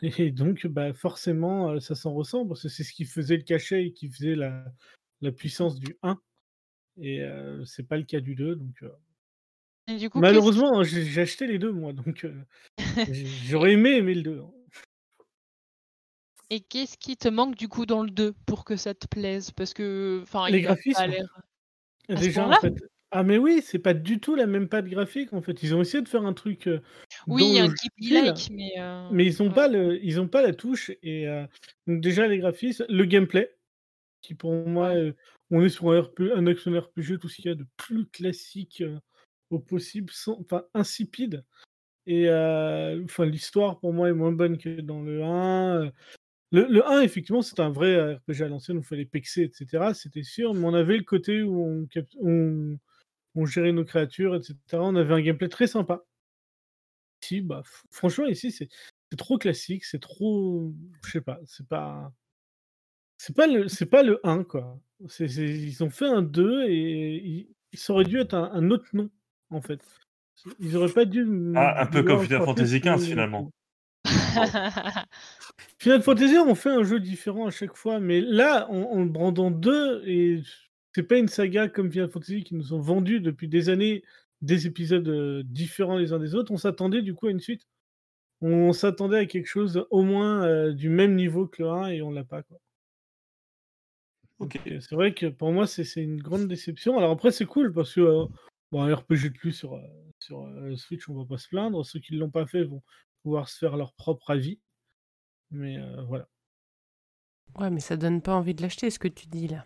Et 0.03 0.31
donc, 0.31 0.67
bah, 0.67 0.93
forcément, 0.95 1.71
euh, 1.71 1.81
ça 1.81 1.95
s'en 1.95 2.15
ressent 2.15 2.47
parce 2.47 2.63
que 2.63 2.69
c'est 2.69 2.85
ce 2.85 2.93
qui 2.93 3.05
faisait 3.05 3.37
le 3.37 3.43
cachet 3.43 3.87
et 3.87 3.93
qui 3.93 4.09
faisait 4.09 4.37
la, 4.37 4.65
la 5.21 5.33
puissance 5.33 5.79
du 5.81 5.97
1. 6.03 6.21
Et 7.01 7.23
euh, 7.23 7.65
c'est 7.65 7.87
pas 7.89 7.97
le 7.97 8.05
cas 8.05 8.21
du 8.21 8.35
2. 8.35 8.57
Donc, 8.57 8.83
euh, 8.83 8.91
Et 9.89 9.97
du 9.97 10.11
coup, 10.11 10.23
qu'est-ce 10.23 10.23
malheureusement, 10.23 10.83
j'ai 10.85 11.05
j'ai 11.05 11.21
acheté 11.23 11.47
les 11.47 11.59
deux 11.59 11.73
moi. 11.73 11.93
Donc, 11.93 12.25
euh, 12.25 12.35
j'aurais 13.49 13.73
aimé 13.73 13.97
aimer 13.97 14.15
le 14.15 14.23
2. 14.23 14.41
hein. 14.41 14.53
Et 16.51 16.61
qu'est-ce 16.61 16.97
qui 16.97 17.17
te 17.19 17.29
manque 17.29 17.57
du 17.57 17.69
coup 17.69 17.85
dans 17.85 18.03
le 18.03 18.11
2 18.11 18.33
pour 18.47 18.65
que 18.65 18.77
ça 18.77 18.95
te 18.95 19.07
plaise? 19.07 19.51
Parce 19.51 19.75
que, 19.75 20.21
enfin, 20.23 20.49
Les 20.49 20.61
il 20.61 20.67
a 20.67 20.69
pas 20.69 20.75
graphismes. 20.75 21.13
ce 22.09 22.15
Déjà, 22.15 22.47
en 22.47 22.55
fait. 22.55 22.75
Ah, 23.11 23.23
mais 23.23 23.39
oui, 23.39 23.63
c'est 23.63 23.79
pas 23.79 23.95
du 23.95 24.21
tout 24.21 24.35
la 24.35 24.47
même 24.47 24.69
patte 24.69 24.87
graphique 24.87 25.33
en 25.33 25.41
fait. 25.41 25.63
Ils 25.63 25.75
ont 25.75 25.81
essayé 25.81 26.03
de 26.03 26.09
faire 26.09 26.25
un 26.27 26.35
truc. 26.35 26.67
euh, 26.67 26.81
Oui, 27.27 27.59
un 27.59 27.69
style, 27.75 28.35
mais. 28.51 28.73
euh, 28.79 29.11
Mais 29.13 29.25
ils 29.27 29.43
ont 29.43 29.49
ouais. 29.49 29.55
pas 29.55 29.69
le, 29.69 30.05
ils 30.05 30.21
ont 30.21 30.29
pas 30.29 30.43
la 30.43 30.53
touche 30.53 30.91
et 31.03 31.27
euh, 31.27 31.47
donc 31.87 32.03
déjà 32.03 32.27
les 32.27 32.39
graphismes, 32.39 32.85
le 32.91 33.05
gameplay, 33.07 33.51
qui 34.23 34.35
pour 34.35 34.53
moi, 34.55 34.93
on 35.51 35.63
est 35.63 35.71
sur 35.71 35.91
un, 35.93 36.03
RP, 36.03 36.23
un 36.35 36.47
action 36.47 36.73
RPG 36.79 37.19
tout 37.21 37.29
ce 37.29 37.37
qu'il 37.37 37.47
y 37.47 37.51
a 37.51 37.55
de 37.57 37.67
plus 37.79 38.07
classique 38.07 38.83
au 39.51 39.59
possible, 39.61 40.11
sans, 40.13 40.41
enfin, 40.41 40.65
insipide. 40.75 41.45
Et 42.07 42.29
enfin, 42.31 43.27
l'histoire 43.27 43.81
pour 43.81 43.93
moi 43.95 44.09
est 44.11 44.15
moins 44.15 44.33
bonne 44.33 44.59
que 44.59 44.81
dans 44.81 45.03
le 45.03 45.25
1. 45.25 45.93
Le, 46.51 46.67
le 46.67 46.87
1, 46.87 47.03
effectivement, 47.03 47.43
c'est 47.43 47.61
un 47.61 47.71
vrai 47.71 48.15
RPG 48.15 48.43
à 48.43 48.49
l'ancienne 48.49 48.79
il 48.79 48.83
fallait 48.85 49.05
pexer, 49.05 49.43
etc. 49.43 49.93
C'était 49.95 50.23
sûr, 50.23 50.55
mais 50.55 50.65
on 50.67 50.75
avait 50.75 50.97
le 50.97 51.05
côté 51.05 51.43
où 51.43 51.63
on, 51.63 51.87
cap- 51.87 52.07
on, 52.21 52.79
on 53.35 53.45
gérait 53.47 53.73
nos 53.73 53.85
créatures, 53.85 54.35
etc. 54.35 54.55
On 54.73 54.97
avait 54.97 55.13
un 55.15 55.21
gameplay 55.21 55.49
très 55.49 55.67
sympa. 55.67 56.03
Ici, 57.23 57.41
bah, 57.43 57.63
f- 57.67 57.83
franchement, 57.91 58.27
ici, 58.27 58.51
c'est 58.51 58.69
trop 59.17 59.37
classique, 59.39 59.85
c'est 59.85 60.01
trop. 60.01 60.73
Je 61.05 61.11
sais 61.11 61.21
pas, 61.21 61.39
c'est 61.45 61.67
pas. 61.69 62.13
C'est 63.19 63.35
pas 63.35 63.47
le, 63.47 63.69
c'est 63.69 63.87
pas 63.87 64.03
le 64.03 64.21
1, 64.25 64.45
quoi. 64.45 64.81
Ils 65.21 65.83
ont 65.85 65.91
fait 65.91 66.07
un 66.07 66.23
2 66.23 66.65
et 66.69 67.49
ça 67.75 67.93
aurait 67.93 68.05
dû 68.05 68.19
être 68.21 68.35
un, 68.35 68.51
un 68.53 68.71
autre 68.71 68.87
nom, 68.95 69.11
en 69.51 69.61
fait. 69.61 69.81
Ils 70.61 70.77
auraient 70.77 70.93
pas 70.93 71.05
dû. 71.05 71.27
Ah, 71.57 71.83
un 71.83 71.87
peu 71.87 72.03
comme 72.05 72.19
Final 72.25 72.39
Fantasy 72.47 72.81
XV 72.81 73.09
finalement. 73.11 73.51
Final 75.79 76.03
Fantasy, 76.03 76.37
on 76.39 76.55
fait 76.55 76.71
un 76.71 76.85
jeu 76.85 77.01
différent 77.01 77.47
à 77.47 77.51
chaque 77.51 77.75
fois, 77.75 78.01
mais 78.01 78.21
là, 78.21 78.69
en, 78.71 78.83
en 78.83 79.03
le 79.03 79.09
brandant 79.09 79.51
deux, 79.51 80.03
et 80.07 80.43
c'est 80.95 81.03
pas 81.03 81.19
une 81.19 81.29
saga 81.29 81.69
comme 81.69 81.91
Final 81.91 82.11
Fantasy 82.11 82.45
qui 82.45 82.55
nous 82.55 82.73
ont 82.75 82.81
vendu 82.81 83.21
depuis 83.21 83.49
des 83.49 83.69
années 83.69 84.03
des 84.41 84.67
épisodes 84.67 85.09
euh, 85.09 85.43
différents 85.45 85.97
les 85.97 86.13
uns 86.13 86.19
des 86.19 86.35
autres, 86.35 86.53
on 86.53 86.57
s'attendait 86.57 87.03
du 87.03 87.15
coup 87.15 87.27
à 87.27 87.31
une 87.31 87.41
suite. 87.41 87.67
On 88.41 88.73
s'attendait 88.73 89.19
à 89.19 89.27
quelque 89.27 89.49
chose 89.49 89.85
au 89.91 90.03
moins 90.03 90.45
euh, 90.45 90.73
du 90.73 90.89
même 90.89 91.17
niveau 91.17 91.49
que 91.49 91.63
le 91.63 91.71
1 91.71 91.89
et 91.89 92.03
on 92.03 92.13
l'a 92.13 92.25
pas. 92.25 92.43
Quoi. 92.45 92.59
Euh, 94.41 94.81
c'est 94.81 94.95
vrai 94.95 95.15
que 95.15 95.27
pour 95.27 95.53
moi, 95.53 95.67
c'est 95.67 95.85
une 95.97 96.23
grande 96.23 96.49
déception. 96.49 96.99
Alors 96.99 97.11
après, 97.11 97.31
c'est 97.31 97.47
cool 97.47 97.73
parce 97.73 97.95
que 97.95 98.01
euh, 98.01 98.25
bon, 98.71 98.83
un 98.83 98.95
RPG 98.95 99.31
de 99.33 99.39
plus 99.39 99.53
sur, 99.53 99.81
sur 100.19 100.47
euh, 100.47 100.77
Switch, 100.77 101.09
on 101.09 101.15
va 101.15 101.25
pas 101.25 101.39
se 101.39 101.49
plaindre. 101.49 101.85
Ceux 101.85 102.01
qui 102.01 102.15
l'ont 102.15 102.31
pas 102.31 102.47
fait 102.47 102.65
vont 102.65 102.83
pouvoir 103.23 103.49
se 103.49 103.59
faire 103.59 103.77
leur 103.77 103.93
propre 103.95 104.31
avis. 104.31 104.61
Mais 105.51 105.79
euh, 105.79 106.03
voilà. 106.09 106.29
Ouais, 107.59 107.71
mais 107.71 107.81
ça 107.81 107.97
donne 107.97 108.21
pas 108.23 108.35
envie 108.35 108.55
de 108.55 108.63
l'acheter, 108.63 108.91
ce 108.91 108.99
que 108.99 109.09
tu 109.09 109.27
dis 109.27 109.49
là. 109.49 109.65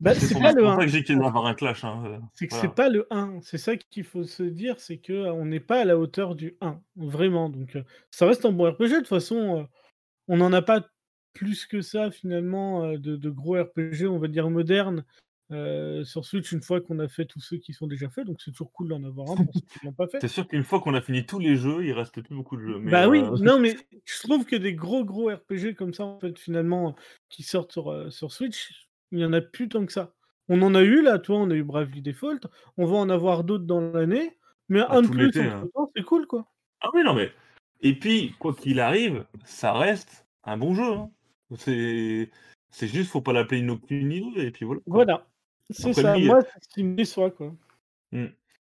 Bah, 0.00 0.14
C'est 0.14 0.34
pas 0.34 0.52
le 0.52 0.62
pour 0.62 0.70
1. 0.72 0.76
ça 0.76 0.84
que 0.84 0.90
j'ai 0.90 1.04
qu'il 1.04 1.16
doit 1.16 1.28
avoir 1.28 1.46
un 1.46 1.54
clash. 1.54 1.84
hein, 1.84 2.02
euh, 2.06 2.18
C'est 2.34 2.46
que 2.48 2.54
voilà. 2.54 2.68
c'est 2.68 2.74
pas 2.74 2.88
le 2.88 3.06
1. 3.10 3.38
C'est 3.42 3.58
ça 3.58 3.76
qu'il 3.76 4.04
faut 4.04 4.24
se 4.24 4.42
dire, 4.42 4.80
c'est 4.80 4.98
que 4.98 5.12
euh, 5.12 5.32
on 5.32 5.46
n'est 5.46 5.60
pas 5.60 5.80
à 5.80 5.84
la 5.84 5.96
hauteur 5.96 6.34
du 6.34 6.56
1. 6.60 6.80
Vraiment. 6.96 7.48
Donc 7.48 7.76
euh, 7.76 7.84
ça 8.10 8.26
reste 8.26 8.44
un 8.44 8.52
bon 8.52 8.70
RPG. 8.70 8.88
De 8.90 8.96
toute 8.98 9.08
façon, 9.08 9.60
euh, 9.60 9.64
on 10.28 10.36
n'en 10.38 10.52
a 10.52 10.62
pas 10.62 10.86
plus 11.32 11.64
que 11.66 11.80
ça 11.80 12.10
finalement 12.10 12.84
euh, 12.84 12.98
de, 12.98 13.16
de 13.16 13.30
gros 13.30 13.54
RPG, 13.62 14.06
on 14.08 14.18
va 14.18 14.28
dire 14.28 14.50
modernes, 14.50 15.04
euh, 15.54 16.04
sur 16.04 16.24
Switch 16.24 16.52
une 16.52 16.62
fois 16.62 16.80
qu'on 16.80 16.98
a 16.98 17.08
fait 17.08 17.24
tous 17.24 17.40
ceux 17.40 17.56
qui 17.58 17.72
sont 17.72 17.86
déjà 17.86 18.10
faits. 18.10 18.26
Donc 18.26 18.40
c'est 18.42 18.50
toujours 18.50 18.72
cool 18.72 18.88
d'en 18.88 19.02
avoir 19.04 19.30
un 19.30 19.36
pour 19.44 19.54
ceux 19.54 19.60
qui 19.60 19.84
l'ont 19.86 19.92
pas 19.92 20.08
fait. 20.08 20.18
C'est 20.20 20.28
sûr 20.28 20.46
qu'une 20.46 20.64
fois 20.64 20.80
qu'on 20.80 20.94
a 20.94 21.00
fini 21.00 21.24
tous 21.24 21.38
les 21.38 21.56
jeux, 21.56 21.84
il 21.84 21.92
reste 21.92 22.20
plus 22.20 22.34
beaucoup 22.34 22.56
de 22.56 22.62
jeux. 22.62 22.78
Mais, 22.78 22.90
Bah 22.90 23.08
oui, 23.08 23.20
euh, 23.20 23.36
non 23.38 23.58
mais 23.60 23.76
je 24.04 24.22
trouve 24.22 24.44
que 24.44 24.56
des 24.56 24.74
gros 24.74 25.04
gros 25.04 25.28
RPG 25.30 25.74
comme 25.76 25.94
ça 25.94 26.04
en 26.04 26.18
fait 26.20 26.38
finalement 26.38 26.94
qui 27.28 27.42
sortent 27.42 27.72
sur, 27.72 27.90
euh, 27.90 28.10
sur 28.10 28.32
Switch, 28.32 28.88
il 29.12 29.20
y 29.20 29.24
en 29.24 29.32
a 29.32 29.40
plus 29.40 29.68
tant 29.68 29.86
que 29.86 29.92
ça. 29.92 30.14
On 30.48 30.60
en 30.60 30.74
a 30.74 30.82
eu 30.82 31.00
là, 31.02 31.18
toi, 31.18 31.38
on 31.38 31.50
a 31.50 31.54
eu 31.54 31.62
Bravely 31.64 32.02
Default, 32.02 32.40
on 32.76 32.84
va 32.84 32.96
en 32.96 33.08
avoir 33.08 33.44
d'autres 33.44 33.64
dans 33.64 33.80
l'année, 33.80 34.36
mais 34.68 34.80
Bah, 34.80 34.88
un 34.90 35.02
de 35.02 35.08
plus 35.08 35.30
hein. 35.38 35.66
c'est 35.96 36.02
cool 36.02 36.26
quoi. 36.26 36.46
Ah 36.80 36.90
oui, 36.92 37.02
non, 37.02 37.14
mais. 37.14 37.32
Et 37.80 37.98
puis, 37.98 38.34
quoi 38.38 38.54
qu'il 38.54 38.80
arrive, 38.80 39.24
ça 39.44 39.72
reste 39.72 40.26
un 40.44 40.58
bon 40.58 40.74
jeu. 40.74 40.82
hein. 40.82 41.10
C'est. 41.56 42.30
C'est 42.70 42.88
juste, 42.88 43.10
faut 43.10 43.20
pas 43.20 43.32
l'appeler 43.32 43.60
une 43.60 43.66
Nocturne 43.66 44.08
ni 44.08 44.20
deux, 44.20 44.42
et 44.42 44.50
puis 44.50 44.64
voilà. 44.64 44.80
quoi. 44.80 44.94
Voilà, 44.94 45.26
c'est 45.70 45.92
ça. 45.92 46.16
lui, 46.16 46.26
Moi, 46.26 46.42
c'est 46.42 46.64
ce 46.64 46.68
qui 46.68 46.84
me 46.84 46.96
déçoit 46.96 47.30
quoi. 47.30 47.52
Hmm. 48.12 48.26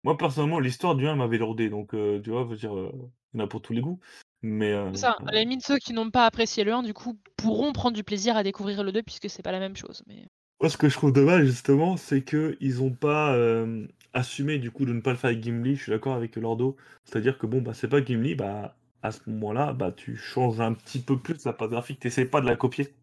Moi, 0.04 0.18
personnellement, 0.18 0.60
l'histoire 0.60 0.96
du 0.96 1.08
1 1.08 1.16
m'avait 1.16 1.38
lordé, 1.38 1.70
donc 1.70 1.94
euh, 1.94 2.20
tu 2.22 2.32
vois, 2.32 2.44
veux 2.44 2.56
dire, 2.56 2.76
euh, 2.76 2.92
il 3.34 3.40
y 3.40 3.42
en 3.42 3.46
a 3.46 3.48
pour 3.48 3.62
tous 3.62 3.74
les 3.74 3.82
goûts. 3.82 4.00
Mais. 4.42 4.74
euh, 4.74 4.90
C'est 4.94 5.02
ça, 5.02 5.18
à 5.26 5.32
la 5.32 5.42
limite, 5.42 5.64
ceux 5.64 5.78
qui 5.78 5.94
n'ont 5.94 6.10
pas 6.10 6.26
apprécié 6.26 6.64
le 6.64 6.74
1, 6.74 6.84
du 6.84 6.94
coup, 6.94 7.20
pourront 7.38 7.72
prendre 7.74 7.96
du 7.96 8.04
plaisir 8.04 8.36
à 8.36 8.44
découvrir 8.44 8.84
le 8.84 8.92
2 8.92 9.04
puisque 9.04 9.30
c'est 9.30 9.44
pas 9.44 9.52
la 9.52 9.60
même 9.60 9.76
chose. 9.76 10.04
Mais... 10.08 10.28
Moi, 10.60 10.70
ce 10.70 10.78
que 10.78 10.90
je 10.90 10.96
trouve 10.96 11.14
dommage, 11.14 11.46
justement, 11.46 11.98
c'est 11.98 12.24
qu'ils 12.24 12.82
ont 12.82 12.92
pas 12.92 13.36
euh, 13.36 13.88
assumé, 14.14 14.58
du 14.58 14.72
coup, 14.72 14.86
de 14.86 14.94
ne 14.94 15.02
pas 15.02 15.12
le 15.12 15.18
faire 15.18 15.30
avec 15.30 15.44
Gimli. 15.44 15.76
Je 15.76 15.84
suis 15.84 15.92
d'accord 15.92 16.16
avec 16.16 16.36
Lordo. 16.36 16.76
C'est-à-dire 17.06 17.38
que, 17.38 17.46
bon, 17.46 17.62
bah, 17.62 17.74
c'est 17.74 17.88
pas 17.88 18.04
Gimli, 18.04 18.36
bah, 18.36 18.76
à 19.04 19.12
ce 19.12 19.28
moment-là, 19.30 19.74
bah, 19.74 19.92
tu 19.92 20.16
changes 20.18 20.60
un 20.60 20.74
petit 20.74 21.00
peu 21.00 21.20
plus 21.20 21.46
la 21.46 21.54
patte 21.54 21.72
graphique, 21.72 22.00
t'essayes 22.00 22.26
pas 22.26 22.42
de 22.42 22.48
la 22.48 22.56
copier. 22.56 22.94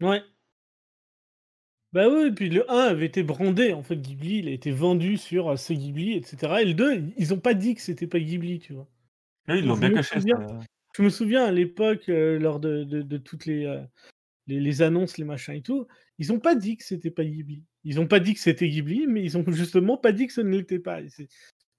Ouais. 0.00 0.22
Bah 1.94 2.08
oui, 2.08 2.26
et 2.26 2.32
puis 2.32 2.50
le 2.50 2.68
1 2.70 2.74
avait 2.76 3.06
été 3.06 3.22
brandé, 3.22 3.72
en 3.72 3.84
fait, 3.84 3.94
Ghibli, 3.96 4.38
il 4.40 4.48
a 4.48 4.50
été 4.50 4.72
vendu 4.72 5.16
sur 5.16 5.48
euh, 5.50 5.56
c'est 5.56 5.76
Ghibli, 5.76 6.14
etc. 6.14 6.54
Et 6.60 6.64
le 6.64 6.74
2, 6.74 7.04
ils 7.16 7.32
ont 7.32 7.38
pas 7.38 7.54
dit 7.54 7.76
que 7.76 7.80
c'était 7.80 8.08
pas 8.08 8.18
Ghibli, 8.18 8.58
tu 8.58 8.72
vois. 8.72 8.88
Là, 9.46 9.54
ils 9.56 9.64
l'ont 9.64 9.76
Je 9.76 9.80
bien 9.80 9.90
me 9.90 9.94
caché. 9.94 10.18
souviens. 10.18 10.48
ça. 10.48 10.58
Je 10.96 11.02
me 11.02 11.08
souviens 11.08 11.44
à 11.44 11.52
l'époque, 11.52 12.08
euh, 12.08 12.38
lors 12.40 12.58
de, 12.58 12.82
de- 12.82 13.02
de 13.02 13.16
toutes 13.16 13.46
les, 13.46 13.64
euh, 13.64 13.80
les, 14.48 14.58
les 14.58 14.82
annonces, 14.82 15.18
les 15.18 15.24
machins 15.24 15.54
et 15.54 15.62
tout, 15.62 15.86
ils 16.18 16.32
ont 16.32 16.40
pas 16.40 16.56
dit 16.56 16.76
que 16.76 16.82
c'était 16.84 17.12
pas 17.12 17.24
Ghibli. 17.24 17.62
Ils 17.84 18.00
ont 18.00 18.08
pas 18.08 18.18
dit 18.18 18.34
que 18.34 18.40
c'était 18.40 18.68
Ghibli, 18.68 19.06
mais 19.06 19.22
ils 19.22 19.38
ont 19.38 19.44
justement 19.52 19.96
pas 19.96 20.10
dit 20.10 20.26
que 20.26 20.32
ce 20.32 20.40
ne 20.40 20.50
l'était 20.50 20.80
pas. 20.80 21.00
Et 21.00 21.08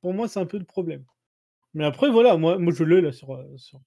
pour 0.02 0.14
moi, 0.14 0.30
c'est 0.30 0.40
un 0.40 0.46
peu 0.46 0.58
le 0.58 0.64
problème. 0.66 1.04
Mais 1.74 1.84
après, 1.84 2.10
voilà, 2.10 2.38
moi, 2.38 2.58
moi 2.58 2.74
je 2.74 2.86
l'ai 2.86 3.02
là 3.02 3.12
sur, 3.12 3.38
sur 3.58 3.82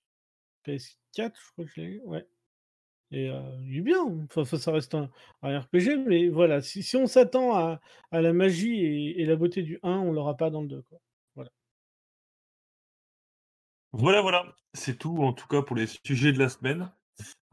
PS4, 0.66 0.92
je 1.16 1.52
crois 1.52 1.64
que 1.64 1.70
je 1.74 1.80
l'ai. 1.80 2.00
Ouais. 2.04 2.26
Et 3.10 3.30
euh, 3.30 3.40
il 3.64 3.78
est 3.78 3.80
bien. 3.82 4.04
Enfin, 4.24 4.44
ça, 4.44 4.72
reste 4.72 4.94
un, 4.94 5.10
un 5.42 5.60
RPG, 5.60 5.96
mais 6.06 6.28
voilà, 6.28 6.60
si, 6.60 6.82
si 6.82 6.96
on 6.96 7.06
s'attend 7.06 7.54
à, 7.56 7.80
à 8.10 8.20
la 8.20 8.32
magie 8.32 8.80
et, 8.84 9.22
et 9.22 9.24
la 9.26 9.36
beauté 9.36 9.62
du 9.62 9.78
1, 9.82 9.90
on 9.98 10.12
l'aura 10.12 10.36
pas 10.36 10.50
dans 10.50 10.62
le 10.62 10.68
2. 10.68 10.82
Quoi. 10.82 10.98
Voilà, 13.92 14.20
voilà. 14.20 14.44
C'est 14.74 14.98
tout, 14.98 15.22
en 15.22 15.32
tout 15.32 15.46
cas, 15.48 15.62
pour 15.62 15.76
les 15.76 15.86
sujets 16.04 16.32
de 16.32 16.38
la 16.38 16.48
semaine. 16.48 16.90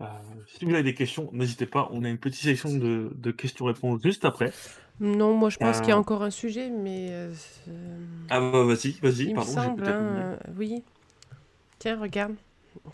Euh, 0.02 0.06
si 0.48 0.66
vous 0.66 0.74
avez 0.74 0.84
des 0.84 0.94
questions, 0.94 1.30
n'hésitez 1.32 1.66
pas. 1.66 1.88
On 1.92 2.04
a 2.04 2.10
une 2.10 2.18
petite 2.20 2.42
section 2.44 2.76
de, 2.76 3.12
de 3.16 3.32
questions-réponses 3.32 4.02
juste 4.04 4.26
après. 4.26 4.52
Non, 5.00 5.34
moi 5.36 5.50
je 5.50 5.58
pense 5.58 5.80
qu'il 5.80 5.90
y 5.90 5.92
a 5.92 5.98
encore 5.98 6.24
un 6.24 6.30
sujet, 6.32 6.70
mais 6.70 7.08
euh, 7.12 7.34
Ah, 8.30 8.40
bah, 8.40 8.64
vas-y, 8.64 8.92
vas-y, 9.02 9.34
pardon. 9.34 9.58
j'ai 9.58 9.62
semble, 9.62 9.84
peut-être 9.84 10.02
hein, 10.02 10.38
euh, 10.48 10.52
oui. 10.58 10.84
Tiens, 11.80 12.00
regarde, 12.00 12.36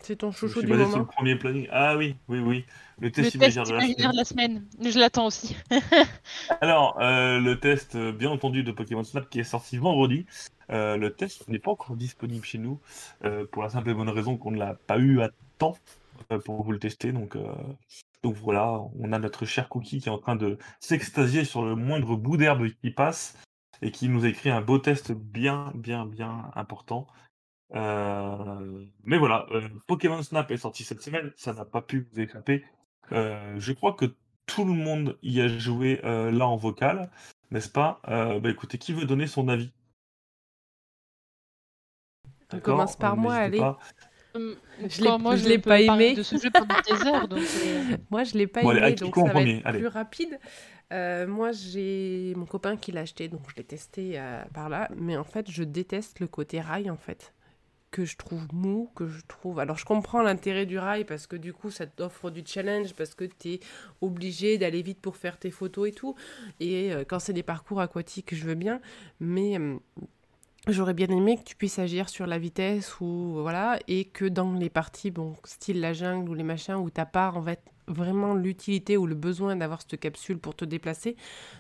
c'est 0.02 0.18
ton 0.18 0.32
chouchou 0.32 0.62
du 0.62 0.76
sur 0.78 0.78
moment. 0.78 0.98
le 1.00 1.06
premier 1.06 1.36
planning. 1.36 1.68
Ah 1.72 1.98
oui, 1.98 2.16
oui, 2.28 2.40
oui. 2.40 2.66
Le 3.00 3.10
Le 3.10 3.12
test 3.12 3.38
de 3.38 3.40
la 3.40 3.50
imaginaire 3.50 3.66
semaine. 3.66 4.12
de 4.12 4.18
la 4.18 4.24
semaine, 4.26 4.66
je 4.84 5.00
l'attends 5.00 5.26
aussi. 5.28 5.56
Alors, 6.62 7.00
euh, 7.02 7.40
le 7.40 7.60
test, 7.60 7.96
euh, 7.96 8.12
bien 8.12 8.30
entendu, 8.30 8.64
de 8.64 8.72
Pokémon 8.72 9.04
Snap 9.04 9.30
qui 9.30 9.40
est 9.40 9.44
sorti 9.44 9.78
vendredi. 9.78 10.26
Euh, 10.70 10.98
le 10.98 11.14
test 11.14 11.48
n'est 11.50 11.60
pas 11.60 11.72
encore 11.72 11.96
disponible 11.96 12.46
chez 12.46 12.58
nous 12.58 12.80
euh, 13.26 13.46
pour 13.52 13.64
la 13.64 13.70
simple 13.70 13.90
et 13.90 13.94
bonne 13.94 14.10
raison 14.10 14.38
qu'on 14.38 14.52
ne 14.52 14.58
l'a 14.60 14.76
pas 14.88 14.98
eu 14.98 15.22
à 15.22 15.30
temps 15.58 15.78
pour 16.46 16.64
vous 16.64 16.72
le 16.72 16.80
tester. 16.80 17.12
Donc, 17.12 17.36
euh, 17.36 17.52
donc 18.24 18.36
voilà, 18.36 18.80
on 19.00 19.12
a 19.12 19.20
notre 19.20 19.46
cher 19.46 19.68
Cookie 19.70 20.00
qui 20.00 20.10
est 20.10 20.12
en 20.12 20.20
train 20.20 20.36
de 20.36 20.58
s'extasier 20.80 21.44
sur 21.44 21.64
le 21.64 21.76
moindre 21.76 22.16
bout 22.16 22.38
d'herbe 22.38 22.68
qui 22.82 22.92
passe 22.92 23.38
et 23.82 23.92
qui 23.92 24.08
nous 24.10 24.26
a 24.26 24.30
écrit 24.30 24.50
un 24.52 24.62
beau 24.62 24.78
test 24.78 25.12
bien, 25.12 25.72
bien, 25.76 26.06
bien 26.06 26.52
important. 26.56 27.08
Euh, 27.76 28.86
mais 29.04 29.18
voilà, 29.18 29.46
euh, 29.52 29.68
Pokémon 29.88 30.22
Snap 30.24 30.52
est 30.52 30.58
sorti 30.58 30.84
cette 30.84 31.02
semaine, 31.02 31.32
ça 31.38 31.54
n'a 31.54 31.66
pas 31.66 31.82
pu 31.82 32.08
vous 32.12 32.20
échapper. 32.20 32.66
Euh, 33.12 33.56
je 33.60 33.72
crois 33.74 33.94
que 33.94 34.06
tout 34.46 34.66
le 34.66 34.74
monde 34.74 35.18
y 35.24 35.40
a 35.42 35.48
joué 35.48 36.02
euh, 36.04 36.32
là 36.32 36.48
en 36.48 36.58
vocal, 36.58 37.10
n'est-ce 37.52 37.70
pas? 37.70 38.02
Euh, 38.10 38.40
Bah 38.40 38.50
écoutez, 38.50 38.78
qui 38.78 38.94
veut 38.94 39.06
donner 39.06 39.28
son 39.28 39.48
avis? 39.48 39.72
On 42.54 42.60
commence 42.60 42.96
par 42.98 43.14
Euh, 43.14 43.16
moi, 43.16 43.36
allez. 43.36 43.60
pas. 43.60 43.80
Hum, 44.34 44.56
Je 44.88 45.02
l'ai- 45.04 45.18
moi, 45.18 45.36
je 45.36 45.44
je 45.44 45.50
l'ai 45.50 45.58
pas 45.60 45.82
aimé. 45.82 46.14
de 46.16 46.24
ce 46.24 46.38
jeu 46.38 46.50
pendant 46.52 46.76
des 46.82 47.06
heures, 47.08 47.28
donc 47.28 47.40
Moi, 48.12 48.24
je 48.24 48.34
l'ai 48.38 48.48
pas 48.48 48.62
Bon, 48.62 48.70
allez, 48.70 48.80
aimé, 48.80 48.88
Akiko 48.88 49.06
donc 49.06 49.16
ça 49.16 49.24
va 49.24 49.30
premier, 49.32 49.58
être 49.58 49.66
allez. 49.68 49.80
plus 49.80 49.88
rapide. 49.88 50.40
Euh, 50.94 51.28
moi, 51.28 51.52
j'ai 51.54 52.34
mon 52.36 52.46
copain 52.46 52.76
qui 52.78 52.92
l'a 52.92 53.02
acheté, 53.02 53.28
donc 53.30 53.42
je 53.50 53.56
l'ai 53.56 53.64
testé 53.64 54.20
euh, 54.20 54.44
par 54.54 54.70
là. 54.70 54.90
Mais 54.96 55.16
en 55.18 55.24
fait, 55.24 55.50
je 55.50 55.64
déteste 55.64 56.20
le 56.20 56.28
côté 56.28 56.60
rail, 56.62 56.90
en 56.90 56.98
fait, 56.98 57.34
que 57.92 58.06
je 58.06 58.16
trouve 58.16 58.48
mou, 58.54 58.90
que 58.96 59.08
je 59.08 59.22
trouve. 59.28 59.60
Alors, 59.60 59.78
je 59.78 59.86
comprends 59.86 60.22
l'intérêt 60.22 60.66
du 60.66 60.80
rail 60.80 61.04
parce 61.04 61.28
que 61.28 61.36
du 61.36 61.54
coup, 61.54 61.70
ça 61.70 61.86
t'offre 61.86 62.32
du 62.32 62.42
challenge, 62.46 62.94
parce 62.94 63.14
que 63.14 63.26
tu 63.26 63.50
es 63.50 63.60
obligé 64.00 64.58
d'aller 64.58 64.82
vite 64.82 65.00
pour 65.00 65.18
faire 65.18 65.38
tes 65.38 65.52
photos 65.52 65.90
et 65.90 65.92
tout. 65.92 66.16
Et 66.60 66.94
euh, 66.94 67.04
quand 67.08 67.20
c'est 67.20 67.34
des 67.34 67.44
parcours 67.44 67.82
aquatiques, 67.82 68.34
je 68.34 68.46
veux 68.46 68.56
bien, 68.56 68.82
mais 69.20 69.60
euh, 69.60 69.78
J'aurais 70.68 70.94
bien 70.94 71.08
aimé 71.08 71.38
que 71.38 71.44
tu 71.44 71.56
puisses 71.56 71.80
agir 71.80 72.08
sur 72.08 72.28
la 72.28 72.38
vitesse 72.38 73.00
ou 73.02 73.40
voilà 73.42 73.80
et 73.88 74.06
que 74.06 74.26
dans 74.26 74.54
les 74.54 74.70
parties 74.70 75.10
bon 75.10 75.36
style 75.44 75.80
la 75.80 75.92
jungle 75.92 76.30
ou 76.30 76.36
les 76.36 76.44
machins 76.44 76.76
où 76.76 76.92
t'as 76.92 77.08
pas 77.08 77.32
en 77.32 77.42
fait 77.42 77.64
vraiment 77.88 78.36
l'utilité 78.36 78.96
ou 78.96 79.08
le 79.08 79.16
besoin 79.16 79.56
d'avoir 79.56 79.82
cette 79.82 80.00
capsule 80.00 80.38
pour 80.38 80.56
te 80.56 80.64
déplacer, 80.64 81.16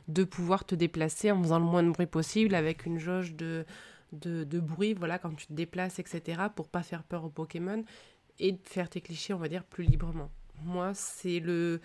de 0.08 0.24
pouvoir 0.24 0.66
te 0.66 0.76
déplacer 0.76 1.32
en 1.32 1.42
faisant 1.42 1.58
le 1.58 1.66
moins 1.66 1.82
de 1.82 1.90
bruit 1.90 2.06
possible 2.06 2.54
avec 2.54 2.86
une 2.86 3.00
jauge 3.00 3.34
de, 3.34 3.66
de, 4.12 4.60
bruit 4.60 4.94
voilà 4.94 5.20
quand 5.20 5.34
tu 5.36 5.48
te 5.48 5.54
déplaces 5.54 6.00
etc 6.00 6.44
pour 6.56 6.68
pas 6.70 6.84
faire 6.84 7.04
peur 7.04 7.24
aux 7.24 7.30
Pokémon 7.30 7.84
et 8.40 8.58
faire 8.64 8.90
tes 8.90 9.02
clichés 9.02 9.34
on 9.34 9.38
va 9.40 9.48
dire 9.48 9.64
plus 9.64 9.84
librement. 9.84 10.32
Moi 10.64 10.94
c'est 10.94 11.40
le 11.40 11.82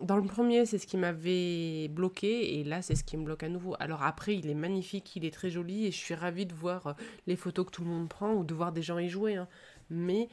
Dans 0.00 0.16
le 0.16 0.24
premier, 0.26 0.66
c'est 0.66 0.78
ce 0.78 0.86
qui 0.86 0.96
m'avait 0.96 1.88
bloqué 1.88 2.58
et 2.58 2.64
là, 2.64 2.82
c'est 2.82 2.94
ce 2.96 3.04
qui 3.04 3.16
me 3.16 3.24
bloque 3.24 3.42
à 3.44 3.48
nouveau. 3.48 3.76
Alors 3.78 4.02
après, 4.02 4.34
il 4.36 4.48
est 4.50 4.54
magnifique, 4.54 5.14
il 5.16 5.24
est 5.24 5.30
très 5.32 5.50
joli 5.50 5.86
et 5.86 5.90
je 5.92 5.96
suis 5.96 6.14
ravie 6.14 6.46
de 6.46 6.54
voir 6.54 6.86
euh, 6.88 6.92
les 7.26 7.36
photos 7.36 7.66
que 7.66 7.70
tout 7.70 7.84
le 7.84 7.90
monde 7.90 8.08
prend 8.08 8.32
ou 8.34 8.44
de 8.44 8.54
voir 8.54 8.72
des 8.72 8.82
gens 8.82 8.98
y 8.98 9.08
jouer. 9.08 9.36
hein. 9.36 9.48
Mais 9.90 10.28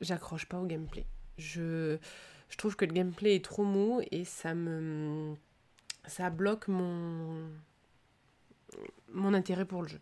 j'accroche 0.00 0.46
pas 0.46 0.58
au 0.58 0.66
gameplay. 0.66 1.06
Je, 1.38 1.98
je 2.50 2.56
trouve 2.56 2.76
que 2.76 2.84
le 2.84 2.92
gameplay 2.92 3.36
est 3.36 3.44
trop 3.44 3.64
mou 3.64 4.00
et 4.10 4.24
ça 4.24 4.54
me 4.54 5.34
ça 6.06 6.30
bloque 6.30 6.68
mon 6.68 7.48
mon 9.12 9.34
intérêt 9.34 9.64
pour 9.64 9.82
le 9.82 9.88
jeu. 9.88 10.00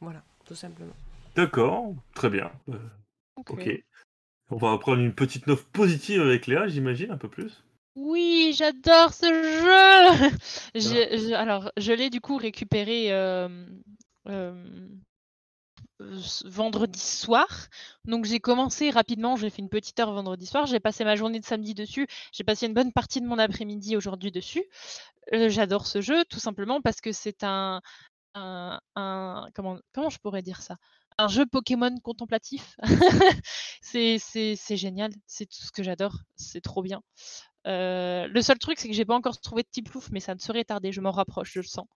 Voilà, 0.00 0.22
tout 0.44 0.54
simplement. 0.54 0.94
D'accord, 1.36 1.94
très 2.14 2.30
bien. 2.30 2.50
Euh, 2.68 2.78
ok. 3.36 3.70
On 4.50 4.56
va 4.56 4.76
prendre 4.78 5.00
une 5.00 5.14
petite 5.14 5.46
note 5.46 5.62
positive 5.72 6.20
avec 6.20 6.46
Léa, 6.46 6.68
j'imagine, 6.68 7.10
un 7.10 7.16
peu 7.16 7.28
plus. 7.28 7.62
Oui, 7.96 8.54
j'adore 8.56 9.12
ce 9.14 9.26
jeu. 9.26 10.28
Je- 10.74 11.32
alors, 11.34 11.70
je 11.76 11.92
l'ai 11.92 12.10
du 12.10 12.20
coup 12.20 12.36
récupéré 12.36 13.12
euh, 13.12 13.48
euh, 14.28 14.88
vendredi 16.00 16.98
soir. 16.98 17.46
Donc, 18.04 18.24
j'ai 18.24 18.40
commencé 18.40 18.90
rapidement. 18.90 19.36
J'ai 19.36 19.50
fait 19.50 19.62
une 19.62 19.68
petite 19.68 19.98
heure 20.00 20.12
vendredi 20.12 20.46
soir. 20.46 20.66
J'ai 20.66 20.80
passé 20.80 21.04
ma 21.04 21.16
journée 21.16 21.40
de 21.40 21.44
samedi 21.44 21.74
dessus. 21.74 22.06
J'ai 22.32 22.44
passé 22.44 22.66
une 22.66 22.74
bonne 22.74 22.92
partie 22.92 23.20
de 23.20 23.26
mon 23.26 23.38
après-midi 23.38 23.96
aujourd'hui 23.96 24.32
dessus. 24.32 24.64
Euh, 25.32 25.48
j'adore 25.48 25.86
ce 25.86 26.00
jeu 26.00 26.24
tout 26.28 26.40
simplement 26.40 26.80
parce 26.82 27.00
que 27.00 27.12
c'est 27.12 27.44
un, 27.44 27.80
comment, 28.34 29.78
je 30.10 30.18
pourrais 30.18 30.42
dire 30.42 30.60
ça? 30.62 30.76
Un 31.16 31.28
jeu 31.28 31.46
Pokémon 31.46 31.96
contemplatif. 32.02 32.76
c'est, 33.82 34.18
génial. 34.76 35.12
C'est 35.26 35.46
tout 35.46 35.64
ce 35.64 35.70
que 35.72 35.82
j'adore. 35.82 36.16
C'est 36.36 36.60
trop 36.60 36.82
bien. 36.82 37.02
Euh, 37.66 38.26
le 38.26 38.42
seul 38.42 38.58
truc, 38.58 38.78
c'est 38.78 38.88
que 38.88 38.94
j'ai 38.94 39.04
pas 39.04 39.14
encore 39.14 39.40
trouvé 39.40 39.62
de 39.62 39.68
petit 39.68 39.82
plouf, 39.82 40.10
mais 40.10 40.20
ça 40.20 40.34
ne 40.34 40.40
serait 40.40 40.64
tardé. 40.64 40.92
Je 40.92 41.00
m'en 41.00 41.12
rapproche, 41.12 41.52
je 41.52 41.60
le 41.60 41.66
sens. 41.66 41.86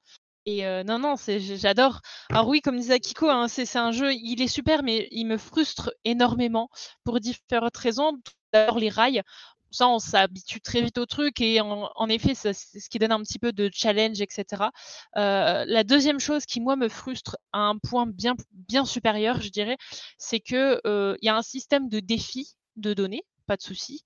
Et 0.46 0.62
non, 0.84 0.98
non, 0.98 1.14
j'adore. 1.26 2.00
Alors 2.30 2.48
oui, 2.48 2.60
comme 2.60 2.78
disait 2.78 2.94
Akiko, 2.94 3.28
hein, 3.28 3.48
c'est, 3.48 3.76
un 3.76 3.92
jeu, 3.92 4.14
il 4.14 4.40
est 4.40 4.48
super, 4.48 4.82
mais 4.82 5.08
il 5.10 5.26
me 5.26 5.36
frustre 5.36 5.92
énormément 6.04 6.70
pour 7.04 7.20
différentes 7.20 7.76
raisons. 7.76 8.12
D'abord, 8.52 8.78
les 8.78 8.88
rails. 8.88 9.22
Ça, 9.70 9.86
on 9.88 9.98
s'habitue 9.98 10.62
très 10.62 10.80
vite 10.80 10.96
au 10.96 11.04
truc 11.04 11.40
et 11.42 11.60
en, 11.60 12.08
effet, 12.08 12.34
c'est 12.34 12.54
ce 12.54 12.88
qui 12.88 12.98
donne 12.98 13.12
un 13.12 13.20
petit 13.20 13.38
peu 13.38 13.52
de 13.52 13.68
challenge, 13.72 14.20
etc. 14.20 14.64
La 15.14 15.84
deuxième 15.84 16.20
chose 16.20 16.46
qui, 16.46 16.60
moi, 16.60 16.76
me 16.76 16.88
frustre 16.88 17.36
à 17.52 17.60
un 17.60 17.76
point 17.76 18.06
bien, 18.06 18.84
supérieur, 18.84 19.40
je 19.42 19.50
dirais, 19.50 19.76
c'est 20.16 20.40
que 20.40 20.80
euh, 20.86 21.16
y 21.22 21.28
a 21.28 21.36
un 21.36 21.42
système 21.42 21.88
de 21.88 22.00
défis 22.00 22.54
de 22.76 22.94
données, 22.94 23.24
pas 23.46 23.56
de 23.56 23.62
souci. 23.62 24.02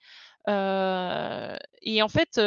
Et 0.49 2.03
en 2.03 2.09
fait, 2.09 2.41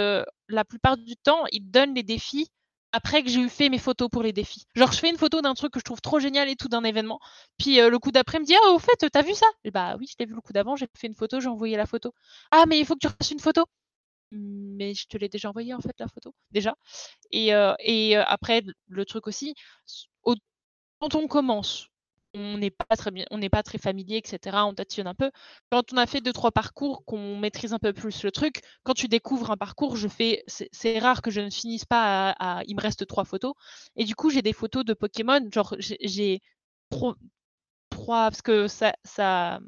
la 0.50 0.66
plupart 0.66 0.98
du 0.98 1.16
temps, 1.16 1.46
ils 1.54 1.72
donnent 1.72 1.96
les 1.96 2.04
défis 2.04 2.50
après 2.96 3.24
que 3.24 3.30
j'ai 3.30 3.42
eu 3.42 3.50
fait 3.50 3.68
mes 3.68 3.78
photos 3.78 4.10
pour 4.10 4.24
les 4.24 4.32
défis. 4.32 4.64
Genre, 4.74 4.90
je 4.94 5.00
fais 5.00 5.10
une 5.10 5.18
photo 5.18 5.42
d'un 5.42 5.54
truc 5.54 5.74
que 5.74 5.80
je 5.80 5.84
trouve 5.84 6.00
trop 6.00 6.20
génial 6.20 6.48
et 6.48 6.56
tout 6.56 6.70
d'un 6.70 6.84
événement. 6.86 7.20
Puis 7.58 7.82
euh, 7.82 7.90
le 7.90 8.00
coup 8.00 8.12
d'après, 8.12 8.40
me 8.40 8.46
dit 8.46 8.56
Ah, 8.56 8.72
au 8.72 8.80
fait, 8.80 9.10
t'as 9.12 9.22
vu 9.22 9.34
ça? 9.34 9.46
Bah 9.74 9.98
oui, 10.00 10.08
je 10.08 10.16
l'ai 10.18 10.26
vu 10.26 10.34
le 10.34 10.40
coup 10.40 10.54
d'avant, 10.54 10.78
j'ai 10.78 10.88
fait 10.98 11.08
une 11.08 11.14
photo, 11.16 11.42
j'ai 11.42 11.50
envoyé 11.50 11.76
la 11.76 11.86
photo. 11.86 12.14
Ah, 12.52 12.64
mais 12.68 12.80
il 12.80 12.86
faut 12.86 12.96
que 12.96 13.06
tu 13.06 13.10
fasses 13.10 13.32
une 13.32 13.40
photo. 13.40 13.66
Mais 14.32 14.94
je 14.94 15.08
te 15.08 15.18
l'ai 15.18 15.30
déjà 15.30 15.50
envoyé 15.50 15.74
en 15.74 15.82
fait, 15.82 15.96
la 16.00 16.08
photo, 16.08 16.34
déjà. 16.52 16.76
Et, 17.32 17.54
euh, 17.54 17.74
euh, 17.88 18.24
après, 18.28 18.64
le 18.88 19.06
truc 19.06 19.28
aussi, 19.28 19.56
quand 21.00 21.16
on 21.16 21.28
commence, 21.28 21.88
on 22.36 22.58
n'est 22.58 22.72
pas 22.72 22.96
très 22.96 23.12
bien, 23.12 23.26
on 23.32 23.38
n'est 23.38 23.50
pas 23.50 23.64
très 23.64 23.78
familier, 23.78 24.18
etc. 24.18 24.58
On 24.66 24.74
tâtonne 24.74 25.08
un 25.08 25.14
peu. 25.16 25.32
Quand 25.72 25.94
on 25.94 25.98
a 25.98 26.06
fait 26.06 26.22
deux 26.22 26.34
trois 26.34 26.52
parcours, 26.52 27.04
qu'on 27.06 27.38
maîtrise 27.38 27.74
un 27.74 27.80
peu 27.80 27.94
plus 27.94 28.24
le 28.24 28.32
truc, 28.32 28.62
quand 28.84 28.94
tu 28.94 29.08
découvres 29.08 29.52
un 29.52 29.58
parcours, 29.58 29.96
je 29.96 30.08
fais, 30.08 30.44
c'est 30.48 31.00
rare 31.00 31.22
que 31.22 31.32
je 31.32 31.42
ne 31.42 31.50
finisse 31.50 31.86
pas 31.86 32.32
à, 32.32 32.64
il 32.68 32.76
me 32.76 32.82
reste 32.82 33.08
trois 33.08 33.26
photos. 33.26 33.54
Et 33.96 34.06
du 34.06 34.16
coup, 34.16 34.30
j'ai 34.30 34.42
des 34.42 34.54
photos 34.54 34.86
de 34.86 34.94
Pokémon, 34.94 35.40
genre 35.52 35.76
j'ai 35.80 36.42
trois, 36.90 37.16
parce 38.30 38.42
que 38.42 38.68
ça, 38.68 38.94
ça, 39.04 39.60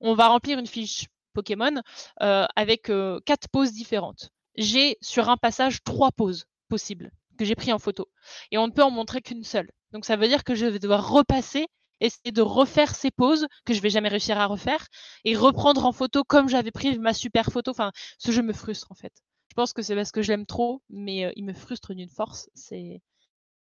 on 0.00 0.14
va 0.14 0.28
remplir 0.28 0.58
une 0.58 0.66
fiche 0.66 1.06
Pokémon 1.34 1.82
euh, 2.22 2.46
avec 2.56 2.90
euh, 2.90 3.20
quatre 3.24 3.48
poses 3.48 3.72
différentes. 3.72 4.30
J'ai 4.56 4.96
sur 5.00 5.28
un 5.28 5.36
passage 5.36 5.82
trois 5.84 6.10
poses 6.10 6.46
possibles 6.68 7.12
que 7.38 7.44
j'ai 7.44 7.54
pris 7.54 7.72
en 7.72 7.78
photo. 7.78 8.08
Et 8.50 8.58
on 8.58 8.66
ne 8.66 8.72
peut 8.72 8.82
en 8.82 8.90
montrer 8.90 9.22
qu'une 9.22 9.44
seule. 9.44 9.70
Donc 9.92 10.04
ça 10.04 10.16
veut 10.16 10.28
dire 10.28 10.44
que 10.44 10.54
je 10.54 10.66
vais 10.66 10.78
devoir 10.78 11.08
repasser, 11.10 11.68
essayer 12.00 12.32
de 12.32 12.42
refaire 12.42 12.94
ces 12.94 13.10
poses 13.10 13.46
que 13.64 13.74
je 13.74 13.80
vais 13.80 13.90
jamais 13.90 14.08
réussir 14.08 14.38
à 14.38 14.46
refaire 14.46 14.86
et 15.24 15.36
reprendre 15.36 15.84
en 15.84 15.92
photo 15.92 16.24
comme 16.24 16.48
j'avais 16.48 16.70
pris 16.70 16.98
ma 16.98 17.14
super 17.14 17.50
photo. 17.52 17.70
Enfin, 17.70 17.92
ce 18.18 18.32
jeu 18.32 18.42
me 18.42 18.52
frustre 18.52 18.90
en 18.90 18.94
fait. 18.94 19.12
Je 19.50 19.54
pense 19.54 19.72
que 19.72 19.82
c'est 19.82 19.94
parce 19.94 20.12
que 20.12 20.22
je 20.22 20.30
l'aime 20.30 20.46
trop, 20.46 20.82
mais 20.88 21.24
euh, 21.24 21.32
il 21.36 21.44
me 21.44 21.52
frustre 21.52 21.94
d'une 21.94 22.08
force. 22.08 22.48
C'est 22.54 23.00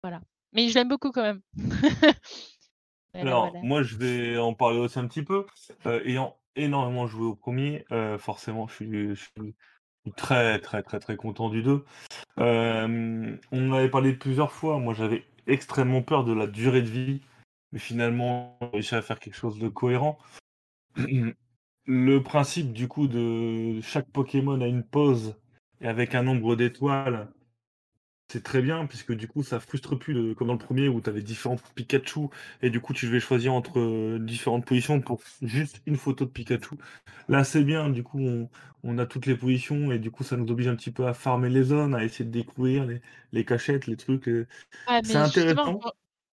voilà. 0.03 0.21
Mais 0.53 0.69
je 0.69 0.75
l'aime 0.75 0.89
beaucoup 0.89 1.11
quand 1.11 1.23
même. 1.23 1.41
Voilà, 3.13 3.31
Alors, 3.31 3.49
voilà. 3.49 3.65
moi, 3.65 3.83
je 3.83 3.95
vais 3.95 4.37
en 4.37 4.53
parler 4.53 4.77
aussi 4.77 4.99
un 4.99 5.07
petit 5.07 5.23
peu. 5.23 5.45
Euh, 5.85 6.03
ayant 6.05 6.35
énormément 6.55 7.07
joué 7.07 7.25
au 7.25 7.35
premier, 7.35 7.85
euh, 7.91 8.17
forcément, 8.17 8.67
je 8.67 8.73
suis, 8.75 9.15
je 9.15 9.15
suis 9.15 9.55
très, 10.15 10.59
très, 10.59 10.83
très, 10.83 10.99
très 10.99 11.15
content 11.15 11.49
du 11.49 11.63
2. 11.63 11.83
Euh, 12.39 13.37
on 13.51 13.71
en 13.71 13.73
avait 13.73 13.89
parlé 13.89 14.13
plusieurs 14.13 14.51
fois. 14.51 14.77
Moi, 14.79 14.93
j'avais 14.93 15.25
extrêmement 15.47 16.01
peur 16.01 16.25
de 16.25 16.33
la 16.33 16.47
durée 16.47 16.81
de 16.81 16.89
vie. 16.89 17.21
Mais 17.71 17.79
finalement, 17.79 18.57
j'ai 18.61 18.67
réussi 18.73 18.95
à 18.95 19.01
faire 19.01 19.19
quelque 19.19 19.35
chose 19.35 19.59
de 19.59 19.67
cohérent. 19.69 20.17
Le 21.87 22.19
principe, 22.23 22.73
du 22.73 22.87
coup, 22.87 23.07
de 23.07 23.81
chaque 23.81 24.09
Pokémon 24.11 24.61
a 24.61 24.67
une 24.67 24.83
pause 24.83 25.35
et 25.81 25.87
avec 25.87 26.15
un 26.15 26.23
nombre 26.23 26.55
d'étoiles, 26.55 27.29
c'est 28.29 28.43
très 28.43 28.61
bien, 28.61 28.85
puisque 28.87 29.13
du 29.13 29.27
coup, 29.27 29.41
ça 29.43 29.59
frustre 29.59 29.95
plus, 29.97 30.13
de- 30.13 30.33
comme 30.33 30.47
dans 30.47 30.53
le 30.53 30.59
premier 30.59 30.89
où 30.89 30.99
tu 30.99 31.09
avais 31.09 31.21
différents 31.21 31.55
Pikachu, 31.75 32.27
et 32.61 32.69
du 32.69 32.81
coup, 32.81 32.93
tu 32.93 33.05
devais 33.05 33.21
choisir 33.21 33.53
entre 33.53 33.79
euh, 33.79 34.19
différentes 34.19 34.65
positions 34.65 34.99
pour 35.01 35.21
juste 35.41 35.81
une 35.85 35.95
photo 35.95 36.25
de 36.25 36.29
Pikachu. 36.31 36.75
Là, 37.29 37.43
c'est 37.45 37.63
bien, 37.63 37.89
du 37.89 38.03
coup, 38.03 38.19
on, 38.19 38.49
on 38.83 38.97
a 38.97 39.05
toutes 39.05 39.27
les 39.27 39.35
positions, 39.35 39.91
et 39.93 39.99
du 39.99 40.11
coup, 40.11 40.23
ça 40.23 40.35
nous 40.37 40.49
oblige 40.51 40.67
un 40.67 40.75
petit 40.75 40.91
peu 40.91 41.07
à 41.07 41.13
farmer 41.13 41.49
les 41.49 41.63
zones, 41.63 41.95
à 41.95 42.03
essayer 42.03 42.25
de 42.25 42.31
découvrir 42.31 42.85
les, 42.85 43.01
les 43.31 43.45
cachettes, 43.45 43.87
les 43.87 43.95
trucs. 43.97 44.27
euh. 44.27 44.47
C'est 45.03 45.17
intéressant. 45.19 45.79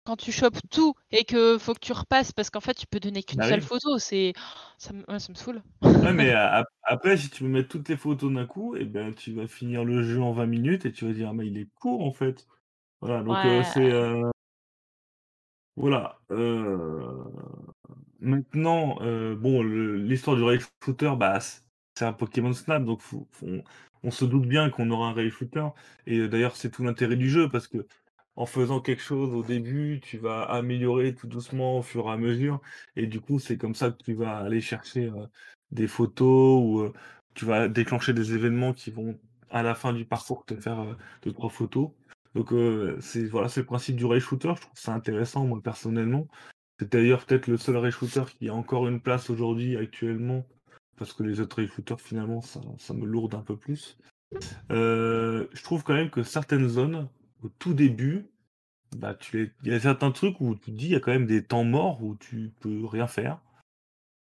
Quand, 0.08 0.18
tu 0.18 0.32
chopes 0.32 0.58
tout 0.70 0.93
et 1.12 1.26
que 1.26 1.58
faut 1.58 1.74
que 1.74 1.80
tu 1.80 1.93
repasses 1.93 2.32
parce 2.32 2.49
qu'en 2.49 2.62
fait 2.62 2.74
tu 2.76 2.88
peux 2.88 2.99
donner 2.99 3.24
qu'une 3.24 3.41
Bah 3.41 3.47
seule 3.47 3.62
oui. 3.62 3.62
photo, 3.62 3.97
c'est 3.99 4.34
ça 4.78 4.93
me, 4.93 5.03
ouais, 5.12 5.20
ça 5.20 5.30
me 5.32 5.36
saoule. 5.38 5.62
Ouais, 6.01 6.14
mais 6.14 6.32
a- 6.32 6.64
après, 6.84 7.18
si 7.18 7.30
tu 7.30 7.43
veux 7.43 7.49
mettre 7.49 7.70
toutes 7.70 7.89
les 7.89 7.97
photos 7.97 8.32
d'un 8.32 8.45
coup, 8.45 8.76
et 8.76 8.86
ben, 8.86 9.14
tu 9.14 9.34
vas 9.34 9.47
finir 9.47 9.84
le 9.84 10.03
jeu 10.03 10.22
en 10.22 10.32
20 10.32 10.45
minutes, 10.45 10.86
et 10.86 10.91
tu 10.91 11.05
vas 11.05 11.14
dire, 11.14 11.30
ah, 11.30 11.34
mais 11.34 11.47
il 11.47 11.58
est 11.58 11.68
court, 11.76 12.03
en 12.05 12.12
fait. 12.12 12.47
Voilà, 13.01 13.24
donc 13.24 13.45
euh, 13.45 13.64
c'est... 13.64 13.91
euh, 13.91 14.32
Voilà. 15.76 16.20
euh, 16.32 17.24
Maintenant, 18.20 18.97
euh, 19.01 19.36
bon, 19.36 19.64
le- 19.64 19.97
l'histoire 19.97 20.38
du 20.38 20.43
rail 20.43 20.60
shooter, 20.84 21.14
bah, 21.18 21.39
c'est 21.41 22.05
un 22.05 22.14
Pokémon 22.14 22.53
Snap, 22.53 22.84
donc 22.86 23.01
faut- 23.01 23.28
faut- 23.32 23.47
on, 24.03 24.12
se 24.12 24.26
doute 24.26 24.47
bien 24.47 24.70
qu'on 24.72 24.89
aura 24.91 25.10
un 25.10 25.14
rail 25.14 25.30
shooter. 25.32 25.68
Et 26.08 26.20
euh, 26.20 26.28
d'ailleurs, 26.30 26.55
c'est 26.55 26.72
tout 26.72 26.84
l'intérêt 26.84 27.16
du 27.18 27.30
jeu, 27.30 27.49
parce 27.49 27.68
que 27.68 27.88
en 28.38 28.45
faisant 28.45 28.79
quelque 28.79 29.01
chose 29.01 29.33
au 29.33 29.43
début, 29.43 29.99
tu 30.01 30.17
vas 30.17 30.43
améliorer 30.43 31.15
tout 31.15 31.27
doucement 31.27 31.79
au 31.79 31.81
fur 31.81 32.07
et 32.07 32.11
à 32.11 32.17
mesure. 32.17 32.61
Et 32.95 33.07
du 33.07 33.19
coup, 33.19 33.39
c'est 33.39 33.57
comme 33.57 33.75
ça 33.75 33.91
que 33.91 34.01
tu 34.03 34.13
vas 34.13 34.38
aller 34.38 34.61
chercher 34.61 35.11
des 35.71 35.88
photos 35.88 36.61
ou 36.63 36.93
tu 37.33 37.45
vas 37.45 37.67
déclencher 37.67 38.13
des 38.13 38.33
événements 38.33 38.73
qui 38.73 38.91
vont, 38.91 39.19
à 39.49 39.63
la 39.63 39.75
fin 39.75 39.91
du 39.93 40.05
parcours, 40.05 40.45
te 40.45 40.55
faire 40.55 40.79
euh, 40.81 40.93
deux, 41.23 41.31
trois 41.33 41.49
photos. 41.49 41.91
Donc, 42.35 42.53
c'est 42.99 43.25
voilà, 43.25 43.49
c'est 43.49 43.61
le 43.61 43.65
principe 43.65 43.95
du 43.95 44.05
rail 44.05 44.19
shooter. 44.19 44.53
Je 44.55 44.61
trouve 44.61 44.79
ça 44.79 44.93
intéressant, 44.93 45.45
moi, 45.45 45.59
personnellement. 45.63 46.27
C'est 46.79 46.91
d'ailleurs 46.91 47.25
peut-être 47.25 47.47
le 47.47 47.57
seul 47.57 47.77
rail 47.77 47.91
shooter 47.91 48.23
qui 48.38 48.49
a 48.49 48.53
encore 48.53 48.88
une 48.88 49.01
place 49.01 49.31
aujourd'hui, 49.31 49.77
actuellement, 49.77 50.45
parce 50.97 51.13
que 51.13 51.23
les 51.23 51.39
autres 51.39 51.57
rail 51.57 51.67
shooters, 51.67 51.99
finalement, 51.99 52.41
ça, 52.41 52.61
me 52.93 53.05
lourde 53.05 53.33
un 53.33 53.41
peu 53.41 53.57
plus. 53.57 53.97
Je 54.69 55.63
trouve 55.63 55.83
quand 55.83 55.95
même 55.95 56.11
que 56.11 56.21
certaines 56.21 56.67
zones, 56.67 57.07
au 57.43 57.49
tout 57.59 57.73
début, 57.73 58.27
bah, 58.97 59.15
tu 59.15 59.55
il 59.63 59.71
y 59.71 59.75
a 59.75 59.79
certains 59.81 60.11
trucs 60.11 60.41
où 60.41 60.55
tu 60.55 60.71
te 60.71 60.77
dis, 60.77 60.85
il 60.88 60.91
y 60.93 60.95
a 60.95 60.99
quand 61.01 61.11
même 61.13 61.27
des 61.27 61.43
temps 61.45 61.63
morts 61.65 62.03
où 62.03 62.15
tu 62.17 62.53
peux 62.61 62.85
rien 62.85 63.07
faire. 63.07 63.39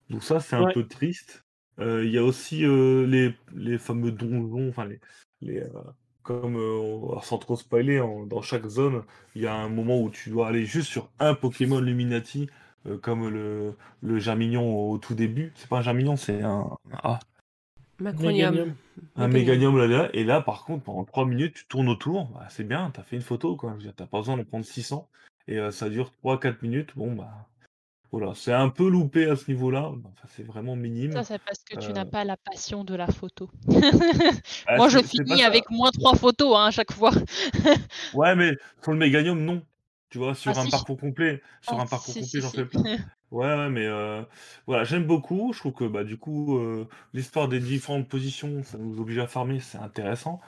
Donc 0.09 0.23
ça, 0.23 0.39
c'est 0.39 0.55
un 0.55 0.65
Ouais. 0.65 0.75
peu 0.75 0.87
triste. 0.87 1.43
Euh, 1.79 2.03
Il 2.05 2.11
y 2.11 2.17
a 2.17 2.23
aussi 2.23 2.65
euh, 2.65 3.05
les, 3.07 3.35
les 3.53 3.77
fameux 3.77 4.11
donjons, 4.11 4.69
enfin 4.69 4.85
les, 4.85 4.99
les, 5.41 5.61
euh, 5.61 5.69
comme 6.23 6.55
alors, 6.55 7.23
sans 7.25 7.37
trop 7.37 7.55
spoiler, 7.55 7.99
en- 8.01 8.25
dans 8.25 8.41
chaque 8.41 8.67
zone, 8.67 9.03
il 9.35 9.41
y 9.43 9.47
a 9.47 9.55
un 9.55 9.69
moment 9.69 9.99
où 10.01 10.09
tu 10.09 10.29
dois 10.29 10.47
aller 10.49 10.65
juste 10.65 10.89
sur 10.89 11.09
un 11.19 11.33
Pokémon 11.35 11.79
Luminati, 11.79 12.49
comme 13.01 13.29
le, 13.29 13.75
le 14.01 14.19
Germignon 14.19 14.89
au 14.91 14.97
tout 14.97 15.13
début. 15.15 15.51
C'est 15.55 15.69
pas 15.69 15.77
un 15.79 15.81
Germignon, 15.81 16.15
c'est 16.17 16.41
un, 16.41 16.69
ah, 17.03 17.19
Macronium. 18.01 18.51
Méganium. 18.53 18.75
un 19.15 19.27
Méganium 19.27 19.77
là, 19.77 19.87
là. 19.87 20.09
Et 20.13 20.23
là, 20.23 20.41
par 20.41 20.65
contre, 20.65 20.83
pendant 20.83 21.03
3 21.05 21.25
minutes, 21.25 21.53
tu 21.55 21.65
tournes 21.67 21.89
autour, 21.89 22.25
bah, 22.27 22.47
c'est 22.49 22.63
bien, 22.63 22.91
t'as 22.93 23.03
fait 23.03 23.15
une 23.15 23.21
photo, 23.21 23.55
quoi. 23.55 23.71
Je 23.71 23.75
veux 23.77 23.81
dire, 23.83 23.93
T'as 23.95 24.05
pas 24.07 24.17
besoin 24.19 24.37
de 24.37 24.43
prendre 24.43 24.65
600. 24.65 25.07
Et 25.47 25.57
euh, 25.59 25.71
ça 25.71 25.89
dure 25.89 26.11
3-4 26.23 26.57
minutes. 26.61 26.89
Bon, 26.95 27.13
bah, 27.13 27.29
Voilà, 28.11 28.33
c'est 28.35 28.51
un 28.53 28.69
peu 28.69 28.89
loupé 28.89 29.25
à 29.29 29.35
ce 29.37 29.49
niveau-là. 29.49 29.87
Enfin, 29.89 30.27
c'est 30.35 30.43
vraiment 30.43 30.75
minime. 30.75 31.13
Ça, 31.13 31.23
c'est 31.23 31.39
parce 31.41 31.59
que 31.63 31.79
tu 31.79 31.93
n'as 31.93 32.01
Euh, 32.01 32.05
pas 32.05 32.25
la 32.25 32.35
passion 32.37 32.83
de 32.83 32.93
la 32.95 33.07
photo. 33.07 33.49
ah, 34.67 34.75
Moi, 34.77 34.89
je 34.89 34.99
finis 34.99 35.39
ça. 35.39 35.47
avec 35.47 35.69
moins 35.69 35.91
3 35.91 36.15
photos 36.15 36.55
hein, 36.57 36.65
à 36.65 36.71
chaque 36.71 36.91
fois. 36.91 37.11
Ouais, 38.13 38.35
mais 38.35 38.57
sur 38.81 38.91
le 38.91 38.97
Méganium, 38.97 39.43
non. 39.43 39.61
Tu 40.09 40.17
vois, 40.17 40.31
Ah 40.31 40.35
sur 40.35 40.57
un 40.59 40.65
si. 40.65 40.71
parcours 40.71 40.97
complet, 40.99 41.41
sur 41.61 41.79
Ah 41.79 41.83
un 41.83 41.85
parcours 41.85 42.13
si, 42.13 42.19
complet, 42.19 42.27
si, 42.27 42.41
j'en 42.41 42.49
si. 42.49 42.55
fais 42.57 42.65
plein. 42.65 42.83
Ouais, 43.31 43.45
ouais, 43.47 43.69
mais 43.69 43.85
euh, 43.85 44.23
voilà, 44.67 44.83
j'aime 44.83 45.05
beaucoup. 45.07 45.53
Je 45.53 45.59
trouve 45.59 45.73
que 45.73 45.85
bah, 45.85 46.03
du 46.03 46.17
coup, 46.17 46.57
euh, 46.57 46.87
l'histoire 47.13 47.47
des 47.47 47.59
différentes 47.61 48.09
positions, 48.09 48.61
ça 48.63 48.77
nous 48.77 48.99
oblige 48.99 49.19
à 49.19 49.27
farmer, 49.27 49.61
c'est 49.61 49.77
intéressant. 49.77 50.41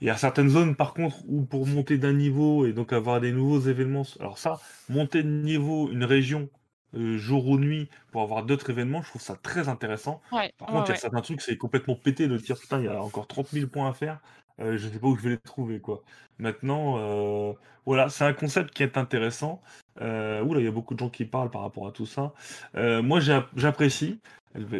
Il 0.00 0.08
y 0.08 0.10
a 0.10 0.16
certaines 0.16 0.48
zones, 0.50 0.76
par 0.76 0.94
contre, 0.94 1.18
où 1.28 1.44
pour 1.44 1.66
monter 1.66 1.98
d'un 1.98 2.14
niveau 2.14 2.66
et 2.66 2.72
donc 2.72 2.92
avoir 2.92 3.20
des 3.20 3.32
nouveaux 3.32 3.60
événements. 3.60 4.04
Alors 4.20 4.38
ça, 4.38 4.60
monter 4.88 5.22
de 5.22 5.28
niveau 5.28 5.90
une 5.90 6.04
région 6.04 6.50
euh, 6.94 7.18
jour 7.18 7.48
ou 7.48 7.58
nuit 7.58 7.88
pour 8.12 8.22
avoir 8.22 8.44
d'autres 8.44 8.70
événements, 8.70 9.02
je 9.02 9.10
trouve 9.10 9.22
ça 9.22 9.36
très 9.36 9.68
intéressant. 9.68 10.22
Ouais, 10.32 10.52
Par 10.58 10.68
ouais, 10.68 10.74
contre, 10.74 10.90
il 10.90 10.90
y 10.90 10.92
a 10.92 10.94
ouais. 10.94 11.00
certains 11.00 11.20
trucs, 11.22 11.42
c'est 11.42 11.58
complètement 11.58 11.96
pété 11.96 12.28
de 12.28 12.36
dire 12.38 12.58
putain, 12.58 12.80
il 12.80 12.86
y 12.86 12.88
a 12.88 13.02
encore 13.02 13.28
30 13.28 13.48
000 13.50 13.68
points 13.68 13.90
à 13.90 13.94
faire. 13.94 14.20
je 14.58 14.88
sais 14.88 14.98
pas 14.98 15.08
où 15.08 15.16
je 15.16 15.22
vais 15.22 15.30
les 15.30 15.38
trouver, 15.38 15.80
quoi. 15.80 16.02
Maintenant, 16.38 17.56
voilà, 17.86 18.08
c'est 18.08 18.24
un 18.24 18.32
concept 18.34 18.70
qui 18.72 18.82
est 18.82 18.96
intéressant. 18.98 19.60
Euh, 20.00 20.42
oula, 20.42 20.60
il 20.60 20.64
y 20.64 20.68
a 20.68 20.70
beaucoup 20.72 20.94
de 20.94 20.98
gens 20.98 21.10
qui 21.10 21.24
parlent 21.24 21.50
par 21.50 21.62
rapport 21.62 21.86
à 21.86 21.92
tout 21.92 22.06
ça. 22.06 22.32
Euh, 22.76 23.02
moi, 23.02 23.20
j'a- 23.20 23.48
j'apprécie. 23.56 24.20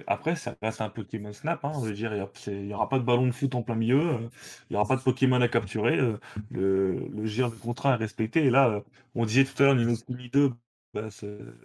Après, 0.06 0.36
ça 0.36 0.54
reste 0.62 0.80
un 0.80 0.88
Pokémon 0.90 1.32
Snap. 1.32 1.64
Hein, 1.64 1.72
je 1.86 1.92
dire, 1.92 2.12
il 2.14 2.18
y 2.18 2.20
a- 2.20 2.30
c'est- 2.34 2.52
il 2.60 2.66
y 2.68 2.74
aura 2.74 2.88
pas 2.88 2.98
de 2.98 3.04
ballon 3.04 3.26
de 3.26 3.32
foot 3.32 3.54
en 3.54 3.62
plein 3.62 3.74
milieu. 3.74 4.00
euh, 4.00 4.28
il 4.70 4.74
n'y 4.74 4.76
aura 4.76 4.86
pas 4.88 4.96
de 4.96 5.02
Pokémon 5.02 5.40
à 5.40 5.48
capturer. 5.48 5.98
euh, 5.98 6.18
le, 6.50 7.08
le 7.08 7.26
GR 7.26 7.50
de 7.50 7.56
contrat 7.56 7.92
est 7.94 7.96
respecté. 7.96 8.44
Et 8.44 8.50
là, 8.50 8.82
on 9.14 9.24
disait 9.24 9.44
tout 9.44 9.60
à 9.62 9.66
l'heure 9.66 9.74
Nino 9.76 9.94
Kuni 10.06 10.28
2, 10.30 10.52
bah, 10.94 11.08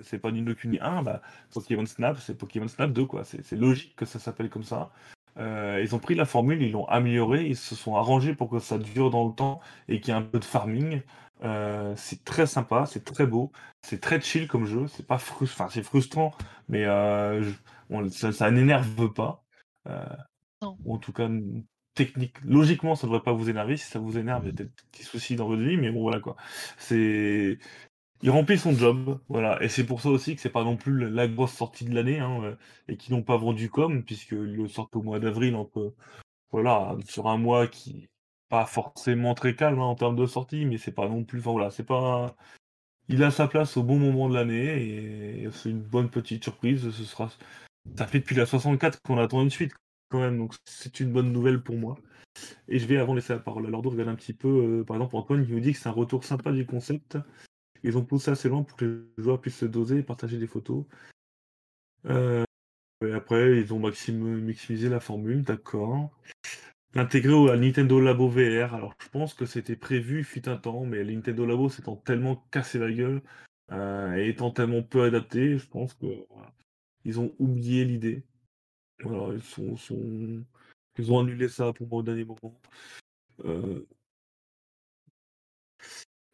c'est 0.02 0.20
pas 0.20 0.32
Nino 0.32 0.54
Kuni 0.56 0.80
1. 0.80 1.04
Bah, 1.04 1.22
Pokémon 1.54 1.86
Snap, 1.86 2.18
c'est 2.20 2.38
Pokémon 2.38 2.68
Snap 2.68 2.92
2. 2.94 3.06
quoi. 3.06 3.24
C'est 3.26 3.52
logique 3.58 3.96
que 3.96 4.06
ça 4.06 4.20
s'appelle 4.20 4.50
comme 4.50 4.64
ça. 4.64 4.92
Ils 5.40 5.94
ont 5.96 6.00
pris 6.00 6.16
la 6.16 6.26
formule, 6.26 6.62
ils 6.62 6.72
l'ont 6.72 6.86
améliorée, 6.88 7.46
ils 7.48 7.56
se 7.58 7.76
sont 7.76 7.96
arrangés 7.96 8.34
pour 8.36 8.50
que 8.50 8.60
ça 8.60 8.78
dure 8.78 9.10
dans 9.12 9.28
le 9.28 9.34
temps 9.34 9.60
et 9.88 10.00
qu'il 10.02 10.14
y 10.14 10.18
ait 10.18 10.20
un 10.20 10.24
peu 10.24 10.40
de 10.40 10.46
farming. 10.46 11.02
Euh, 11.44 11.94
c'est 11.96 12.24
très 12.24 12.48
sympa, 12.48 12.86
c'est 12.88 13.04
très 13.04 13.28
beau, 13.28 13.52
c'est 13.84 14.02
très 14.02 14.20
chill 14.22 14.48
comme 14.48 14.66
jeu, 14.66 14.88
c'est 14.88 15.06
pas 15.06 15.18
frus- 15.18 15.44
enfin, 15.44 15.68
c'est 15.70 15.84
frustrant, 15.84 16.34
mais 16.68 16.86
euh, 16.86 17.44
je- 17.44 17.54
on- 17.90 18.10
ça, 18.10 18.32
ça 18.32 18.50
n'énerve 18.52 19.12
pas. 19.14 19.44
Euh, 19.88 20.04
Non. 20.64 20.76
en 20.88 20.98
tout 20.98 21.14
cas, 21.14 21.30
technique, 21.94 22.42
logiquement, 22.44 22.96
ça 22.96 23.08
devrait 23.08 23.22
pas 23.22 23.34
vous 23.34 23.50
énerver. 23.50 23.78
Si 23.78 23.86
ça 23.90 24.00
vous 24.00 24.18
énerve, 24.18 24.44
il 24.46 24.48
y 24.48 24.50
a 24.50 24.54
peut-être 24.54 24.70
des 24.70 24.84
petits 24.92 25.04
soucis 25.04 25.36
dans 25.36 25.48
votre 25.48 25.62
vie, 25.64 25.78
mais 25.78 25.92
bon, 25.92 26.02
voilà 26.02 26.20
quoi. 26.20 26.36
C'est 26.78 27.60
il 28.24 28.32
remplit 28.32 28.58
son 28.58 28.74
job, 28.74 29.20
voilà. 29.30 29.62
Et 29.64 29.70
c'est 29.70 29.86
pour 29.86 30.02
ça 30.02 30.10
aussi 30.10 30.36
que 30.36 30.42
c'est 30.42 30.50
pas 30.50 30.64
non 30.64 30.76
plus 30.78 31.10
la 31.10 31.28
grosse 31.28 31.54
sortie 31.54 31.86
de 31.86 31.94
l'année, 31.94 32.20
hein, 32.20 32.58
et 32.88 32.98
qu'ils 32.98 33.14
n'ont 33.16 33.22
pas 33.24 33.38
vendu 33.38 33.70
comme, 33.70 34.04
puisqu'ils 34.04 34.38
le 34.56 34.68
sortent 34.68 34.96
au 34.96 35.04
mois 35.04 35.20
d'avril, 35.20 35.56
entre, 35.56 35.94
voilà, 36.52 36.96
sur 37.08 37.28
un 37.28 37.38
mois 37.38 37.68
qui 37.68 38.10
pas 38.50 38.66
forcément 38.66 39.34
très 39.34 39.56
calme 39.56 39.80
hein, 39.80 39.84
en 39.86 39.96
termes 39.96 40.16
de 40.16 40.26
sortie, 40.26 40.66
mais 40.66 40.78
c'est 40.78 40.92
pas 40.92 41.08
non 41.10 41.24
plus, 41.24 41.40
enfin 41.40 41.52
voilà, 41.52 41.72
c'est 41.72 41.84
pas. 41.86 42.36
Il 43.10 43.24
a 43.24 43.32
sa 43.32 43.48
place 43.48 43.78
au 43.78 43.84
bon 43.84 44.00
moment 44.00 44.30
de 44.30 44.36
l'année, 44.36 45.44
et 45.44 45.50
c'est 45.52 45.70
une 45.72 45.82
bonne 45.82 46.10
petite 46.10 46.44
surprise. 46.44 46.92
Ce 46.92 47.04
sera, 47.06 47.30
ça 47.98 48.08
fait 48.08 48.20
depuis 48.20 48.36
la 48.36 48.46
64 48.46 49.02
qu'on 49.04 49.18
attend 49.18 49.42
une 49.44 49.50
suite 49.52 49.74
quand 50.10 50.22
même, 50.22 50.38
donc 50.38 50.56
c'est 50.66 51.00
une 51.02 51.12
bonne 51.14 51.32
nouvelle 51.34 51.64
pour 51.64 51.76
moi. 51.78 51.98
Et 52.70 52.80
je 52.80 52.88
vais 52.88 52.98
avant 52.98 53.14
laisser 53.16 53.34
la 53.34 53.40
parole 53.40 53.66
à 53.68 53.70
Lordo, 53.70 53.90
regarder 53.92 54.12
un 54.12 54.16
petit 54.16 54.34
peu, 54.34 54.50
euh, 54.82 54.84
par 54.86 54.98
exemple 54.98 55.16
Antoine 55.18 55.46
qui 55.46 55.54
nous 55.54 55.60
dit 55.62 55.74
que 55.74 55.80
c'est 55.80 55.90
un 55.90 55.94
retour 55.94 56.24
sympa 56.26 56.52
du 56.52 56.66
concept. 56.66 57.18
Ils 57.84 57.98
ont 57.98 58.06
poussé 58.06 58.32
assez 58.32 58.50
loin 58.50 58.64
pour 58.64 58.78
que 58.78 58.86
les 59.18 59.24
joueurs 59.24 59.42
puissent 59.42 59.58
se 59.60 59.66
doser 59.66 60.00
et 60.00 60.04
partager 60.04 60.38
des 60.40 60.48
photos. 60.48 60.86
Euh, 62.06 62.44
et 63.06 63.14
après, 63.14 63.60
ils 63.62 63.74
ont 63.74 63.80
maxim- 63.80 64.42
maximisé 64.42 64.90
la 64.90 65.00
formule, 65.00 65.44
d'accord. 65.44 66.12
L'intégrer 66.98 67.34
au 67.34 67.56
Nintendo 67.56 68.00
Labo 68.00 68.28
VR. 68.28 68.74
Alors, 68.74 68.96
je 69.00 69.08
pense 69.10 69.36
que 69.36 69.46
c'était 69.46 69.76
prévu, 69.76 70.24
fut 70.24 70.50
un 70.50 70.58
temps, 70.58 70.84
mais 70.84 71.04
Nintendo 71.04 71.46
Labo 71.46 71.70
s'étant 71.70 71.96
tellement 71.96 72.38
cassé 72.50 72.80
la 72.80 72.92
gueule 72.92 73.22
euh, 73.72 74.16
et 74.16 74.30
étant 74.30 74.50
tellement 74.50 74.82
peu 74.82 75.04
adapté, 75.04 75.60
je 75.60 75.68
pense 75.68 75.94
que 75.94 76.08
voilà, 76.32 76.52
ils 77.06 77.20
ont 77.20 77.36
oublié 77.38 77.86
l'idée. 77.86 78.24
Voilà, 79.04 79.36
ils 79.36 79.44
sont, 79.44 79.76
ils 80.98 81.12
ont 81.12 81.20
annulé 81.20 81.50
ça 81.50 81.72
pour 81.72 81.88
moi 81.88 82.00
au 82.00 82.04
dernier 82.04 82.26
moment. 82.26 82.60
Euh, 83.46 83.86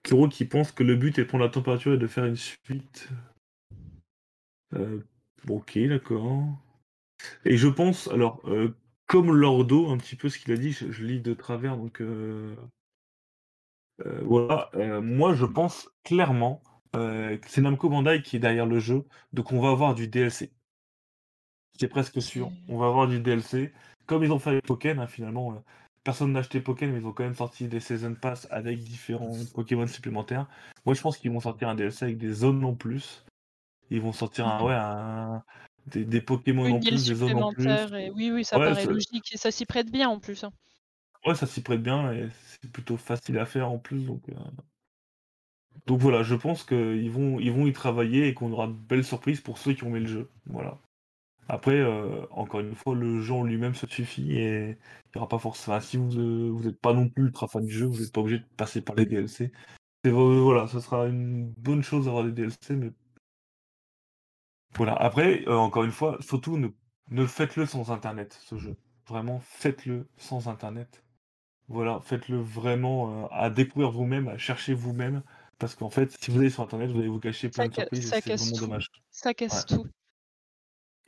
Kuro 0.03 0.29
qui 0.29 0.45
pense 0.45 0.71
que 0.71 0.83
le 0.83 0.95
but 0.95 1.19
est 1.19 1.23
de 1.23 1.27
prendre 1.27 1.43
la 1.43 1.49
température 1.49 1.93
et 1.93 1.97
de 1.97 2.07
faire 2.07 2.23
une 2.23 2.37
suite. 2.37 3.09
Euh, 4.75 5.01
ok, 5.49 5.77
d'accord. 5.89 6.45
Et 7.43 7.57
je 7.57 7.67
pense, 7.67 8.07
alors, 8.09 8.41
euh, 8.49 8.73
comme 9.07 9.31
Lordo, 9.31 9.89
un 9.89 9.97
petit 9.97 10.15
peu 10.15 10.29
ce 10.29 10.39
qu'il 10.39 10.51
a 10.53 10.57
dit, 10.57 10.71
je, 10.71 10.91
je 10.91 11.03
lis 11.03 11.21
de 11.21 11.33
travers, 11.33 11.77
donc 11.77 12.01
euh, 12.01 12.55
euh, 14.05 14.21
voilà. 14.23 14.69
euh, 14.75 15.01
moi, 15.01 15.33
je 15.33 15.45
pense 15.45 15.89
clairement 16.03 16.61
que 16.91 17.39
c'est 17.47 17.61
Namco 17.61 17.89
Bandai 17.89 18.21
qui 18.21 18.35
est 18.35 18.39
derrière 18.39 18.67
le 18.67 18.79
jeu, 18.79 19.05
donc 19.33 19.51
on 19.51 19.59
va 19.59 19.69
avoir 19.69 19.95
du 19.95 20.07
DLC. 20.07 20.51
C'est 21.79 21.87
presque 21.87 22.21
sûr. 22.21 22.51
On 22.69 22.77
va 22.77 22.87
avoir 22.87 23.07
du 23.07 23.19
DLC. 23.19 23.73
Comme 24.05 24.23
ils 24.23 24.31
ont 24.31 24.39
fait 24.39 24.51
avec 24.51 24.65
Pokémon, 24.65 25.01
hein, 25.01 25.07
finalement, 25.07 25.63
personne 26.03 26.33
n'a 26.33 26.39
acheté 26.39 26.61
Pokémon, 26.61 26.93
mais 26.93 26.99
ils 26.99 27.05
ont 27.05 27.13
quand 27.13 27.23
même 27.23 27.33
sorti 27.33 27.67
des 27.67 27.79
Season 27.79 28.13
Pass 28.13 28.47
avec 28.51 28.79
différents 28.79 29.33
Pokémon 29.55 29.87
supplémentaires. 29.87 30.47
Moi, 30.85 30.93
je 30.93 31.01
pense 31.01 31.17
qu'ils 31.17 31.31
vont 31.31 31.39
sortir 31.39 31.69
un 31.69 31.75
DLC 31.75 32.05
avec 32.05 32.17
des 32.17 32.31
zones 32.31 32.63
en 32.63 32.75
plus. 32.75 33.25
Ils 33.89 34.01
vont 34.01 34.13
sortir 34.13 34.47
un, 34.47 34.63
ouais, 34.63 34.73
un- 34.73 35.43
des, 35.87 36.05
des 36.05 36.21
Pokémon 36.21 36.65
en 36.71 36.79
plus, 36.79 37.07
des 37.07 37.15
zones 37.15 37.35
en 37.35 37.53
plus. 37.53 37.69
et 37.69 38.09
oui, 38.11 38.31
oui, 38.31 38.43
ça 38.45 38.59
Ouais, 38.59 38.67
paraît 38.67 38.85
ça, 38.85 38.91
logique 38.91 39.33
et 39.33 39.37
ça 39.37 39.51
s'y 39.51 39.65
prête 39.65 39.91
bien 39.91 40.09
en 40.09 40.19
plus. 40.19 40.43
hein. 40.43 40.51
ouais, 41.25 41.35
ça 41.35 41.47
s'y 41.47 41.61
prête 41.61 41.81
bien 41.83 42.11
et 42.13 42.29
c'est 42.61 42.71
plutôt 42.71 42.97
facile 42.97 43.37
à 43.39 43.45
faire 43.45 43.69
en 43.71 43.77
plus. 43.79 44.05
Donc, 44.05 44.21
euh, 44.29 44.33
donc 45.85 45.99
voilà, 45.99 46.23
je 46.23 46.35
pense 46.35 46.63
qu'ils 46.63 47.11
vont, 47.11 47.39
ils 47.39 47.51
vont 47.51 47.67
y 47.67 47.73
travailler 47.73 48.27
et 48.27 48.33
qu'on 48.33 48.51
aura 48.51 48.67
de 48.67 48.73
belles 48.73 49.03
surprises 49.03 49.41
pour 49.41 49.57
ceux 49.57 49.73
qui 49.73 49.83
ont 49.83 49.89
mis 49.89 49.99
le 49.99 50.07
jeu. 50.07 50.29
Voilà. 50.45 50.79
Après, 51.49 51.77
euh, 51.79 52.25
encore 52.31 52.61
une 52.61 52.75
fois, 52.75 52.95
le 52.95 53.21
jeu 53.21 53.33
en 53.33 53.43
lui-même 53.43 53.75
se 53.75 53.87
suffit 53.87 54.33
et 54.37 54.69
il 54.71 54.77
n'y 55.15 55.19
aura 55.19 55.29
pas 55.29 55.39
forcément. 55.39 55.77
enfin, 55.77 55.85
si 55.85 55.97
vous 55.97 56.61
n'êtes 56.63 56.79
pas 56.81 56.93
non 56.93 57.09
plus 57.09 57.25
ultra 57.25 57.47
fan 57.47 57.65
du 57.65 57.73
jeu, 57.73 57.85
vous 57.87 57.99
n'êtes 58.01 58.13
pas 58.13 58.21
obligé 58.21 58.39
de 58.39 58.45
passer 58.57 58.81
par 58.81 58.95
les 58.95 59.05
DLC. 59.05 59.51
Vo- 60.05 60.43
voilà, 60.43 60.67
ce 60.67 60.79
sera 60.81 61.07
une 61.07 61.51
bonne 61.53 61.83
chose 61.83 62.05
d'avoir 62.05 62.23
des 62.25 62.31
DLC, 62.33 62.75
mais 62.77 62.91
voilà. 64.75 64.93
Après, 64.95 65.43
euh, 65.47 65.55
encore 65.57 65.83
une 65.83 65.91
fois, 65.91 66.17
surtout 66.21 66.57
ne, 66.57 66.69
ne 67.09 67.25
faites-le 67.25 67.65
sans 67.65 67.91
internet, 67.91 68.37
ce 68.43 68.57
jeu. 68.57 68.75
Vraiment, 69.07 69.39
faites-le 69.41 70.07
sans 70.17 70.47
internet. 70.47 71.03
Voilà, 71.67 71.99
faites-le 72.01 72.39
vraiment 72.41 73.25
euh, 73.25 73.27
à 73.31 73.49
découvrir 73.49 73.91
vous-même, 73.91 74.27
à 74.29 74.37
chercher 74.37 74.73
vous-même. 74.73 75.23
Parce 75.59 75.75
qu'en 75.75 75.89
fait, 75.89 76.11
si 76.21 76.31
vous 76.31 76.39
allez 76.39 76.49
sur 76.49 76.63
internet, 76.63 76.91
vous 76.91 76.99
allez 76.99 77.07
vous 77.09 77.19
cacher 77.19 77.49
plein 77.49 77.65
Ça, 77.65 77.69
de 77.69 77.73
surprises 77.73 78.09
ça 78.09 78.21
c'est 78.21 78.31
casse 78.31 78.41
vraiment 78.41 78.57
tout. 78.57 78.59
dommage. 78.59 78.87
Ça 79.11 79.33
casse 79.33 79.65
Ouais. 79.65 79.65
tout. 79.65 79.85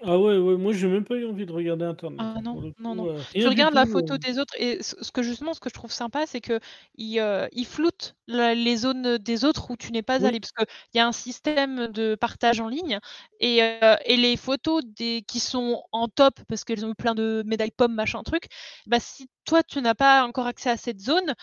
Ah 0.04 0.20
ouais, 0.20 0.38
ouais, 0.38 0.58
moi 0.58 0.74
j'ai 0.74 0.88
même 0.90 1.06
pas 1.06 1.16
eu 1.16 1.26
envie 1.26 1.46
de 1.46 1.54
regarder 1.54 1.86
internet. 1.86 2.32
Ah 2.34 2.36
hein, 2.36 2.42
non, 2.42 2.60
pour 2.60 2.62
le 2.62 2.74
non, 2.80 2.96
coup, 2.96 2.96
non. 2.96 3.08
euh, 3.08 3.24
Tu 3.38 3.46
rien 3.46 3.50
du 3.52 3.66
regardes 3.66 3.74
la 3.74 3.86
tout, 3.86 3.86
photo 3.86 4.18
euh. 4.18 4.18
des 4.18 4.40
autres 4.40 4.54
et 4.58 4.82
ce 4.82 4.96
ce 5.04 5.12
que 5.12 5.22
justement, 5.22 5.54
ce 5.54 5.60
que 5.60 5.68
je 5.70 5.74
trouve 5.74 5.92
sympa, 5.92 6.26
c'est 6.26 6.40
que 6.40 6.62
il, 6.98 7.20
euh, 7.20 7.48
il 7.52 7.66
floute 7.66 8.16
la- 8.28 8.56
les 8.56 8.78
zones 8.78 9.18
des 9.18 9.44
autres 9.44 9.70
où 9.70 9.76
tu 9.76 9.92
n'es 9.92 10.02
pas 10.02 10.24
Oui. 10.24 10.26
allé, 10.26 10.40
parce 10.40 10.54
qu'il 10.54 10.66
y 10.94 11.00
a 11.00 11.06
un 11.08 11.12
système 11.12 11.88
de 11.88 12.16
partage 12.16 12.62
en 12.62 12.70
ligne 12.70 13.00
et, 13.42 13.62
euh, 13.62 13.98
et 14.06 14.16
les 14.16 14.38
photos 14.38 14.82
des 14.86 15.24
qui 15.28 15.42
sont 15.42 15.84
en 15.92 16.08
top 16.08 16.40
parce 16.48 16.64
qu'elles 16.64 16.86
ont 16.86 16.92
eu 16.92 16.96
plein 16.96 17.16
de 17.16 17.44
médailles 17.46 17.72
pommes, 17.72 17.94
machin 17.96 18.24
truc. 18.24 18.46
Bah 18.86 19.02
si 19.02 19.28
toi 19.44 19.62
tu 19.62 19.82
n'as 19.82 19.94
pas 19.96 20.24
encore 20.26 20.48
accès 20.48 20.70
à 20.70 20.78
cette 20.78 21.02
zone, 21.02 21.34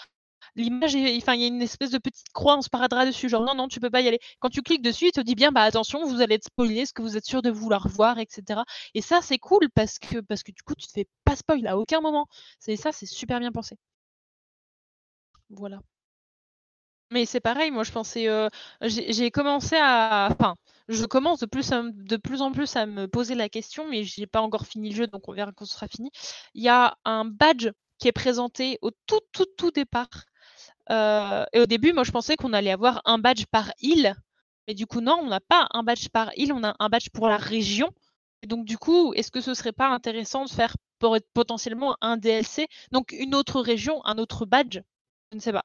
l'image, 0.56 0.94
enfin 1.16 1.34
il 1.34 1.40
y 1.40 1.44
a 1.44 1.46
une 1.48 1.62
espèce 1.62 1.90
de 1.90 1.98
petite 1.98 2.28
croix, 2.32 2.56
on 2.58 2.62
se 2.62 2.68
paradera 2.70 3.06
dessus, 3.06 3.28
genre 3.28 3.42
non 3.44 3.54
non 3.54 3.68
tu 3.68 3.80
peux 3.80 3.90
pas 3.90 4.00
y 4.00 4.08
aller. 4.08 4.20
Quand 4.40 4.50
tu 4.50 4.62
cliques 4.62 4.82
dessus, 4.82 5.06
il 5.06 5.12
te 5.12 5.20
dit 5.20 5.34
bien 5.34 5.52
bah 5.52 5.62
attention, 5.62 6.04
vous 6.06 6.20
allez 6.20 6.34
être 6.36 6.44
spoilé, 6.44 6.78
est-ce 6.80 6.92
que 6.92 7.02
vous 7.02 7.16
êtes 7.16 7.24
sûr 7.26 7.42
de 7.42 7.50
vouloir 7.50 7.88
voir, 7.88 8.18
etc. 8.18 8.62
Et 8.94 9.02
ça 9.02 9.20
c'est 9.22 9.38
cool 9.38 9.68
parce 9.74 9.98
que 9.98 10.20
parce 10.20 10.42
que 10.42 10.52
du 10.52 10.62
coup 10.62 10.74
tu 10.74 10.86
te 10.86 10.92
fais 10.92 11.08
pas 11.24 11.36
spoil 11.36 11.66
à 11.66 11.78
aucun 11.78 12.00
moment. 12.00 12.26
C'est 12.58 12.76
ça, 12.76 12.92
c'est 12.92 13.06
super 13.06 13.40
bien 13.40 13.52
pensé. 13.52 13.76
Voilà. 15.50 15.82
Mais 17.10 17.26
c'est 17.26 17.40
pareil, 17.40 17.70
moi 17.70 17.84
je 17.84 17.92
pensais, 17.92 18.26
euh, 18.28 18.48
j'ai 18.80 19.30
commencé 19.30 19.76
à, 19.76 20.28
enfin, 20.32 20.56
je 20.88 21.04
commence 21.04 21.40
de 21.40 21.46
plus, 21.46 21.70
plus 22.24 22.40
en 22.40 22.52
plus 22.52 22.74
à 22.76 22.86
me 22.86 23.06
poser 23.06 23.34
la 23.34 23.48
question, 23.50 23.86
mais 23.88 24.02
j'ai 24.02 24.26
pas 24.26 24.40
encore 24.40 24.64
fini 24.66 24.88
le 24.90 24.96
jeu, 24.96 25.06
donc 25.06 25.28
on 25.28 25.32
verra 25.34 25.52
quand 25.52 25.66
ce 25.66 25.74
sera 25.74 25.88
fini. 25.88 26.10
Il 26.54 26.62
y 26.62 26.70
a 26.70 26.96
un 27.04 27.26
badge 27.26 27.68
qui 27.98 28.08
est 28.08 28.12
présenté 28.12 28.78
au 28.80 28.90
tout, 29.06 29.20
tout, 29.32 29.46
tout 29.58 29.70
départ. 29.70 30.08
Euh, 30.92 31.44
et 31.52 31.60
au 31.60 31.66
début, 31.66 31.92
moi 31.92 32.04
je 32.04 32.10
pensais 32.10 32.36
qu'on 32.36 32.52
allait 32.52 32.70
avoir 32.72 33.00
un 33.04 33.18
badge 33.18 33.44
par 33.50 33.72
île, 33.80 34.14
mais 34.68 34.74
du 34.74 34.86
coup 34.86 35.00
non, 35.00 35.18
on 35.22 35.28
n'a 35.28 35.40
pas 35.40 35.66
un 35.72 35.82
badge 35.82 36.08
par 36.08 36.30
île, 36.36 36.52
on 36.52 36.62
a 36.64 36.74
un 36.78 36.88
badge 36.88 37.08
pour 37.12 37.28
la 37.28 37.36
région. 37.38 37.90
Et 38.42 38.46
donc 38.46 38.64
du 38.64 38.76
coup, 38.76 39.12
est-ce 39.14 39.30
que 39.30 39.40
ce 39.40 39.54
serait 39.54 39.72
pas 39.72 39.88
intéressant 39.88 40.44
de 40.44 40.50
faire 40.50 40.76
pour- 40.98 41.16
potentiellement 41.34 41.96
un 42.00 42.16
DLC, 42.16 42.66
donc 42.90 43.12
une 43.12 43.34
autre 43.34 43.60
région, 43.60 44.04
un 44.04 44.18
autre 44.18 44.44
badge? 44.46 44.80
Je 45.30 45.36
ne 45.36 45.40
sais 45.40 45.52
pas. 45.52 45.64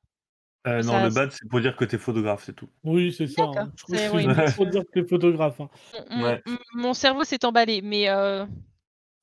Euh, 0.68 0.82
non, 0.84 0.92
Ça, 0.92 1.04
le 1.06 1.10
c'est- 1.10 1.16
bad, 1.16 1.32
c'est 1.32 1.50
pour 1.50 1.62
dire 1.62 1.76
que 1.76 1.86
t'es 1.86 1.98
photographe, 1.98 2.44
c'est 2.46 2.56
tout. 2.56 2.70
Oui, 2.84 3.14
c'est 3.14 3.28
ça. 3.28 3.44
Hein. 3.56 3.72
Je 3.78 3.84
trouve 3.84 3.96
c'est- 3.96 4.10
que 4.10 4.16
oui. 4.16 4.26
c'est 4.48 4.56
pour 4.56 4.66
dire 4.68 4.84
que 4.84 5.00
t'es 5.00 5.08
photographe. 5.08 5.60
hein. 5.62 5.70
Mon- 6.12 6.24
Ouais. 6.24 6.42
mon- 6.46 6.58
Mon 6.74 6.94
cerveau 6.94 7.24
s'est 7.24 7.44
emballé, 7.46 7.82
mais 7.82 8.10
euh, 8.10 8.46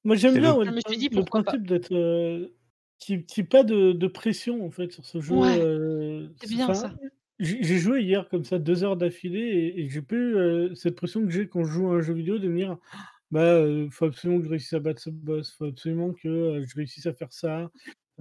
Moi, 0.04 0.16
j'aime 0.16 0.38
bien 0.38 0.56
le- 0.58 0.64
Je 0.66 0.70
me 0.70 0.80
suis 0.86 0.96
dit, 0.98 1.08
le 1.10 1.22
principe 1.24 1.66
d'être. 1.66 1.92
N'y 3.10 3.24
ait 3.36 3.44
pas 3.44 3.64
de, 3.64 3.92
de 3.92 4.06
pression 4.06 4.64
en 4.64 4.70
fait 4.70 4.92
sur 4.92 5.04
ce 5.04 5.20
jeu. 5.20 5.34
Ouais, 5.34 5.60
euh, 5.60 6.28
c'est 6.40 6.48
bien 6.48 6.72
ça. 6.74 6.94
J'ai 7.40 7.62
j'ai 7.62 7.78
joué 7.78 8.02
hier 8.02 8.28
comme 8.28 8.44
ça 8.44 8.58
deux 8.58 8.84
heures 8.84 8.96
d'affilée 8.96 9.40
et, 9.40 9.80
et 9.80 9.88
j'ai 9.88 10.02
pas 10.02 10.14
eu 10.14 10.36
euh, 10.36 10.74
cette 10.74 10.94
pression 10.94 11.24
que 11.24 11.30
j'ai 11.30 11.48
quand 11.48 11.64
je 11.64 11.72
joue 11.72 11.88
à 11.88 11.96
un 11.96 12.00
jeu 12.00 12.14
vidéo 12.14 12.38
de 12.38 12.48
me 12.48 12.58
dire 12.58 12.78
bah 13.30 13.40
euh, 13.40 13.88
faut 13.90 14.04
absolument 14.04 14.38
que 14.38 14.44
je 14.44 14.50
réussisse 14.50 14.72
à 14.74 14.80
battre 14.80 15.00
ce 15.00 15.10
boss, 15.10 15.52
faut 15.58 15.64
absolument 15.64 16.12
que 16.12 16.62
je 16.64 16.74
réussisse 16.76 17.06
à 17.06 17.12
faire 17.12 17.32
ça, 17.32 17.70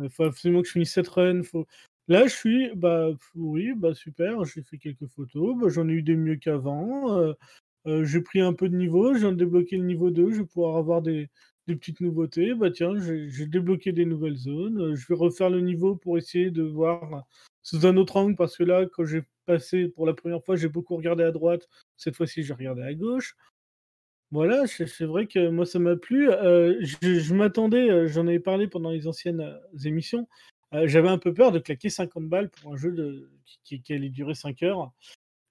faut 0.10 0.24
absolument 0.24 0.62
que 0.62 0.68
je 0.68 0.74
finisse 0.74 0.94
cette 0.94 1.08
run. 1.08 1.44
Faut... 1.44 1.68
Là 2.08 2.26
je 2.26 2.34
suis 2.34 2.72
bah 2.76 3.10
oui 3.36 3.74
bah 3.76 3.94
super, 3.94 4.44
j'ai 4.46 4.64
fait 4.64 4.78
quelques 4.78 5.08
photos, 5.08 5.56
bah, 5.60 5.68
j'en 5.70 5.88
ai 5.88 5.92
eu 5.92 6.02
des 6.02 6.16
mieux 6.16 6.38
qu'avant, 6.38 7.34
j'ai 7.86 8.22
pris 8.22 8.42
un 8.42 8.54
peu 8.54 8.68
de 8.68 8.76
niveau, 8.76 9.14
de 9.14 9.32
débloquer 9.32 9.78
le 9.78 9.84
niveau 9.84 10.10
2, 10.10 10.32
je 10.32 10.40
vais 10.40 10.46
pouvoir 10.46 10.78
avoir 10.78 11.04
des, 11.04 11.30
des 11.68 11.76
petites 11.76 12.02
nouveautés. 12.02 12.54
Bah 12.54 12.72
tiens, 12.72 12.94
j'ai 12.98 13.46
débloqué 13.46 13.92
des 13.92 14.06
nouvelles 14.06 14.36
zones, 14.36 14.82
euh, 14.82 14.96
je 14.96 15.08
vais 15.08 15.16
refaire 15.16 15.50
le 15.50 15.62
niveau 15.62 15.96
pour 15.96 16.18
essayer 16.18 16.52
de 16.52 16.64
voir 16.64 17.24
sous 17.62 17.86
un 17.86 17.96
autre 17.98 18.18
angle 18.18 18.36
parce 18.36 18.58
que 18.58 18.64
là, 18.64 18.86
quand 18.86 19.06
j'ai 19.06 19.24
passé 19.46 19.88
pour 19.88 20.06
la 20.06 20.14
première 20.14 20.44
fois, 20.44 20.56
j'ai 20.56 20.70
beaucoup 20.70 20.96
regardé 20.96 21.24
à 21.24 21.32
droite. 21.32 21.70
Cette 21.98 22.16
fois-ci, 22.16 22.44
j'ai 22.44 22.54
regardé 22.54 22.82
à 22.82 22.94
gauche. 22.94 23.36
Voilà, 24.32 24.66
c'est 24.66 25.06
vrai 25.06 25.28
que 25.28 25.50
moi, 25.50 25.66
ça 25.66 25.78
m'a 25.78 25.96
plu. 25.96 26.30
Euh, 26.32 26.76
je 26.82 27.34
m'attendais, 27.36 27.90
euh, 27.90 28.08
j'en 28.08 28.28
avais 28.28 28.40
parlé 28.40 28.68
pendant 28.68 28.90
les 28.90 29.08
anciennes 29.08 29.60
émissions. 29.86 30.28
J'avais 30.86 31.10
un 31.10 31.20
peu 31.20 31.36
peur 31.36 31.52
de 31.52 31.60
claquer 31.60 31.90
50 31.92 32.28
balles 32.28 32.50
pour 32.50 32.74
un 32.74 32.78
jeu 32.78 32.92
de, 32.92 33.30
qui, 33.64 33.84
allait 33.94 34.10
durer 34.10 34.34
5 34.34 34.64
heures. 34.64 34.92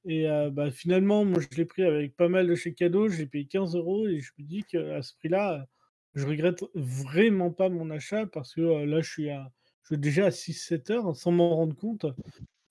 Et 0.05 0.27
bah, 0.51 0.73
finalement, 0.73 1.25
moi, 1.25 1.39
je 1.49 1.57
l'ai 1.57 1.65
pris 1.65 1.85
avec 1.85 2.17
pas 2.17 2.29
mal 2.29 2.49
de 2.49 2.57
chèques 2.57 2.75
cadeaux. 2.75 3.09
J'ai 3.09 3.27
payé 3.27 3.45
15 3.45 3.77
euros 3.77 4.09
et 4.09 4.19
je 4.19 4.33
me 4.37 4.45
dis 4.45 4.65
qu'à 4.65 5.01
ce 5.01 5.15
prix-là, 5.15 5.69
je 6.15 6.27
regrette 6.27 6.65
vraiment 6.75 7.51
pas 7.51 7.69
mon 7.69 7.91
achat 7.91 8.27
parce 8.27 8.55
que 8.55 8.61
euh, 8.61 8.87
là, 8.87 9.01
je 9.01 9.11
suis, 9.11 9.31
à, 9.31 9.51
je 9.83 9.95
suis 9.95 9.99
déjà 9.99 10.27
à 10.27 10.31
6-7 10.31 10.93
heures 10.93 11.17
sans 11.17 11.33
m'en 11.33 11.55
rendre 11.57 11.75
compte. 11.77 12.07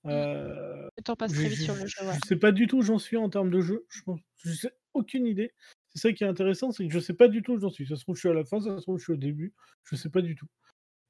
Euh, 0.06 0.88
Le 0.98 1.04
temps 1.04 1.16
passe 1.16 1.34
je, 1.34 1.40
très 1.40 1.50
vite 1.50 1.60
je, 1.60 1.64
sur 1.64 1.76
le 1.76 1.86
jeu, 1.86 2.06
ouais. 2.06 2.14
je 2.24 2.28
sais 2.28 2.36
pas 2.36 2.52
du 2.52 2.68
tout 2.68 2.78
où 2.80 2.82
j'en 2.82 3.00
suis 3.00 3.18
en 3.18 3.30
termes 3.30 3.52
de 3.52 3.62
jeu. 3.62 3.86
Je 3.90 4.02
je 4.38 4.54
sais 4.54 4.72
aucune 4.94 5.26
idée. 5.28 5.54
C'est 5.90 6.00
ça 6.00 6.14
qui 6.14 6.24
est 6.24 6.28
intéressant, 6.28 6.72
c'est 6.72 6.88
que 6.88 6.94
je 6.94 7.00
sais 7.00 7.14
pas 7.14 7.28
du 7.28 7.42
tout 7.42 7.54
où 7.54 7.60
j'en 7.60 7.70
suis. 7.70 7.86
Ça 7.88 7.96
se 7.96 8.04
trouve, 8.04 8.16
je 8.16 8.22
suis 8.22 8.30
à 8.30 8.34
la 8.34 8.46
fin, 8.46 8.60
ça 8.60 8.78
se 8.78 8.82
trouve, 8.84 8.98
je 8.98 9.04
suis 9.04 9.14
au 9.14 9.18
début. 9.18 9.54
Je 9.84 9.96
sais 9.96 10.10
pas 10.10 10.22
du 10.22 10.36
tout. 10.36 10.48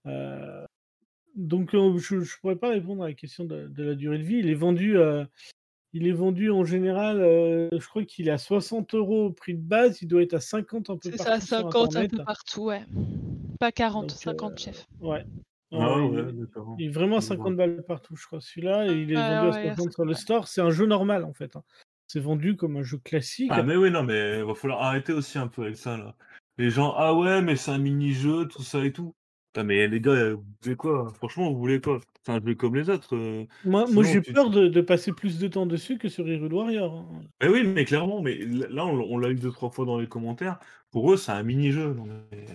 Euh, 0.08 0.66
donc, 1.36 1.72
je 1.72 1.78
ne 2.16 2.40
pourrais 2.42 2.58
pas 2.58 2.70
répondre 2.70 3.04
à 3.04 3.08
la 3.08 3.14
question 3.14 3.46
de, 3.46 3.68
de 3.68 3.84
la 3.84 3.96
durée 3.96 4.18
de 4.18 4.24
vie. 4.24 4.38
Il 4.38 4.50
est 4.50 4.56
vendu, 4.56 4.98
euh, 4.98 5.26
il 5.94 6.08
est 6.08 6.12
vendu 6.12 6.50
en 6.52 6.64
général, 6.64 7.20
euh, 7.22 7.70
je 7.78 7.88
crois 7.88 8.04
qu'il 8.06 8.28
est 8.28 8.32
à 8.32 8.38
60 8.38 8.94
euros 8.96 9.26
au 9.28 9.32
prix 9.32 9.54
de 9.56 9.62
base. 9.62 10.02
Il 10.02 10.08
doit 10.08 10.22
être 10.22 10.34
à 10.34 10.40
50 10.40 10.90
un 10.90 10.98
peu 10.98 11.12
C'est 11.12 11.18
ça, 11.18 11.26
partout 11.26 11.46
sur 11.46 11.58
50 11.58 11.96
un 11.96 12.08
peu 12.08 12.24
partout, 12.24 12.64
ouais. 12.66 12.84
Pas 13.60 13.72
40, 13.72 14.08
Donc, 14.10 14.18
50 14.18 14.52
euh, 14.52 14.56
chef. 14.58 14.88
ouais. 15.02 15.24
Ah 15.74 15.96
Ouais, 15.96 16.04
ouais, 16.10 16.34
il, 16.34 16.50
il 16.80 16.86
est 16.88 16.92
vraiment 16.92 17.18
à 17.18 17.22
Je 17.22 17.28
vois. 17.28 17.36
50 17.38 17.56
balles 17.56 17.84
partout, 17.88 18.16
je 18.18 18.26
crois. 18.26 18.42
Celui-là, 18.42 18.88
et 18.88 18.92
il 18.94 19.12
est 19.12 19.16
Ah 19.16 19.46
vendu 19.46 19.48
à 19.58 19.62
ouais, 19.62 19.70
à 19.70 19.76
60 19.76 19.94
sur 19.94 20.06
le 20.06 20.14
50 20.14 20.22
store. 20.22 20.48
C'est 20.50 20.62
un 20.62 20.70
jeu 20.70 20.86
normal, 20.86 21.24
en 21.24 21.34
fait. 21.34 21.56
hein. 21.56 21.64
C'est 22.08 22.20
vendu 22.20 22.58
comme 22.58 22.76
un 22.76 22.84
jeu 22.84 22.98
classique. 22.98 23.52
Ah 23.54 23.64
mais 23.64 23.78
oui, 23.78 23.90
non, 23.90 24.04
mais 24.04 24.42
va 24.44 24.54
falloir 24.54 24.82
arrêter 24.82 25.14
aussi 25.14 25.38
un 25.38 25.48
peu 25.48 25.62
avec 25.64 25.78
ça, 25.78 25.96
là. 25.98 26.16
Les 26.58 26.70
gens, 26.70 26.94
ah 26.98 27.14
ouais, 27.14 27.42
mais 27.42 27.56
c'est 27.56 27.72
un 27.72 27.78
mini-jeu, 27.78 28.48
tout 28.50 28.64
ça 28.64 28.84
et 28.84 28.92
tout. 28.92 29.16
Putain, 29.54 29.64
mais 29.66 29.88
les 29.88 30.00
gars, 30.00 30.32
vous 30.34 30.44
voulez 30.64 30.76
quoi? 30.78 31.12
Franchement, 31.16 31.52
vous 31.52 31.60
voulez 31.60 31.82
quoi? 31.82 32.00
C'est 32.24 32.32
un 32.32 32.40
jeu 32.46 32.56
comme 32.56 32.76
les 32.76 32.90
autres. 32.90 33.16
euh, 33.16 33.46
Moi, 33.66 33.86
j'ai 34.04 34.22
tu- 34.22 34.32
peur 34.32 34.50
de, 34.50 34.68
de 34.68 34.82
passer 34.82 35.12
plus 35.12 35.40
de 35.40 35.48
temps 35.50 35.66
dessus 35.66 35.98
que 35.98 36.08
sur 36.08 36.26
Hyrule 36.28 36.54
Warrior. 36.54 36.94
hein. 36.94 37.22
Mais 37.42 37.50
oui, 37.50 37.64
mais 37.68 37.84
clairement, 37.84 38.22
mais 38.22 38.38
là, 38.38 38.86
on, 38.86 39.18
l'a 39.18 39.30
eu 39.30 39.36
deux, 39.36 39.52
trois 39.52 39.70
fois 39.70 39.86
dans 39.86 40.00
les 40.00 40.08
commentaires. 40.08 40.58
Pour 40.92 41.12
eux, 41.12 41.18
c'est 41.18 41.32
un 41.34 41.44
mini-jeu. 41.44 41.96
Mais 42.32 42.46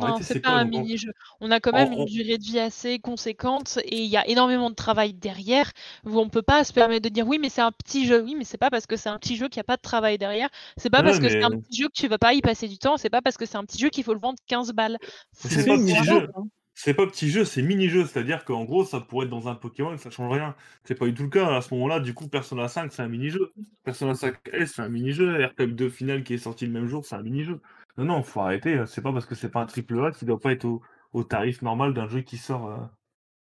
Non, 0.00 0.06
arrêter, 0.06 0.24
c'est 0.24 0.40
pas 0.40 0.50
un 0.50 0.64
mini-jeu. 0.64 1.12
On 1.40 1.50
a 1.50 1.60
quand 1.60 1.72
même 1.72 1.92
en- 1.92 1.98
une 1.98 2.04
durée 2.06 2.38
de 2.38 2.42
vie 2.42 2.58
assez 2.58 2.98
conséquente 2.98 3.78
et 3.84 4.02
il 4.02 4.08
y 4.08 4.16
a 4.16 4.26
énormément 4.28 4.70
de 4.70 4.74
travail 4.74 5.14
derrière 5.14 5.70
où 6.04 6.18
on 6.18 6.28
peut 6.28 6.42
pas 6.42 6.64
se 6.64 6.72
permettre 6.72 7.04
de 7.04 7.08
dire 7.08 7.26
oui, 7.26 7.38
mais 7.40 7.48
c'est 7.48 7.62
un 7.62 7.72
petit 7.72 8.06
jeu. 8.06 8.22
Oui, 8.22 8.34
mais 8.36 8.44
c'est 8.44 8.58
pas 8.58 8.70
parce 8.70 8.86
que 8.86 8.96
c'est 8.96 9.08
un 9.08 9.18
petit 9.18 9.36
jeu 9.36 9.48
qu'il 9.48 9.58
n'y 9.58 9.62
a 9.62 9.64
pas 9.64 9.76
de 9.76 9.82
travail 9.82 10.18
derrière. 10.18 10.48
C'est 10.76 10.90
pas 10.90 10.98
Ouais, 10.98 11.04
parce 11.04 11.18
que 11.18 11.28
c'est 11.28 11.42
un 11.42 11.50
petit 11.50 11.82
jeu 11.82 11.88
que 11.88 11.94
tu 11.94 12.08
vas 12.08 12.18
pas 12.18 12.34
y 12.34 12.40
passer 12.40 12.68
du 12.68 12.78
temps. 12.78 12.96
C'est 12.96 13.10
pas 13.10 13.22
parce 13.22 13.36
que 13.36 13.46
c'est 13.46 13.58
un 13.58 13.64
petit 13.64 13.78
jeu 13.78 13.88
qu'il 13.88 14.04
faut 14.04 14.14
le 14.14 14.20
vendre 14.20 14.38
15 14.46 14.72
balles. 14.72 14.98
C'est 15.32 15.66
pas 15.66 15.74
hein. 15.74 16.48
C'est 16.78 16.92
pas 16.92 17.06
petit 17.06 17.30
jeu, 17.30 17.46
c'est 17.46 17.62
mini-jeu. 17.62 18.04
C'est-à-dire 18.04 18.44
qu'en 18.44 18.64
gros, 18.64 18.84
ça 18.84 19.00
pourrait 19.00 19.24
être 19.24 19.30
dans 19.30 19.48
un 19.48 19.54
Pokémon 19.54 19.94
et 19.94 19.96
ça 19.96 20.10
change 20.10 20.30
rien. 20.30 20.54
C'est 20.84 20.94
pas 20.94 21.06
du 21.06 21.14
tout 21.14 21.22
le 21.22 21.30
cas. 21.30 21.56
À 21.56 21.62
ce 21.62 21.72
moment-là, 21.72 22.00
du 22.00 22.12
coup, 22.12 22.28
Persona 22.28 22.68
5, 22.68 22.92
c'est 22.92 23.00
un 23.00 23.08
mini-jeu. 23.08 23.50
Persona 23.82 24.12
5S, 24.12 24.66
c'est 24.66 24.82
un 24.82 24.90
mini-jeu. 24.90 25.42
RTP 25.42 25.74
2 25.74 25.88
Final 25.88 26.22
qui 26.22 26.34
est 26.34 26.38
sorti 26.38 26.66
le 26.66 26.72
même 26.72 26.86
jour, 26.86 27.06
c'est 27.06 27.14
un 27.16 27.22
mini-jeu. 27.22 27.60
Non, 27.98 28.04
non, 28.04 28.22
faut 28.22 28.40
arrêter. 28.40 28.84
C'est 28.86 29.02
pas 29.02 29.12
parce 29.12 29.26
que 29.26 29.34
c'est 29.34 29.50
pas 29.50 29.60
un 29.62 29.66
triple 29.66 29.98
A 30.04 30.10
qu'il 30.12 30.28
doit 30.28 30.40
pas 30.40 30.52
être 30.52 30.64
au, 30.64 30.82
au 31.12 31.24
tarif 31.24 31.62
normal 31.62 31.94
d'un 31.94 32.08
jeu 32.08 32.20
qui 32.22 32.36
sort. 32.36 32.68
euh, 32.68 32.76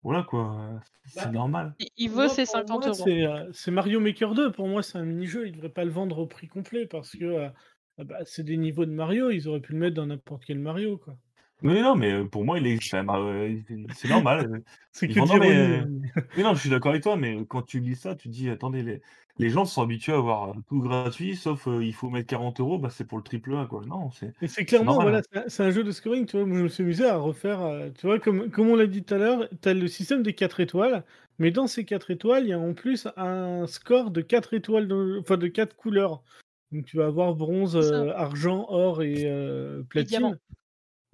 Voilà 0.04 0.24
quoi. 0.24 0.80
C'est 1.06 1.26
Bah, 1.26 1.32
normal. 1.32 1.76
Il- 1.98 2.10
vaut 2.10 2.18
Moi, 2.18 2.30
ses 2.30 2.44
pour 2.46 2.54
50 2.54 2.82
moi, 2.82 2.88
euros. 2.88 3.04
c'est, 3.06 3.26
euh, 3.26 3.50
C'est 3.54 3.72
Mario 3.72 4.00
Maker 4.00 4.34
2. 4.34 4.52
Pour 4.52 4.68
moi, 4.68 4.82
c'est 4.84 4.98
un 4.98 5.04
mini-jeu. 5.06 5.48
Ils 5.48 5.54
devraient 5.54 5.70
pas 5.70 5.84
le 5.86 5.92
vendre 5.92 6.20
au 6.20 6.28
prix 6.28 6.48
complet 6.48 6.86
parce 6.88 7.12
que 7.12 7.26
euh, 7.26 7.50
ah 7.98 8.04
bah, 8.04 8.20
c'est 8.26 8.44
des 8.44 8.58
niveaux 8.58 8.86
de 8.86 8.92
Mario. 8.92 9.30
Ils 9.32 9.48
auraient 9.48 9.62
pu 9.62 9.74
le 9.74 9.80
mettre 9.80 9.96
dans 9.96 10.06
n'importe 10.06 10.44
quel 10.46 10.60
Mario. 10.60 10.98
quoi. 10.98 11.18
Mais 11.62 11.82
non, 11.82 11.96
mais 11.96 12.12
euh, 12.12 12.26
pour 12.26 12.44
moi, 12.46 12.60
il 12.60 12.68
est. 12.68 12.78
c'est 12.84 12.98
euh, 12.98 13.56
c'est 13.94 14.10
normal. 14.10 14.52
euh, 14.52 14.60
C'est 14.92 15.08
que 15.08 15.20
non, 15.20 15.38
mais, 15.38 16.42
non, 16.42 16.54
je 16.54 16.60
suis 16.62 16.70
d'accord 16.70 16.92
avec 16.92 17.04
toi, 17.04 17.18
mais 17.18 17.38
quand 17.48 17.64
tu 17.64 17.80
lis 17.80 17.96
ça, 17.96 18.16
tu 18.16 18.30
te 18.30 18.34
dis, 18.34 18.50
attendez, 18.50 18.82
les, 18.82 19.02
les 19.38 19.50
gens 19.50 19.66
sont 19.66 19.82
habitués 19.82 20.14
à 20.14 20.18
avoir 20.18 20.54
tout 20.70 20.80
gratuit, 20.80 21.36
sauf 21.36 21.68
euh, 21.68 21.84
il 21.84 21.94
faut 21.94 22.10
mettre 22.10 22.28
40 22.28 22.60
euros, 22.62 22.78
bah, 22.78 22.90
c'est 22.90 23.04
pour 23.06 23.18
le 23.18 23.24
triple 23.24 23.56
A, 23.56 23.66
quoi. 23.66 23.82
Non, 23.86 24.10
c'est. 24.12 24.34
Clairement, 24.66 24.94
normal, 24.94 25.22
voilà, 25.32 25.44
hein. 25.44 25.50
c'est 25.50 25.64
un- 25.64 25.72
jeu 25.72 25.84
de 25.84 25.92
scoring, 25.92 26.26
tu 26.26 26.38
vois. 26.38 26.46
Moi, 26.46 26.58
je 26.60 26.64
me 26.64 26.68
suis 26.70 26.84
amusé 26.84 27.06
à 27.06 27.18
refaire, 27.18 27.62
euh, 27.62 27.90
tu 27.98 28.08
vois, 28.08 28.20
comme, 28.20 28.50
comme 28.52 28.70
on 28.70 28.76
l'a 28.76 28.88
dit 28.88 29.04
tout 29.04 29.14
à 29.14 29.18
l'heure, 29.18 29.50
tu 29.62 29.68
as 29.70 29.74
le 29.74 29.88
système 29.88 30.24
des 30.24 30.34
4 30.34 30.62
étoiles, 30.62 31.04
mais 31.40 31.52
dans 31.52 31.68
ces 31.68 31.84
4 31.84 32.12
étoiles, 32.12 32.44
il 32.46 32.50
y 32.50 32.54
a 32.54 32.60
en 32.60 32.74
plus 32.74 33.08
un 33.18 33.68
score 33.68 34.12
de 34.12 34.22
4 34.22 34.54
étoiles, 34.54 34.88
de- 34.88 35.18
enfin 35.20 35.38
de 35.38 35.48
4 35.48 35.76
couleurs. 35.76 36.24
Donc 36.72 36.86
tu 36.86 36.98
vas 36.98 37.08
avoir 37.08 37.36
bronze, 37.36 37.76
euh, 37.76 38.12
argent, 38.16 38.66
or 38.70 39.04
et 39.04 39.24
euh, 39.26 39.84
platine. 39.90 40.38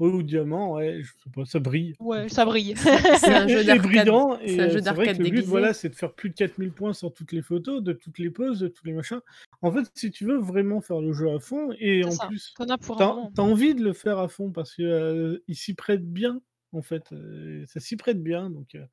Ou 0.07 0.23
diamant, 0.23 0.73
ouais, 0.73 1.01
je 1.01 1.11
sais 1.23 1.29
pas, 1.33 1.45
ça 1.45 1.59
brille. 1.59 1.95
Ouais, 1.99 2.27
ça 2.29 2.45
brille. 2.45 2.73
C'est 2.77 3.33
un 3.33 3.47
jeu 3.47 3.63
d'arcade. 3.63 4.07
C'est 4.45 4.59
un 4.59 4.63
euh, 4.65 4.69
jeu 4.73 4.81
d'arcade 4.81 5.17
que 5.17 5.23
le 5.23 5.23
but, 5.25 5.31
déguisé. 5.31 5.47
voilà, 5.47 5.73
c'est 5.73 5.89
de 5.89 5.95
faire 5.95 6.13
plus 6.13 6.29
de 6.29 6.35
4000 6.35 6.71
points 6.71 6.93
sur 6.93 7.13
toutes 7.13 7.31
les 7.31 7.41
photos, 7.41 7.81
de 7.83 7.93
toutes 7.93 8.17
les 8.19 8.29
poses, 8.29 8.59
de 8.59 8.67
tous 8.67 8.85
les 8.85 8.93
machins. 8.93 9.19
En 9.61 9.71
fait, 9.71 9.89
si 9.95 10.11
tu 10.11 10.25
veux 10.25 10.37
vraiment 10.37 10.81
faire 10.81 11.01
le 11.01 11.13
jeu 11.13 11.29
à 11.33 11.39
fond, 11.39 11.71
et 11.79 12.03
en 12.05 12.11
ça. 12.11 12.27
plus, 12.27 12.53
T'en 12.57 12.65
as 12.69 12.77
pour 12.77 12.95
un 12.95 12.99
T'as 12.99 13.07
moment. 13.13 13.31
t'as 13.35 13.41
envie 13.43 13.75
de 13.75 13.83
le 13.83 13.93
faire 13.93 14.17
à 14.19 14.27
fond 14.27 14.51
parce 14.51 14.75
que 14.75 14.81
euh, 14.83 15.43
il 15.47 15.55
s'y 15.55 15.73
prête 15.73 16.03
bien, 16.11 16.41
en 16.73 16.81
fait. 16.81 17.11
euh, 17.11 17.63
ça 17.67 17.79
s'y 17.79 17.95
prête 17.97 18.21
bien. 18.23 18.49
Donc, 18.49 18.75
euh, 18.75 18.83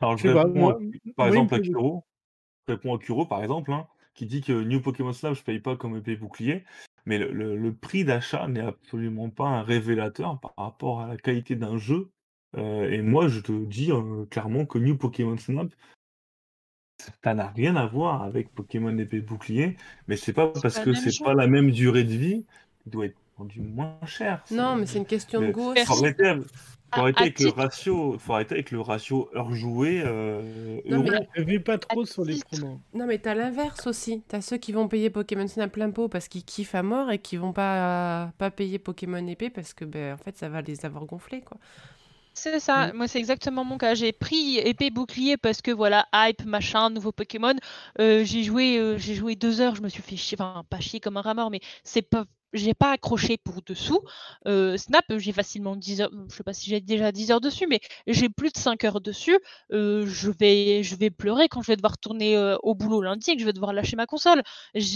Alors, 0.00 0.16
je 0.18 0.32
pas, 0.32 0.44
réponds, 0.44 0.58
moi, 0.58 0.78
à- 0.80 1.10
par 1.16 1.26
exemple, 1.28 1.54
à. 1.54 1.60
Kuro. 1.60 2.04
Je 2.66 2.72
réponds 2.72 2.94
à 2.96 2.98
Kuro, 2.98 3.26
par 3.26 3.42
exemple, 3.42 3.72
hein, 3.72 3.86
qui 4.14 4.26
dit 4.26 4.40
que 4.40 4.52
New 4.52 4.80
Pokémon 4.80 5.12
Snap, 5.12 5.34
je 5.34 5.42
paye 5.44 5.60
pas 5.60 5.76
comme 5.76 5.96
épée 5.96 6.16
bouclier, 6.16 6.64
mais 7.06 7.18
le, 7.18 7.32
le- 7.32 7.56
le 7.56 7.74
prix 7.74 8.04
d'achat 8.04 8.48
n'est 8.48 8.60
absolument 8.60 9.30
pas 9.30 9.46
un 9.48 9.62
révélateur 9.62 10.40
par 10.40 10.54
rapport 10.56 11.00
à 11.00 11.08
la 11.08 11.16
qualité 11.16 11.56
d'un 11.56 11.78
jeu. 11.78 12.10
Euh, 12.56 12.90
et 12.90 13.02
moi, 13.02 13.28
je 13.28 13.40
te 13.40 13.52
dis 13.66 13.92
euh, 13.92 14.24
clairement 14.26 14.66
que 14.66 14.78
New 14.78 14.96
Pokémon 14.96 15.36
Snap, 15.38 15.68
ça 17.22 17.34
n'a 17.34 17.48
rien 17.48 17.76
à 17.76 17.86
voir 17.86 18.22
avec 18.22 18.52
Pokémon 18.54 18.96
épée 18.98 19.20
bouclier, 19.20 19.76
mais 20.08 20.16
c'est 20.16 20.32
pas 20.32 20.48
parce 20.48 20.78
que 20.78 20.94
c'est 20.94 21.16
pas 21.22 21.34
la 21.34 21.46
même 21.46 21.70
durée 21.70 22.04
de 22.04 22.12
vie, 22.14 22.46
il 22.86 22.90
doit 22.92 23.06
être 23.06 23.18
vendu 23.38 23.60
moins 23.60 23.98
cher. 24.06 24.42
Non, 24.50 24.76
mais 24.76 24.86
c'est 24.86 24.98
une 24.98 25.06
question 25.06 25.40
de 25.40 25.50
goût 25.52 25.74
faut 25.84 26.02
arrêter, 26.04 26.24
avec- 26.26 26.44
faut 26.94 27.00
arrêter 27.00 27.20
avec 27.22 27.40
le 27.40 27.48
ratio, 27.50 28.16
faut 28.18 28.32
arrêter 28.34 28.54
avec 28.54 28.70
le 28.70 28.80
ratio 28.80 29.28
heure 29.34 29.52
jouée. 29.52 30.02
Euh, 30.04 30.80
Non, 30.88 31.02
mais- 31.02 31.10
euro. 31.10 31.60
Pas 31.64 31.78
trop 31.78 32.04
sur 32.06 32.24
les 32.24 32.38
promos. 32.38 32.80
Non, 32.94 33.06
mais 33.06 33.18
t'as 33.18 33.34
l'inverse 33.34 33.86
aussi. 33.86 34.22
T'as 34.28 34.40
ceux 34.40 34.56
qui 34.56 34.72
vont 34.72 34.88
payer 34.88 35.10
Pokémon 35.10 35.46
Snap 35.48 35.70
plein 35.72 35.90
pot 35.90 36.08
parce 36.08 36.28
qu'ils 36.28 36.44
kiffent 36.44 36.74
à 36.74 36.82
mort 36.82 37.10
et 37.10 37.18
qui 37.18 37.36
vont 37.36 37.52
pas, 37.52 38.32
pas 38.38 38.50
payer 38.50 38.78
Pokémon 38.78 39.26
épée 39.26 39.50
parce 39.50 39.74
que, 39.74 39.84
ben, 39.84 40.14
en 40.14 40.16
fait, 40.16 40.36
ça 40.38 40.48
va 40.48 40.62
les 40.62 40.86
avoir 40.86 41.04
gonflés, 41.04 41.42
quoi. 41.42 41.58
C'est 42.38 42.60
ça, 42.60 42.92
moi 42.92 43.08
c'est 43.08 43.18
exactement 43.18 43.64
mon 43.64 43.78
cas. 43.78 43.94
J'ai 43.94 44.12
pris 44.12 44.58
épée 44.58 44.90
bouclier 44.90 45.38
parce 45.38 45.62
que 45.62 45.70
voilà, 45.70 46.06
hype, 46.14 46.44
machin, 46.44 46.90
nouveau 46.90 47.10
Pokémon. 47.10 47.54
Euh, 47.98 48.24
j'ai 48.24 48.42
joué, 48.42 48.76
euh, 48.78 48.98
j'ai 48.98 49.14
joué 49.14 49.36
deux 49.36 49.62
heures, 49.62 49.74
je 49.74 49.80
me 49.80 49.88
suis 49.88 50.02
fait 50.02 50.16
chier, 50.16 50.36
enfin 50.38 50.62
pas 50.68 50.78
chier 50.80 51.00
comme 51.00 51.16
un 51.16 51.22
rat 51.22 51.32
mort, 51.32 51.50
mais 51.50 51.60
c'est 51.82 52.02
pas, 52.02 52.26
j'ai 52.56 52.74
pas 52.74 52.92
accroché 52.92 53.36
pour 53.38 53.62
dessous. 53.62 54.00
Snap, 54.44 55.04
j'ai 55.18 55.32
facilement 55.32 55.76
10 55.76 56.00
heures, 56.02 56.10
je 56.30 56.34
sais 56.34 56.42
pas 56.42 56.52
si 56.52 56.70
j'ai 56.70 56.80
déjà 56.80 57.12
10 57.12 57.30
heures 57.30 57.40
dessus, 57.40 57.66
mais 57.66 57.80
j'ai 58.06 58.28
plus 58.28 58.50
de 58.50 58.58
5 58.58 58.84
heures 58.84 59.00
dessus. 59.00 59.38
Je 59.70 60.30
vais, 60.30 60.82
je 60.82 60.96
vais 60.96 61.10
pleurer 61.10 61.48
quand 61.48 61.62
je 61.62 61.68
vais 61.68 61.76
devoir 61.76 61.92
retourner 61.92 62.36
euh, 62.36 62.56
au 62.62 62.74
boulot 62.74 63.02
lundi 63.02 63.30
et 63.30 63.34
que 63.34 63.40
je 63.40 63.46
vais 63.46 63.52
devoir 63.52 63.72
lâcher 63.72 63.96
ma 63.96 64.06
console. 64.06 64.42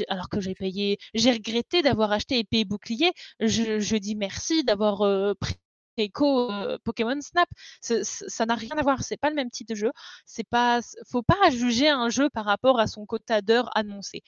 Alors 0.09 0.28
que 0.28 0.41
j'ai 0.41 0.55
payé, 0.55 0.99
j'ai 1.15 1.32
regretté 1.32 1.82
d'avoir 1.82 2.12
acheté 2.12 2.39
épée 2.39 2.61
et 2.61 2.65
bouclier. 2.65 3.12
Je, 3.41 3.81
je 3.81 3.97
dis 3.97 4.15
merci 4.15 4.65
d'avoir 4.65 4.99
pris 5.37 5.55
Keiko 6.01 6.51
euh, 6.51 6.78
Pokémon 6.85 7.20
Snap. 7.20 7.48
Ça 7.81 8.47
n'a 8.47 8.55
rien 8.55 8.77
à 8.77 8.82
voir, 8.82 9.02
c'est 9.02 9.16
pas 9.18 9.28
le 9.28 9.36
même 9.36 9.51
type 9.51 9.68
de 9.68 9.74
jeu. 9.74 9.93
C'est 10.24 10.48
pas, 10.48 10.81
faut 11.10 11.22
pas 11.22 11.51
juger 11.51 11.89
un 11.89 12.09
jeu 12.09 12.31
par 12.31 12.44
rapport 12.44 12.81
à 12.81 12.86
son 12.86 13.05
quota 13.06 13.43
d'heures 13.43 13.70
annoncé. 13.77 14.22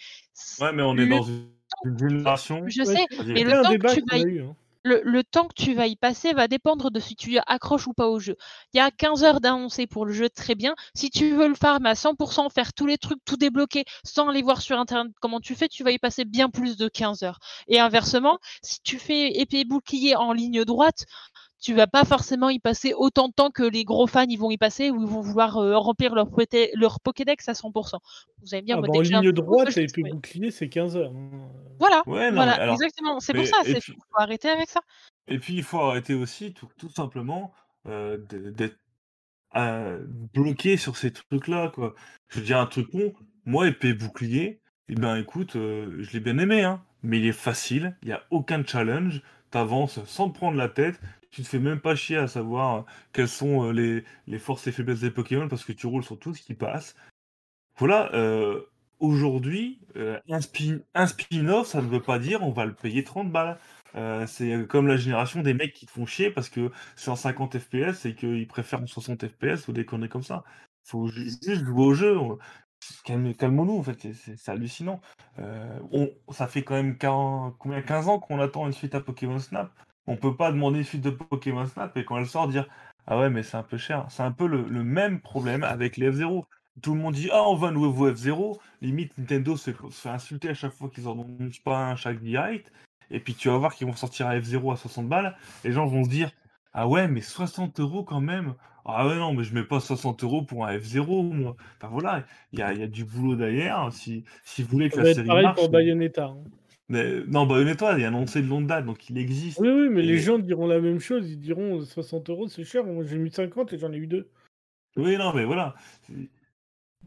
Ouais, 0.60 0.72
mais 0.72 0.82
on 0.82 0.94
est 0.96 1.06
Le- 1.06 1.08
dans 1.08 1.22
une, 1.22 1.48
génération. 1.98 2.62
Je 2.66 2.84
sais, 2.84 3.06
mais 3.26 3.44
le 3.44 3.62
temps 3.62 3.78
que 3.78 3.94
tu 3.94 4.04
vas 4.10 4.18
eu. 4.18 4.42
hein. 4.42 4.54
le, 4.84 5.00
le 5.04 5.24
temps 5.24 5.46
que 5.48 5.54
tu 5.54 5.74
vas 5.74 5.86
y 5.86 5.96
passer 5.96 6.32
va 6.32 6.48
dépendre 6.48 6.90
de 6.90 7.00
si 7.00 7.16
tu 7.16 7.38
accroches 7.46 7.86
ou 7.86 7.92
pas 7.94 8.08
au 8.08 8.18
jeu. 8.20 8.36
Il 8.74 8.78
y 8.78 8.80
a 8.80 8.90
15 8.90 9.24
heures 9.24 9.40
d'annoncé 9.40 9.86
pour 9.86 10.04
le 10.06 10.12
jeu, 10.12 10.28
très 10.28 10.54
bien. 10.54 10.74
Si 10.94 11.08
tu 11.10 11.34
veux 11.34 11.48
le 11.48 11.54
farm 11.54 11.86
à 11.86 11.94
100%, 11.94 12.50
faire 12.50 12.72
tous 12.72 12.86
les 12.86 12.98
trucs, 12.98 13.24
tout 13.24 13.36
débloquer, 13.36 13.84
sans 14.04 14.28
aller 14.28 14.42
voir 14.42 14.60
sur 14.60 14.78
Internet 14.78 15.12
comment 15.20 15.40
tu 15.40 15.54
fais, 15.54 15.68
tu 15.68 15.82
vas 15.84 15.92
y 15.92 15.98
passer 15.98 16.24
bien 16.24 16.50
plus 16.50 16.76
de 16.76 16.88
15 16.88 17.22
heures. 17.22 17.38
Et 17.68 17.80
inversement, 17.80 18.38
si 18.62 18.80
tu 18.82 18.98
fais 18.98 19.38
épée 19.40 19.60
et 19.60 19.64
bouclier 19.64 20.16
en 20.16 20.32
ligne 20.32 20.64
droite, 20.64 21.06
tu 21.62 21.74
vas 21.74 21.86
pas 21.86 22.04
forcément 22.04 22.50
y 22.50 22.58
passer 22.58 22.92
autant 22.92 23.28
de 23.28 23.32
temps 23.32 23.50
que 23.50 23.62
les 23.62 23.84
gros 23.84 24.08
fans 24.08 24.26
y 24.28 24.36
vont 24.36 24.50
y 24.50 24.58
passer 24.58 24.90
ou 24.90 25.00
ils 25.00 25.06
vont 25.06 25.20
vouloir 25.20 25.58
euh, 25.58 25.78
remplir 25.78 26.14
leur, 26.14 26.28
Pokédex 27.00 27.48
à 27.48 27.52
100%. 27.52 27.98
Vous 28.42 28.54
allez 28.54 28.62
me 28.62 28.66
dire, 28.66 28.76
Ah, 28.76 28.80
moi, 28.80 28.88
bah, 28.92 28.98
en 28.98 29.00
ligne 29.00 29.32
droite, 29.32 29.76
et 29.76 29.86
puis 29.86 30.02
bouclier, 30.02 30.50
c'est 30.50 30.68
15 30.68 30.96
heures. 30.96 31.12
Voilà, 31.78 32.02
Ouais, 32.06 32.30
non, 32.30 32.36
voilà, 32.36 32.54
alors. 32.54 32.74
exactement. 32.74 33.20
C'est 33.20 33.32
pour 33.32 33.42
mais- 33.42 33.48
ça, 33.48 33.58
puis- 33.62 33.80
faut 33.80 34.18
arrêter 34.20 34.48
avec 34.48 34.68
ça. 34.68 34.80
Et 35.28 35.38
puis, 35.38 35.54
il 35.54 35.62
faut 35.62 35.78
arrêter 35.78 36.14
aussi, 36.14 36.52
tout, 36.52 36.68
tout 36.76 36.90
simplement, 36.90 37.52
euh, 37.86 38.18
d'être 38.28 38.76
euh, 39.54 40.04
bloqué 40.34 40.76
sur 40.76 40.96
ces 40.96 41.12
trucs-là, 41.12 41.70
quoi. 41.72 41.94
Je 42.28 42.40
veux 42.40 42.44
dire, 42.44 42.58
un 42.58 42.66
truc 42.66 42.90
con, 42.90 43.12
moi, 43.44 43.68
épée 43.68 43.92
bouclier, 43.92 44.60
eh 44.88 44.94
ben, 44.94 45.16
écoute, 45.16 45.54
euh, 45.56 45.96
je 46.00 46.10
l'ai 46.12 46.20
bien 46.20 46.38
aimé, 46.38 46.64
hein, 46.64 46.82
mais 47.02 47.18
il 47.18 47.26
est 47.26 47.32
facile, 47.32 47.96
il 48.02 48.08
n'y 48.08 48.14
a 48.14 48.22
aucun 48.30 48.64
challenge, 48.64 49.22
t'avances 49.50 50.02
sans 50.06 50.30
te 50.30 50.38
prendre 50.38 50.56
la 50.56 50.68
tête, 50.68 50.98
tu 51.32 51.42
te 51.42 51.48
fais 51.48 51.58
même 51.58 51.80
pas 51.80 51.96
chier 51.96 52.18
à 52.18 52.28
savoir 52.28 52.76
euh, 52.76 52.82
quelles 53.12 53.28
sont 53.28 53.72
euh, 53.74 54.04
les, 54.26 54.38
forces 54.38 54.66
et 54.68 54.72
faiblesses 54.72 55.00
des 55.00 55.10
Pokémon 55.10 55.48
parce 55.48 55.64
que 55.64 55.72
tu 55.72 55.86
roules 55.88 56.04
sur 56.04 56.18
tout 56.18 56.34
ce 56.34 56.42
qui 56.42 56.54
passe. 56.54 56.94
Voilà, 57.78 58.12
euh, 58.14 58.62
aujourd'hui, 59.00 59.80
un 60.28 60.40
spin, 60.40 60.80
un 60.94 61.06
spin-off, 61.06 61.68
ça 61.68 61.82
ne 61.82 61.88
veut 61.88 62.02
pas 62.02 62.18
dire 62.18 62.42
on 62.42 62.52
va 62.52 62.66
le 62.66 62.74
payer 62.74 63.04
30 63.04 63.32
balles. 63.32 63.58
C'est 64.26 64.66
comme 64.68 64.86
la 64.86 64.96
génération 64.96 65.42
des 65.42 65.54
mecs 65.54 65.74
qui 65.74 65.86
te 65.86 65.90
font 65.90 66.06
chier 66.06 66.30
parce 66.30 66.48
que 66.48 66.70
c'est 66.96 67.10
en 67.10 67.16
50 67.16 67.58
FPS 67.58 68.06
et 68.06 68.14
qu'ils 68.14 68.46
préfèrent 68.48 68.82
en 68.82 68.86
60 68.86 69.26
FPS 69.28 69.68
ou 69.68 69.72
des 69.72 69.84
conneries 69.84 70.08
comme 70.10 70.22
ça. 70.22 70.44
Faut 70.84 71.08
ju- 71.08 71.24
juste 71.42 71.64
jouer 71.64 71.84
au 71.84 71.94
jeu. 71.94 72.16
Calme- 73.04 73.34
Calmons-nous, 73.34 73.78
en 73.78 73.82
fait, 73.82 74.12
c'est- 74.14 74.48
hallucinant. 74.48 75.00
Ça 76.30 76.46
fait 76.46 76.62
quand 76.62 76.74
même 76.74 76.96
40 76.98 77.56
combien, 77.58 77.82
15 77.82 78.08
ans 78.08 78.18
qu'on 78.18 78.40
attend 78.40 78.66
une 78.66 78.72
suite 78.72 78.94
à 78.94 79.00
Pokémon 79.00 79.38
Snap. 79.38 79.70
On 80.06 80.16
peut 80.16 80.36
pas 80.36 80.50
demander 80.52 80.78
une 80.78 80.84
suite 80.84 81.02
de 81.02 81.10
Pokémon 81.10 81.66
Snap 81.66 81.96
et 81.96 82.04
quand 82.04 82.18
elle 82.18 82.26
sort 82.26 82.48
dire 82.48 82.66
Ah 83.06 83.18
ouais, 83.18 83.30
mais 83.30 83.42
c'est 83.42 83.56
un 83.56 83.62
peu 83.62 83.76
cher. 83.78 84.06
C'est 84.08 84.22
un 84.22 84.32
peu 84.32 84.46
le, 84.46 84.62
le 84.62 84.82
même 84.84 85.20
problème 85.20 85.62
avec 85.64 85.96
les 85.96 86.10
F0. 86.10 86.44
Tout 86.82 86.94
le 86.94 87.00
monde 87.00 87.14
dit 87.14 87.28
Ah, 87.32 87.44
on 87.48 87.54
va 87.54 87.68
un 87.68 87.72
nouveau 87.72 88.10
F0. 88.10 88.58
Limite, 88.80 89.16
Nintendo 89.18 89.56
se 89.56 89.70
fait, 89.70 89.76
se 89.90 90.00
fait 90.00 90.08
insulter 90.08 90.48
à 90.48 90.54
chaque 90.54 90.72
fois 90.72 90.88
qu'ils 90.88 91.06
en 91.08 91.12
annoncent 91.12 91.60
pas 91.64 91.90
un 91.90 91.96
chaque 91.96 92.20
direct. 92.20 92.72
Et 93.10 93.20
puis 93.20 93.34
tu 93.34 93.48
vas 93.48 93.58
voir 93.58 93.74
qu'ils 93.74 93.86
vont 93.86 93.94
sortir 93.94 94.26
un 94.26 94.38
F0 94.38 94.72
à 94.72 94.76
60 94.76 95.08
balles. 95.08 95.36
Les 95.64 95.72
gens 95.72 95.86
vont 95.86 96.02
se 96.04 96.08
dire 96.10 96.30
Ah 96.72 96.88
ouais, 96.88 97.06
mais 97.08 97.20
60 97.20 97.78
euros 97.80 98.02
quand 98.04 98.20
même. 98.20 98.54
Ah 98.84 99.06
ouais, 99.06 99.14
non, 99.14 99.32
mais 99.32 99.44
je 99.44 99.54
mets 99.54 99.62
pas 99.62 99.78
60 99.78 100.24
euros 100.24 100.42
pour 100.42 100.66
un 100.66 100.76
F0, 100.76 101.32
moi. 101.32 101.54
Enfin 101.76 101.88
voilà, 101.92 102.24
il 102.52 102.58
y 102.58 102.62
a, 102.62 102.72
il 102.72 102.80
y 102.80 102.82
a 102.82 102.88
du 102.88 103.04
boulot 103.04 103.36
derrière. 103.36 103.92
Si, 103.92 104.24
si 104.44 104.64
vous 104.64 104.70
voulez 104.70 104.88
que 104.88 104.96
Ça 104.96 105.02
la 105.04 105.14
série 105.14 105.28
pareil 105.28 105.44
marche. 105.44 105.60
pour 105.60 105.68
Bayonetta. 105.68 106.24
hein. 106.24 106.38
Mais, 106.92 107.22
non, 107.26 107.46
Bayonetta, 107.46 107.96
il 107.96 108.02
est 108.02 108.06
annoncé 108.06 108.42
de 108.42 108.46
longue 108.48 108.66
date, 108.66 108.84
donc 108.84 109.08
il 109.08 109.16
existe. 109.16 109.58
Oui, 109.58 109.68
oui, 109.70 109.88
mais 109.90 110.02
Et- 110.02 110.06
les 110.06 110.18
gens 110.18 110.38
diront 110.38 110.66
la 110.66 110.78
même 110.78 111.00
chose. 111.00 111.28
Ils 111.30 111.38
diront 111.40 111.80
euh, 111.80 111.84
60 111.84 112.28
euros, 112.28 112.48
c'est 112.48 112.64
cher. 112.64 112.84
Moi, 112.84 113.02
j'ai 113.08 113.16
mis 113.18 113.30
50 113.30 113.72
et 113.72 113.78
j'en 113.78 113.90
ai 113.92 113.96
eu 113.96 114.06
deux. 114.06 114.28
Oui, 114.98 115.16
non, 115.16 115.32
mais 115.34 115.44
voilà. 115.44 115.74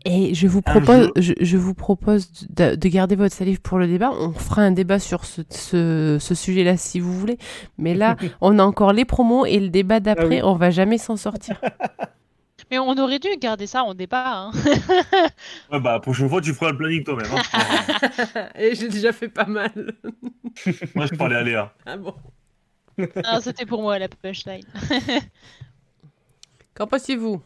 Et 0.06 0.34
je 0.34 0.48
vous 0.48 0.62
propose, 0.62 1.12
jeu. 1.16 1.36
je, 1.40 1.46
je 1.46 1.58
vous 1.58 1.74
propose 1.76 2.30
de, 2.50 2.76
de 2.76 2.88
garder 2.90 3.16
votre 3.16 3.34
salive 3.36 3.62
pour 3.62 3.78
le 3.78 3.88
débat. 3.88 4.12
On 4.12 4.34
fera 4.34 4.64
un 4.64 4.72
débat 4.72 4.98
sur 5.00 5.24
ce, 5.24 5.42
ce, 5.50 6.18
ce 6.20 6.36
sujet-là 6.36 6.78
si 6.78 7.00
vous 7.00 7.14
voulez. 7.14 7.38
Mais 7.78 7.94
là, 7.94 8.18
on 8.42 8.58
a 8.60 8.64
encore 8.64 8.92
les 8.92 9.06
promos 9.06 9.46
et 9.46 9.60
le 9.60 9.70
débat 9.70 10.00
d'après. 10.00 10.26
oui. 10.28 10.42
On 10.44 10.56
va 10.56 10.72
jamais 10.72 10.98
s'en 10.98 11.16
sortir. 11.16 11.62
Mais 12.72 12.80
on 12.80 12.94
aurait 12.98 13.20
dû 13.20 13.28
garder 13.40 13.68
ça 13.68 13.84
en 13.84 13.94
débat. 13.94 14.46
Hein. 14.48 14.52
Ouais, 15.72 15.80
bah, 15.80 15.94
la 15.94 16.00
prochaine 16.00 16.30
fois, 16.30 16.42
tu 16.42 16.54
feras 16.54 16.72
le 16.72 16.78
planning 16.78 17.04
toi-même. 17.04 17.32
hein. 17.32 18.50
et 18.56 18.76
j'ai 18.76 18.88
déjà 18.90 19.12
fait 19.12 19.30
pas 19.30 19.46
mal. 19.46 19.72
Moi, 20.96 21.06
je 21.08 21.16
parlais 21.16 21.36
à 21.36 21.44
Léa. 21.44 21.74
Ah 21.86 21.98
bon. 21.98 22.16
Ah, 23.24 23.42
C'était 23.42 23.66
pour 23.66 23.82
moi 23.82 24.00
la 24.00 24.08
punchline. 24.08 24.64
Qu'en 26.76 26.88
pensez-vous? 26.88 27.42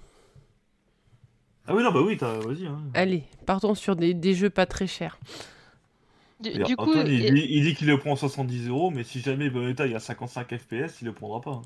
Ah 1.67 1.73
oui, 1.75 1.83
non, 1.83 1.91
bah 1.91 2.01
oui, 2.05 2.17
t'as- 2.17 2.39
vas-y. 2.39 2.67
Hein. 2.67 2.81
Allez, 2.93 3.23
partons 3.45 3.73
sur 3.75 3.95
des, 3.95 4.13
des 4.13 4.33
jeux 4.35 4.49
pas 4.49 4.65
très 4.65 4.87
chers. 4.87 5.17
Du, 6.40 6.52
coup, 6.78 6.84
Antoine, 6.84 7.07
il, 7.07 7.26
et- 7.26 7.32
dit- 7.32 7.48
il 7.49 7.64
dit 7.66 7.76
qu'il 7.76 7.88
le 7.88 7.98
prend 7.98 8.16
70 8.16 8.68
euros, 8.70 8.91
mais 8.91 9.03
si 9.03 9.20
jamais 9.20 9.49
Bayonetta 9.49 9.86
il 9.86 9.91
y 9.91 9.95
a 9.95 9.99
55 9.99 10.56
FPS, 10.57 11.02
il 11.02 11.06
le 11.06 11.14
prendra 11.14 11.41
pas. 11.41 11.61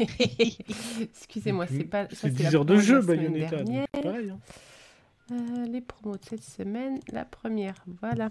hein. 0.00 0.06
Excusez-moi, 1.02 1.66
c'est 1.66 1.84
pas. 1.84 2.08
ça, 2.08 2.14
C'est 2.30 2.38
la 2.42 2.48
10 2.50 2.54
heures 2.56 2.64
de 2.64 2.78
jeu, 2.78 3.00
Bayonetta. 3.02 3.62
donc 3.62 3.86
pareil. 4.02 4.30
hein. 4.30 4.38
Euh, 5.32 5.66
les 5.66 5.80
promos 5.80 6.16
de 6.16 6.24
cette 6.24 6.42
semaine, 6.42 7.00
la 7.12 7.24
première. 7.24 7.74
Voilà. 8.00 8.30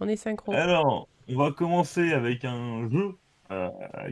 On 0.00 0.08
est 0.08 0.16
synchro. 0.16 0.52
Alors, 0.52 1.08
on 1.28 1.36
va 1.36 1.52
commencer 1.52 2.12
avec 2.12 2.44
un 2.44 2.88
jeu 2.90 3.16
euh, 3.50 3.68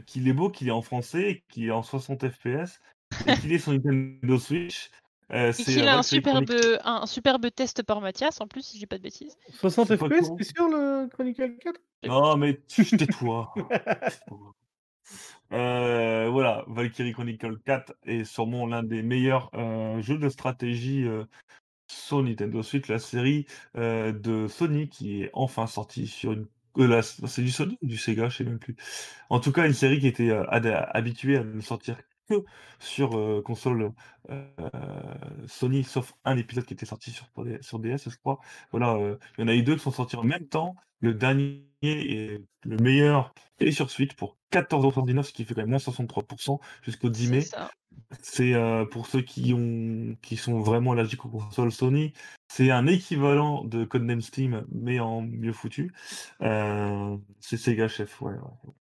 qu'il 0.06 0.28
est 0.28 0.32
beau, 0.32 0.50
qu'il 0.50 0.68
est 0.68 0.72
en 0.72 0.82
français, 0.82 1.42
qu'il 1.48 1.64
est 1.64 1.70
en 1.70 1.82
60 1.82 2.28
FPS, 2.28 2.80
et 3.26 3.34
qu'il 3.40 3.52
est 3.52 3.58
sur 3.58 3.72
Nintendo 3.72 4.38
Switch. 4.38 4.90
Euh, 5.30 5.52
et 5.58 5.66
qu'il 5.66 5.86
euh, 5.86 5.88
a 5.88 5.96
un 5.98 6.02
superbe, 6.02 6.46
Chronicles. 6.46 6.80
un 6.84 7.06
superbe 7.06 7.50
test 7.54 7.82
par 7.82 8.00
Mathias 8.00 8.40
en 8.40 8.46
plus, 8.48 8.62
si 8.62 8.78
j'ai 8.78 8.86
pas 8.86 8.98
de 8.98 9.02
bêtises. 9.02 9.36
60 9.50 9.88
C'est 9.88 9.96
pas 9.98 10.08
FPS, 10.08 10.32
c'est 10.38 10.44
sûr, 10.44 10.68
le 10.68 11.08
Chronicle 11.08 11.56
4 11.58 11.80
Non, 12.04 12.36
mais 12.36 12.60
tais-toi. 12.68 13.52
Tais-toi. 13.54 13.54
Euh, 15.52 16.28
voilà, 16.30 16.64
Valkyrie 16.68 17.12
Chronicle 17.12 17.58
4 17.60 17.94
est 18.04 18.24
sûrement 18.24 18.66
l'un 18.66 18.82
des 18.82 19.02
meilleurs 19.02 19.50
euh, 19.54 20.00
jeux 20.00 20.16
de 20.18 20.28
stratégie 20.30 21.04
euh, 21.06 21.24
sur 21.88 22.22
Nintendo 22.22 22.62
Switch, 22.62 22.88
la 22.88 22.98
série 22.98 23.46
euh, 23.76 24.12
de 24.12 24.48
Sony 24.48 24.88
qui 24.88 25.22
est 25.22 25.30
enfin 25.34 25.66
sortie 25.66 26.06
sur 26.08 26.32
une. 26.32 26.48
euh, 26.78 27.02
c'est 27.02 27.42
du 27.42 27.50
Sony 27.50 27.78
ou 27.82 27.86
du 27.86 27.98
Sega, 27.98 28.28
je 28.30 28.38
sais 28.38 28.44
même 28.44 28.58
plus. 28.60 28.76
En 29.30 29.40
tout 29.40 29.52
cas, 29.52 29.66
une 29.66 29.74
série 29.74 30.00
qui 30.00 30.08
était 30.08 30.30
euh, 30.30 30.44
habituée 30.94 31.38
à 31.38 31.44
ne 31.44 31.60
sortir 31.60 31.98
que 32.40 32.44
sur 32.78 33.18
euh, 33.18 33.42
console 33.42 33.92
euh, 34.30 34.44
Sony, 35.46 35.84
sauf 35.84 36.14
un 36.24 36.36
épisode 36.36 36.64
qui 36.64 36.74
était 36.74 36.86
sorti 36.86 37.10
sur, 37.10 37.28
sur 37.60 37.78
DS, 37.78 38.08
je 38.08 38.16
crois. 38.16 38.38
Voilà, 38.70 38.94
euh, 38.94 39.16
il 39.38 39.42
y 39.42 39.44
en 39.44 39.48
a 39.48 39.54
eu 39.54 39.62
deux 39.62 39.76
qui 39.76 39.82
sont 39.82 39.90
sortis 39.90 40.16
en 40.16 40.24
même 40.24 40.46
temps. 40.46 40.76
Le 41.00 41.14
dernier 41.14 41.64
est 41.82 42.42
le 42.64 42.76
meilleur 42.76 43.34
est 43.58 43.72
sur 43.72 43.90
Switch 43.90 44.14
pour 44.14 44.36
14,79€, 44.52 45.22
ce 45.22 45.32
qui 45.32 45.44
fait 45.44 45.54
quand 45.54 45.62
même 45.62 45.70
moins 45.70 45.78
63% 45.78 46.58
jusqu'au 46.82 47.08
10 47.08 47.30
mai. 47.30 47.44
C'est 48.22 48.54
euh, 48.54 48.84
pour 48.84 49.06
ceux 49.06 49.22
qui 49.22 49.52
ont 49.54 50.16
qui 50.22 50.36
sont 50.36 50.60
vraiment 50.60 50.92
allergiques 50.92 51.24
aux 51.24 51.28
consoles 51.28 51.72
Sony, 51.72 52.12
c'est 52.48 52.70
un 52.70 52.86
équivalent 52.86 53.64
de 53.64 53.84
Codename 53.84 54.20
Steam 54.20 54.64
mais 54.70 55.00
en 55.00 55.22
mieux 55.22 55.52
foutu. 55.52 55.92
Euh, 56.42 57.16
c'est 57.40 57.56
Sega 57.56 57.88
Chef, 57.88 58.20
ouais. 58.22 58.32
ouais. 58.32 58.72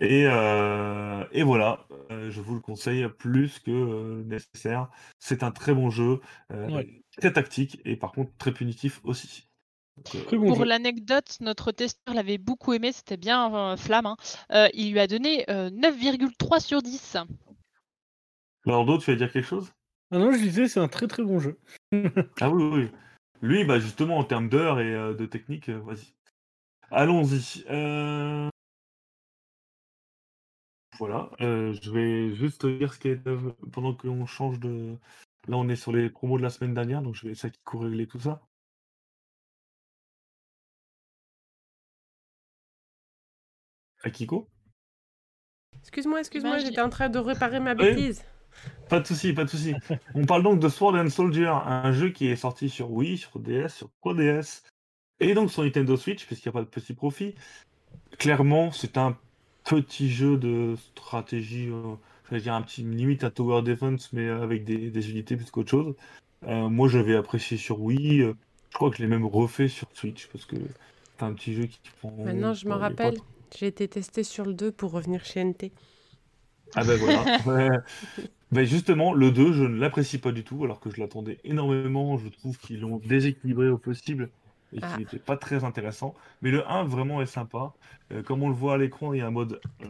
Et, 0.00 0.24
euh, 0.26 1.24
et 1.32 1.42
voilà, 1.42 1.86
euh, 2.10 2.30
je 2.30 2.40
vous 2.40 2.54
le 2.54 2.60
conseille 2.60 3.06
plus 3.18 3.58
que 3.58 3.70
euh, 3.70 4.22
nécessaire. 4.24 4.88
C'est 5.18 5.42
un 5.42 5.50
très 5.50 5.74
bon 5.74 5.90
jeu, 5.90 6.20
euh, 6.52 6.68
Ouais. 6.68 7.02
très 7.18 7.32
tactique 7.32 7.80
et 7.84 7.96
par 7.96 8.12
contre 8.12 8.30
très 8.38 8.52
punitif 8.52 9.00
aussi. 9.04 9.48
Donc, 9.96 10.32
euh, 10.32 10.38
bon 10.38 10.54
Pour 10.54 10.64
l'anecdote, 10.64 11.36
notre 11.40 11.70
testeur 11.72 12.14
l'avait 12.14 12.38
beaucoup 12.38 12.72
aimé, 12.72 12.92
c'était 12.92 13.18
bien 13.18 13.54
euh, 13.54 13.76
flamme. 13.76 14.06
hein. 14.06 14.16
Euh, 14.52 14.68
il 14.72 14.92
lui 14.92 15.00
a 15.00 15.06
donné 15.06 15.44
euh, 15.50 15.68
9,3 15.70 16.60
sur 16.60 16.80
10. 16.82 17.16
Lordo, 18.64 18.98
tu 18.98 19.10
vas 19.10 19.16
dire 19.16 19.30
quelque 19.32 19.46
chose? 19.46 19.72
Ah 20.10 20.18
non, 20.18 20.32
je 20.32 20.38
disais, 20.38 20.68
c'est 20.68 20.80
un 20.80 20.88
très 20.88 21.06
très 21.06 21.22
bon 21.22 21.38
jeu. 21.38 21.58
Ah 22.40 22.50
oui, 22.50 22.62
oui, 22.64 22.70
oui. 22.84 22.90
Lui, 23.42 23.64
bah 23.64 23.78
justement, 23.78 24.18
en 24.18 24.24
termes 24.24 24.48
d'heures 24.48 24.80
et 24.80 24.94
euh, 24.94 25.14
de 25.14 25.26
technique, 25.26 25.68
euh, 25.68 25.80
vas-y. 25.80 26.14
Allons-y. 26.90 27.64
Euh, 27.70 28.48
Voilà, 31.00 31.30
euh, 31.40 31.72
je 31.80 31.90
vais 31.90 32.34
juste 32.34 32.66
dire 32.66 32.92
ce 32.92 32.98
qui 32.98 33.08
est 33.08 33.26
euh, 33.26 33.52
pendant 33.72 33.94
qu'on 33.94 34.26
change 34.26 34.60
de. 34.60 34.98
Là, 35.48 35.56
on 35.56 35.66
est 35.70 35.74
sur 35.74 35.92
les 35.92 36.10
promos 36.10 36.36
de 36.36 36.42
la 36.42 36.50
semaine 36.50 36.74
dernière, 36.74 37.00
donc 37.00 37.14
je 37.14 37.24
vais 37.24 37.32
essayer 37.32 37.50
de 37.50 37.78
régler 37.78 38.06
tout 38.06 38.20
ça. 38.20 38.42
Akiko? 44.04 44.46
Excuse-moi, 45.80 46.20
excuse-moi, 46.20 46.58
j'étais 46.58 46.82
en 46.82 46.90
train 46.90 47.08
de 47.08 47.18
réparer 47.18 47.60
ma 47.60 47.74
Oui. 47.74 47.94
bêtise. 47.94 48.22
Pas 48.90 49.00
de 49.00 49.06
souci, 49.06 49.32
pas 49.32 49.44
de 49.44 49.48
souci. 49.48 49.74
On 50.14 50.26
parle 50.26 50.42
donc 50.42 50.60
de 50.60 50.68
Sword 50.68 50.96
and 50.96 51.08
Soldier, 51.08 51.46
un 51.64 51.92
jeu 51.92 52.10
qui 52.10 52.26
est 52.26 52.36
sorti 52.36 52.68
sur 52.68 52.90
Wii, 52.90 53.16
sur 53.16 53.38
DS, 53.38 53.68
sur 53.68 53.88
3DS, 54.02 54.64
et 55.20 55.32
donc 55.32 55.50
sur 55.50 55.62
Nintendo 55.62 55.96
Switch, 55.96 56.26
puisqu'il 56.26 56.48
n'y 56.50 56.50
a 56.50 56.60
pas 56.60 56.64
de 56.64 56.68
petit 56.68 56.92
profit. 56.92 57.34
Clairement, 58.18 58.70
c'est 58.70 58.98
un 58.98 59.16
petit 59.78 60.10
jeu 60.10 60.36
de 60.36 60.76
stratégie, 60.96 61.68
euh, 61.70 61.94
j'allais 62.28 62.42
dire 62.42 62.54
un 62.54 62.62
petit 62.62 62.82
limite 62.82 63.24
à 63.24 63.30
tower 63.30 63.62
defense, 63.62 64.12
mais 64.12 64.28
avec 64.28 64.64
des, 64.64 64.90
des 64.90 65.10
unités 65.10 65.36
plus 65.36 65.50
qu'autre 65.50 65.70
chose. 65.70 65.94
Euh, 66.46 66.68
moi, 66.68 66.88
j'avais 66.88 67.16
apprécié 67.16 67.56
sur 67.56 67.80
Wii. 67.80 68.22
euh, 68.22 68.34
je 68.70 68.74
crois 68.74 68.90
que 68.90 68.96
je 68.96 69.02
l'ai 69.02 69.08
même 69.08 69.26
refait 69.26 69.68
sur 69.68 69.88
Switch 69.94 70.28
parce 70.28 70.46
que 70.46 70.56
c'est 70.56 71.24
un 71.24 71.32
petit 71.34 71.54
jeu 71.54 71.66
qui 71.66 71.80
prend. 72.00 72.10
Maintenant, 72.24 72.54
je 72.54 72.66
me 72.66 72.70
bon, 72.70 72.76
il 72.86 72.92
est 72.92 72.94
pas 72.94 73.04
rappelle, 73.04 73.18
j'ai 73.56 73.66
été 73.66 73.88
testé 73.88 74.22
sur 74.24 74.44
le 74.44 74.54
2 74.54 74.72
pour 74.72 74.92
revenir 74.92 75.24
chez 75.24 75.44
NT. 75.44 75.72
Ah 76.74 76.84
ben 76.84 76.96
voilà. 76.96 77.80
Ben 78.52 78.64
justement, 78.66 79.12
le 79.14 79.30
2, 79.30 79.52
je 79.52 79.62
ne 79.62 79.78
l'apprécie 79.78 80.18
pas 80.18 80.32
du 80.32 80.42
tout, 80.42 80.64
alors 80.64 80.80
que 80.80 80.90
je 80.90 81.00
l'attendais 81.00 81.38
énormément. 81.44 82.18
Je 82.18 82.28
trouve 82.28 82.58
qu'ils 82.58 82.80
l'ont 82.80 82.98
déséquilibré 82.98 83.68
au 83.68 83.78
possible 83.78 84.30
et 84.72 84.78
Ah. 84.82 84.88
qu'il 84.90 84.98
n'était 85.00 85.18
pas 85.18 85.36
très 85.36 85.64
intéressant. 85.64 86.14
Mais 86.42 86.50
le 86.50 86.66
1 86.70 86.84
vraiment 86.84 87.20
est 87.22 87.26
sympa. 87.26 87.72
Euh, 88.12 88.22
comme 88.22 88.42
on 88.42 88.48
le 88.48 88.54
voit 88.54 88.74
à 88.74 88.78
l'écran, 88.78 89.12
il 89.12 89.18
y 89.18 89.20
a 89.22 89.26
un 89.26 89.30
mode 89.30 89.60
euh, 89.82 89.86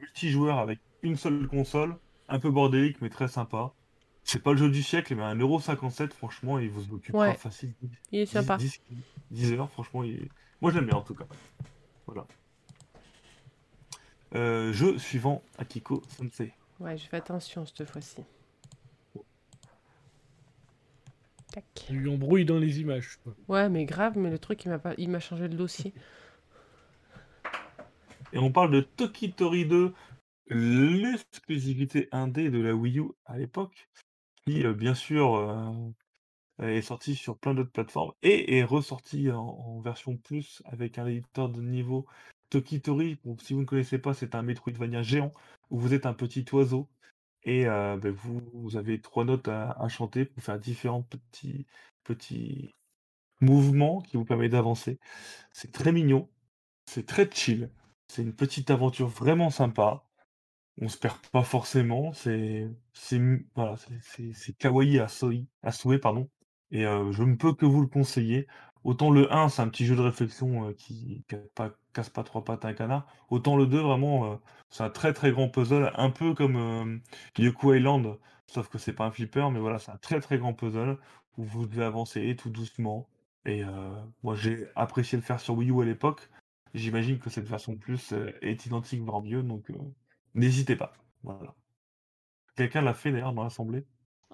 multijoueur 0.00 0.58
avec 0.58 0.78
une 1.02 1.16
seule 1.16 1.46
console, 1.48 1.96
un 2.28 2.38
peu 2.38 2.50
bordélique 2.50 3.00
mais 3.00 3.10
très 3.10 3.28
sympa. 3.28 3.72
C'est 4.24 4.42
pas 4.42 4.50
le 4.52 4.56
jeu 4.58 4.70
du 4.70 4.82
siècle, 4.82 5.14
mais 5.14 5.22
à 5.22 5.34
1,57€, 5.34 6.12
franchement, 6.12 6.58
il 6.58 6.68
vous 6.70 6.92
occupera 6.94 7.28
Ouais. 7.28 7.34
facile. 7.34 7.72
Il 8.10 8.18
est 8.20 8.24
10, 8.24 8.30
sympa. 8.32 8.56
10, 8.56 8.80
10 9.30 9.52
heures, 9.52 9.70
franchement, 9.70 10.02
il 10.02 10.28
moi 10.60 10.70
je 10.72 10.76
l'aime 10.78 10.86
bien 10.86 10.96
en 10.96 11.02
tout 11.02 11.14
cas. 11.14 11.26
Voilà. 12.06 12.26
Euh, 14.34 14.72
jeu 14.72 14.98
suivant, 14.98 15.42
Akiko 15.58 16.02
Sensei. 16.08 16.52
Ouais, 16.80 16.96
je 16.98 17.06
fais 17.06 17.16
attention 17.18 17.64
cette 17.64 17.88
fois-ci. 17.88 18.22
Tac. 21.56 21.86
Il 21.88 21.96
y 21.96 21.98
a 21.98 22.02
eu 22.02 22.08
embrouille 22.10 22.44
dans 22.44 22.58
les 22.58 22.80
images. 22.80 23.18
quoi. 23.24 23.34
Ouais, 23.48 23.70
mais 23.70 23.86
grave, 23.86 24.18
mais 24.18 24.30
le 24.30 24.38
truc, 24.38 24.64
il 24.66 24.68
m'a 24.68 24.78
pas... 24.78 24.92
il 24.98 25.08
m'a 25.08 25.20
changé 25.20 25.48
le 25.48 25.54
dossier. 25.54 25.94
Et 28.34 28.38
on 28.38 28.52
parle 28.52 28.70
de 28.72 28.82
Tokitori 28.82 29.64
2, 29.64 29.94
l'exclusivité 30.48 32.08
indé 32.12 32.50
de 32.50 32.60
la 32.60 32.74
Wii 32.74 32.98
U 32.98 33.04
à 33.24 33.38
l'époque, 33.38 33.88
qui 34.44 34.66
euh, 34.66 34.74
bien 34.74 34.94
sûr 34.94 35.34
euh, 35.36 36.68
est 36.68 36.82
sorti 36.82 37.14
sur 37.14 37.38
plein 37.38 37.54
d'autres 37.54 37.70
plateformes 37.70 38.12
et 38.22 38.58
est 38.58 38.64
ressorti 38.64 39.30
en, 39.30 39.40
en 39.40 39.80
version 39.80 40.18
plus 40.18 40.62
avec 40.66 40.98
un 40.98 41.06
éditeur 41.06 41.48
de 41.48 41.62
niveau. 41.62 42.04
Tokitori, 42.50 43.18
bon, 43.24 43.38
si 43.38 43.54
vous 43.54 43.60
ne 43.60 43.64
connaissez 43.64 43.98
pas, 43.98 44.12
c'est 44.12 44.34
un 44.34 44.42
Metroidvania 44.42 45.02
géant 45.02 45.32
où 45.70 45.78
vous 45.78 45.94
êtes 45.94 46.04
un 46.04 46.12
petit 46.14 46.44
oiseau 46.52 46.86
et 47.46 47.66
euh, 47.66 47.96
ben, 47.96 48.12
vous, 48.12 48.76
avez 48.76 49.00
trois 49.00 49.24
notes 49.24 49.48
à, 49.48 49.88
chanter 49.88 50.24
pour 50.26 50.42
faire 50.42 50.58
différents 50.58 51.02
petits, 51.02 51.66
petits 52.04 52.74
mouvements 53.40 54.00
qui 54.02 54.16
vous 54.16 54.24
permettent 54.24 54.52
d'avancer. 54.52 54.98
C'est 55.52 55.72
très 55.72 55.92
mignon, 55.92 56.28
c'est 56.86 57.06
très 57.06 57.30
chill. 57.30 57.70
C'est 58.08 58.22
une 58.22 58.34
petite 58.34 58.70
aventure 58.70 59.08
vraiment 59.08 59.50
sympa. 59.50 60.04
On 60.80 60.88
se 60.88 60.98
perd 60.98 61.18
pas 61.32 61.44
forcément. 61.44 62.12
C'est 62.12 62.68
voilà, 63.54 63.76
kawaii 64.58 64.98
à 65.00 65.08
souhait, 65.08 65.46
à 65.62 65.72
souhait, 65.72 65.98
pardon. 65.98 66.28
Et 66.70 66.86
euh, 66.86 67.12
je 67.12 67.22
ne 67.22 67.36
peux 67.36 67.54
que 67.54 67.66
vous 67.66 67.80
le 67.80 67.86
conseiller. 67.86 68.46
Autant 68.86 69.10
le 69.10 69.32
1, 69.32 69.48
c'est 69.48 69.62
un 69.62 69.68
petit 69.68 69.84
jeu 69.84 69.96
de 69.96 70.00
réflexion 70.00 70.68
euh, 70.68 70.72
qui 70.72 71.24
pas, 71.56 71.72
casse 71.92 72.08
pas 72.08 72.22
trois 72.22 72.44
pattes 72.44 72.64
à 72.64 72.68
un 72.68 72.72
canard. 72.72 73.04
Autant 73.30 73.56
le 73.56 73.66
2, 73.66 73.80
vraiment, 73.80 74.32
euh, 74.32 74.36
c'est 74.70 74.84
un 74.84 74.90
très 74.90 75.12
très 75.12 75.32
grand 75.32 75.48
puzzle, 75.48 75.90
un 75.96 76.10
peu 76.10 76.34
comme 76.34 76.56
euh, 76.56 76.98
Yoku 77.36 77.74
Island, 77.74 78.16
sauf 78.46 78.68
que 78.68 78.78
c'est 78.78 78.92
pas 78.92 79.06
un 79.06 79.10
flipper, 79.10 79.50
mais 79.50 79.58
voilà, 79.58 79.80
c'est 79.80 79.90
un 79.90 79.96
très 79.96 80.20
très 80.20 80.38
grand 80.38 80.54
puzzle 80.54 80.98
où 81.36 81.42
vous 81.42 81.66
devez 81.66 81.82
avancer 81.82 82.36
tout 82.36 82.48
doucement. 82.48 83.08
Et 83.44 83.64
euh, 83.64 83.90
moi, 84.22 84.36
j'ai 84.36 84.68
apprécié 84.76 85.18
le 85.18 85.24
faire 85.24 85.40
sur 85.40 85.56
Wii 85.56 85.70
U 85.72 85.82
à 85.82 85.84
l'époque. 85.84 86.30
J'imagine 86.72 87.18
que 87.18 87.28
cette 87.28 87.48
version 87.48 87.74
plus 87.76 88.14
est 88.40 88.66
identique, 88.66 89.02
voire 89.02 89.20
mieux, 89.20 89.42
donc 89.42 89.72
n'hésitez 90.34 90.76
pas. 90.76 90.92
Voilà. 91.24 91.56
Quelqu'un 92.54 92.82
l'a 92.82 92.94
fait 92.94 93.10
d'ailleurs 93.10 93.32
dans 93.32 93.42
l'assemblée? 93.42 93.84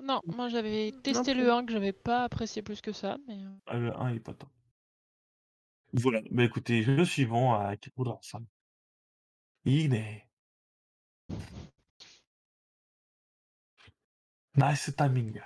Non, 0.00 0.20
moi 0.26 0.48
j'avais 0.48 0.92
testé 1.02 1.32
plus. 1.32 1.42
le 1.44 1.50
1 1.52 1.64
que 1.64 1.72
j'avais 1.72 1.92
pas 1.92 2.24
apprécié 2.24 2.62
plus 2.62 2.80
que 2.80 2.92
ça, 2.92 3.16
mais 3.26 3.34
euh, 3.42 3.50
Ah, 3.66 3.76
le 3.78 3.96
1 3.96 4.10
il 4.10 4.16
est 4.16 4.20
pas 4.20 4.34
top. 4.34 4.48
Voilà. 5.94 6.20
Bah 6.30 6.44
écoutez, 6.44 6.82
le 6.84 7.04
suivant 7.04 7.54
à 7.54 7.76
Kikura-san. 7.76 8.44
Ine. 9.64 10.22
Nice 14.56 14.90
timing. 14.96 15.40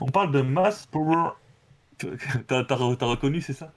On 0.00 0.06
parle 0.10 0.32
de 0.32 0.40
Mass 0.42 0.86
Power. 0.86 1.32
T'as 1.98 2.64
t'as 2.64 2.76
re- 2.76 2.96
t'as 2.96 3.06
reconnu, 3.06 3.40
c'est 3.40 3.52
ça? 3.52 3.72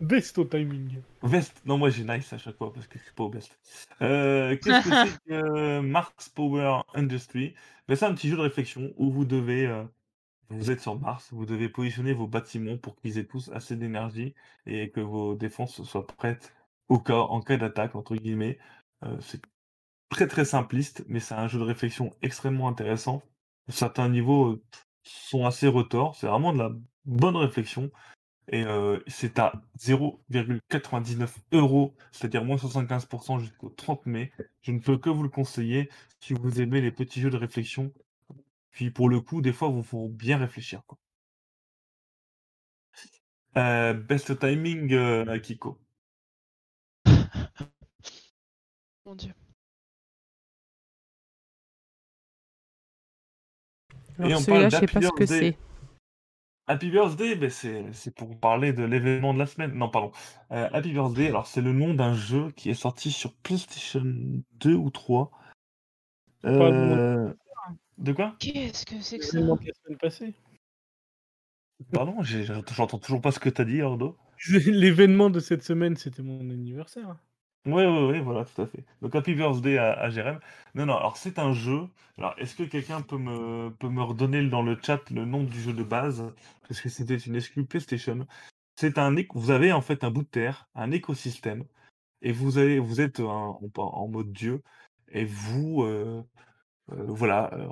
Best 0.00 0.38
au 0.38 0.44
timing. 0.44 1.02
Vest. 1.22 1.62
Non, 1.66 1.78
moi 1.78 1.90
j'ai 1.90 2.04
nice 2.04 2.32
à 2.32 2.38
chaque 2.38 2.56
fois 2.56 2.72
parce 2.72 2.86
que 2.88 2.98
je 2.98 3.04
suis 3.04 3.12
pas 3.14 3.24
au 3.24 3.28
best. 3.28 3.58
Euh, 4.02 4.56
Qu'est-ce 4.56 4.80
que 4.80 4.94
c'est 4.94 5.18
que 5.28 5.80
Mars 5.80 6.28
Power 6.30 6.82
Industry? 6.94 7.54
Ben, 7.90 7.96
C'est 7.96 8.06
un 8.06 8.14
petit 8.14 8.28
jeu 8.28 8.36
de 8.36 8.42
réflexion 8.42 8.92
où 8.98 9.10
vous 9.10 9.24
devez. 9.24 9.66
euh, 9.66 9.82
vous 10.50 10.70
êtes 10.70 10.80
sur 10.80 11.00
Mars, 11.00 11.32
vous 11.32 11.46
devez 11.46 11.68
positionner 11.68 12.12
vos 12.14 12.28
bâtiments 12.28 12.78
pour 12.78 12.96
qu'ils 12.96 13.18
aient 13.18 13.26
tous 13.26 13.50
assez 13.52 13.76
d'énergie 13.76 14.34
et 14.66 14.90
que 14.92 15.00
vos 15.00 15.34
défenses 15.34 15.82
soient 15.82 16.06
prêtes 16.06 16.54
au 16.88 17.00
cas, 17.00 17.18
en 17.18 17.40
cas 17.40 17.56
d'attaque, 17.56 17.96
entre 17.96 18.14
guillemets. 18.16 18.60
Euh, 19.04 19.16
c'est 19.20 19.42
très 20.10 20.28
très 20.28 20.44
simpliste, 20.44 21.04
mais 21.08 21.20
c'est 21.20 21.34
un 21.34 21.48
jeu 21.48 21.58
de 21.58 21.64
réflexion 21.64 22.12
extrêmement 22.22 22.68
intéressant. 22.68 23.22
Certains 23.68 24.08
niveaux 24.08 24.52
euh, 24.52 24.62
sont 25.04 25.46
assez 25.46 25.66
retors, 25.68 26.14
c'est 26.16 26.28
vraiment 26.28 26.52
de 26.52 26.58
la 26.58 26.72
bonne 27.06 27.36
réflexion. 27.36 27.90
Et 28.52 28.64
euh, 28.64 28.98
c'est 29.06 29.38
à 29.38 29.52
0,99 29.78 31.28
euros, 31.52 31.94
c'est-à-dire 32.10 32.44
moins 32.44 32.56
75% 32.56 33.38
jusqu'au 33.38 33.68
30 33.68 34.06
mai. 34.06 34.32
Je 34.62 34.72
ne 34.72 34.80
peux 34.80 34.98
que 34.98 35.08
vous 35.08 35.22
le 35.22 35.28
conseiller 35.28 35.88
si 36.18 36.32
vous 36.32 36.60
aimez 36.60 36.80
les 36.80 36.90
petits 36.90 37.20
jeux 37.20 37.30
de 37.30 37.36
réflexion. 37.36 37.92
Puis 38.72 38.90
pour 38.90 39.08
le 39.08 39.20
coup, 39.20 39.40
des 39.40 39.52
fois, 39.52 39.68
vous 39.68 39.84
faut 39.84 40.08
bien 40.08 40.36
réfléchir. 40.36 40.82
Quoi. 40.88 40.98
Euh, 43.56 43.94
best 43.94 44.36
timing, 44.40 44.92
euh, 44.94 45.38
Kiko. 45.38 45.78
mon 49.06 49.14
dieu. 49.14 49.32
Alors 54.18 54.40
on 54.40 54.44
parle 54.44 54.70
je 54.70 54.76
sais 54.76 54.86
pas 54.86 55.00
ce 55.00 55.10
que 55.10 55.26
c'est. 55.26 55.56
Happy 56.70 56.90
Birthday, 56.90 57.34
ben 57.34 57.50
c'est 57.50 57.84
c'est 57.92 58.14
pour 58.14 58.38
parler 58.38 58.72
de 58.72 58.84
l'événement 58.84 59.34
de 59.34 59.40
la 59.40 59.46
semaine. 59.46 59.72
Non, 59.74 59.88
pardon. 59.90 60.12
Euh, 60.52 60.68
Happy 60.72 60.92
Birthday, 60.92 61.26
alors 61.26 61.46
c'est 61.48 61.60
le 61.62 61.72
nom 61.72 61.94
d'un 61.94 62.14
jeu 62.14 62.52
qui 62.52 62.70
est 62.70 62.74
sorti 62.74 63.10
sur 63.10 63.34
PlayStation 63.34 64.04
2 64.04 64.74
ou 64.74 64.90
3. 64.90 65.32
Pas 66.42 66.50
bon. 66.52 66.72
Euh, 66.72 67.32
De 67.98 68.12
quoi? 68.12 68.36
Qu'est-ce 68.38 68.86
que 68.86 69.00
c'est 69.00 69.18
que 69.18 69.24
ça? 69.24 69.32
L'événement 69.38 69.56
de 69.56 69.66
la 69.66 69.72
semaine 69.84 69.98
passée. 69.98 70.34
Pardon, 71.92 72.22
j'ai- 72.22 72.44
j'entends 72.44 72.98
toujours 72.98 73.20
pas 73.20 73.32
ce 73.32 73.40
que 73.40 73.48
t'as 73.48 73.64
dit, 73.64 73.82
Ordo. 73.82 74.16
L'événement 74.66 75.28
de 75.28 75.40
cette 75.40 75.64
semaine, 75.64 75.96
c'était 75.96 76.22
mon 76.22 76.38
anniversaire. 76.50 77.16
Ouais, 77.66 77.86
ouais, 77.86 78.06
ouais, 78.06 78.20
voilà, 78.20 78.44
tout 78.46 78.62
à 78.62 78.66
fait. 78.66 78.84
Donc 79.02 79.14
Happy 79.14 79.34
Birthday 79.34 79.76
à, 79.76 79.92
à 79.92 80.08
Jérém. 80.10 80.40
Non, 80.74 80.86
non, 80.86 80.96
alors 80.96 81.16
c'est 81.18 81.38
un 81.38 81.52
jeu. 81.52 81.88
Alors, 82.16 82.34
est-ce 82.38 82.54
que 82.54 82.62
quelqu'un 82.62 83.02
peut 83.02 83.18
me, 83.18 83.70
peut 83.78 83.88
me 83.90 84.02
redonner 84.02 84.46
dans 84.48 84.62
le 84.62 84.78
chat 84.82 84.98
le 85.10 85.26
nom 85.26 85.44
du 85.44 85.60
jeu 85.60 85.74
de 85.74 85.82
base? 85.82 86.24
Parce 86.66 86.80
que 86.80 86.88
c'était 86.88 87.16
une 87.18 87.36
exclu 87.36 87.66
PlayStation. 87.66 88.26
C'est 88.76 88.96
un, 88.98 89.14
éc- 89.16 89.28
vous 89.34 89.50
avez 89.50 89.72
en 89.72 89.82
fait 89.82 90.04
un 90.04 90.10
bout 90.10 90.22
de 90.22 90.28
terre, 90.28 90.68
un 90.74 90.90
écosystème, 90.90 91.64
et 92.22 92.32
vous 92.32 92.58
avez, 92.58 92.78
vous 92.80 93.00
êtes 93.00 93.20
en, 93.20 93.60
en- 93.78 94.08
mode 94.08 94.32
dieu, 94.32 94.62
et 95.10 95.24
vous, 95.26 95.82
euh, 95.84 96.22
euh, 96.92 97.04
voilà, 97.08 97.50
euh, 97.54 97.66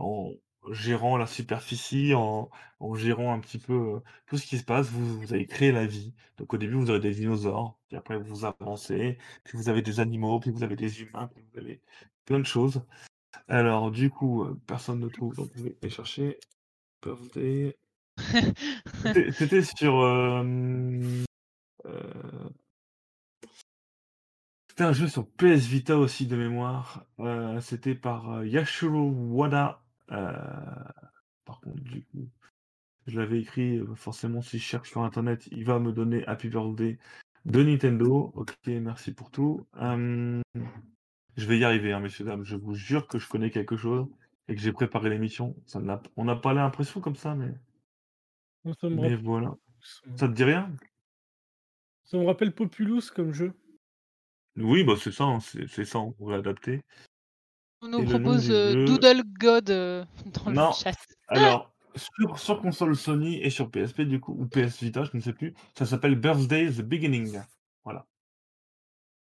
gérant 0.72 1.16
la 1.16 1.26
superficie, 1.26 2.14
en, 2.14 2.50
en 2.80 2.94
gérant 2.94 3.32
un 3.34 3.40
petit 3.40 3.58
peu 3.58 3.72
euh, 3.96 4.00
tout 4.26 4.36
ce 4.38 4.46
qui 4.46 4.58
se 4.58 4.64
passe, 4.64 4.88
vous, 4.90 5.20
vous 5.20 5.32
avez 5.32 5.46
créé 5.46 5.72
la 5.72 5.86
vie. 5.86 6.14
Donc 6.38 6.54
au 6.54 6.58
début, 6.58 6.74
vous 6.74 6.90
avez 6.90 7.00
des 7.00 7.14
dinosaures, 7.14 7.78
puis 7.88 7.96
après 7.96 8.18
vous 8.18 8.44
avancez, 8.44 9.18
puis 9.44 9.58
vous 9.58 9.68
avez 9.68 9.82
des 9.82 10.00
animaux, 10.00 10.40
puis 10.40 10.50
vous 10.50 10.62
avez 10.62 10.76
des 10.76 11.02
humains, 11.02 11.28
puis 11.28 11.44
vous 11.52 11.58
avez 11.58 11.82
plein 12.24 12.38
de 12.40 12.46
choses. 12.46 12.82
Alors 13.48 13.90
du 13.90 14.10
coup, 14.10 14.44
euh, 14.44 14.60
personne 14.66 15.00
ne 15.00 15.08
trouve, 15.08 15.34
donc 15.36 15.50
je 15.56 15.64
vais 15.64 15.76
aller 15.82 15.90
chercher. 15.90 16.38
Birthday. 17.02 17.76
C'était 19.32 19.62
sur... 19.62 20.00
euh, 20.00 20.42
C'était 24.68 24.84
un 24.84 24.92
jeu 24.92 25.08
sur 25.08 25.26
PS 25.28 25.66
Vita 25.66 25.98
aussi 25.98 26.26
de 26.26 26.36
mémoire. 26.36 27.04
C'était 27.60 27.94
par 27.94 28.44
Yashiro 28.44 29.10
Wada. 29.10 29.82
Euh, 30.10 30.32
Par 31.44 31.60
contre, 31.60 31.82
du 31.82 32.04
coup, 32.04 32.28
je 33.06 33.18
l'avais 33.18 33.40
écrit, 33.40 33.78
euh, 33.78 33.94
forcément, 33.94 34.42
si 34.42 34.58
je 34.58 34.64
cherche 34.64 34.90
sur 34.90 35.02
Internet, 35.02 35.48
il 35.50 35.64
va 35.64 35.78
me 35.78 35.92
donner 35.92 36.26
Happy 36.26 36.48
Birthday 36.48 36.98
de 37.46 37.62
Nintendo. 37.62 38.32
Ok, 38.34 38.54
merci 38.66 39.12
pour 39.12 39.30
tout. 39.30 39.66
Je 39.74 41.46
vais 41.46 41.58
y 41.58 41.64
arriver, 41.64 41.92
hein, 41.92 42.00
messieurs, 42.00 42.24
dames. 42.24 42.44
Je 42.44 42.56
vous 42.56 42.74
jure 42.74 43.06
que 43.06 43.18
je 43.18 43.28
connais 43.28 43.50
quelque 43.50 43.76
chose 43.76 44.06
et 44.48 44.54
que 44.54 44.60
j'ai 44.60 44.72
préparé 44.72 45.08
l'émission. 45.08 45.54
Ça 45.66 45.80
n'a- 45.80 46.02
On 46.16 46.24
n'a 46.24 46.36
pas 46.36 46.52
l'impression 46.52 47.00
comme 47.00 47.16
ça, 47.16 47.34
mais, 47.34 47.52
Ça 48.80 48.88
me, 48.88 48.96
mais 48.96 49.02
rappelle... 49.02 49.24
voilà. 49.24 49.54
Ça 50.16 50.28
te 50.28 50.32
dit 50.32 50.44
rien? 50.44 50.70
Ça 52.04 52.18
me 52.18 52.24
rappelle 52.26 52.52
Populous 52.54 53.10
comme 53.14 53.32
jeu. 53.32 53.54
Oui, 54.56 54.82
bah, 54.82 54.94
c'est 54.98 55.12
ça, 55.12 55.24
hein, 55.24 55.40
c'est 55.40 55.68
c'est 55.68 55.84
ça, 55.84 56.00
on 56.00 56.12
pourrait 56.12 56.36
adapter. 56.36 56.82
On 57.82 57.88
nous 57.88 57.98
le 57.98 58.04
propose 58.04 58.50
euh, 58.50 58.74
Doodle 58.74 59.22
God 59.38 59.70
euh, 59.70 60.04
dans 60.44 60.50
le 60.50 60.56
Non, 60.56 60.78
chat. 60.80 60.92
alors, 61.28 61.74
sur 61.96 62.38
sur 62.38 62.60
console 62.60 62.96
Sony 62.96 63.36
et 63.42 63.50
sur 63.50 63.70
PSP 63.70 64.02
du 64.02 64.20
coup, 64.20 64.32
ou 64.38 64.46
PS 64.46 64.82
Vita, 64.82 65.04
je 65.04 65.16
ne 65.16 65.20
sais 65.20 65.32
plus, 65.32 65.54
ça 65.76 65.86
s'appelle 65.86 66.14
Birthday: 66.16 66.70
The 66.70 66.82
Beginning. 66.82 67.42
Voilà. 67.84 68.06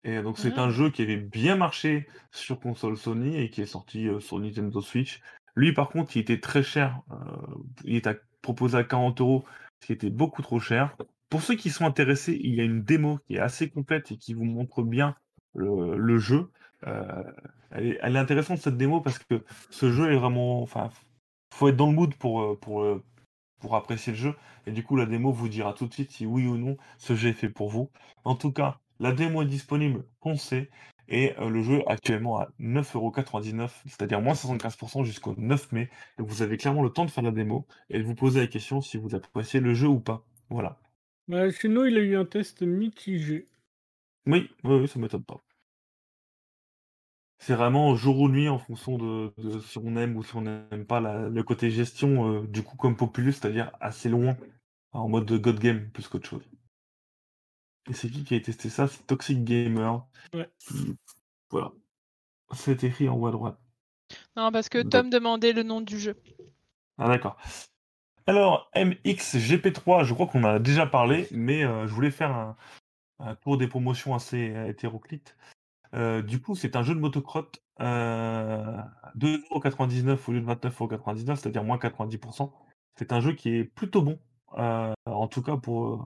Et 0.05 0.23
donc 0.23 0.39
c'est 0.39 0.59
un 0.59 0.71
Ah. 0.71 0.71
jeu 0.71 0.91
qui 0.91 1.03
avait 1.03 1.17
bien 1.19 1.57
marché 1.57 2.07
sur 2.33 2.59
console 2.61 2.97
Sony 2.97 3.37
et 3.37 3.51
qui 3.51 3.61
est 3.61 3.67
sorti, 3.67 4.07
heu, 4.07 4.21
sur 4.21 4.39
Nintendo 4.39 4.81
Switch. 4.81 5.21
Lui 5.57 5.73
par 5.75 5.91
contre, 5.91 6.17
il 6.17 6.21
était 6.21 6.41
très 6.41 6.63
cher, 6.63 7.03
heu, 7.11 7.17
il 7.85 7.97
était 7.97 8.11
à 8.11 8.15
proposé 8.43 8.79
à 8.79 8.85
40 8.85 9.21
€, 9.21 9.45
ce 9.83 9.87
qui 9.87 9.93
était 9.93 10.09
beaucoup 10.11 10.41
trop 10.43 10.59
cher. 10.61 10.97
Pour 11.29 11.43
ceux 11.43 11.55
qui 11.57 11.69
sont 11.71 11.85
intéressés, 11.85 12.39
il 12.43 12.55
y 12.55 12.61
a 12.61 12.65
une 12.65 12.83
démo 12.83 13.19
qui 13.27 13.35
est 13.35 13.39
assez 13.39 13.69
complète 13.69 14.11
et 14.13 14.17
qui 14.17 14.33
vous 14.35 14.45
montre 14.45 14.83
bien 14.83 15.15
le 15.55 15.97
le 15.99 16.19
jeu. 16.19 16.51
Heu, 16.87 17.25
elle 17.71 17.87
est 17.89 17.99
elle 18.03 18.17
est 18.17 18.19
intéressante 18.19 18.59
cette 18.59 18.77
démo 18.77 19.01
parce 19.01 19.19
que 19.19 19.45
ce 19.71 19.93
jeu 19.93 20.13
est 20.13 20.17
vraiment 20.17 20.63
enfin, 20.63 20.91
faut 21.55 21.69
être 21.69 21.77
dans 21.77 21.89
le 21.89 21.95
mood 21.95 22.15
pour, 22.17 22.43
heu, 22.43 22.57
pour, 22.59 22.83
heu, 22.83 23.05
pour 23.61 23.77
apprécier 23.77 24.13
le 24.13 24.19
jeu 24.19 24.35
et 24.67 24.73
du 24.73 24.85
coup 24.85 24.97
la 24.97 25.07
démo 25.07 25.33
vous 25.33 25.49
dira 25.49 25.75
tout 25.75 25.87
de 25.87 25.93
suite 25.95 26.11
si 26.13 26.27
oui 26.27 26.47
ou 26.47 26.57
non 26.59 26.77
ce 26.99 27.15
jeu 27.17 27.31
est 27.31 27.35
fait 27.35 27.51
pour 27.51 27.71
vous. 27.71 27.91
En 28.25 28.35
tout 28.37 28.53
cas, 28.53 28.81
la 29.01 29.13
démo 29.13 29.43
est 29.43 29.47
disponible, 29.47 30.05
foncez 30.23 30.71
et 31.09 31.35
heu, 31.41 31.51
le 31.51 31.63
jeu 31.63 31.83
actuellement 31.89 32.39
à 32.41 32.49
9,99 32.61 33.83
€, 33.87 33.89
c'est-à-dire 33.91 34.21
moins 34.23 34.35
75% 34.35 35.05
jusqu'au 35.05 35.35
9 35.39 35.73
mai. 35.73 35.91
Donc 36.19 36.29
vous 36.29 36.43
avez 36.43 36.57
clairement 36.59 36.83
le 36.83 36.91
temps 36.91 37.05
de 37.07 37.11
faire 37.11 37.25
la 37.25 37.33
démo 37.33 37.67
et 37.91 37.99
de 37.99 38.05
vous 38.05 38.15
poser 38.15 38.41
la 38.41 38.47
question 38.49 38.81
si 38.81 38.97
vous 38.99 39.15
appréciez 39.15 39.61
le 39.61 39.75
jeu 39.75 39.89
ou 39.89 40.01
pas. 40.01 40.25
Voilà. 40.51 40.79
Bah, 41.29 41.51
chez 41.51 41.69
nous, 41.69 41.87
il 41.87 41.97
a 41.97 42.01
eu 42.03 42.15
un 42.15 42.27
test 42.27 42.61
mitigé. 42.61 43.49
Oui, 44.27 44.51
oui, 44.65 44.77
oui, 44.81 44.89
ça 44.89 44.99
m'étonne 44.99 45.25
pas. 45.25 45.43
C'est 47.41 47.55
vraiment 47.55 47.97
jour 47.97 48.21
ou 48.21 48.29
nuit 48.29 48.49
en 48.49 48.59
fonction 48.59 48.99
de 48.99 49.33
de 49.39 49.59
si 49.61 49.79
on 49.79 49.97
aime 49.97 50.17
ou 50.17 50.23
si 50.23 50.37
on 50.37 50.43
n'aime 50.43 50.85
pas 50.87 51.01
la 51.01 51.29
le 51.29 51.43
côté 51.43 51.71
gestion, 51.71 52.29
heu, 52.31 52.47
du 52.47 52.63
coup 52.63 52.77
comme 52.77 52.97
Populous, 52.97 53.33
c'est-à-dire 53.33 53.73
assez 53.81 54.11
loin, 54.11 54.37
en 54.93 55.09
mode 55.09 55.33
God 55.33 55.59
Game 55.59 55.91
plus 55.91 56.07
qu'autre 56.07 56.29
chose. 56.29 56.45
Et 57.89 57.95
c'est 57.95 58.11
qui 58.11 58.25
qui 58.25 58.35
a 58.35 58.41
testé 58.41 58.69
ça? 58.69 58.89
C'est 58.89 59.07
Toxic 59.07 59.43
Gamer. 59.43 60.07
Ouais. 60.35 60.49
Voilà. 61.51 61.73
C'est 62.53 62.85
écrit 62.85 63.09
en 63.09 63.17
haut 63.17 63.27
à 63.27 63.31
droite. 63.31 63.59
Non, 64.37 64.53
parce 64.53 64.69
que 64.69 64.83
Tom 64.83 65.09
demandait 65.09 65.53
le 65.53 65.63
nom 65.63 65.81
du 65.81 65.99
jeu. 65.99 66.17
ah 66.99 67.09
d'accord. 67.09 67.39
Alors 68.27 68.71
MXGP3, 68.77 70.05
je 70.05 70.15
crois 70.15 70.27
qu'on 70.27 70.45
en 70.45 70.57
a 70.57 70.59
déjà 70.59 70.87
parlé, 70.87 71.27
mais 71.31 71.65
heu, 71.65 71.87
je 71.87 71.93
voulais 71.93 72.11
faire 72.11 72.33
un 72.33 72.57
un 73.21 73.35
tour 73.35 73.59
des 73.59 73.69
promotions 73.69 74.15
assez 74.15 74.51
euh, 74.55 74.69
hétéroclite. 74.69 75.37
Heu, 75.95 76.23
du 76.23 76.41
coup, 76.41 76.55
c'est 76.55 76.77
un 76.77 76.83
jeu 76.83 76.95
de 76.95 77.01
motocross, 77.01 77.47
heu, 77.81 77.85
à 77.85 79.13
2,99 79.15 80.29
€ 80.29 80.31
au 80.31 80.33
lieu 80.33 80.41
de 80.41 80.47
29,99 80.47 81.39
€, 81.39 81.43
c'est-à-dire 81.43 81.65
moins 81.65 81.79
90% 81.79 82.53
C'est 82.97 83.13
un 83.13 83.21
jeu 83.21 83.33
qui 83.35 83.51
est 83.57 83.65
plutôt 83.65 84.03
bon, 84.03 84.19
heu, 84.59 84.93
en 85.07 85.29
tout 85.29 85.43
cas 85.43 85.57
pour, 85.57 85.87
heu, 85.89 85.99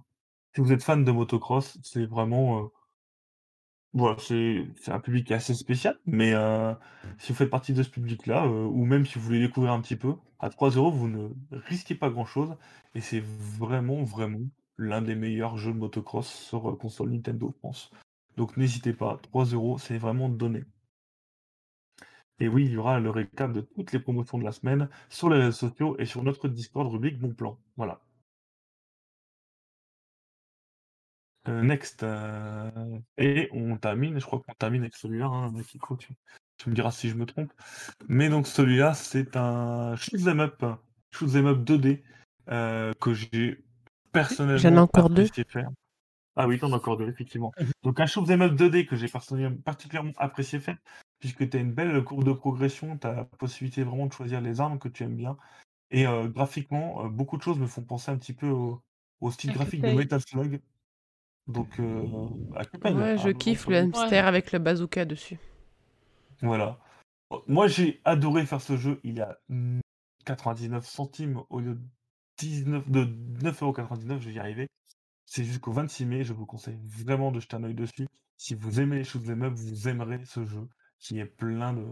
si 0.55 0.61
vous 0.63 0.73
êtes 0.73 0.83
fan 0.85 1.05
de 1.05 1.13
motocross, 1.13 1.79
c'est 1.83 2.07
vraiment, 2.07 2.71
voilà, 3.93 4.17
c'est 4.19 4.67
un 4.91 4.99
public 5.01 5.31
assez 5.31 5.55
spécial, 5.55 5.99
mais 6.07 6.33
si 7.19 7.33
vous 7.33 7.39
faites 7.39 7.51
partie 7.51 7.73
de 7.73 7.83
ce 7.83 7.91
public-là, 7.91 8.47
ou 8.49 8.85
même 8.85 9.07
si 9.07 9.19
vous 9.19 9.25
voulez 9.25 9.41
découvrir 9.41 9.73
un 9.73 9.81
petit 9.81 9.97
peu, 9.97 10.15
à 10.41 10.51
3 10.51 10.71
euros 10.71 10.91
vous 10.91 11.09
ne 11.09 11.29
risquez 11.53 11.95
pas 11.95 12.11
grand-chose 12.11 12.57
et 12.95 13.01
c'est 13.01 13.23
vraiment, 13.25 14.03
vraiment 14.03 14.41
l'un 14.79 15.01
des 15.03 15.15
meilleurs 15.15 15.57
jeux 15.59 15.73
de 15.73 15.79
motocross 15.79 16.27
sur, 16.29 16.77
console 16.79 17.11
Nintendo, 17.11 17.53
je 17.55 17.61
pense. 17.61 17.91
Donc 18.37 18.57
n'hésitez 18.57 18.93
pas, 18.93 19.19
3 19.23 19.45
euros 19.47 19.79
c'est 19.79 19.99
vraiment 19.99 20.29
donné. 20.29 20.65
Et 22.39 22.47
oui, 22.47 22.67
il 22.67 22.71
y 22.73 22.77
aura 22.77 23.01
le 23.01 23.11
récap 23.11 23.53
de 23.53 23.61
toutes 23.61 23.91
les 23.91 23.99
promotions 23.99 24.39
de 24.39 24.45
la 24.45 24.53
semaine 24.53 24.89
sur 25.09 25.29
les 25.31 25.39
réseaux 25.39 25.69
sociaux 25.69 25.97
et 25.99 26.07
sur 26.07 26.23
notre 26.23 26.47
Discord 26.49 26.87
rubrique 26.91 27.19
Bon 27.19 27.35
Plan. 27.35 27.59
Voilà. 27.77 28.01
Heu, 31.47 31.63
next, 31.63 32.03
heu 32.03 33.03
et 33.19 33.49
on 33.53 33.77
termine, 33.77 34.19
je 34.19 34.25
crois 34.25 34.41
qu'on 34.41 34.55
termine 34.55 34.83
avec 34.83 34.97
celui-là, 34.97 35.27
hein, 35.27 35.53
tu 35.99 36.09
tu 36.57 36.71
me 36.71 36.75
diras 36.75 36.91
si 36.93 37.09
je 37.11 37.15
me 37.17 37.27
trompe. 37.27 37.53
Mais 38.09 38.29
donc 38.29 38.47
celui-là, 38.47 38.95
c'est 38.95 39.37
un 39.37 39.97
shoot 39.97 40.27
'em 40.27 40.41
up 40.41 40.65
shoot 41.11 41.35
up 41.37 41.65
2D, 41.65 42.03
heu, 42.51 42.93
que 43.01 43.13
j'ai 43.15 43.63
personnellement 44.13 44.83
encore 44.83 45.11
deux. 45.11 45.29
faire. 45.49 45.69
Ah 46.37 46.49
oui, 46.49 46.59
tu 46.59 46.65
en 46.65 46.73
as 46.73 46.77
encore 46.77 46.97
2 46.97 47.09
effectivement. 47.09 47.55
Donc 47.83 48.01
un 48.01 48.07
shoot 48.07 48.29
'em 48.31 48.43
up 48.43 48.55
2D 48.57 48.87
que 48.87 48.97
j'ai 48.97 49.07
particulièrement 49.65 50.13
apprécié 50.17 50.59
faire, 50.59 50.79
puisque 51.21 51.49
tu 51.49 51.57
as 51.57 51.61
une 51.61 51.73
belle 51.73 52.03
courbe 52.03 52.25
de 52.25 52.33
progression, 52.33 52.99
tu 52.99 53.07
as 53.07 53.15
la 53.15 53.25
possibilité 53.25 53.85
vraiment 53.85 54.07
de 54.07 54.13
choisir 54.13 54.41
les 54.41 54.61
armes 54.61 54.79
que 54.81 54.89
tu 54.89 55.05
aimes 55.05 55.17
bien 55.17 55.37
et 55.91 56.07
heu, 56.07 56.29
graphiquement, 56.29 57.05
heu, 57.07 57.11
beaucoup 57.11 57.37
de 57.39 57.43
choses 57.43 57.59
me 57.59 57.67
font 57.69 57.83
penser 57.85 58.11
un 58.13 58.19
petit 58.19 58.35
peu 58.35 58.49
au 58.51 58.83
au 59.21 59.31
style 59.33 59.51
À 59.51 59.53
graphique 59.53 59.83
de. 59.83 59.93
Metal 59.93 60.21
Slug. 60.23 60.63
Donc 61.49 61.81
heu, 61.81 62.07
à 62.57 62.65
Ouais, 62.85 63.17
ah, 63.17 63.19
je 63.19 63.31
non, 63.31 63.31
kiffe 63.31 63.69
le 63.69 63.79
hamster 63.79 64.27
avec 64.27 64.53
le 64.53 64.59
bazooka 64.59 65.05
dessus. 65.05 65.39
Voilà. 66.43 66.79
Oh, 67.31 67.43
moi, 67.49 67.69
j'ai 67.69 68.01
adoré 68.05 68.47
faire 68.47 68.61
ce 68.61 68.77
jeu. 68.77 69.01
Il 69.05 69.21
à 69.23 69.39
mmh, 69.49 69.81
99 70.25 70.87
centimes 70.87 71.43
au 71.51 71.61
lieu 71.61 71.75
de 71.75 71.83
19 72.39 72.89
de 72.91 73.05
9,99 73.05 74.21
€, 74.21 74.23
je 74.23 74.29
vais 74.31 74.35
y 74.35 74.39
arriver. 74.39 74.69
C'est 75.27 75.45
jusqu'au 75.45 75.73
26 75.73 76.07
mai, 76.07 76.25
je 76.25 76.33
vous 76.33 76.47
conseille 76.47 76.79
vraiment 76.83 77.33
de 77.33 77.41
jeter 77.41 77.57
un 77.57 77.65
œil 77.65 77.75
dessus. 77.75 78.07
Si 78.37 78.55
vous 78.55 78.81
aimez 78.81 78.99
les 78.99 79.31
'em 79.31 79.43
up, 79.43 79.55
vous 79.55 79.89
aimerez 79.89 80.25
ce 80.25 80.45
jeu 80.45 80.69
qui 80.99 81.19
est 81.19 81.27
plein 81.27 81.73
de 81.73 81.87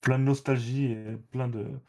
plein 0.00 0.18
de 0.18 0.24
nostalgie 0.24 0.84
et 0.92 1.16
plein 1.16 1.48
de 1.48 1.80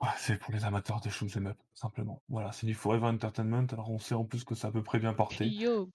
ouais, 0.00 0.08
c'est 0.16 0.38
pour 0.38 0.52
les 0.52 0.64
amateurs 0.64 1.00
de 1.00 1.10
shoot 1.10 1.36
'em 1.36 1.46
up, 1.48 1.58
simplement. 1.74 2.22
Voilà, 2.28 2.52
c'est 2.52 2.66
du 2.66 2.74
Forever 2.74 3.06
Entertainment, 3.06 3.66
alors 3.72 3.90
on 3.90 3.98
sait 3.98 4.14
en 4.14 4.24
plus 4.24 4.44
que 4.44 4.54
c'est 4.54 4.66
à 4.66 4.72
peu 4.72 4.82
près 4.82 4.98
bien 4.98 5.12
porté. 5.12 5.46
Yo. 5.46 5.90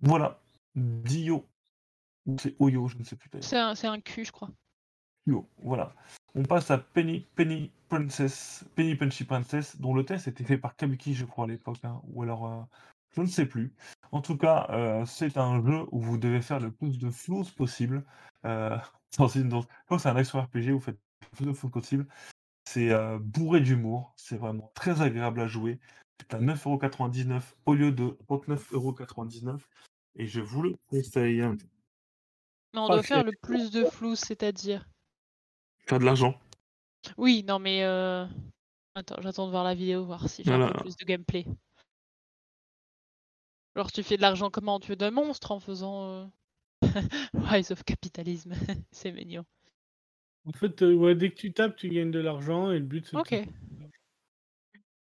Voilà, 0.00 0.42
Dio 0.74 1.48
ou 2.26 2.36
c'est 2.38 2.54
Oyo, 2.58 2.88
je 2.88 2.98
ne 2.98 3.04
sais 3.04 3.16
plus. 3.16 3.30
C'est 3.40 3.58
un, 3.58 3.74
c'est 3.74 3.86
un 3.86 4.00
cul, 4.00 4.24
je 4.24 4.32
crois. 4.32 4.50
Yo, 5.26 5.48
voilà. 5.62 5.94
On 6.34 6.42
passe 6.42 6.70
à 6.70 6.78
Penny, 6.78 7.26
Penny 7.36 7.70
Princess, 7.88 8.64
Penny 8.74 8.96
Punchy 8.96 9.24
Princess, 9.24 9.78
dont 9.80 9.94
le 9.94 10.04
test 10.04 10.26
était 10.28 10.44
fait 10.44 10.58
par 10.58 10.74
Kabuki, 10.76 11.14
je 11.14 11.24
crois, 11.24 11.44
à 11.44 11.48
l'époque, 11.48 11.78
hein, 11.84 12.00
ou 12.12 12.22
alors, 12.22 12.46
euh, 12.46 12.62
je 13.14 13.20
ne 13.20 13.26
sais 13.26 13.46
plus. 13.46 13.72
En 14.10 14.20
tout 14.20 14.36
cas, 14.36 14.66
euh, 14.70 15.04
c'est 15.06 15.36
un 15.36 15.64
jeu 15.64 15.86
où 15.92 16.00
vous 16.00 16.18
devez 16.18 16.42
faire 16.42 16.60
le 16.60 16.70
plus 16.70 16.98
de 16.98 17.10
flouze 17.10 17.50
possible. 17.50 18.04
Euh, 18.44 18.76
dans 19.18 19.28
une, 19.28 19.48
dans, 19.48 19.64
comme 19.88 19.98
c'est 19.98 20.08
un 20.08 20.16
action 20.16 20.40
RPG, 20.40 20.70
vous 20.70 20.80
faites 20.80 20.98
le 21.22 21.36
plus 21.36 21.46
de 21.46 21.52
flouze 21.52 21.72
possible. 21.72 22.06
C'est 22.64 22.90
euh, 22.90 23.18
bourré 23.20 23.60
d'humour, 23.60 24.14
c'est 24.16 24.36
vraiment 24.36 24.70
très 24.74 25.02
agréable 25.02 25.40
à 25.40 25.46
jouer. 25.46 25.78
C'est 26.20 26.34
à 26.34 26.40
9,99€ 26.40 27.42
au 27.66 27.74
lieu 27.74 27.92
de 27.92 28.16
39,99€. 28.28 29.58
Et 30.16 30.26
je 30.26 30.40
vous 30.40 30.62
le 30.62 30.76
conseille. 30.88 31.42
Mais 32.74 32.80
on 32.80 32.88
doit 32.88 33.02
faire 33.02 33.24
le 33.24 33.32
plus 33.42 33.70
de 33.70 33.84
flou, 33.84 34.14
c'est-à-dire? 34.14 34.86
Faire 35.86 36.00
de 36.00 36.04
l'argent. 36.04 36.40
Oui, 37.16 37.44
non, 37.46 37.58
mais. 37.58 37.82
euh, 37.84 38.26
Attends, 38.94 39.20
j'attends 39.22 39.46
de 39.46 39.50
voir 39.52 39.64
la 39.64 39.74
vidéo, 39.74 40.04
voir 40.04 40.28
si 40.28 40.44
j'ai 40.44 40.54
un 40.54 40.60
peu 40.60 40.74
plus 40.74 40.96
de 40.96 41.04
gameplay. 41.04 41.46
Alors, 43.74 43.92
tu 43.92 44.02
fais 44.02 44.16
de 44.16 44.22
l'argent 44.22 44.48
comment? 44.50 44.80
Tu 44.80 44.92
es 44.92 44.96
de 44.96 45.10
monstre 45.10 45.50
en 45.52 45.60
faisant. 45.60 46.04
euh, 46.08 46.26
Rise 47.34 47.70
of 47.72 47.84
Capitalism. 47.84 48.52
c'est 48.92 49.12
mignon. 49.12 49.44
En 50.44 50.52
fait, 50.52 50.82
euh, 50.82 50.94
ouais, 50.94 51.16
dès 51.16 51.30
que 51.30 51.34
tu 51.34 51.52
tapes, 51.52 51.74
tu 51.74 51.88
gagnes 51.88 52.12
de 52.12 52.20
l'argent 52.20 52.70
et 52.70 52.78
le 52.78 52.84
but, 52.84 53.04
c'est 53.06 53.16
de 53.16 53.22
Ok. 53.22 53.28
te- 53.28 53.50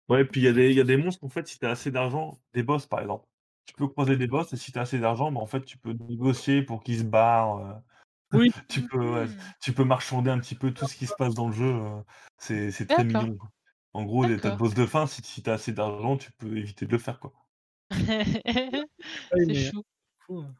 Ouais, 0.08 0.24
puis 0.24 0.40
il 0.40 0.44
y 0.44 0.48
a 0.48 0.52
des 0.52 0.70
il 0.70 0.76
y 0.76 0.80
a 0.80 0.84
des 0.84 0.96
monstres, 0.96 1.24
en 1.24 1.28
fait, 1.28 1.46
si 1.48 1.58
tu 1.58 1.66
as 1.66 1.70
assez 1.70 1.90
d'argent, 1.90 2.40
des 2.54 2.62
boss, 2.62 2.86
par 2.86 3.00
exemple. 3.00 3.26
Tu 3.66 3.74
peux 3.74 3.88
croiser 3.88 4.16
des 4.16 4.28
boss 4.28 4.52
et 4.52 4.56
si 4.56 4.70
tu 4.72 4.78
as 4.78 4.82
assez 4.82 4.98
d'argent, 5.00 5.32
bah, 5.32 5.40
en 5.40 5.46
fait, 5.46 5.64
tu 5.64 5.78
peux 5.78 5.92
négocier 5.92 6.62
pour 6.62 6.82
qu'ils 6.84 6.98
se 7.00 7.04
barrent, 7.04 7.58
heu, 7.60 7.74
Oui. 8.32 8.50
tu 8.68 8.82
peux, 8.82 8.98
ouais, 9.14 9.26
tu 9.60 9.72
peux 9.72 9.84
marchander 9.84 10.30
un 10.30 10.38
petit 10.38 10.54
peu 10.54 10.72
tout 10.72 10.86
ce 10.86 10.96
qui 10.96 11.06
se 11.06 11.14
passe 11.14 11.34
dans 11.34 11.48
le 11.48 11.54
jeu, 11.54 11.80
c'est 12.38 12.70
c'est 12.70 12.86
très 12.86 13.04
D'accord. 13.04 13.22
mignon, 13.22 13.36
quoi. 13.36 13.50
En 13.92 14.04
gros, 14.04 14.24
les 14.24 14.38
tu 14.40 14.46
as 14.46 14.50
le 14.50 14.56
D'accord. 14.56 14.68
boss 14.68 14.74
de 14.74 14.86
fin, 14.86 15.06
si 15.06 15.22
si 15.22 15.42
tu 15.42 15.50
as 15.50 15.54
assez 15.54 15.72
d'argent, 15.72 16.16
tu 16.16 16.32
peux 16.32 16.56
éviter 16.56 16.86
de 16.86 16.92
le 16.92 16.98
faire, 16.98 17.18
quoi. 17.20 17.32
Ouais, 19.32 19.44
c'est 19.46 19.46
mais- 19.46 19.54
chou. 19.54 19.82
Fou, 20.26 20.40
hein. 20.40 20.54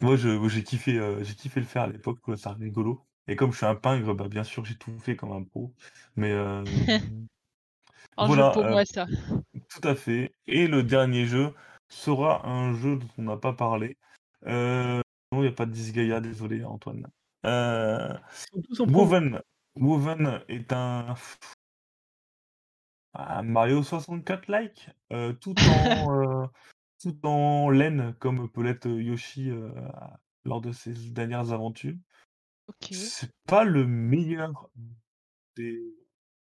Moi, 0.00 0.16
je 0.16 0.28
moi, 0.28 0.48
j'ai 0.48 0.62
kiffé, 0.62 1.00
j'ai 1.22 1.34
kiffé 1.34 1.60
le 1.60 1.66
faire 1.66 1.82
à 1.82 1.86
l'époque, 1.88 2.20
quoi, 2.20 2.36
c'est 2.36 2.48
rigolo 2.50 3.04
et 3.30 3.36
comme 3.36 3.52
je 3.52 3.58
suis 3.58 3.66
un 3.66 3.74
pingre, 3.74 4.14
bah, 4.14 4.26
bien 4.28 4.42
sûr, 4.42 4.64
j'ai 4.64 4.76
tout 4.76 4.98
fait 5.00 5.14
comme 5.14 5.32
un 5.32 5.44
pro, 5.44 5.74
mais 6.16 6.32
Un 8.16 8.26
voilà, 8.26 8.46
jeu 8.46 8.52
pour 8.52 8.64
heu 8.64 8.70
moi, 8.70 8.84
ça. 8.84 9.06
Tout 9.68 9.86
à 9.88 9.94
fait. 9.94 10.32
Et 10.46 10.66
le 10.66 10.82
dernier 10.82 11.26
jeu 11.26 11.54
sera 11.88 12.46
un 12.48 12.74
jeu 12.74 12.96
dont 12.96 13.08
on 13.18 13.22
n'a 13.22 13.36
pas 13.36 13.52
parlé. 13.52 13.96
Non, 15.32 15.40
il 15.40 15.42
n'y 15.42 15.48
a 15.48 15.52
pas 15.52 15.66
de 15.66 15.72
Disgaea, 15.72 16.20
désolé 16.20 16.64
Antoine. 16.64 17.06
Euh. 17.44 18.14
Woven. 18.78 19.40
Woven 19.76 20.42
est 20.48 20.72
un, 20.72 21.14
un 23.14 23.42
Mario 23.42 23.82
64-like, 23.82 24.90
euh, 25.12 25.32
tout 25.34 25.54
en 25.58 25.62
euh, 26.44 26.46
tout 27.00 27.26
en 27.26 27.70
laine, 27.70 28.14
comme 28.18 28.50
peut 28.50 28.62
l'être 28.62 28.88
Yoshi 28.88 29.50
euh, 29.50 29.70
lors 30.44 30.60
de 30.60 30.72
ses 30.72 30.92
dernières 31.10 31.52
aventures. 31.52 31.96
Ok. 32.66 32.88
C'est 32.92 33.32
pas 33.46 33.64
le 33.64 33.86
meilleur 33.86 34.68
des 35.56 35.80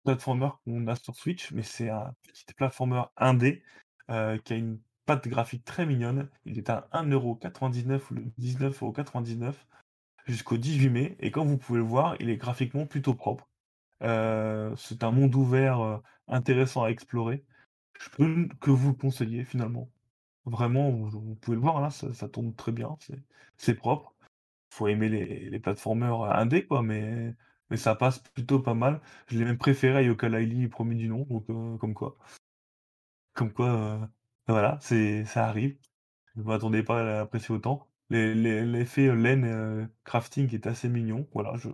platformers 0.05 0.59
qu'on 0.65 0.87
a 0.87 0.97
sur 0.97 1.15
Switch, 1.15 1.51
mais 1.53 1.63
c'est 1.63 1.91
un 1.91 2.15
petit 2.23 2.45
platformer 2.55 3.03
indé 3.17 3.63
qui 4.09 4.53
a 4.53 4.57
une 4.57 4.81
patte 5.07 5.29
graphique 5.29 5.65
très 5.65 5.87
mignonne. 5.87 6.29
Il 6.45 6.59
est 6.59 6.71
à 6.71 6.89
1,99€ 6.93 8.01
ou 8.11 8.15
le 8.15 8.23
19,99€ 8.41 9.55
jusqu'au 10.27 10.57
18 10.57 10.91
mai. 10.91 11.17
Et 11.21 11.31
comme 11.31 11.49
vous 11.49 11.59
pouvez 11.59 11.79
le 11.79 11.85
voir, 11.85 12.17
il 12.21 12.31
est 12.31 12.37
graphiquement 12.37 12.87
plutôt 12.87 13.15
propre. 13.15 13.49
Euh, 14.03 14.75
c'est 14.77 15.05
un 15.05 15.11
monde 15.11 15.35
ouvert 15.35 15.81
euh, 15.81 15.99
intéressant 16.29 16.85
à 16.85 16.91
explorer. 16.91 17.45
Je 18.01 18.11
peux 18.11 18.49
que 18.61 18.71
vous 18.71 18.91
le 18.91 18.95
conseiller 18.97 19.45
finalement. 19.45 19.91
Vraiment, 20.47 20.91
vous, 20.91 21.37
pouvez 21.37 21.57
le 21.57 21.63
voir 21.63 21.81
là, 21.81 21.91
ça, 21.91 22.13
ça 22.15 22.29
tourne 22.29 22.55
très 22.55 22.73
bien, 22.73 22.97
c'est- 23.57 23.75
propre. 23.75 24.15
Faut 24.71 24.89
aimer 24.89 25.09
les, 25.09 25.51
les 25.51 25.61
platformers 25.61 26.23
indés, 26.25 26.67
quoi, 26.67 26.83
mais, 26.83 27.35
mais 27.71 27.77
ça 27.77 27.95
passe 27.95 28.19
plutôt 28.21 28.61
pas 28.61 28.75
mal. 28.75 29.01
Je 29.29 29.39
l'ai 29.39 29.45
même 29.45 29.59
préféré 29.59 29.99
à 29.99 30.03
Yooka-Laylee, 30.03 30.69
premier 30.69 30.97
du 30.97 31.09
nom, 31.09 31.25
donc 31.31 31.49
euh, 31.51 31.77
comme 31.79 31.95
quoi. 31.95 32.17
Comme 33.35 33.53
quoi, 33.53 33.69
euh, 33.69 34.07
voilà, 34.49 34.79
c'est 34.81 35.25
ça 35.25 35.47
arrive. 35.47 35.77
Je 36.35 36.41
ne 36.41 36.47
m'attendais 36.47 36.83
pas 36.83 37.01
à 37.01 37.05
l'apprécier 37.05 37.55
autant. 37.55 37.89
Les- 38.11 38.35
les- 38.35 38.65
L'effet 38.65 39.07
euh, 39.09 39.15
laine 39.15 39.45
euh, 39.45 39.87
crafting 40.05 40.53
est 40.55 40.66
assez 40.66 40.89
mignon. 40.89 41.27
Voilà, 41.33 41.55
je... 41.57 41.69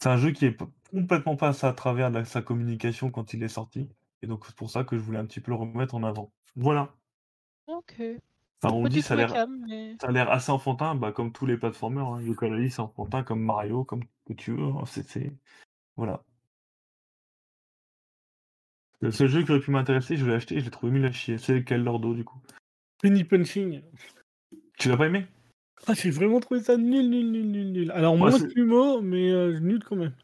C'est 0.00 0.08
un 0.08 0.16
jeu 0.16 0.30
qui 0.32 0.44
est 0.46 0.52
p- 0.52 0.64
complètement 0.90 1.36
passé 1.36 1.66
à 1.66 1.72
travers 1.72 2.10
la- 2.10 2.24
sa 2.24 2.42
communication 2.42 3.10
quand 3.10 3.32
il 3.34 3.42
est 3.42 3.48
sorti. 3.48 3.88
Et 4.22 4.26
donc 4.26 4.46
c'est 4.46 4.54
pour 4.54 4.70
ça 4.70 4.84
que 4.84 4.96
je 4.96 5.02
voulais 5.02 5.18
un 5.18 5.26
petit 5.26 5.40
peu 5.40 5.50
le 5.50 5.56
remettre 5.56 5.94
en 5.94 6.02
avant. 6.04 6.32
Voilà. 6.56 6.94
Ok. 7.66 8.00
Enfin, 8.62 8.74
on 8.74 8.86
dit 8.86 9.02
ça 9.02 9.14
a 9.14 9.16
l'air 9.16 9.32
cam, 9.32 9.64
mais. 9.68 9.96
ça 10.00 10.08
a 10.08 10.12
l'air 10.12 10.30
assez 10.30 10.52
enfantin, 10.52 10.94
bah, 10.94 11.10
comme 11.10 11.32
tous 11.32 11.46
les 11.46 11.56
platformers. 11.56 12.06
Hein. 12.06 12.22
Yooka-Laylee, 12.22 12.70
c'est 12.70 12.80
enfantin, 12.80 13.24
comme 13.24 13.42
Mario, 13.42 13.84
comme 13.84 14.04
que 14.26 14.34
tu 14.34 14.52
veux. 14.52 14.62
hein. 14.62 14.84
C'est, 14.86 15.08
c'est- 15.08 15.32
Voilà. 15.96 16.22
Le 19.02 19.10
seul 19.10 19.28
jeu 19.28 19.42
qui 19.42 19.50
aurait 19.50 19.60
pu 19.60 19.72
m'intéresser, 19.72 20.16
je 20.16 20.24
l'ai 20.24 20.34
acheté 20.34 20.54
et 20.56 20.60
je 20.60 20.64
l'ai 20.66 20.70
trouvé 20.70 20.92
nul 20.92 21.04
à 21.04 21.10
chier. 21.12 21.36
C'est 21.36 21.54
lequel, 21.54 21.82
Lordo, 21.82 22.14
du 22.14 22.22
coup? 22.24 22.38
Penny 23.02 23.24
Punching. 23.24 23.82
Tu 24.78 24.88
l'as 24.88 24.96
pas 24.96 25.06
aimé? 25.06 25.26
Ah, 25.88 25.94
j'ai 25.94 26.10
vraiment 26.10 26.38
trouvé 26.38 26.60
ça 26.60 26.76
nul, 26.76 27.10
nul, 27.10 27.32
nul, 27.32 27.50
nul, 27.50 27.72
nul. 27.72 27.90
Alors, 27.90 28.16
Moi, 28.16 28.28
moins 28.30 28.38
c'est- 28.38 28.46
que 28.48 28.54
l'humour, 28.54 29.02
mais 29.02 29.30
euh, 29.32 29.58
nul 29.58 29.82
quand 29.82 29.96
même. 29.96 30.14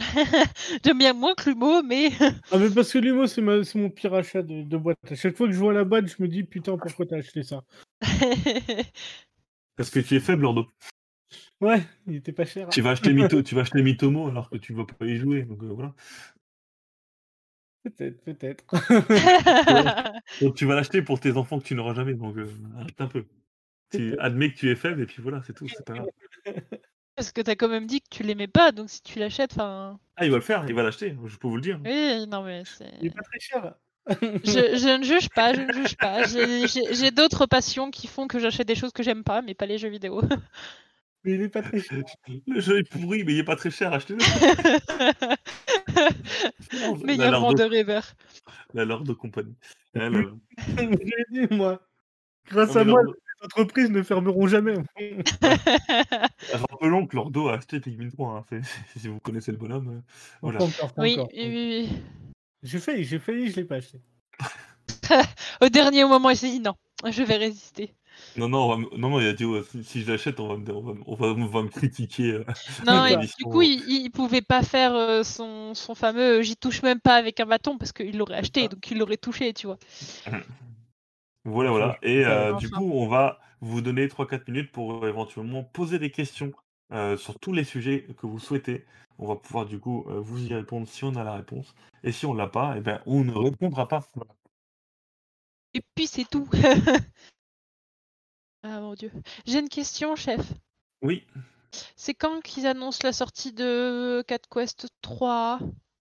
J'aime 0.84 0.98
bien 0.98 1.12
moins 1.12 1.34
que 1.36 1.48
l'humour, 1.48 1.82
mais. 1.84 2.10
Ah, 2.50 2.58
mais 2.58 2.68
parce 2.70 2.92
que 2.92 2.98
l'humour, 2.98 3.28
c'est 3.28 3.42
ma- 3.42 3.62
c'est 3.62 3.78
mon 3.78 3.90
pire 3.90 4.12
achat 4.14 4.42
de, 4.42 4.62
de 4.62 4.76
boîte. 4.76 4.98
À 5.08 5.14
chaque 5.14 5.36
fois 5.36 5.46
que 5.46 5.52
je 5.52 5.58
vois 5.58 5.72
la 5.72 5.84
boîte, 5.84 6.08
je 6.08 6.20
me 6.20 6.26
dis, 6.26 6.42
putain, 6.42 6.76
pourquoi 6.76 7.06
t'as 7.06 7.18
acheté 7.18 7.44
ça? 7.44 7.62
Parce 9.76 9.90
que 9.90 10.00
tu 10.00 10.16
es 10.16 10.20
faible, 10.20 10.42
Lordo. 10.42 10.66
Ouais, 11.60 11.82
il 12.06 12.16
était 12.16 12.32
pas 12.32 12.44
cher. 12.46 12.68
Tu 12.70 12.80
vas 12.80 12.90
acheter 12.90 13.12
Mito, 13.12 13.42
tu 13.44 13.54
vas 13.54 13.60
acheter 13.62 13.82
Mitomo 13.82 14.28
alors 14.28 14.50
que 14.50 14.56
tu 14.56 14.72
vas 14.74 14.84
pas 14.84 15.06
y 15.06 15.16
jouer. 15.16 15.42
Donc 15.42 15.62
euh, 15.62 15.68
voilà. 15.68 15.94
Peut-être, 17.90 18.20
peut-être. 18.22 18.64
Donc 20.40 20.56
tu 20.56 20.66
vas 20.66 20.74
l'acheter 20.74 21.02
pour 21.02 21.20
tes 21.20 21.36
enfants 21.36 21.60
que 21.60 21.64
tu 21.64 21.74
n'auras 21.74 21.94
jamais. 21.94 22.14
Donc 22.14 22.36
euh, 22.36 22.48
arrête 22.78 23.00
un 23.00 23.06
peu. 23.06 23.24
Tu 23.92 24.18
admets 24.18 24.52
que 24.52 24.58
tu 24.58 24.70
es 24.70 24.74
faible 24.74 25.02
et 25.02 25.06
puis 25.06 25.22
voilà, 25.22 25.40
c'est 25.46 25.52
tout. 25.52 25.68
C'est 25.68 25.84
pas 25.84 25.94
grave. 25.94 26.08
Parce 27.16 27.32
que 27.32 27.40
t'as 27.40 27.54
quand 27.54 27.68
même 27.68 27.86
dit 27.86 28.00
que 28.00 28.08
tu 28.10 28.22
l'aimais 28.24 28.48
pas, 28.48 28.72
donc 28.72 28.90
si 28.90 29.02
tu 29.02 29.18
l'achètes, 29.18 29.52
enfin. 29.52 29.98
Ah, 30.16 30.26
il 30.26 30.30
va 30.30 30.36
le 30.36 30.42
faire, 30.42 30.64
il 30.68 30.74
va 30.74 30.82
l'acheter. 30.82 31.16
Je 31.24 31.36
peux 31.38 31.48
vous 31.48 31.56
le 31.56 31.62
dire. 31.62 31.80
Oui, 31.84 32.26
non 32.26 32.42
mais 32.42 32.64
c'est. 32.66 32.92
Il 33.00 33.06
est 33.06 33.10
pas 33.10 33.22
très 33.22 33.38
cher. 33.38 33.74
Je, 34.08 34.76
je 34.76 34.98
ne 34.98 35.02
juge 35.02 35.28
pas, 35.30 35.54
je 35.54 35.62
ne 35.62 35.72
juge 35.72 35.96
pas. 35.96 36.24
J'ai 36.24 37.10
d'autres 37.12 37.46
passions 37.46 37.90
qui 37.90 38.06
font 38.06 38.26
que 38.26 38.38
j'achète 38.38 38.68
des 38.68 38.74
choses 38.74 38.92
que 38.92 39.02
j'aime 39.02 39.24
pas, 39.24 39.42
mais 39.42 39.54
pas 39.54 39.66
les 39.66 39.78
jeux 39.78 39.88
vidéo. 39.88 40.22
Mais 41.24 41.32
il 41.32 41.42
est 41.42 41.48
pas 41.48 41.62
très 41.62 41.80
cher. 41.80 42.04
Le 42.46 42.60
jeu 42.60 42.78
est 42.78 42.88
pourri, 42.88 43.24
mais 43.24 43.32
il 43.32 43.38
est 43.40 43.44
pas 43.44 43.56
très 43.56 43.70
cher. 43.70 43.92
Achetez-le. 43.92 44.20
La 45.94 46.92
Meilleur 47.04 47.40
vendeur 47.40 47.72
ever. 47.72 48.00
La 48.74 48.84
Lord 48.84 49.04
de 49.04 49.12
compagnie. 49.12 49.54
Elle, 49.94 50.14
euh, 50.16 50.34
J'ai 50.78 51.46
dit, 51.46 51.54
moi. 51.54 51.80
Grâce 52.50 52.74
non, 52.74 52.80
à 52.80 52.84
moi, 52.84 53.02
Lordo- 53.02 53.14
les 53.40 53.44
entreprises 53.46 53.90
ne 53.90 54.02
fermeront 54.02 54.46
jamais. 54.46 54.74
Rappelons 56.52 57.06
que 57.06 57.16
Lordo 57.16 57.48
a 57.48 57.54
acheté 57.54 57.80
Pikmin 57.80 58.10
3. 58.10 58.38
hein. 58.38 58.44
C'est- 58.48 58.98
Si 58.98 59.08
vous 59.08 59.20
connaissez 59.20 59.52
le 59.52 59.58
bonhomme. 59.58 59.88
euh, 59.88 60.00
Voilà. 60.42 60.62
Encore, 60.62 60.92
oui, 60.98 61.14
encore. 61.14 61.28
oui, 61.34 61.42
oui, 61.44 61.88
oui. 61.90 61.98
J'ai 62.62 62.78
failli, 62.78 63.04
j'ai 63.04 63.18
failli, 63.18 63.50
je 63.50 63.56
l'ai 63.56 63.64
pas 63.64 63.76
acheté. 63.76 64.00
Au 65.60 65.68
dernier 65.68 66.04
moment, 66.04 66.34
s'est 66.34 66.50
dit 66.50 66.60
non, 66.60 66.74
je 67.08 67.22
vais 67.22 67.36
résister. 67.36 67.94
Non, 68.38 68.48
non, 68.48 68.64
on 68.64 68.68
va 68.68 68.76
me- 68.76 68.96
non, 68.98 69.10
non, 69.10 69.20
il 69.20 69.26
a 69.26 69.32
dit 69.32 69.44
ouais, 69.44 69.62
si, 69.82 70.02
je 70.02 70.10
l'achète, 70.12 70.40
on 70.40 70.48
va 70.48 70.56
me, 70.56 70.70
on 70.72 70.80
va, 70.82 70.92
on 71.06 71.14
va, 71.14 71.26
on 71.28 71.46
va 71.46 71.62
me 71.62 71.68
critiquer. 71.68 72.32
euh. 72.32 72.44
Non, 72.84 73.04
et 73.06 73.16
du 73.16 73.44
coup, 73.44 73.62
il, 73.62 73.82
il 73.88 74.10
pouvait 74.10 74.42
pas 74.42 74.62
faire 74.62 74.94
euh, 74.94 75.22
son, 75.22 75.74
son 75.74 75.94
fameux 75.94 76.42
j'y 76.42 76.56
touche 76.56 76.82
même 76.82 77.00
pas 77.00 77.14
avec 77.16 77.40
un 77.40 77.46
bâton 77.46 77.78
parce 77.78 77.92
qu'il 77.92 78.16
l'aurait 78.18 78.36
acheté, 78.36 78.68
donc 78.68 78.90
il 78.90 78.98
l'aurait 78.98 79.16
touché, 79.16 79.52
tu 79.52 79.66
vois. 79.66 79.78
Voilà, 81.44 81.70
voilà. 81.70 81.96
Et 82.02 82.24
euh, 82.24 82.52
du 82.54 82.68
coup, 82.68 82.90
on 82.92 83.06
va 83.06 83.38
vous 83.60 83.80
donner 83.80 84.08
3-4 84.08 84.48
minutes 84.48 84.72
pour 84.72 85.04
euh, 85.04 85.08
éventuellement 85.08 85.62
poser 85.62 86.00
des 86.00 86.10
questions 86.10 86.52
euh, 86.92 87.16
sur 87.16 87.38
tous 87.38 87.52
les 87.52 87.62
sujets 87.62 88.04
que 88.18 88.26
vous 88.26 88.40
souhaitez. 88.40 88.84
On 89.18 89.28
va 89.28 89.36
pouvoir 89.36 89.64
du 89.64 89.78
coup 89.78 90.04
euh, 90.08 90.18
vous 90.20 90.44
y 90.44 90.52
répondre 90.52 90.88
si 90.88 91.04
on 91.04 91.14
a 91.14 91.22
la 91.22 91.34
réponse. 91.34 91.74
Et 92.02 92.10
si 92.10 92.26
on 92.26 92.34
l'a 92.34 92.48
pas, 92.48 92.74
eh 92.76 92.80
ben, 92.80 93.00
on 93.06 93.22
ne 93.22 93.32
répondra 93.32 93.86
pas. 93.86 94.02
Et 95.74 95.82
puis 95.94 96.06
c'est 96.08 96.28
tout. 96.28 96.48
ah 98.66 98.80
mon 98.80 98.94
dieu. 98.94 99.10
J'ai 99.46 99.58
une 99.60 99.68
question, 99.68 100.16
chef. 100.16 100.40
Oui, 101.02 101.24
C'est 101.94 102.14
quand 102.14 102.40
qu'ils 102.40 102.66
annoncent 102.66 103.00
la 103.04 103.12
sortie 103.12 103.52
de 103.52 104.22
Cat 104.26 104.38
Quest 104.50 104.88
3 105.02 105.58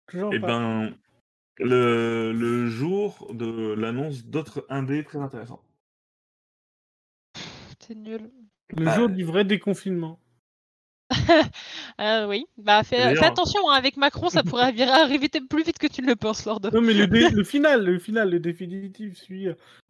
Toujours 0.08 0.32
et 0.34 0.38
pas. 0.40 0.46
ben 0.46 0.94
le, 1.58 2.32
le 2.32 2.66
jour 2.68 3.32
de 3.34 3.72
l'annonce 3.72 4.24
d'autres 4.24 4.66
indés 4.68 5.02
très 5.04 5.18
intéressants. 5.18 5.62
C'est 7.80 7.94
nul. 7.94 8.30
Le 8.76 8.84
bah, 8.84 8.94
jour 8.96 9.08
du 9.08 9.24
vrai 9.24 9.44
déconfinement. 9.44 10.20
Ah 11.98 12.28
oui, 12.28 12.44
bah 12.58 12.82
fais, 12.84 12.98
D'ailleurs- 12.98 13.22
fais 13.22 13.26
attention, 13.30 13.70
hein, 13.70 13.74
avec 13.74 13.96
Macron, 13.96 14.28
ça 14.28 14.42
pourrait 14.42 14.64
arriver, 14.64 14.82
arriver 14.82 15.28
plus 15.28 15.62
vite 15.62 15.78
que 15.78 15.86
tu 15.86 16.02
ne 16.02 16.08
le 16.08 16.16
penses, 16.16 16.44
Lord. 16.44 16.60
Non, 16.72 16.82
mais 16.82 16.92
le, 16.92 17.06
dé- 17.06 17.30
le 17.30 17.42
final, 17.42 17.84
le 17.86 17.98
final, 17.98 18.30
le 18.30 18.38
définitif, 18.40 19.16
celui 19.16 19.48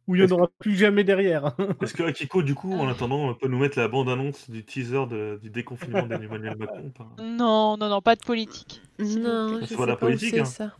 où 0.08 0.14
il 0.14 0.24
n'y 0.24 0.32
en 0.32 0.36
aura 0.36 0.48
plus 0.58 0.76
jamais 0.76 1.04
derrière. 1.04 1.52
Est-ce 1.82 1.94
que 1.94 2.02
Akiko, 2.04 2.42
du 2.42 2.54
coup, 2.54 2.72
en 2.74 2.88
attendant, 2.88 3.32
peut 3.34 3.48
nous 3.48 3.58
mettre 3.58 3.78
la 3.78 3.88
bande-annonce 3.88 4.48
du 4.50 4.64
teaser 4.64 5.06
de- 5.06 5.38
du 5.42 5.50
déconfinement 5.50 6.02
d'Emmanuel 6.06 6.56
Macron 6.58 6.84
ou 6.86 6.90
pas? 6.90 7.08
Non, 7.22 7.76
non, 7.76 7.88
non, 7.88 8.00
pas 8.00 8.14
de 8.16 8.24
politique. 8.24 8.80
Non, 8.98 9.58
je 9.60 9.66
C'est 9.66 9.76
pas 9.76 9.86
la 9.86 9.92
sais 9.94 9.96
pas 9.98 10.06
politique, 10.06 10.30
c'est 10.34 10.40
hein. 10.40 10.44
ça. 10.44 10.72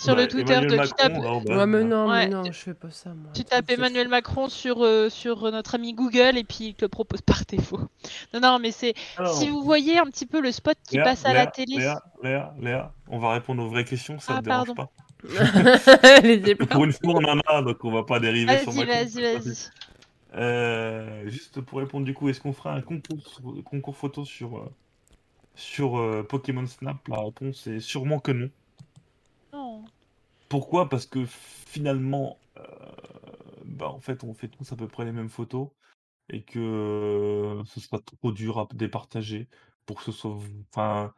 Sur 0.00 0.16
Bah, 0.16 0.22
le 0.22 0.28
Twitter 0.28 0.52
Emmanuel 0.54 0.70
de 0.70 0.74
tu 0.74 0.80
Macron, 0.80 0.94
tapes, 0.96 1.12
alors, 1.14 1.40
bah, 1.44 1.56
Ouais, 1.58 1.66
mais 1.66 1.78
bah, 1.82 1.84
non, 1.84 2.08
Ouais. 2.08 2.26
mais 2.26 2.34
non, 2.34 2.42
je 2.44 2.50
fais 2.58 2.74
pas 2.74 2.90
ça, 2.90 3.10
moi. 3.10 3.30
tu 3.32 3.44
tapes 3.44 3.70
Emmanuel 3.70 4.08
Macron 4.08 4.48
sur, 4.48 4.84
euh, 4.84 5.08
sur 5.08 5.42
notre 5.52 5.76
ami 5.76 5.94
Google 5.94 6.36
et 6.36 6.42
puis 6.42 6.64
il 6.68 6.74
te 6.74 6.84
le 6.84 6.88
propose 6.88 7.20
par 7.22 7.42
défaut. 7.48 7.78
Non, 8.34 8.40
non, 8.40 8.58
mais 8.58 8.72
c'est. 8.72 8.94
alors, 9.16 9.32
Si 9.34 9.48
vous 9.48 9.62
voyez 9.62 9.96
un 9.98 10.06
petit 10.06 10.26
peu 10.26 10.40
le 10.40 10.50
spot 10.50 10.76
qui 10.88 10.96
Léa, 10.96 11.04
passe 11.04 11.24
à 11.24 11.28
Léa, 11.32 11.44
la 11.44 11.50
télé. 11.50 11.76
Léa, 11.76 12.02
Léa, 12.24 12.54
Léa, 12.60 12.92
on 13.08 13.18
va 13.20 13.32
répondre 13.34 13.62
aux 13.62 13.68
vraies 13.68 13.84
questions, 13.84 14.18
ça 14.18 14.34
Ah, 14.36 14.40
te 14.40 14.44
dérange 14.46 14.66
pardon. 14.66 14.74
pas? 14.74 14.90
Pour 16.70 16.84
une 16.84 16.92
fois, 16.92 17.14
on 17.14 17.24
en 17.24 17.40
a, 17.46 17.62
donc 17.62 17.84
on 17.84 17.92
va 17.92 18.02
pas 18.04 18.20
dériver 18.20 18.58
sur 18.58 18.72
Vas-y, 18.72 18.86
Macron. 18.86 19.04
vas-y, 19.04 19.22
vas-y. 19.22 19.70
Euh, 20.34 21.28
juste 21.28 21.60
pour 21.60 21.78
répondre, 21.78 22.04
du 22.04 22.12
coup, 22.14 22.28
est-ce 22.28 22.40
qu'on 22.40 22.52
fera 22.52 22.74
un 22.74 22.82
concours, 22.82 23.40
concours 23.64 23.96
photo 23.96 24.24
sur, 24.24 24.58
euh, 24.58 24.68
sur 25.54 25.98
euh, 25.98 26.22
Pokémon 26.22 26.66
Snap? 26.66 27.06
La 27.08 27.20
réponse 27.20 27.66
est 27.66 27.80
sûrement 27.80 28.18
que 28.18 28.32
non. 28.32 28.50
Non. 29.52 29.84
Pourquoi? 30.48 30.88
Parce 30.88 31.06
que 31.06 31.24
finalement, 31.24 32.38
euh, 32.58 32.62
bah, 33.64 33.88
en 33.88 34.00
fait, 34.00 34.24
on 34.24 34.34
fait 34.34 34.48
tous 34.48 34.72
à 34.72 34.76
peu 34.76 34.88
près 34.88 35.04
les 35.04 35.12
mêmes 35.12 35.30
photos 35.30 35.68
et 36.30 36.42
que 36.42 37.62
ce 37.66 37.80
sera 37.80 37.98
trop 38.00 38.32
dur 38.32 38.58
à 38.58 38.66
départager 38.74 39.48
pour 39.86 39.98
que 39.98 40.04
ce 40.04 40.12
soit. 40.12 40.36
Enfin, 40.70 41.12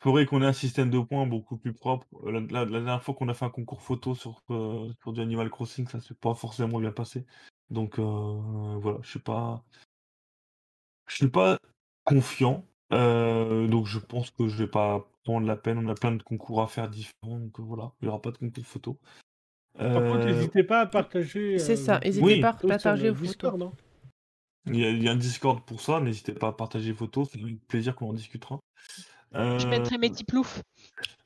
faudrait 0.00 0.26
qu'on 0.26 0.42
ait 0.42 0.46
un 0.46 0.52
système 0.52 0.90
de 0.90 1.00
points 1.00 1.26
beaucoup 1.26 1.56
plus 1.56 1.72
propre. 1.72 2.06
Euh, 2.24 2.32
La, 2.32 2.40
la- 2.40 2.64
la 2.64 2.80
dernière 2.80 3.02
fois 3.02 3.14
qu'on 3.14 3.28
a 3.28 3.34
fait 3.34 3.44
un 3.44 3.50
concours 3.50 3.82
photo 3.82 4.14
sur, 4.14 4.42
euh, 4.50 4.90
sur 5.02 5.12
du 5.12 5.20
Animal 5.20 5.50
Crossing, 5.50 5.86
ça 5.88 6.00
s'est 6.00 6.14
pas 6.14 6.34
forcément 6.34 6.78
bien 6.78 6.92
passé. 6.92 7.26
Donc 7.70 7.98
euh, 7.98 8.02
voilà, 8.80 8.98
je 9.02 9.08
suis 9.10 9.18
pas, 9.18 9.64
je 11.08 11.16
suis 11.16 11.28
pas 11.28 11.58
confiant. 12.04 12.64
Euh, 12.92 13.66
donc 13.68 13.86
je 13.86 13.98
pense 13.98 14.30
que 14.30 14.48
je 14.48 14.56
vais 14.56 14.70
pas 14.70 15.06
prendre 15.24 15.46
la 15.46 15.56
peine. 15.56 15.78
On 15.78 15.88
a 15.90 15.94
plein 15.94 16.12
de 16.12 16.22
concours 16.22 16.62
à 16.62 16.66
faire 16.68 16.88
différents, 16.88 17.38
donc 17.38 17.60
voilà, 17.60 17.92
il 18.00 18.06
y 18.06 18.08
aura 18.08 18.22
pas 18.22 18.30
de 18.30 18.38
concours 18.38 18.64
photo. 18.64 18.98
Par 19.74 20.02
contre, 20.02 20.20
Euh, 20.20 20.32
n'hésitez 20.32 20.64
pas 20.64 20.80
à 20.80 20.86
partager. 20.86 21.58
C'est 21.58 21.76
ça, 21.76 22.00
n'hésitez 22.00 22.24
Oui. 22.24 22.40
pas 22.40 22.48
à 22.50 22.54
partager 22.54 23.10
vos 23.10 23.16
photos. 23.16 23.28
Discord, 23.28 23.62
hein. 23.62 23.72
Il 24.66 24.76
y, 24.76 24.84
a, 24.84 24.90
il 24.90 25.02
y 25.02 25.08
a 25.08 25.12
un 25.12 25.16
Discord 25.16 25.62
pour 25.64 25.80
ça, 25.80 26.00
n'hésitez 26.00 26.32
pas 26.32 26.48
à 26.48 26.52
partager 26.52 26.92
vos 26.92 26.98
photos, 26.98 27.28
c'est 27.30 27.40
avec 27.40 27.66
plaisir 27.68 27.94
qu'on 27.94 28.10
en 28.10 28.12
discutera. 28.12 28.58
Je 29.32 29.38
Euh, 29.38 29.70
mettrai 29.70 29.98
mes 29.98 30.10
petits 30.10 30.24
ploufs. 30.24 30.62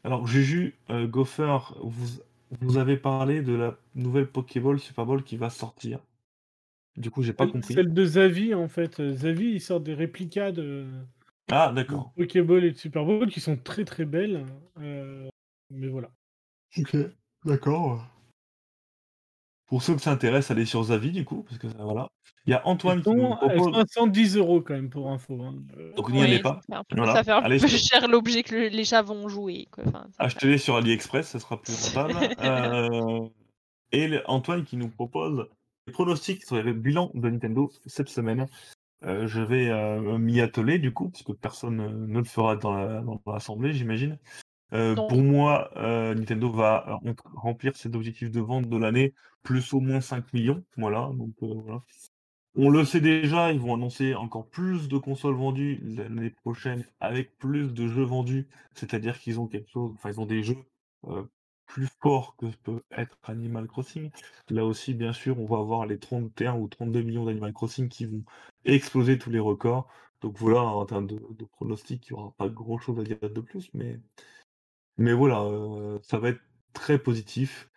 alors, 0.04 0.26
Juju, 0.26 0.74
euh, 0.90 1.06
Gopher, 1.06 1.58
vous, 1.82 2.20
vous 2.60 2.76
avez 2.78 2.96
parlé 2.96 3.42
de 3.42 3.54
la 3.54 3.76
nouvelle 3.94 4.26
Pokéball 4.26 4.78
Super 4.80 5.06
Bowl 5.06 5.22
qui 5.22 5.36
va 5.36 5.50
sortir. 5.50 6.00
Du 6.96 7.10
coup, 7.10 7.22
j'ai 7.22 7.32
pas 7.32 7.46
compris. 7.46 7.72
Celle 7.74 7.94
de 7.94 8.04
Zavi, 8.04 8.54
en 8.54 8.68
fait. 8.68 9.00
Zavi, 9.12 9.52
il 9.52 9.60
sort 9.60 9.80
des 9.80 9.94
réplicas 9.94 10.52
de, 10.52 10.86
Ah, 11.50 11.72
d'accord. 11.74 12.12
Pokéball 12.16 12.64
et 12.64 12.72
de 12.72 12.76
Super 12.76 13.04
Bowl 13.04 13.28
qui 13.30 13.40
sont 13.40 13.56
très 13.56 13.84
très 13.84 14.04
belles. 14.04 14.44
euh, 14.80 15.28
mais 15.70 15.88
voilà. 15.88 16.10
Ok, 16.76 16.96
d'accord. 17.44 18.04
Pour 19.72 19.82
ceux 19.82 19.94
que 19.94 20.02
ça 20.02 20.10
intéresse, 20.12 20.50
allez 20.50 20.66
sur 20.66 20.82
Zavi, 20.82 21.12
du 21.12 21.24
coup, 21.24 21.44
parce 21.44 21.56
que 21.56 21.66
euh, 21.66 21.70
voilà. 21.82 22.08
Il 22.46 22.50
y 22.50 22.52
a 22.52 22.60
Antoine 22.68 23.00
qui 23.02 23.08
nous 23.08 23.34
propose. 23.36 23.74
à 23.74 23.84
110 23.88 24.36
euros 24.36 24.60
quand 24.60 24.74
même 24.74 24.90
pour 24.90 25.10
info. 25.10 25.40
hein. 25.42 25.54
Euh, 25.78 25.94
Donc 25.94 26.10
n'y 26.10 26.20
allez 26.22 26.36
Oui, 26.36 26.42
pas. 26.42 26.60
ça 26.60 26.66
fait 26.68 26.74
un 26.74 26.84
peu, 26.84 26.96
Voilà. 26.98 27.12
ça 27.14 27.24
fait 27.24 27.30
un 27.30 27.38
Allez 27.38 27.58
peu 27.58 27.68
sur- 27.68 27.78
cher 28.02 28.06
l'objet 28.06 28.42
que 28.42 28.54
le- 28.54 28.68
les 28.68 28.84
chats 28.84 29.00
vont 29.00 29.28
jouer. 29.30 29.68
Enfin. 29.86 30.04
Achetez-les 30.18 30.58
sur 30.58 30.76
AliExpress, 30.76 31.26
ça 31.28 31.38
sera 31.38 31.56
plus 31.62 31.72
rentable. 31.86 32.12
Euh, 32.44 33.26
et 33.92 34.08
le- 34.08 34.22
Antoine 34.30 34.64
qui 34.64 34.76
nous 34.76 34.90
propose 34.90 35.48
les 35.86 35.94
pronostics 35.94 36.44
sur 36.44 36.62
les 36.62 36.74
bilans 36.74 37.10
de 37.14 37.30
Nintendo 37.30 37.70
cette 37.86 38.10
semaine. 38.10 38.46
Euh, 39.06 39.26
je 39.26 39.40
vais 39.40 39.70
euh, 39.70 40.18
m'y 40.18 40.42
atteler 40.42 40.78
du 40.78 40.92
coup, 40.92 41.08
parce 41.08 41.22
que 41.22 41.32
personne 41.32 41.80
euh, 41.80 41.88
ne 42.08 42.18
le 42.18 42.24
fera 42.24 42.56
dans 42.56 42.74
la- 42.76 43.00
dans 43.00 43.18
l'assemblée, 43.26 43.72
j'imagine. 43.72 44.18
Euh, 44.74 44.94
pour 44.94 45.22
moi, 45.22 45.70
euh, 45.78 46.14
Nintendo 46.14 46.50
va 46.50 46.98
remplir 47.36 47.74
ses 47.74 47.88
objectifs 47.94 48.30
de 48.30 48.40
vente 48.40 48.68
de 48.68 48.76
l'année, 48.76 49.12
plus 49.42 49.72
au 49.74 49.80
moins 49.80 50.00
5 50.00 50.32
millions. 50.32 50.64
Euh, 50.78 51.12
voilà. 51.56 51.82
On 52.54 52.68
le 52.68 52.84
sait 52.84 53.00
déjà, 53.00 53.52
ils 53.52 53.60
vont 53.60 53.74
annoncer 53.74 54.14
encore 54.14 54.48
plus 54.48 54.88
de 54.88 54.98
consoles 54.98 55.34
vendues 55.36 55.80
l'année 55.82 56.30
prochaine 56.30 56.84
avec 57.00 57.38
plus 57.38 57.72
de 57.72 57.88
jeux 57.88 58.04
vendus. 58.04 58.48
C'est-à-dire 58.74 59.18
qu'ils 59.18 59.40
ont 59.40 59.46
quelque 59.46 59.70
chose, 59.70 59.92
enfin 59.94 60.10
ils 60.10 60.20
ont 60.20 60.26
des 60.26 60.42
jeux 60.42 60.58
euh, 61.06 61.24
plus 61.66 61.88
forts 62.02 62.36
que 62.36 62.46
peut 62.62 62.82
être 62.90 63.16
Animal 63.24 63.66
Crossing. 63.66 64.10
Là 64.50 64.66
aussi, 64.66 64.92
bien 64.94 65.14
sûr, 65.14 65.40
on 65.40 65.46
va 65.46 65.58
avoir 65.58 65.86
les 65.86 65.98
31 65.98 66.56
ou 66.58 66.68
32 66.68 67.02
millions 67.02 67.24
d'Animal 67.24 67.54
Crossing 67.54 67.88
qui 67.88 68.04
vont 68.06 68.22
exploser 68.66 69.18
tous 69.18 69.30
les 69.30 69.38
records. 69.38 69.88
Donc 70.20 70.36
voilà, 70.38 70.60
en 70.62 70.84
termes 70.86 71.06
de, 71.06 71.20
de 71.30 71.44
pronostic, 71.46 72.06
il 72.08 72.12
n'y 72.12 72.18
aura 72.20 72.32
pas 72.36 72.48
grand-chose 72.48 73.00
à 73.00 73.02
dire 73.02 73.18
de 73.20 73.40
plus, 73.40 73.70
mais, 73.74 73.98
mais 74.98 75.12
voilà, 75.12 75.42
euh, 75.42 75.98
ça 76.02 76.18
va 76.18 76.30
être 76.30 76.42
très 76.74 76.98
positif. 76.98 77.70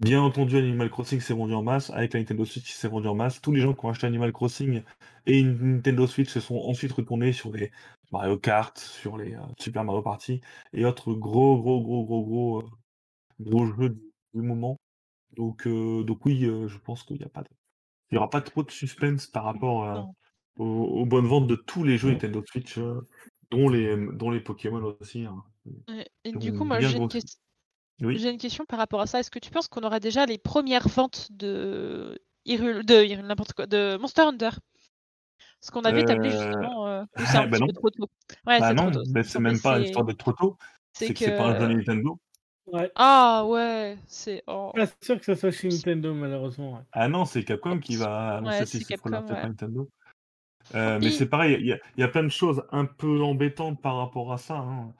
Bien 0.00 0.22
entendu, 0.22 0.56
Animal 0.56 0.88
Crossing 0.88 1.20
s'est 1.20 1.34
vendu 1.34 1.52
en 1.52 1.62
masse, 1.62 1.90
avec 1.90 2.14
la 2.14 2.20
Nintendo 2.20 2.46
Switch 2.46 2.72
s'est 2.72 2.88
vendu 2.88 3.06
en 3.06 3.14
masse. 3.14 3.40
Tous 3.42 3.52
les 3.52 3.60
gens 3.60 3.74
qui 3.74 3.84
ont 3.84 3.90
acheté 3.90 4.06
Animal 4.06 4.32
Crossing 4.32 4.82
et 5.26 5.38
une 5.38 5.74
Nintendo 5.74 6.06
Switch 6.06 6.30
se 6.30 6.40
sont 6.40 6.56
ensuite 6.56 6.92
retournés 6.92 7.34
sur 7.34 7.52
les 7.52 7.70
Mario 8.10 8.38
Kart, 8.38 8.78
sur 8.78 9.18
les 9.18 9.34
euh, 9.34 9.40
Super 9.58 9.84
Mario 9.84 10.00
Party 10.00 10.40
et 10.72 10.86
autres 10.86 11.12
gros, 11.12 11.60
gros, 11.60 11.82
gros, 11.82 12.04
gros, 12.04 12.24
gros, 12.24 12.60
euh, 12.60 12.66
gros 13.40 13.66
jeux 13.66 13.90
du, 13.90 14.00
du 14.32 14.40
moment. 14.40 14.78
Donc, 15.36 15.66
euh, 15.66 16.02
donc 16.02 16.24
oui, 16.24 16.44
euh, 16.46 16.66
je 16.66 16.78
pense 16.78 17.02
qu'il 17.02 17.18
n'y 17.18 17.24
a 17.24 17.28
pas 17.28 17.42
de... 17.42 17.48
il 18.10 18.14
y 18.14 18.18
aura 18.18 18.30
pas 18.30 18.40
trop 18.40 18.62
de 18.62 18.70
suspense 18.70 19.26
par 19.26 19.44
rapport 19.44 20.14
aux, 20.56 20.64
aux 20.64 21.04
bonnes 21.04 21.26
ventes 21.26 21.46
de 21.46 21.56
tous 21.56 21.84
les 21.84 21.98
jeux 21.98 22.10
Nintendo 22.10 22.42
Switch, 22.46 22.78
dont 23.50 23.68
les, 23.68 23.96
dont 24.14 24.30
les 24.30 24.40
Pokémon 24.40 24.96
aussi. 24.98 25.26
hein. 25.26 25.44
Et 26.24 26.32
du 26.32 26.52
coup, 26.54 26.64
moi, 26.64 26.80
j'ai 26.80 26.96
une, 26.96 27.06
grossi. 27.06 27.22
Oui. 28.00 28.18
j'ai 28.18 28.30
une 28.30 28.38
question 28.38 28.64
par 28.64 28.78
rapport 28.78 29.00
à 29.00 29.06
ça. 29.06 29.20
Est-ce 29.20 29.30
que 29.30 29.38
tu 29.38 29.50
penses 29.50 29.68
qu'on 29.68 29.82
aura 29.82 30.00
déjà 30.00 30.26
les 30.26 30.38
premières 30.38 30.88
ventes 30.88 31.28
de 31.30 32.18
Hyrule, 32.46 32.84
de 32.84 33.04
Hyrule, 33.04 33.26
n'importe 33.26 33.52
quoi, 33.52 33.66
de 33.66 33.96
Monster 34.00 34.22
Hunter? 34.22 34.50
Parce 35.60 35.70
qu'on 35.70 35.82
a 35.82 35.92
vu 35.92 36.04
tabler 36.04 36.30
Euh, 36.30 36.42
justement, 36.42 36.86
euh, 36.86 37.02
ou 37.18 37.20
c'est 37.26 37.36
un 37.36 37.46
bah 37.46 37.50
petit 37.58 37.60
non. 37.60 37.66
peu 37.66 37.72
trop 37.74 37.90
tôt. 37.90 38.08
Ouais, 38.46 38.60
Bah 38.60 38.68
c'est 38.68 38.74
non, 38.74 39.40
même 39.40 39.60
pas 39.60 39.78
l'histoire 39.78 40.04
d'être 40.04 40.18
trop 40.18 40.32
tôt, 40.32 40.56
C'est 40.94 41.12
que 41.12 41.18
c'est 41.18 41.36
pas 41.36 41.48
un 41.48 41.58
jeu. 41.60 41.66
Nintendo. 41.68 42.18
Ouais. 42.66 42.90
Ah 42.94 43.44
ouais, 43.46 43.98
c'est. 44.06 44.42
oh. 44.46 44.70
Pas 44.74 44.86
sûr 45.02 45.18
que 45.18 45.24
ça 45.24 45.34
soit 45.34 45.50
chez 45.50 45.68
Nintendo, 45.68 46.14
malheureusement. 46.14 46.74
ouais. 46.74 46.82
Ah 46.92 47.08
non, 47.08 47.24
c'est 47.24 47.44
Capcom 47.44 47.78
qui 47.80 47.96
va 47.96 48.36
annoncer 48.36 48.84
pas 48.96 49.10
ouais. 49.10 49.48
Nintendo. 49.48 49.88
Euh, 50.74 50.98
mais 51.02 51.10
c'est 51.10 51.26
pareil, 51.26 51.56
il 51.60 51.66
y, 51.66 51.72
a- 51.72 51.78
il 51.96 52.00
y 52.00 52.04
a 52.04 52.08
plein 52.08 52.22
de 52.22 52.28
choses 52.28 52.62
un 52.70 52.84
peu 52.84 53.22
embêtantes 53.22 53.80
par 53.82 53.96
rapport 53.96 54.32
à 54.32 54.38
ça. 54.38 54.56
hein. 54.58 54.94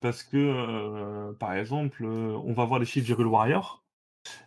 Parce 0.00 0.22
que, 0.22 0.36
euh, 0.36 1.32
par 1.34 1.54
exemple, 1.54 2.04
euh, 2.04 2.36
on 2.44 2.52
va 2.52 2.64
voir 2.64 2.78
les 2.78 2.86
chiffres 2.86 3.06
d'Hyrule 3.06 3.26
Warrior, 3.26 3.82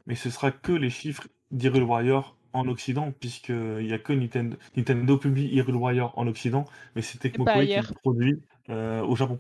mais 0.06 0.16
ce 0.16 0.30
sera 0.30 0.52
que 0.52 0.72
les 0.72 0.90
chiffres 0.90 1.28
d'Hyrule 1.52 1.84
Warrior 1.84 2.38
en 2.54 2.68
Occident, 2.68 3.12
puisqu'il 3.20 3.86
n'y 3.86 3.94
a 3.94 4.00
que 4.00 4.14
Nintendo, 4.14 4.58
Nintendo 4.76 5.18
publie 5.18 5.48
Hyrule 5.54 5.76
Warrior 5.76 6.18
en 6.18 6.28
Occident, 6.28 6.66
mais 6.96 7.02
c'est 7.02 7.18
Tecmo 7.18 7.46
Koei 7.46 7.68
qui 7.68 7.76
le 7.76 7.94
produit 8.02 8.42
euh, 8.70 9.02
au 9.04 9.16
Japon. 9.16 9.40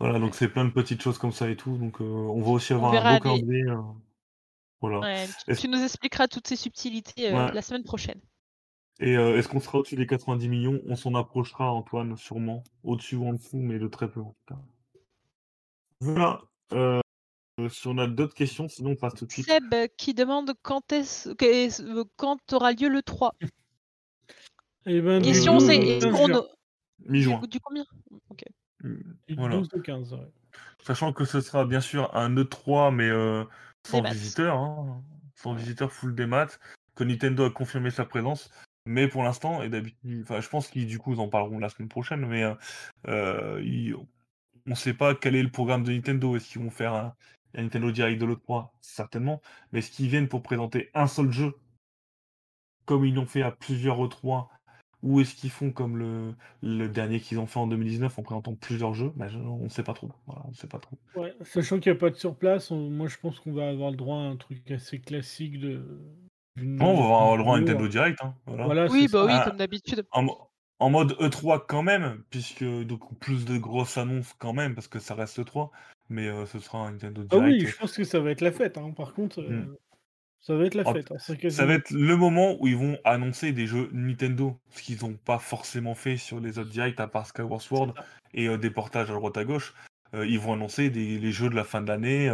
Voilà, 0.00 0.18
donc 0.18 0.34
c'est 0.34 0.48
plein 0.48 0.64
de 0.64 0.70
petites 0.70 1.00
choses 1.02 1.18
comme 1.18 1.32
ça 1.32 1.48
et 1.48 1.56
tout. 1.56 1.76
Donc 1.76 2.00
on 2.00 2.40
va 2.40 2.50
aussi 2.50 2.72
avoir 2.72 2.92
un 2.94 3.14
beau 3.14 3.20
calendrier. 3.22 3.62
euh, 3.64 3.76
voilà. 4.80 5.00
Ouais, 5.00 5.26
tu- 5.56 5.68
nous 5.68 5.82
expliqueras 5.82 6.26
toutes 6.28 6.46
ces 6.48 6.56
subtilités 6.56 7.32
Ouais. 7.32 7.52
la 7.52 7.62
semaine 7.62 7.84
prochaine. 7.84 8.20
Et 9.00 9.16
euh, 9.16 9.36
est-ce 9.38 9.48
qu'on 9.48 9.60
sera 9.60 9.78
au-dessus 9.78 9.96
des 9.96 10.06
90 10.06 10.48
millions? 10.48 10.80
On 10.86 10.94
s'en 10.94 11.14
approchera, 11.14 11.72
Antoine, 11.72 12.16
sûrement. 12.16 12.62
Au-dessus 12.84 13.16
ou 13.16 13.26
en 13.28 13.32
dessous, 13.32 13.58
mais 13.58 13.78
de 13.78 13.88
très 13.88 14.08
peu 14.08 14.20
en 14.20 14.30
tout 14.46 14.54
cas. 14.54 14.58
Voilà. 16.00 16.40
Euh, 16.72 17.00
si 17.68 17.86
on 17.86 17.98
a 17.98 18.06
d'autres 18.06 18.34
questions, 18.34 18.68
sinon 18.68 18.90
on 18.90 18.96
passe 18.96 19.14
tout 19.14 19.26
de 19.26 19.32
suite. 19.32 19.46
Seb 19.46 19.72
euh, 19.72 19.86
qui 19.96 20.14
demande 20.14 20.52
quand 20.62 20.92
est-ce 20.92 21.30
euh, 21.30 22.04
quand 22.16 22.52
aura 22.52 22.72
lieu 22.72 22.88
le 22.88 23.02
3. 23.02 23.34
Et 24.86 25.00
ben, 25.00 25.20
du 25.20 25.28
Question 25.28 25.56
Euh, 25.56 25.60
c'est 25.60 25.76
est-ce 25.76 26.06
15 26.06 26.16
qu'on 26.16 26.44
Mi-juin. 27.06 27.40
du, 27.48 27.60
combien? 27.60 27.84
Ok. 28.28 28.44
Voilà. 29.36 29.56
12 29.56 29.68
au 29.72 29.80
15, 29.80 30.12
ouais. 30.14 30.32
Sachant 30.82 31.12
que 31.12 31.24
ce 31.24 31.40
sera 31.40 31.64
bien 31.64 31.80
sûr 31.80 32.14
un 32.14 32.34
E3, 32.34 32.94
mais 32.94 33.08
euh, 33.08 33.44
sans 33.86 34.02
visiteurs. 34.02 34.58
hein. 34.58 35.02
Sans 35.36 35.54
visiteurs 35.54 35.92
full 35.92 36.14
des 36.14 36.26
maths. 36.26 36.60
Que 36.94 37.04
Nintendo 37.04 37.44
a 37.44 37.50
confirmé 37.50 37.90
sa 37.90 38.04
présence. 38.04 38.50
Mais 38.86 39.08
pour 39.08 39.22
l'instant, 39.22 39.62
et 39.62 39.68
d'habitude, 39.70 40.22
enfin, 40.22 40.40
je 40.40 40.48
pense 40.48 40.68
qu'ils 40.68 40.86
du 40.86 40.98
coup 40.98 41.14
ils 41.14 41.18
en 41.20 41.28
parleront 41.28 41.58
la 41.58 41.70
semaine 41.70 41.88
prochaine, 41.88 42.26
mais 42.26 42.42
euh, 42.44 42.54
euh, 43.08 43.62
ils- 43.64 43.94
on 44.66 44.70
ne 44.70 44.74
sait 44.74 44.94
pas 44.94 45.14
quel 45.14 45.34
est 45.34 45.42
le 45.42 45.50
programme 45.50 45.84
de 45.84 45.92
Nintendo. 45.92 46.36
Est-ce 46.36 46.50
qu'ils 46.50 46.62
vont 46.62 46.70
faire 46.70 46.94
un, 46.94 47.14
un 47.56 47.62
Nintendo 47.62 47.90
Direct 47.90 48.20
de 48.20 48.26
l'E3 48.26 48.68
Certainement. 48.80 49.40
Mais 49.72 49.80
est-ce 49.80 49.90
qu'ils 49.90 50.08
viennent 50.08 50.28
pour 50.28 50.42
présenter 50.42 50.90
un 50.94 51.06
seul 51.06 51.30
jeu? 51.30 51.54
Comme 52.86 53.04
ils 53.04 53.14
l'ont 53.14 53.26
fait 53.26 53.42
à 53.42 53.50
plusieurs 53.50 53.98
E3 54.02 54.48
ou 55.02 55.20
est-ce 55.20 55.34
qu'ils 55.34 55.50
font 55.50 55.70
comme 55.70 55.98
le, 55.98 56.34
le 56.62 56.88
dernier 56.88 57.20
qu'ils 57.20 57.38
ont 57.38 57.46
fait 57.46 57.58
en 57.58 57.66
2019 57.66 58.18
en 58.18 58.22
présentant 58.22 58.54
plusieurs 58.54 58.94
jeux? 58.94 59.12
Je- 59.28 59.38
On 59.38 59.64
ne 59.64 59.68
sait 59.68 59.82
pas 59.82 59.92
trop. 59.92 60.10
Voilà, 60.26 60.42
on 60.48 60.52
sait 60.54 60.66
pas 60.66 60.78
trop. 60.78 60.96
Ouais, 61.14 61.34
sachant 61.42 61.78
qu'il 61.78 61.92
n'y 61.92 61.98
a 61.98 62.00
pas 62.00 62.08
de 62.10 62.14
surplace, 62.16 62.70
on- 62.70 62.88
moi 62.90 63.08
je 63.08 63.16
pense 63.18 63.38
qu'on 63.40 63.52
va 63.52 63.68
avoir 63.68 63.90
le 63.90 63.96
droit 63.96 64.16
à 64.16 64.20
un 64.22 64.36
truc 64.36 64.70
assez 64.70 65.00
classique 65.00 65.60
de. 65.60 66.00
Non, 66.56 66.86
on 66.90 66.96
va 66.96 67.02
avoir 67.16 67.36
le 67.36 67.42
droit 67.42 67.56
à 67.56 67.60
Nintendo 67.60 67.88
Direct. 67.88 68.18
hein, 68.22 68.34
voilà. 68.46 68.64
Voilà, 68.64 68.86
Oui, 68.90 69.08
bah 69.12 69.20
ça. 69.20 69.24
oui, 69.26 69.32
Ah. 69.34 69.44
comme 69.48 69.56
d'habitude. 69.58 70.06
En, 70.12 70.26
en 70.84 70.90
mode 70.90 71.12
E3 71.18 71.66
quand 71.66 71.82
même, 71.82 72.22
puisque 72.28 72.62
donc 72.62 73.18
plus 73.18 73.46
de 73.46 73.56
grosses 73.56 73.96
annonces 73.96 74.34
quand 74.38 74.52
même, 74.52 74.74
parce 74.74 74.86
que 74.86 74.98
ça 74.98 75.14
reste 75.14 75.38
E3, 75.38 75.70
mais 76.10 76.28
euh, 76.28 76.44
ce 76.44 76.58
sera 76.58 76.78
un 76.86 76.92
Nintendo 76.92 77.22
Ah 77.30 77.36
Direct. 77.38 77.62
oui, 77.62 77.66
je 77.66 77.76
pense 77.78 77.96
que 77.96 78.04
ça 78.04 78.20
va 78.20 78.30
être 78.30 78.42
la 78.42 78.52
fête. 78.52 78.76
hein. 78.76 78.90
Par 78.90 79.14
contre, 79.14 79.40
euh, 79.40 79.62
Hmm. 79.62 79.74
ça 80.42 80.54
va 80.54 80.66
être 80.66 80.74
la 80.74 80.84
fête. 80.84 81.10
hein. 81.10 81.16
Ça 81.48 81.64
va 81.64 81.72
être 81.72 81.90
le 81.90 82.16
moment 82.16 82.56
où 82.60 82.66
ils 82.66 82.76
vont 82.76 82.98
annoncer 83.04 83.52
des 83.52 83.66
jeux 83.66 83.88
Nintendo, 83.94 84.60
ce 84.72 84.82
qu'ils 84.82 85.00
n'ont 85.00 85.16
pas 85.16 85.38
forcément 85.38 85.94
fait 85.94 86.18
sur 86.18 86.38
les 86.38 86.58
autres 86.58 86.68
directs 86.70 87.00
à 87.00 87.06
part 87.08 87.26
Skyward 87.26 87.62
Sword 87.62 87.94
et 88.34 88.46
euh, 88.48 88.58
des 88.58 88.70
portages 88.70 89.10
à 89.10 89.14
droite 89.14 89.38
à 89.38 89.44
gauche. 89.44 89.72
Ils 90.12 90.38
vont 90.38 90.52
annoncer 90.52 90.90
des, 90.90 91.18
les 91.18 91.32
jeux 91.32 91.48
de 91.48 91.56
la 91.56 91.64
fin 91.64 91.80
de 91.80 91.88
l'année, 91.88 92.30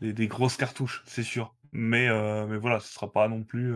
des, 0.00 0.12
des 0.14 0.26
grosses 0.28 0.56
cartouches, 0.56 1.02
c'est 1.06 1.22
sûr. 1.24 1.54
Mais, 1.72 2.08
mais 2.46 2.56
voilà, 2.56 2.80
ce 2.80 2.94
sera 2.94 3.12
pas 3.12 3.28
non 3.28 3.42
plus. 3.42 3.74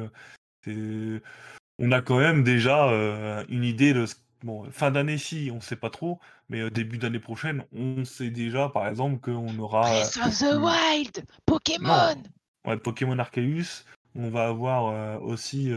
On 1.79 1.93
a 1.93 2.01
quand 2.03 2.19
même 2.19 2.43
déjà 2.45 2.89
euh, 2.89 3.45
une 3.49 3.65
idée 3.65 3.93
de 3.95 4.07
ce- 4.07 4.17
bon, 4.43 4.71
fin 4.71 4.91
d'année 4.91 5.19
si, 5.19 5.51
on 5.53 5.61
sait 5.61 5.77
pas 5.77 5.91
trop, 5.91 6.21
mais 6.49 6.61
euh, 6.61 6.71
début 6.71 6.99
d'année 6.99 7.19
prochaine, 7.21 7.65
on 7.75 8.05
sait 8.05 8.31
déjà 8.31 8.69
par 8.69 8.87
exemple 8.89 9.19
qu'on 9.21 9.59
aura. 9.59 9.83
Breath 9.83 10.19
of 10.25 10.39
the. 10.39 10.57
Wild, 10.57 11.25
Pokémon. 11.47 11.89
non. 11.89 12.23
Ouais, 12.67 12.77
Pokémon 12.79 13.19
Arceus. 13.19 13.85
On 14.17 14.31
va 14.31 14.47
avoir 14.47 14.87
euh, 14.89 15.19
aussi 15.19 15.73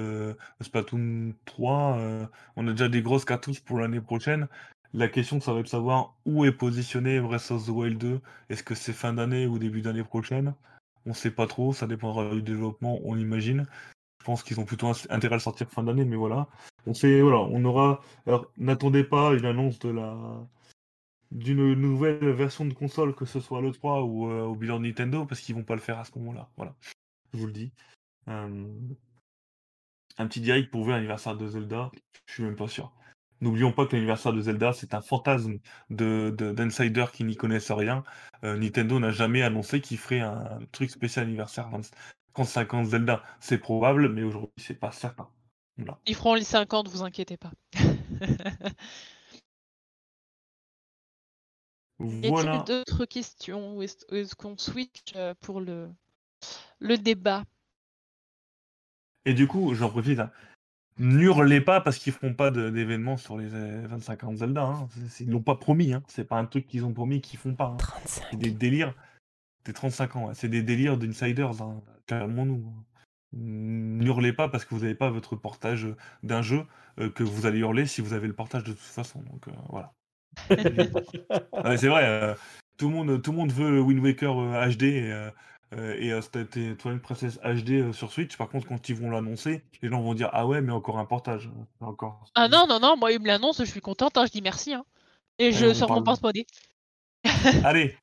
Splatoon 0.62 1.34
3. 1.46 1.98
euh, 1.98 2.26
on 2.56 2.68
a 2.68 2.72
déjà 2.72 2.88
des 2.88 3.02
grosses 3.02 3.26
cartouches 3.26 3.62
pour 3.62 3.80
l'année 3.80 4.02
prochaine. 4.02 4.48
La 4.94 5.08
question, 5.08 5.42
ça 5.42 5.52
va 5.54 5.60
être 5.60 5.66
de 5.66 5.70
savoir 5.72 6.14
où 6.26 6.46
est 6.46 6.52
positionné 6.52 7.20
Breath 7.20 7.52
of 7.52 7.66
the 7.66 7.70
Wild 7.70 7.98
2. 7.98 8.22
Est-ce 8.50 8.64
que 8.64 8.76
c'est 8.76 8.94
fin 8.94 9.14
d'année 9.14 9.48
ou 9.48 9.58
début 9.60 9.82
d'année 9.82 10.04
prochaine? 10.04 10.54
On 11.06 11.14
sait 11.14 11.32
pas 11.32 11.48
trop. 11.48 11.74
Ça 11.74 11.88
dépendra 11.88 12.30
du 12.30 12.42
développement, 12.42 13.00
on 13.04 13.18
imagine. 13.18 13.66
Pense 14.28 14.44
qu'ils 14.44 14.60
ont 14.60 14.66
plutôt 14.66 14.88
int- 14.92 15.08
intérêt 15.10 15.36
à 15.36 15.38
le 15.38 15.42
sortir 15.42 15.70
fin 15.72 15.84
d'année, 15.84 16.04
mais 16.04 16.18
voilà. 16.18 16.50
On 16.86 16.94
sait, 16.94 17.22
voilà, 17.22 17.38
on 17.40 17.64
aura. 17.64 18.02
Alors, 18.26 18.52
n'attendez 18.58 19.06
pas 19.06 19.34
une 19.34 19.46
annonce 19.46 19.80
de 19.80 19.88
la 19.90 20.18
d'une 21.32 21.74
nouvelle 21.76 22.30
version 22.32 22.66
de 22.66 22.74
console, 22.74 23.16
que 23.16 23.24
ce 23.24 23.40
soit 23.40 23.62
le 23.62 23.72
3 23.72 24.04
ou 24.04 24.30
euh, 24.30 24.44
au 24.44 24.56
bilan 24.56 24.80
de 24.82 24.86
Nintendo, 24.88 25.26
parce 25.26 25.40
qu'ils 25.40 25.56
vont 25.56 25.64
pas 25.64 25.76
le 25.76 25.82
faire 25.82 25.98
à 25.98 26.04
ce 26.04 26.12
moment-là. 26.20 26.50
Voilà, 26.58 26.76
je 27.34 27.38
vous 27.40 27.46
le 27.48 27.54
dis. 27.54 27.72
Euh, 28.28 28.66
Un 30.18 30.28
petit 30.28 30.42
direct 30.42 30.72
pour 30.72 30.82
ouvrir 30.82 30.98
l'anniversaire 30.98 31.38
de 31.38 31.48
Zelda, 31.48 31.90
je 32.26 32.34
suis 32.34 32.44
même 32.44 32.56
pas 32.58 32.68
sûr. 32.68 32.92
N'oublions 33.40 33.72
pas 33.72 33.86
que 33.86 33.96
l'anniversaire 33.96 34.34
de 34.34 34.42
Zelda, 34.42 34.74
c'est 34.74 34.94
un 34.94 35.02
fantasme 35.02 35.60
de, 35.90 36.34
de- 36.38 36.52
d'insiders 36.52 37.12
qui 37.14 37.24
n'y 37.24 37.38
connaissent 37.38 37.72
rien. 37.72 38.04
Euh, 38.44 38.58
Nintendo 38.58 39.00
n'a 39.00 39.12
jamais 39.12 39.42
annoncé 39.44 39.80
qu'il 39.80 39.98
ferait 39.98 40.20
un 40.22 40.60
truc 40.74 40.90
spécial 40.90 41.26
anniversaire 41.28 41.70
20 42.38 42.44
35 42.44 42.74
ans 42.74 42.84
de 42.84 42.88
Zelda. 42.90 43.24
C'est 43.40 43.58
probable, 43.58 44.10
mais 44.10 44.24
aujourd'hui, 44.24 44.52
c'est 44.58 44.80
pas 44.80 44.92
certain. 44.92 45.30
Voilà. 45.78 46.00
Ils 46.06 46.16
feront 46.16 46.34
les 46.36 46.44
50, 46.44 46.88
vous 46.90 47.04
inquiétez 47.04 47.38
pas. 47.38 47.52
Y 52.00 52.04
a-t-il 52.04 52.30
Voilà. 52.30 52.64
d'autres 52.68 53.06
questions 53.06 53.76
ou 53.76 53.82
est-ce 53.82 54.36
qu'on 54.36 54.56
switch 54.58 55.14
euh, 55.16 55.34
pour 55.42 55.60
le, 55.62 55.90
le 56.80 56.98
débat? 56.98 57.44
Et 59.26 59.34
du 59.34 59.48
coup, 59.48 59.74
j'en 59.74 59.90
profite. 59.90 60.20
hein. 60.20 60.32
N'hurlez 61.00 61.60
pas 61.62 61.82
parce 61.82 61.98
qu'ils 61.98 62.14
feront 62.14 62.34
pas 62.34 62.50
d'événements 62.52 63.18
sur 63.18 63.38
les 63.38 63.52
euh, 63.54 63.88
25 63.88 64.24
ans 64.26 64.32
de 64.32 64.38
Zelda. 64.38 64.64
Hein. 64.64 64.88
Ils 65.20 65.30
l'ont 65.30 65.42
pas 65.42 65.56
promis. 65.56 65.94
Hein. 65.94 66.04
C'est 66.08 66.24
pas 66.24 66.38
un 66.38 66.46
truc 66.46 66.68
qu'ils 66.68 66.86
ont 66.86 66.94
promis 66.94 67.20
qu'ils 67.22 67.40
font 67.40 67.56
pas. 67.56 67.66
hein. 67.74 67.78
35. 67.78 68.28
C'est 68.32 68.38
des 68.38 68.52
délires. 68.52 68.94
T'es 69.68 69.74
35 69.74 70.16
ans. 70.16 70.26
ouais. 70.28 70.34
C'est 70.34 70.48
des 70.48 70.64
délires 70.64 70.98
d'insiders. 70.98 71.62
Hein. 71.62 71.82
Calmons-nous. 72.06 72.64
hein. 72.66 72.84
N'hurlez 73.34 74.32
pas 74.32 74.48
parce 74.48 74.64
que 74.64 74.74
vous 74.74 74.82
n'avez 74.82 74.96
pas 74.96 75.10
votre 75.10 75.36
portage 75.36 75.88
d'un 76.24 76.42
jeu 76.42 76.66
euh, 77.02 77.10
que 77.10 77.24
vous 77.24 77.46
allez 77.46 77.60
hurler 77.60 77.86
si 77.86 78.00
vous 78.00 78.14
avez 78.14 78.28
le 78.28 78.34
portage 78.34 78.64
de 78.64 78.72
toute 78.72 78.80
façon. 78.80 79.22
Donc 79.24 79.50
euh, 79.50 79.52
voilà. 79.68 79.92
Ouais, 81.66 81.78
c'est 81.78 81.90
vrai. 81.90 82.06
euh, 82.06 82.34
tout, 82.78 82.88
le 82.88 82.96
monde, 82.96 83.22
tout 83.22 83.32
le 83.32 83.38
monde 83.38 83.52
veut 83.52 83.82
Wind 83.82 84.00
Waker 84.02 84.34
HD 84.70 84.84
et, 84.84 85.12
euh, 85.74 85.96
et 86.00 86.14
euh, 86.14 86.76
Twilight 86.76 87.02
Princess 87.02 87.38
HD 87.44 87.92
sur 87.92 88.10
Switch. 88.14 88.38
Par 88.38 88.48
contre, 88.48 88.68
quand 88.68 88.88
ils 88.88 88.96
vont 88.96 89.10
l'annoncer, 89.10 89.66
les 89.82 89.90
gens 89.90 90.02
vont 90.02 90.14
dire 90.14 90.30
Ah 90.32 90.48
ouais, 90.48 90.62
mais 90.62 90.72
encore 90.72 90.98
un 90.98 91.06
portage. 91.06 91.50
Encore. 91.82 92.24
Ah 92.36 92.48
non, 92.48 92.66
non, 92.70 92.80
non, 92.80 92.96
moi 92.96 93.12
il 93.12 93.20
me 93.20 93.28
l'annonce, 93.28 93.58
je 93.60 93.66
suis 93.70 93.82
contente, 93.82 94.18
hein, 94.18 94.26
je 94.26 94.32
dis 94.32 94.42
merci. 94.42 94.74
hein. 94.74 94.86
Et 95.40 95.52
je 95.52 95.66
on 95.66 95.74
sors 95.74 95.90
mon 95.92 96.04
porte-monnaie. 96.04 96.46
Allez, 97.66 97.98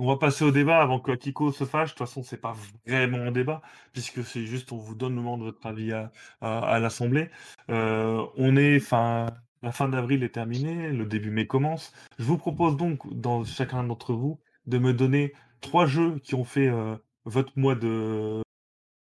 on 0.00 0.06
va 0.06 0.16
passer 0.16 0.44
au 0.46 0.50
débat 0.50 0.80
avant 0.80 0.98
que 0.98 1.12
Kiko 1.12 1.52
se 1.52 1.64
fâche. 1.64 1.90
De 1.90 1.98
toute 1.98 2.06
façon, 2.06 2.22
c'est 2.22 2.40
pas 2.40 2.56
vraiment 2.86 3.18
un 3.18 3.30
débat, 3.30 3.60
puisque 3.92 4.24
c'est 4.24 4.46
juste 4.46 4.72
on 4.72 4.78
vous 4.78 4.94
donne 4.94 5.14
le 5.14 5.20
moment 5.20 5.36
de 5.36 5.44
votre 5.44 5.64
avis 5.66 5.92
à, 5.92 6.78
l'Assemblée. 6.80 7.28
Euh, 7.68 8.24
on 8.36 8.56
est 8.56 8.80
fin. 8.80 9.26
La 9.62 9.72
fin 9.72 9.90
d'avril 9.90 10.22
est 10.24 10.30
terminée, 10.30 10.90
le 10.90 11.04
début 11.04 11.30
mai 11.30 11.46
commence. 11.46 11.92
Je 12.18 12.24
vous 12.24 12.38
propose 12.38 12.78
donc, 12.78 13.12
dans 13.12 13.44
chacun 13.44 13.84
d'entre 13.84 14.14
vous, 14.14 14.40
de 14.64 14.78
me 14.78 14.94
donner 14.94 15.34
trois 15.60 15.84
jeux 15.84 16.18
qui 16.20 16.34
ont 16.34 16.44
fait 16.44 16.68
euh, 16.68 16.96
votre 17.26 17.52
mois 17.58 17.74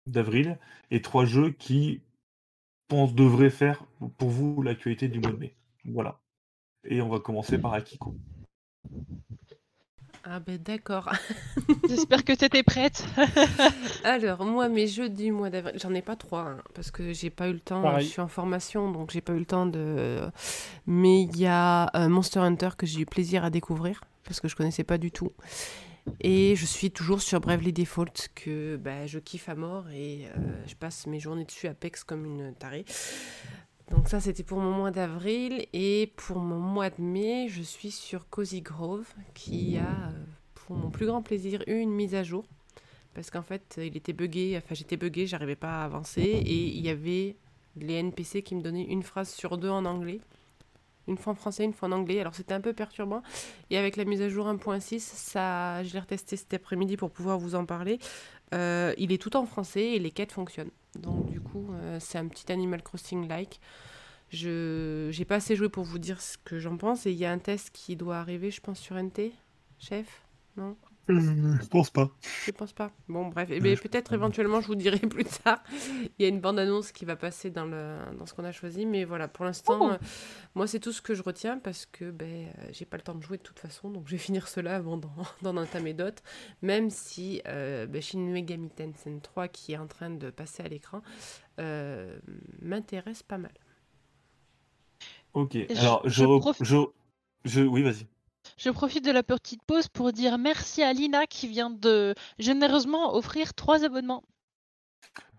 d'avril 0.06 0.60
et 0.92 1.02
trois 1.02 1.26
jeux 1.26 1.50
qui 1.50 2.04
devraient 2.92 3.50
faire 3.50 3.84
pour 4.20 4.30
vous 4.30 4.62
l'actualité 4.62 5.08
du 5.08 5.20
mois 5.20 5.32
de 5.32 5.38
mai. 5.38 5.56
Voilà. 5.84 6.22
Et 6.84 7.02
on 7.02 7.10
va 7.10 7.20
commencer 7.20 7.58
par 7.58 7.74
Akiko. 7.74 8.16
Ah 10.28 10.40
ben 10.40 10.58
d'accord. 10.58 11.12
J'espère 11.88 12.26
que 12.26 12.34
t'étais 12.34 12.64
prête. 12.64 13.06
Alors, 14.04 14.44
moi, 14.44 14.70
mes 14.70 14.88
jeux 14.88 15.08
du 15.08 15.32
mois 15.32 15.52
d'avril, 15.52 15.76
j'en 15.80 15.94
ai 15.94 16.02
pas 16.02 16.16
trois, 16.16 16.42
hein, 16.42 16.58
parce 16.74 16.90
que 16.90 17.14
j'ai 17.14 17.30
pas 17.30 17.48
eu 17.48 17.54
le 17.54 17.60
temps, 17.60 17.84
Pareil. 17.84 18.06
je 18.06 18.12
suis 18.12 18.22
en 18.22 18.28
formation, 18.28 18.92
donc 18.92 19.12
j'ai 19.12 19.22
pas 19.22 19.34
eu 19.34 19.40
le 19.40 19.46
temps 19.46 19.68
de... 19.68 20.22
Mais 20.88 21.22
il 21.22 21.38
y 21.38 21.46
a 21.46 21.92
euh, 21.96 22.10
Monster 22.10 22.40
Hunter 22.40 22.70
que 22.76 22.88
j'ai 22.88 23.02
eu 23.02 23.06
plaisir 23.06 23.46
à 23.46 23.52
découvrir, 23.52 24.02
parce 24.24 24.40
que 24.40 24.48
je 24.48 24.56
connaissais 24.56 24.84
pas 24.84 24.98
du 24.98 25.12
tout. 25.12 25.32
Et 26.22 26.56
je 26.56 26.66
suis 26.66 26.90
toujours 26.90 27.22
sur 27.22 27.40
Bravely 27.40 27.72
Default, 27.74 28.30
que 28.34 28.78
bah, 28.78 29.06
je 29.06 29.20
kiffe 29.20 29.48
à 29.48 29.56
mort, 29.56 29.86
et 29.92 30.26
euh, 30.26 30.40
je 30.66 30.74
passe 30.74 31.06
mes 31.06 31.20
journées 31.20 31.46
dessus 31.46 31.68
à 31.68 31.76
Pex 31.76 32.04
comme 32.04 32.26
une 32.26 32.54
tarée. 32.56 32.86
Donc 33.92 34.10
ça, 34.10 34.20
c'était 34.20 34.44
pour 34.44 34.60
mon 34.60 34.72
mois 34.72 34.92
d'avril. 34.92 35.66
Et 35.74 36.12
pour 36.16 36.38
mon 36.38 36.60
mois 36.60 36.90
de 36.90 37.02
mai, 37.02 37.48
je 37.50 37.62
suis 37.62 37.92
sur 37.92 38.30
Cozy 38.30 38.62
Grove, 38.62 39.08
qui 39.34 39.78
a, 39.78 40.10
euh, 40.10 40.24
pour 40.56 40.76
mon 40.76 40.90
plus 40.90 41.06
grand 41.06 41.22
plaisir, 41.22 41.64
eu 41.68 41.80
une 41.80 41.92
mise 41.92 42.16
à 42.16 42.24
jour. 42.24 42.46
Parce 43.14 43.32
qu'en 43.32 43.44
fait, 43.44 43.80
il 43.82 43.96
était 43.96 44.12
buggé, 44.12 44.58
enfin 44.58 44.76
j'étais 44.76 44.98
buggé, 44.98 45.26
j'arrivais 45.26 45.56
pas 45.56 45.82
à 45.82 45.86
avancer, 45.86 46.22
et 46.22 46.68
il 46.78 46.86
y 46.86 46.90
avait 46.90 47.38
les 47.78 47.94
NPC 47.94 48.42
qui 48.44 48.56
me 48.56 48.62
donnaient 48.62 48.84
une 48.84 49.04
phrase 49.04 49.30
sur 49.30 49.58
deux 49.58 49.70
en 49.70 49.86
anglais, 49.86 50.20
une 51.08 51.18
fois 51.18 51.32
en 51.32 51.36
français, 51.36 51.64
une 51.64 51.72
fois 51.72 51.88
en 51.88 51.94
anglais, 51.94 52.20
alors 52.20 52.36
c'était 52.36 52.54
un 52.54 52.60
peu 52.60 52.74
perturbant, 52.74 53.22
et 53.70 53.78
avec 53.78 53.96
la 53.96 54.04
mise 54.04 54.22
à 54.22 54.28
jour 54.28 54.48
1.6, 54.48 55.00
ça, 55.00 55.82
je 55.86 55.94
l'ai 55.94 56.00
retesté 56.00 56.36
cet 56.36 56.54
après-midi 56.54 56.98
pour 56.98 57.10
pouvoir 57.10 57.38
vous 57.40 57.56
en 57.56 57.66
parler, 57.66 58.00
Euh, 58.54 58.94
il 58.98 59.12
est 59.12 59.18
tout 59.18 59.36
en 59.38 59.46
français 59.46 59.94
et 59.94 60.00
les 60.00 60.12
quêtes 60.12 60.32
fonctionnent, 60.32 60.70
donc 61.00 61.30
du 61.30 61.42
coup, 61.42 61.72
euh, 61.74 61.98
c'est 62.00 62.18
un 62.18 62.28
petit 62.28 62.52
Animal 62.52 62.82
Crossing-like. 62.84 63.60
Je 64.30 65.10
j'ai 65.12 65.26
pas 65.26 65.36
assez 65.36 65.56
joué 65.56 65.70
pour 65.70 65.84
vous 65.84 66.00
dire 66.00 66.22
ce 66.22 66.38
que 66.38 66.60
j'en 66.60 66.78
pense, 66.78 67.06
et 67.06 67.12
il 67.12 67.18
y 67.18 67.26
a 67.26 67.32
un 67.32 67.40
test 67.40 67.70
qui 67.72 67.96
doit 67.96 68.18
arriver, 68.18 68.52
je 68.52 68.62
pense, 68.62 68.80
sur 68.80 68.98
NT, 68.98 69.32
chef 69.80 70.26
Non? 70.58 70.76
Je 71.08 71.68
pense 71.68 71.92
pas. 71.92 72.10
je 72.46 72.52
pense 72.52 72.74
pas. 72.74 72.92
Bon, 73.08 73.28
bref. 73.28 73.50
Eh 73.52 73.76
je 73.76 73.82
peut-être 73.82 74.14
éventuellement, 74.14 74.60
je 74.62 74.68
vous 74.68 74.76
dirai 74.76 74.98
plus 75.08 75.24
tard. 75.26 75.62
Il 75.72 76.24
y 76.24 76.26
a 76.26 76.28
une 76.28 76.40
bande-annonce 76.42 76.92
qui 76.92 77.06
va 77.06 77.16
passer 77.16 77.52
dans, 77.52 77.66
le, 77.66 77.98
dans 78.18 78.26
ce 78.26 78.34
qu'on 78.34 78.44
a 78.44 78.52
choisi. 78.52 78.86
Mais 78.88 79.06
voilà, 79.06 79.28
pour 79.28 79.46
l'instant, 79.46 79.78
Oh. 79.82 79.92
euh, 79.92 79.98
moi, 80.56 80.66
c'est 80.68 80.80
tout 80.80 80.92
ce 80.92 81.02
que 81.04 81.14
je 81.14 81.22
retiens 81.22 81.60
parce 81.60 81.86
que 81.86 82.10
ben, 82.10 82.48
euh, 82.60 82.68
j'ai 82.72 82.86
pas 82.86 82.98
le 82.98 83.04
temps 83.04 83.14
de 83.16 83.22
jouer 83.22 83.38
de 83.38 83.44
toute 83.44 83.60
façon. 83.60 83.90
Donc, 83.92 84.08
je 84.08 84.14
vais 84.14 84.18
finir 84.30 84.48
cela 84.48 84.76
avant 84.78 84.98
d'en, 84.98 85.14
d'en 85.44 85.58
entamer 85.58 85.94
d'autres. 85.94 86.24
Même 86.64 86.90
si 86.90 87.42
euh, 87.48 87.86
ben, 87.86 88.02
Shin 88.02 88.20
Megami 88.20 88.70
Tensei 88.72 89.20
3, 89.22 89.48
qui 89.48 89.74
est 89.74 89.78
en 89.78 89.88
train 89.88 90.10
de 90.10 90.32
passer 90.32 90.64
à 90.64 90.68
l'écran, 90.68 91.04
euh, 91.60 92.18
m'intéresse 92.62 93.22
pas 93.22 93.38
mal. 93.38 93.54
Ok, 95.34 95.56
alors 95.78 96.02
je, 96.06 96.10
je 96.10 96.24
re- 96.26 96.40
prof- 96.40 96.58
je, 96.62 96.78
je- 97.44 97.62
oui, 97.62 97.84
vas-y. 97.84 98.08
Je 98.58 98.70
profite 98.70 99.04
de 99.04 99.12
la 99.12 99.24
petite 99.24 99.64
pause 99.64 99.88
pour 99.90 100.14
dire 100.14 100.38
merci 100.38 100.82
à 100.82 100.94
Lina 100.94 101.28
qui 101.28 101.48
vient 101.48 101.70
de 101.70 102.16
généreusement 102.40 103.14
offrir 103.16 103.54
trois 103.54 103.84
abonnements. 103.84 104.24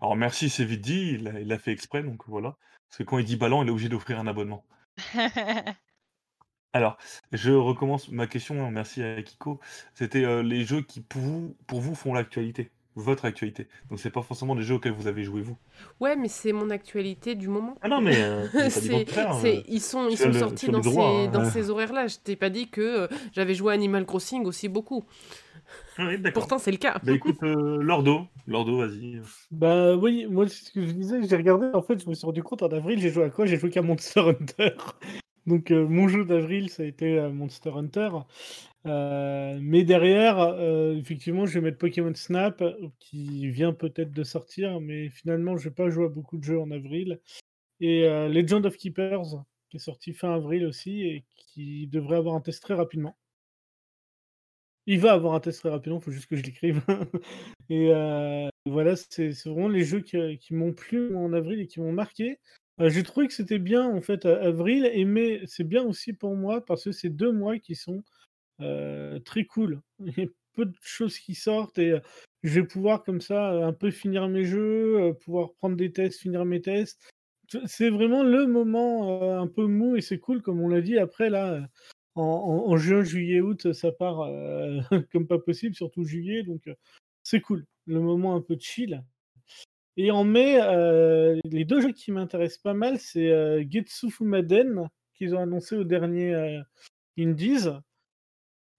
Alors 0.01 0.15
merci, 0.15 0.49
c'est 0.49 0.65
vite 0.65 0.81
dit, 0.81 1.17
il 1.19 1.27
a, 1.27 1.39
il 1.39 1.51
a 1.51 1.57
fait 1.57 1.71
exprès, 1.71 2.03
donc 2.03 2.21
voilà. 2.27 2.55
Parce 2.89 2.99
que 2.99 3.03
quand 3.03 3.17
il 3.17 3.25
dit 3.25 3.35
ballon, 3.35 3.63
il 3.63 3.67
est 3.67 3.71
obligé 3.71 3.89
d'offrir 3.89 4.19
un 4.19 4.27
abonnement. 4.27 4.65
Alors, 6.73 6.97
je 7.31 7.51
recommence 7.51 8.09
ma 8.09 8.27
question, 8.27 8.69
merci 8.69 9.01
à 9.01 9.21
Kiko. 9.23 9.59
C'était 9.93 10.23
euh, 10.23 10.43
les 10.43 10.63
jeux 10.63 10.81
qui 10.81 11.01
pour 11.01 11.21
vous, 11.21 11.57
pour 11.65 11.81
vous 11.81 11.95
font 11.95 12.13
l'actualité, 12.13 12.71
votre 12.97 13.25
actualité. 13.25 13.67
Donc 13.89 13.99
c'est 13.99 14.09
pas 14.09 14.21
forcément 14.21 14.55
des 14.55 14.63
jeux 14.63 14.75
auxquels 14.75 14.93
vous 14.93 15.07
avez 15.07 15.23
joué 15.23 15.41
vous. 15.41 15.57
Ouais, 15.99 16.15
mais 16.15 16.27
c'est 16.27 16.51
mon 16.51 16.69
actualité 16.69 17.35
du 17.35 17.47
moment. 17.47 17.75
Ah 17.81 17.87
non, 17.87 18.01
mais 18.01 18.21
euh, 18.21 18.45
euh. 18.55 19.61
ils 19.67 19.81
sont, 19.81 20.07
ils 20.09 20.17
tu 20.17 20.23
as 20.23 20.25
sont 20.25 20.27
le- 20.29 20.33
sortis 20.33 20.67
dans, 20.67 20.81
ces, 20.83 20.97
hein, 20.99 21.29
dans 21.31 21.43
ouais. 21.43 21.51
ces 21.51 21.69
horaires-là. 21.69 22.07
Je 22.07 22.17
t'ai 22.17 22.35
pas 22.35 22.49
dit 22.49 22.69
que 22.69 22.81
euh, 22.81 23.07
j'avais 23.33 23.53
joué 23.53 23.71
à 23.71 23.75
Animal 23.75 24.05
Crossing 24.05 24.45
aussi 24.45 24.67
beaucoup. 24.67 25.05
Ah 25.97 26.07
oui, 26.07 26.17
d'accord. 26.17 26.41
Pourtant, 26.41 26.57
c'est 26.59 26.71
le 26.71 26.77
cas. 26.77 26.99
Bah 27.03 27.11
écoute, 27.11 27.37
euh, 27.43 27.81
Lordo, 27.81 28.27
Lordo, 28.47 28.77
vas-y. 28.77 29.19
Bah 29.51 29.95
oui, 29.95 30.25
moi 30.29 30.47
c'est 30.47 30.65
ce 30.65 30.71
que 30.71 30.85
je 30.85 30.91
disais, 30.91 31.19
j'ai 31.27 31.35
regardé, 31.35 31.67
en 31.73 31.81
fait 31.81 32.01
je 32.01 32.09
me 32.09 32.13
suis 32.13 32.25
rendu 32.25 32.43
compte 32.43 32.63
en 32.63 32.67
avril, 32.69 32.99
j'ai 32.99 33.09
joué 33.09 33.25
à 33.25 33.29
quoi? 33.29 33.45
J'ai 33.45 33.57
joué 33.57 33.69
qu'à 33.69 33.81
Monster 33.81 34.21
Hunter. 34.21 34.71
Donc 35.47 35.71
euh, 35.71 35.87
mon 35.87 36.09
jeu 36.09 36.25
d'avril 36.25 36.69
ça 36.69 36.83
a 36.83 36.85
été 36.85 37.17
euh, 37.17 37.29
Monster 37.31 37.71
Hunter. 37.73 38.09
Euh, 38.85 39.57
mais 39.61 39.83
derrière, 39.83 40.39
effectivement 40.95 41.45
je 41.45 41.55
vais 41.55 41.61
mettre 41.61 41.77
Pokémon 41.77 42.13
Snap 42.13 42.63
qui 42.99 43.49
vient 43.49 43.73
peut-être 43.73 44.11
de 44.11 44.23
sortir, 44.23 44.79
mais 44.79 45.09
finalement 45.09 45.57
je 45.57 45.69
vais 45.69 45.75
pas 45.75 45.89
jouer 45.89 46.05
à 46.05 46.09
beaucoup 46.09 46.37
de 46.37 46.43
jeux 46.43 46.59
en 46.59 46.71
avril. 46.71 47.19
Et 47.79 48.03
Legend 48.29 48.65
of 48.65 48.77
Keepers 48.77 49.43
qui 49.69 49.77
est 49.77 49.79
sorti 49.81 50.13
fin 50.13 50.33
avril 50.33 50.65
aussi 50.65 51.01
et 51.01 51.25
qui 51.35 51.87
devrait 51.87 52.17
avoir 52.17 52.35
un 52.35 52.41
test 52.41 52.61
très 52.63 52.75
rapidement. 52.75 53.17
Il 54.85 54.99
va 55.01 55.11
avoir 55.11 55.33
un 55.33 55.41
test 55.41 55.59
très 55.59 55.69
rapidement, 55.69 55.99
il 55.99 56.03
faut 56.03 56.11
juste 56.11 56.27
que 56.27 56.37
je 56.37 56.43
l'écrive. 56.43 56.81
et 57.69 57.91
voilà, 58.65 58.95
c'est 58.95 59.31
vraiment 59.45 59.67
les 59.67 59.83
jeux 59.83 59.99
qui 59.99 60.53
m'ont 60.53 60.73
plu 60.73 61.15
en 61.15 61.33
avril 61.33 61.59
et 61.59 61.67
qui 61.67 61.81
m'ont 61.81 61.91
marqué. 61.91 62.39
Euh, 62.79 62.89
J'ai 62.89 63.03
trouvé 63.03 63.27
que 63.27 63.33
c'était 63.33 63.59
bien 63.59 63.85
en 63.87 64.01
fait 64.01 64.25
avril, 64.25 64.89
et 64.93 65.05
mais 65.05 65.41
c'est 65.45 65.63
bien 65.63 65.83
aussi 65.83 66.13
pour 66.13 66.35
moi 66.35 66.63
parce 66.63 66.85
que 66.85 66.91
c'est 66.91 67.09
deux 67.09 67.31
mois 67.31 67.57
qui 67.59 67.75
sont 67.75 68.03
euh, 68.61 69.19
très 69.19 69.45
cool. 69.45 69.81
Il 69.99 70.17
y 70.17 70.23
a 70.23 70.27
peu 70.53 70.65
de 70.65 70.75
choses 70.81 71.19
qui 71.19 71.35
sortent 71.35 71.77
et 71.77 71.91
euh, 71.91 71.99
je 72.43 72.59
vais 72.59 72.67
pouvoir 72.67 73.03
comme 73.03 73.21
ça 73.21 73.51
euh, 73.53 73.67
un 73.67 73.73
peu 73.73 73.91
finir 73.91 74.27
mes 74.27 74.43
jeux, 74.45 75.13
pouvoir 75.23 75.53
prendre 75.55 75.75
des 75.75 75.91
tests, 75.91 76.19
finir 76.19 76.45
mes 76.45 76.61
tests. 76.61 76.99
C'est 77.65 77.89
vraiment 77.89 78.23
le 78.23 78.45
moment 78.45 79.39
un 79.39 79.47
peu 79.47 79.67
mou 79.67 79.95
et 79.95 80.01
c'est 80.01 80.19
cool 80.19 80.41
comme 80.41 80.59
on 80.61 80.67
l'a 80.67 80.81
dit. 80.81 80.97
Après 80.97 81.29
là, 81.29 81.65
en, 82.15 82.75
juin, 82.77 83.03
juillet, 83.03 83.39
août, 83.39 83.71
ça 83.71 83.91
part 83.93 84.29
comme 85.13 85.27
pas 85.27 85.39
possible, 85.39 85.73
surtout 85.73 86.03
juillet, 86.03 86.43
donc 86.43 86.69
c'est 87.23 87.39
cool. 87.39 87.65
Le 87.85 88.01
moment 88.01 88.35
un 88.35 88.41
peu 88.41 88.57
chill. 88.59 89.01
Et 89.97 90.11
en 90.11 90.23
mai, 90.23 90.61
euh, 90.61 91.39
les 91.43 91.65
deux 91.65 91.81
jeux 91.81 91.91
qui 91.91 92.11
m'intéressent 92.11 92.61
pas 92.61 92.73
mal, 92.73 92.99
c'est 92.99 93.31
euh, 93.31 93.63
Getsu 93.67 94.09
Fumaden, 94.11 94.87
qu'ils 95.15 95.35
ont 95.35 95.41
annoncé 95.41 95.75
au 95.75 95.83
dernier 95.83 96.33
euh, 96.33 96.61
Indies. 97.17 97.67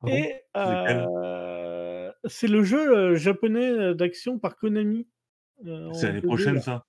Ah 0.03 0.09
Et 0.09 0.43
euh, 0.57 2.13
c'est 2.25 2.49
le 2.49 2.63
jeu 2.63 3.15
japonais 3.17 3.95
d'action 3.95 4.39
par 4.39 4.57
Konami. 4.57 5.09
C'est 5.93 6.07
l'année 6.07 6.21
2D, 6.21 6.23
prochaine, 6.23 6.61
ça? 6.61 6.87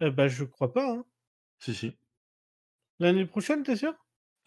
Bah, 0.00 0.28
je 0.28 0.44
crois 0.44 0.72
pas. 0.72 0.90
hein. 0.92 1.06
Si, 1.58 1.74
si. 1.74 1.96
L'année 2.98 3.24
prochaine, 3.24 3.62
t'es 3.62 3.76
sûr? 3.76 3.94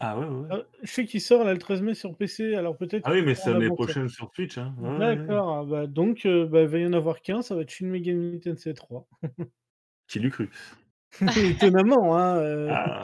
Ah 0.00 0.18
ouais, 0.18 0.26
ouais. 0.26 0.48
Euh, 0.52 0.62
Je 0.82 0.92
sais 0.92 1.04
qu'il 1.06 1.20
sort 1.20 1.42
là, 1.44 1.52
le 1.52 1.58
13 1.58 1.82
mai 1.82 1.94
sur 1.94 2.16
PC, 2.16 2.54
alors 2.54 2.76
peut-être 2.76 3.02
Ah 3.04 3.12
oui, 3.12 3.22
mais 3.22 3.34
c'est 3.34 3.52
l'année 3.52 3.68
prochaine 3.68 4.08
sur 4.08 4.30
Twitch. 4.30 4.56
Hein. 4.58 4.74
Ouais, 4.78 4.88
ouais, 4.90 4.98
ouais. 4.98 5.16
D'accord, 5.16 5.56
ah 5.56 5.64
bah, 5.64 5.86
donc 5.86 6.24
euh, 6.24 6.46
bah, 6.46 6.62
il 6.62 6.68
va 6.68 6.78
y 6.78 6.86
en 6.86 6.92
avoir 6.92 7.20
qu'un, 7.20 7.42
ça 7.42 7.54
va 7.56 7.62
être 7.62 7.70
Shin 7.70 7.86
Megami 7.86 8.38
Tensei 8.40 8.74
3. 8.74 9.08
Qui 10.06 10.20
l'eût 10.20 10.30
cru 10.30 10.50
Étonnamment, 11.36 12.16
hein, 12.16 12.36
euh, 12.36 12.68
Ah, 12.70 13.02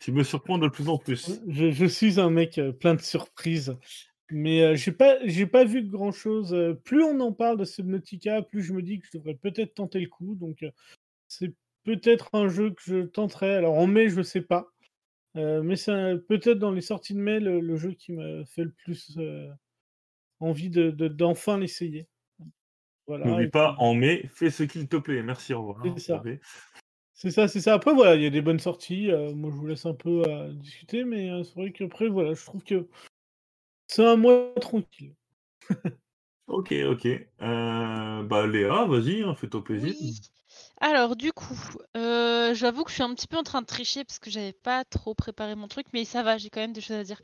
tu 0.00 0.10
me 0.10 0.24
surprends 0.24 0.58
de 0.58 0.68
plus 0.68 0.88
en 0.88 0.98
plus. 0.98 1.40
je, 1.48 1.70
je 1.70 1.86
suis 1.86 2.18
un 2.18 2.30
mec 2.30 2.60
plein 2.80 2.94
de 2.94 3.00
surprises. 3.00 3.76
Mais 4.30 4.74
j'ai 4.76 4.90
pas, 4.90 5.18
j'ai 5.26 5.46
pas 5.46 5.64
vu 5.64 5.82
grand 5.86 6.10
chose. 6.10 6.56
plus 6.84 7.04
on 7.04 7.20
en 7.20 7.32
parle 7.32 7.58
de 7.58 7.64
Subnautica, 7.64 8.42
plus 8.42 8.62
je 8.62 8.72
me 8.72 8.82
dis 8.82 8.98
que 8.98 9.06
je 9.12 9.18
devrais 9.18 9.34
peut-être 9.34 9.74
tenter 9.74 10.00
le 10.00 10.08
coup. 10.08 10.34
Donc 10.34 10.64
c'est 11.28 11.52
peut-être 11.84 12.30
un 12.32 12.48
jeu 12.48 12.70
que 12.70 12.82
je 12.82 13.04
tenterai. 13.04 13.54
Alors 13.54 13.74
en 13.78 13.86
mai, 13.86 14.08
je 14.08 14.22
sais 14.22 14.40
pas. 14.40 14.73
Euh, 15.36 15.62
mais 15.62 15.76
c'est 15.76 16.16
peut-être 16.28 16.58
dans 16.58 16.70
les 16.70 16.80
sorties 16.80 17.14
de 17.14 17.18
mai 17.18 17.40
le, 17.40 17.60
le 17.60 17.76
jeu 17.76 17.92
qui 17.92 18.12
m'a 18.12 18.44
fait 18.44 18.64
le 18.64 18.70
plus 18.70 19.16
euh, 19.18 19.50
envie 20.40 20.70
de, 20.70 20.90
de- 20.90 21.08
d'enfin 21.08 21.58
l'essayer. 21.58 22.06
Voilà. 23.06 23.26
N'oublie 23.26 23.48
pas, 23.48 23.72
puis- 23.74 23.84
en 23.84 23.94
mai, 23.94 24.28
fais 24.32 24.50
ce 24.50 24.62
qu'il 24.62 24.88
te 24.88 24.96
plaît. 24.96 25.22
Merci, 25.22 25.52
au 25.52 25.66
revoir. 25.66 25.82
C'est 25.98 26.04
ça. 26.04 26.22
C'est 27.16 27.30
ça, 27.30 27.48
c'est 27.48 27.60
ça. 27.60 27.74
Après, 27.74 27.94
voilà, 27.94 28.16
il 28.16 28.22
y 28.22 28.26
a 28.26 28.30
des 28.30 28.42
bonnes 28.42 28.58
sorties. 28.58 29.10
euh, 29.10 29.32
moi, 29.34 29.50
je 29.50 29.56
vous 29.56 29.66
laisse 29.66 29.86
un 29.86 29.94
peu 29.94 30.22
euh, 30.28 30.52
discuter, 30.52 31.04
mais 31.04 31.30
euh, 31.30 31.42
c'est 31.44 31.54
vrai 31.54 31.72
qu'après, 31.72 32.08
voilà, 32.08 32.34
je 32.34 32.44
trouve 32.44 32.62
que 32.64 32.88
c'est 33.86 34.04
un 34.04 34.16
mois 34.16 34.52
tranquille. 34.60 35.14
Ok, 36.46 36.74
ok. 36.86 37.06
Euh, 37.06 38.22
bah 38.22 38.46
Léa, 38.46 38.84
vas-y, 38.84 39.22
hein, 39.22 39.34
fais-toi 39.34 39.64
plaisir. 39.64 39.94
Oui. 39.98 40.20
Alors, 40.86 41.16
du 41.16 41.32
coup, 41.32 41.56
euh, 41.96 42.52
j'avoue 42.52 42.84
que 42.84 42.90
je 42.90 42.96
suis 42.96 43.02
un 43.02 43.14
petit 43.14 43.26
peu 43.26 43.38
en 43.38 43.42
train 43.42 43.62
de 43.62 43.66
tricher 43.66 44.04
parce 44.04 44.18
que 44.18 44.28
j'avais 44.28 44.52
pas 44.52 44.84
trop 44.84 45.14
préparé 45.14 45.54
mon 45.54 45.66
truc, 45.66 45.86
mais 45.94 46.04
ça 46.04 46.22
va, 46.22 46.36
j'ai 46.36 46.50
quand 46.50 46.60
même 46.60 46.74
des 46.74 46.82
choses 46.82 46.98
à 46.98 47.04
dire. 47.04 47.22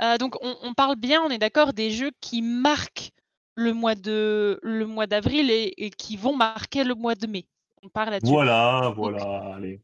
Euh, 0.00 0.16
donc, 0.16 0.36
on, 0.42 0.54
on 0.62 0.74
parle 0.74 0.94
bien, 0.94 1.20
on 1.20 1.28
est 1.28 1.38
d'accord, 1.38 1.72
des 1.72 1.90
jeux 1.90 2.12
qui 2.20 2.40
marquent 2.40 3.10
le 3.56 3.72
mois 3.74 3.96
de 3.96 4.60
le 4.62 4.86
mois 4.86 5.08
d'avril 5.08 5.50
et, 5.50 5.74
et 5.76 5.90
qui 5.90 6.16
vont 6.16 6.36
marquer 6.36 6.84
le 6.84 6.94
mois 6.94 7.16
de 7.16 7.26
mai. 7.26 7.48
On 7.82 7.88
parle 7.88 8.10
là-dessus. 8.10 8.32
Voilà, 8.32 8.92
voilà, 8.94 9.54
allez. 9.56 9.80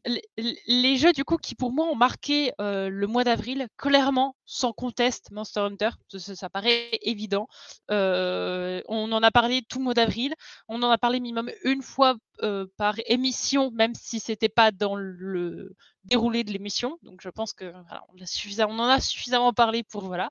Les 0.67 0.95
jeux 0.95 1.11
du 1.11 1.25
coup 1.25 1.35
qui 1.35 1.53
pour 1.53 1.73
moi 1.73 1.85
ont 1.87 1.95
marqué 1.95 2.53
euh, 2.61 2.87
le 2.87 3.07
mois 3.07 3.25
d'avril, 3.25 3.67
clairement, 3.75 4.36
sans 4.47 4.71
conteste, 4.71 5.29
Monster 5.31 5.59
Hunter, 5.59 5.89
ça, 6.17 6.49
paraît 6.49 6.89
évident. 7.01 7.49
Euh, 7.91 8.81
on 8.87 9.11
en 9.11 9.21
a 9.21 9.29
parlé 9.29 9.61
tout 9.61 9.79
le 9.79 9.83
mois 9.83 9.93
d'avril, 9.93 10.33
on 10.69 10.81
en 10.81 10.89
a 10.89 10.97
parlé 10.97 11.19
minimum 11.19 11.51
une 11.65 11.81
fois 11.81 12.15
euh, 12.43 12.65
par 12.77 12.95
émission, 13.07 13.71
même 13.71 13.93
si 13.93 14.21
c'était 14.21 14.47
pas 14.47 14.71
dans 14.71 14.95
le 14.95 15.75
déroulé 16.05 16.45
de 16.45 16.53
l'émission. 16.53 16.97
Donc 17.03 17.19
je 17.21 17.27
pense 17.27 17.51
que 17.51 17.73
on, 18.13 18.79
en 18.79 18.87
a 18.87 18.99
suffisamment 19.01 19.51
parlé 19.51 19.83
pour 19.83 20.05
voilà. 20.05 20.29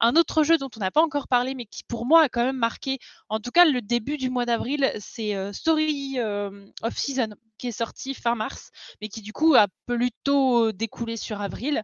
Un 0.00 0.16
autre 0.16 0.42
jeu 0.42 0.56
dont 0.56 0.70
on 0.74 0.80
n'a 0.80 0.90
pas 0.90 1.02
encore 1.02 1.28
parlé, 1.28 1.54
mais 1.54 1.66
qui 1.66 1.84
pour 1.84 2.06
moi 2.06 2.22
a 2.22 2.28
quand 2.30 2.44
même 2.44 2.56
marqué, 2.56 2.98
en 3.28 3.40
tout 3.40 3.50
cas 3.50 3.66
le 3.66 3.82
début 3.82 4.16
du 4.16 4.30
mois 4.30 4.46
d'avril, 4.46 4.90
c'est 4.98 5.36
euh, 5.36 5.52
Story 5.52 6.18
of 6.18 6.96
Season, 6.96 7.28
qui 7.58 7.68
est 7.68 7.72
sorti 7.72 8.14
fin 8.14 8.34
mars, 8.34 8.70
mais 9.02 9.08
qui 9.08 9.20
du 9.20 9.34
coup 9.34 9.54
a 9.54 9.66
plutôt 9.84 10.72
découlé 10.72 11.18
sur 11.18 11.42
avril. 11.42 11.82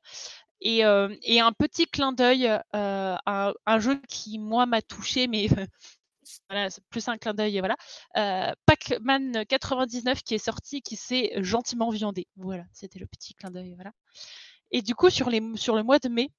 Et, 0.61 0.85
euh, 0.85 1.15
et 1.23 1.41
un 1.41 1.53
petit 1.53 1.87
clin 1.87 2.13
d'œil 2.13 2.49
euh, 2.75 3.17
un 3.25 3.79
jeu 3.79 4.01
qui, 4.09 4.39
moi, 4.39 4.67
m'a 4.67 4.83
touché, 4.83 5.27
mais 5.27 5.49
voilà, 6.49 6.71
c'est 6.71 6.83
plus 6.89 7.07
un 7.09 7.19
clin 7.19 7.35
d'œil, 7.35 7.59
voilà. 7.59 7.77
Euh, 8.17 8.53
Pac-Man 8.65 9.45
99 9.47 10.23
qui 10.23 10.35
est 10.35 10.39
sorti, 10.39 10.81
qui 10.83 10.97
s'est 10.97 11.33
gentiment 11.37 11.91
viandé. 11.91 12.27
Voilà, 12.37 12.65
c'était 12.73 12.99
le 12.99 13.07
petit 13.07 13.35
clin 13.35 13.51
d'œil, 13.51 13.75
voilà. 13.75 13.93
Et 14.71 14.83
du 14.83 14.95
coup, 14.95 15.11
sur, 15.11 15.31
le 15.31 15.83
mois 15.83 15.99
de 15.99 16.09
mai, 16.09 16.31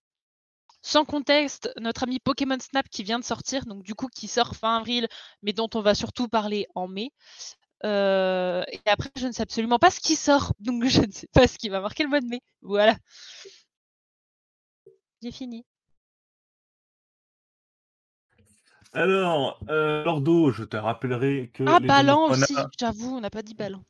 sans 0.81 1.05
contexte, 1.05 1.71
notre 1.79 2.03
ami 2.03 2.19
Pokémon 2.19 2.57
Snap 2.59 2.87
qui 2.89 3.03
vient 3.03 3.19
de 3.19 3.23
sortir, 3.23 3.65
donc 3.65 3.83
du 3.83 3.95
coup 3.95 4.07
qui 4.07 4.27
sort 4.27 4.55
fin 4.55 4.77
avril, 4.77 5.07
mais 5.41 5.53
dont 5.53 5.69
on 5.75 5.81
va 5.81 5.95
surtout 5.95 6.27
parler 6.27 6.67
en 6.75 6.87
mai. 6.87 7.11
Et 7.83 8.79
après, 8.85 9.09
je 9.15 9.27
ne 9.27 9.31
sais 9.31 9.43
absolument 9.43 9.79
pas 9.79 9.91
ce 9.91 9.99
qui 9.99 10.15
sort, 10.15 10.53
donc 10.59 10.85
je 10.87 11.01
ne 11.01 11.11
sais 11.11 11.27
pas 11.33 11.47
ce 11.47 11.57
qui 11.57 11.69
va 11.69 11.81
marquer 11.81 12.03
le 12.03 12.09
mois 12.09 12.21
de 12.21 12.27
mai. 12.27 12.41
Voilà. 12.61 12.97
J'ai 15.21 15.31
fini. 15.31 15.63
Alors, 18.93 19.59
euh, 19.69 20.03
Lordo, 20.03 20.51
je 20.51 20.63
te 20.63 20.77
rappellerai 20.77 21.51
que. 21.53 21.63
Ah, 21.67 21.79
Donnons 21.79 22.25
aussi, 22.31 22.55
j'avoue, 22.79 23.15
on 23.17 23.21
n'a 23.21 23.29
pas 23.29 23.41
dit 23.41 23.53
Ballant. 23.53 23.83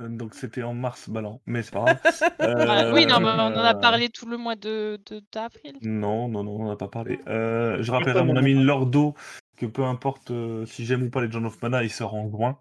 Euh, 0.00 0.08
donc 0.08 0.34
c'était 0.34 0.62
en 0.62 0.74
mars, 0.74 1.08
Ballant, 1.08 1.40
mais 1.46 1.62
c'est 1.62 1.72
pas 1.72 1.80
grave. 2.38 2.64
Voilà. 2.64 2.92
Oui, 2.94 3.06
non, 3.06 3.20
mais 3.20 3.28
on 3.28 3.40
en 3.40 3.56
a 3.56 3.74
Euh, 3.74 3.80
parlé 3.80 4.08
tout 4.08 4.26
le 4.26 4.36
mois 4.36 4.56
de 4.56 5.00
de- 5.06 5.22
d'avril. 5.32 5.74
Non, 5.82 6.28
non, 6.28 6.44
non, 6.44 6.52
on 6.56 6.64
n'en 6.64 6.70
a 6.70 6.76
pas 6.76 6.88
parlé. 6.88 7.20
Euh, 7.26 7.82
je 7.82 7.90
rappellerai 7.90 8.20
à 8.20 8.24
mon 8.24 8.36
ami 8.36 8.54
Lordo 8.54 9.14
que 9.56 9.66
peu 9.66 9.84
importe 9.84 10.30
euh, 10.30 10.64
si 10.66 10.84
j'aime 10.86 11.02
ou 11.04 11.10
pas 11.10 11.20
les 11.22 11.30
John 11.30 11.44
of 11.46 11.60
Mana, 11.62 11.82
il 11.82 11.90
sort 11.90 12.14
en 12.14 12.28
juin. 12.30 12.58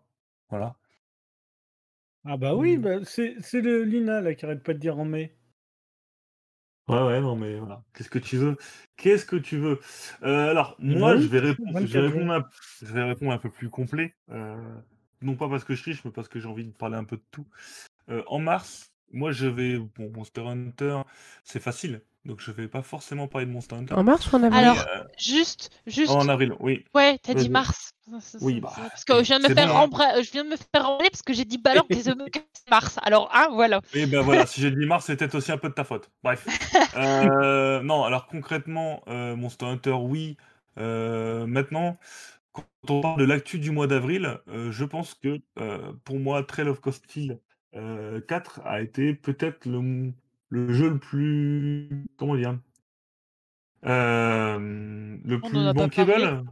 Voilà. 0.49 0.75
Ah 2.25 2.35
bah 2.35 2.55
oui, 2.55 2.77
Mm. 2.77 2.81
bah, 2.81 3.05
c'est 3.05 3.35
c'est 3.41 3.61
le 3.61 3.83
Lina 3.83 4.21
là 4.21 4.33
qui 4.33 4.45
arrête 4.45 4.63
pas 4.63 4.73
de 4.73 4.79
dire 4.79 4.97
en 4.97 5.05
mai. 5.05 5.35
Ouais, 6.91 7.01
ouais, 7.03 7.21
non, 7.21 7.35
mais 7.37 7.57
voilà. 7.57 7.83
Qu'est-ce 7.93 8.09
que 8.09 8.19
tu 8.19 8.37
veux? 8.37 8.57
Qu'est-ce 8.97 9.25
que 9.25 9.37
tu 9.37 9.57
veux? 9.57 9.79
Euh, 10.23 10.49
Alors, 10.51 10.75
moi, 10.79 11.15
je 11.17 11.27
vais, 11.27 11.39
répondre, 11.39 11.69
je, 11.79 11.85
24 11.85 11.93
vais 11.93 12.07
répondre 12.07 12.31
juin. 12.31 12.33
un, 12.33 12.45
je 12.81 12.93
vais 12.93 13.03
répondre 13.03 13.31
un 13.31 13.37
peu 13.37 13.49
plus 13.49 13.69
complet. 13.69 14.15
euh, 14.31 14.57
non 15.21 15.35
pas 15.35 15.47
parce 15.49 15.63
que 15.63 15.75
je 15.75 15.81
triche, 15.83 16.03
mais 16.03 16.11
parce 16.11 16.27
que 16.27 16.39
j'ai 16.39 16.47
envie 16.47 16.65
de 16.65 16.71
parler 16.71 16.97
un 16.97 17.03
peu 17.05 17.15
de 17.17 17.23
tout. 17.31 17.47
Euh, 18.09 18.23
en 18.27 18.39
mars, 18.39 18.93
moi, 19.13 19.31
je 19.33 19.47
vais. 19.47 19.77
Bon, 19.79 20.11
Monster 20.15 20.41
Hunter, 20.47 21.01
c'est 21.45 21.61
facile. 21.61 22.03
Donc, 22.23 22.39
je 22.39 22.51
vais 22.51 22.67
pas 22.67 22.83
forcément 22.83 23.27
parler 23.27 23.47
de 23.47 23.51
Monster 23.51 23.75
Hunter. 23.75 23.95
En 23.95 24.03
mars 24.03 24.31
ou 24.31 24.35
en 24.35 24.43
avril 24.43 24.59
Alors, 24.59 24.77
euh, 24.77 25.03
juste, 25.17 25.71
juste, 25.87 26.11
en 26.11 26.29
avril, 26.29 26.53
oui. 26.59 26.85
ouais, 26.93 27.17
t'as 27.23 27.33
dit 27.33 27.49
mars. 27.49 27.93
Oui, 28.41 28.59
bah, 28.59 28.73
Parce 28.75 29.05
que 29.05 29.23
je 29.23 29.27
viens 29.27 29.39
de 29.39 29.47
me 29.47 29.53
faire 29.55 29.67
bon, 29.67 29.75
hein. 29.75 29.87
embra- 29.87 30.21
je 30.21 30.31
viens 30.31 30.43
de 30.43 30.49
me 30.49 30.55
faire 30.55 30.87
emballer 30.87 31.09
parce 31.09 31.21
que 31.23 31.33
j'ai 31.33 31.45
dit 31.45 31.57
Ballant, 31.57 31.85
et 31.89 31.95
c'est 31.95 32.13
mars. 32.69 32.99
Alors, 33.03 33.29
hein, 33.33 33.47
voilà. 33.51 33.81
Et 33.93 34.05
ben 34.05 34.21
voilà, 34.21 34.45
si 34.45 34.61
j'ai 34.61 34.69
dit 34.69 34.85
mars, 34.85 35.05
c'est 35.05 35.15
peut-être 35.15 35.35
aussi 35.35 35.51
un 35.51 35.57
peu 35.57 35.69
de 35.69 35.73
ta 35.73 35.83
faute. 35.83 36.09
Bref. 36.23 36.45
Euh, 36.97 37.81
non, 37.81 38.03
alors 38.03 38.27
concrètement, 38.27 39.01
euh, 39.07 39.35
Monster 39.35 39.65
Hunter, 39.65 39.91
oui. 39.93 40.35
Euh, 40.77 41.45
maintenant, 41.47 41.97
quand 42.51 42.65
on 42.89 43.01
parle 43.01 43.19
de 43.19 43.25
l'actu 43.25 43.59
du 43.59 43.71
mois 43.71 43.87
d'avril, 43.87 44.39
euh, 44.49 44.71
je 44.71 44.83
pense 44.83 45.13
que 45.13 45.39
euh, 45.57 45.93
pour 46.03 46.19
moi, 46.19 46.43
Trail 46.43 46.67
of 46.67 46.81
euh, 47.75 48.21
4 48.21 48.61
a 48.65 48.81
été 48.81 49.13
peut-être 49.13 49.65
le, 49.65 50.11
le 50.51 50.71
jeu 50.73 50.89
le 50.91 50.99
plus. 50.99 51.89
Comment 52.17 52.35
dire 52.35 52.59
Euh, 53.85 54.59
Le 55.23 55.39
On 55.43 55.49
plus 55.49 55.73
bankable. 55.73 56.43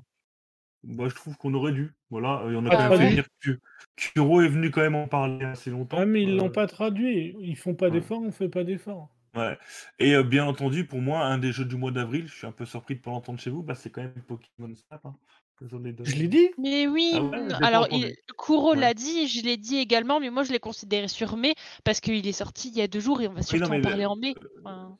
Bah, 0.84 1.09
je 1.09 1.15
trouve 1.15 1.38
qu'on 1.38 1.53
aurait 1.53 1.73
dû. 1.73 1.93
Voilà, 2.09 2.43
il 2.47 2.53
y 2.53 2.55
en 2.55 2.65
a 2.65 2.69
Ah 2.71 2.88
quand 2.88 2.97
même 2.97 3.11
fait 3.11 3.26
que 3.41 3.59
Kuro 3.97 4.41
est 4.41 4.47
venu 4.47 4.71
quand 4.71 4.81
même 4.81 4.95
en 4.95 5.07
parler 5.07 5.45
assez 5.45 5.69
longtemps. 5.69 5.97
Ah 5.99 6.05
mais 6.05 6.23
ils 6.23 6.35
l'ont 6.38 6.47
Euh, 6.47 6.49
pas 6.49 6.67
traduit. 6.67 7.35
Ils 7.41 7.57
font 7.57 7.76
pas 7.76 7.89
ouais. 7.89 7.91
d'efforts, 7.91 8.21
on 8.21 8.31
fait 8.31 8.49
pas 8.49 8.63
d'efforts. 8.63 9.09
Ouais. 9.35 9.57
Et 9.99 10.15
euh, 10.15 10.23
bien 10.23 10.45
entendu, 10.45 10.85
pour 10.88 11.01
moi, 11.01 11.26
un 11.26 11.38
des 11.38 11.51
jeux 11.51 11.65
du 11.65 11.76
mois 11.76 11.91
d'avril, 11.91 12.27
je 12.27 12.34
suis 12.35 12.47
un 12.47 12.51
peu 12.51 12.65
surpris 12.65 12.95
de 12.95 13.01
pas 13.01 13.11
l'entendre 13.11 13.39
chez 13.39 13.49
vous, 13.51 13.61
bah, 13.63 13.76
c'est 13.76 13.91
quand 13.91 14.01
même 14.01 14.13
Pokémon 14.27 14.73
Snap. 14.76 15.05
Hein. 15.05 15.15
Je 15.61 16.15
l'ai 16.15 16.27
dit. 16.27 16.49
Mais 16.57 16.88
oui, 16.88 17.11
Ah 17.15 17.22
ouais, 17.22 17.48
alors 17.61 17.88
il, 17.91 18.15
Kuro 18.38 18.72
Ouais. 18.72 18.80
l'a 18.80 18.94
dit, 18.94 19.27
je 19.27 19.44
l'ai 19.44 19.57
dit 19.57 19.77
également, 19.77 20.19
mais 20.19 20.30
moi 20.30 20.44
je 20.44 20.52
l'ai 20.52 20.60
considéré 20.60 21.07
sur 21.07 21.36
mai 21.38 21.53
parce 21.84 21.99
qu'il 21.99 22.26
est 22.26 22.31
sorti 22.31 22.69
il 22.69 22.77
y 22.77 22.81
a 22.81 22.88
deux 22.88 22.99
jours 22.99 23.22
et 23.22 23.27
on 23.27 23.34
va 23.34 23.40
Oui, 23.41 23.45
surtout 23.45 23.64
non, 23.65 23.69
mais 23.72 23.80
en 23.80 23.81
parler 23.81 24.03
le- 24.03 24.10
en 24.10 24.15
mai. 24.15 24.36
Enfin, 24.64 24.98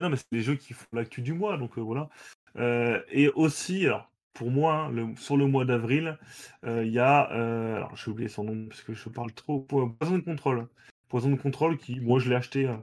Non, 0.00 0.08
mais 0.10 0.16
c'est 0.16 0.26
des 0.32 0.42
jeux 0.42 0.56
qui 0.56 0.72
font 0.72 0.86
l'actu 0.92 1.20
du 1.22 1.32
mois, 1.32 1.56
donc 1.58 1.78
euh, 1.78 1.80
voilà. 1.80 2.08
Euh, 2.56 3.00
et 3.12 3.28
aussi, 3.28 3.86
alors, 3.86 4.10
pour 4.32 4.50
moi, 4.50 4.74
hein, 4.74 4.90
le- 4.90 5.14
sur 5.16 5.36
le 5.36 5.46
mois 5.46 5.64
d'avril, 5.64 6.18
euh, 6.64 6.84
il 6.84 6.92
y 6.92 6.98
a. 6.98 7.30
euh, 7.32 7.76
alors, 7.76 7.96
j'ai 7.96 8.10
oublié 8.10 8.28
son 8.28 8.44
nom 8.44 8.66
parce 8.66 8.82
que 8.82 8.94
je 8.94 9.08
parle 9.08 9.32
trop. 9.32 9.60
Po- 9.60 9.88
Poison 9.90 10.16
de 10.18 10.22
contrôle. 10.24 10.66
Poison 11.08 11.30
de 11.30 11.36
contrôle 11.36 11.76
qui, 11.76 12.00
moi, 12.00 12.18
je 12.18 12.28
l'ai 12.30 12.36
acheté 12.36 12.66
euh, 12.66 12.74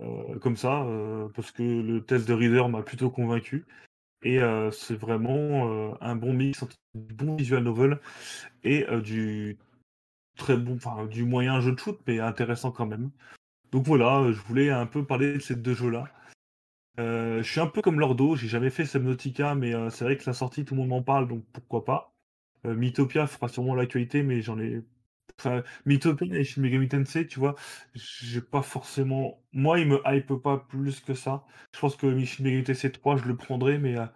euh, 0.00 0.38
comme 0.38 0.56
ça 0.56 0.82
euh, 0.84 1.28
parce 1.34 1.50
que 1.50 1.62
le 1.62 2.04
test 2.04 2.28
de 2.28 2.34
Reader 2.34 2.68
m'a 2.68 2.82
plutôt 2.82 3.10
convaincu. 3.10 3.64
Et 4.22 4.40
euh, 4.40 4.70
c'est 4.70 4.96
vraiment 4.96 5.68
euh, 5.70 5.94
un 6.00 6.16
bon 6.16 6.32
mix 6.32 6.62
entre 6.62 6.76
du 6.94 7.14
bon 7.14 7.36
visual 7.36 7.62
novel 7.62 8.00
et 8.64 8.86
euh, 8.88 9.00
du 9.00 9.58
très 10.36 10.56
bon, 10.56 10.76
enfin 10.76 11.06
du 11.06 11.24
moyen 11.24 11.60
jeu 11.60 11.72
de 11.72 11.78
shoot, 11.78 12.00
mais 12.06 12.20
intéressant 12.20 12.72
quand 12.72 12.86
même. 12.86 13.10
Donc 13.72 13.86
voilà, 13.86 14.32
je 14.32 14.40
voulais 14.42 14.70
un 14.70 14.86
peu 14.86 15.04
parler 15.04 15.34
de 15.34 15.38
ces 15.40 15.56
deux 15.56 15.74
jeux-là. 15.74 16.04
Je 16.98 17.42
suis 17.44 17.60
un 17.60 17.68
peu 17.68 17.80
comme 17.82 18.00
Lordo, 18.00 18.34
j'ai 18.34 18.48
jamais 18.48 18.70
fait 18.70 18.84
Subnautica, 18.84 19.54
mais 19.54 19.72
c'est 19.90 20.04
vrai 20.04 20.16
que 20.16 20.24
la 20.26 20.32
sortie, 20.32 20.64
tout 20.64 20.74
le 20.74 20.80
monde 20.80 20.90
m'en 20.90 21.02
parle, 21.02 21.28
donc 21.28 21.44
pourquoi 21.52 21.84
pas. 21.84 22.12
Mythopia 22.64 23.28
fera 23.28 23.48
sûrement 23.48 23.76
l'actualité, 23.76 24.24
mais 24.24 24.42
j'en 24.42 24.58
ai. 24.58 24.82
Enfin, 25.38 25.62
Mythopia 25.86 26.36
et 26.36 26.44
Shin 26.44 26.62
Megami 26.62 26.88
Tensei, 26.88 27.26
tu 27.26 27.38
vois, 27.38 27.54
j'ai 27.94 28.40
pas 28.40 28.62
forcément. 28.62 29.40
Moi, 29.52 29.78
il 29.80 29.86
me 29.88 30.00
hype 30.06 30.34
pas 30.34 30.58
plus 30.58 31.00
que 31.00 31.14
ça. 31.14 31.44
Je 31.74 31.80
pense 31.80 31.96
que 31.96 32.24
Shin 32.24 32.42
Megami 32.44 32.64
Tensei 32.64 32.90
3, 32.90 33.16
je 33.16 33.24
le 33.24 33.36
prendrai, 33.36 33.78
mais 33.78 33.96
euh, 33.98 34.06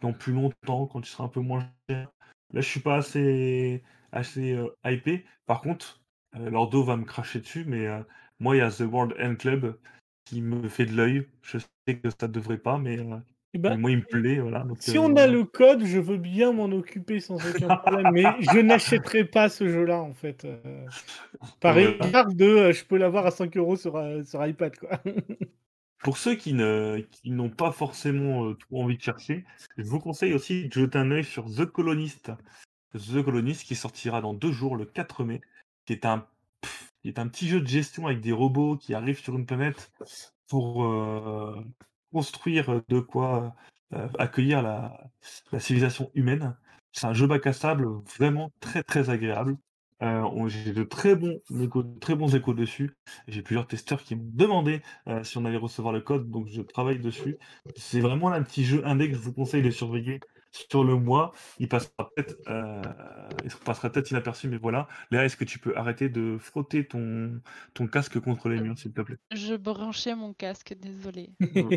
dans 0.00 0.12
plus 0.12 0.32
longtemps, 0.32 0.86
quand 0.86 1.00
il 1.00 1.06
sera 1.10 1.24
un 1.24 1.28
peu 1.28 1.40
moins 1.40 1.68
cher. 1.90 2.10
Là, 2.52 2.60
je 2.60 2.68
suis 2.68 2.80
pas 2.80 2.96
assez, 2.96 3.82
assez 4.12 4.52
euh, 4.54 4.68
hypé. 4.84 5.26
Par 5.46 5.60
contre, 5.62 6.02
euh, 6.36 6.50
Lordo 6.50 6.82
va 6.84 6.96
me 6.96 7.04
cracher 7.04 7.40
dessus, 7.40 7.64
mais 7.66 7.86
euh, 7.86 8.02
moi, 8.40 8.56
il 8.56 8.60
y 8.60 8.62
a 8.62 8.70
The 8.70 8.80
World 8.80 9.14
End 9.20 9.36
Club 9.36 9.78
qui 10.24 10.42
me 10.42 10.68
fait 10.68 10.86
de 10.86 10.94
l'œil. 10.94 11.28
Je 11.42 11.58
sais 11.58 11.98
que 11.98 12.08
ça 12.10 12.28
devrait 12.28 12.58
pas, 12.58 12.78
mais 12.78 12.98
Eh 13.56 13.58
ben, 13.58 13.78
moi, 13.78 13.90
il 13.90 13.96
me 13.96 14.02
plaît, 14.02 14.38
voilà. 14.38 14.64
donc, 14.64 14.76
si 14.80 14.98
euh, 14.98 15.00
on 15.00 15.16
a 15.16 15.26
le 15.26 15.44
code, 15.44 15.82
je 15.82 15.98
veux 15.98 16.18
bien 16.18 16.52
m'en 16.52 16.66
occuper 16.66 17.20
sans 17.20 17.36
aucun 17.36 17.74
problème, 17.76 18.10
mais 18.12 18.24
je 18.52 18.58
n'achèterai 18.58 19.24
pas 19.24 19.48
ce 19.48 19.66
jeu-là, 19.66 19.98
en 19.98 20.12
fait. 20.12 20.44
euh, 20.44 20.86
par 21.60 21.78
égard 21.78 22.34
de 22.34 22.44
euh, 22.44 22.72
je 22.74 22.84
peux 22.84 22.98
l'avoir 22.98 23.24
à 23.24 23.30
5 23.30 23.56
euros 23.56 23.76
sur, 23.76 23.98
sur 24.26 24.46
iPad, 24.46 24.76
quoi. 24.76 25.00
Pour 26.00 26.18
ceux 26.18 26.34
qui 26.34 26.52
ne 26.52 27.02
qui 27.10 27.30
n'ont 27.30 27.48
pas 27.48 27.72
forcément 27.72 28.52
trop 28.54 28.82
envie 28.82 28.98
de 28.98 29.02
chercher, 29.02 29.46
je 29.78 29.84
vous 29.84 29.98
conseille 29.98 30.34
aussi 30.34 30.68
de 30.68 30.72
jeter 30.72 30.98
un 30.98 31.10
œil 31.10 31.24
sur 31.24 31.46
The 31.46 31.64
Colonist. 31.64 32.30
The 32.92 33.22
Colonist 33.22 33.64
qui 33.64 33.74
sortira 33.74 34.20
dans 34.20 34.34
deux 34.34 34.52
jours, 34.52 34.76
le 34.76 34.84
4 34.84 35.24
mai, 35.24 35.40
qui 35.86 35.94
est 35.94 36.04
un, 36.04 36.26
pff, 36.60 36.92
qui 37.00 37.08
est 37.08 37.18
un 37.18 37.26
petit 37.26 37.48
jeu 37.48 37.62
de 37.62 37.66
gestion 37.66 38.06
avec 38.06 38.20
des 38.20 38.32
robots 38.32 38.76
qui 38.76 38.92
arrivent 38.92 39.18
sur 39.18 39.36
une 39.36 39.46
planète 39.46 39.90
pour 40.46 40.84
construire 42.16 42.80
de 42.88 42.98
quoi 42.98 43.54
euh, 43.92 44.08
accueillir 44.18 44.62
la, 44.62 45.10
civilisation 45.58 46.10
humaine. 46.14 46.56
C'est 46.92 47.06
un 47.06 47.12
jeu 47.12 47.26
bac 47.26 47.46
à 47.46 47.52
sable 47.52 47.86
vraiment 48.18 48.50
très 48.60 48.82
très 48.82 49.10
agréable. 49.10 49.58
Euh, 50.02 50.48
J'ai 50.48 50.72
de 50.72 50.82
très 50.82 51.14
bons, 51.14 51.40
échos, 51.60 51.82
très 52.00 52.14
bons 52.14 52.34
échos 52.34 52.54
dessus. 52.54 52.96
J'ai 53.28 53.42
plusieurs 53.42 53.66
testeurs 53.66 54.02
qui 54.02 54.16
m'ont 54.16 54.30
demandé 54.32 54.80
euh, 55.08 55.22
si 55.24 55.36
on 55.36 55.44
allait 55.44 55.58
recevoir 55.58 55.92
le 55.92 56.00
code, 56.00 56.30
donc 56.30 56.46
je 56.48 56.62
travaille 56.62 56.98
dessus. 56.98 57.36
C'est 57.76 58.00
vraiment 58.00 58.32
un 58.32 58.42
petit 58.42 58.64
jeu 58.64 58.80
indé 58.86 59.10
que 59.10 59.16
je 59.16 59.20
vous 59.20 59.34
conseille 59.34 59.62
de 59.62 59.70
surveiller 59.70 60.20
sur 60.70 60.84
le 60.84 60.96
mois. 60.96 61.32
Il 61.58 61.68
passera 61.68 62.10
peut-être 62.14 62.36
euh, 62.48 62.82
il 63.44 63.50
passera 63.64 63.90
peut-être 63.90 64.10
inaperçu, 64.10 64.48
mais 64.48 64.58
voilà. 64.58 64.88
Léa, 65.10 65.24
est-ce 65.24 65.36
que 65.36 65.44
tu 65.44 65.58
peux 65.58 65.76
arrêter 65.76 66.08
de 66.08 66.38
frotter 66.38 66.86
ton, 66.86 67.40
ton 67.74 67.86
casque 67.86 68.20
contre 68.20 68.48
les 68.48 68.60
murs, 68.60 68.78
s'il 68.78 68.92
te 68.92 69.00
plaît? 69.00 69.16
Je 69.32 69.54
branchais 69.54 70.14
mon 70.14 70.32
casque, 70.34 70.74
désolé. 70.78 71.34
Euh. 71.56 71.70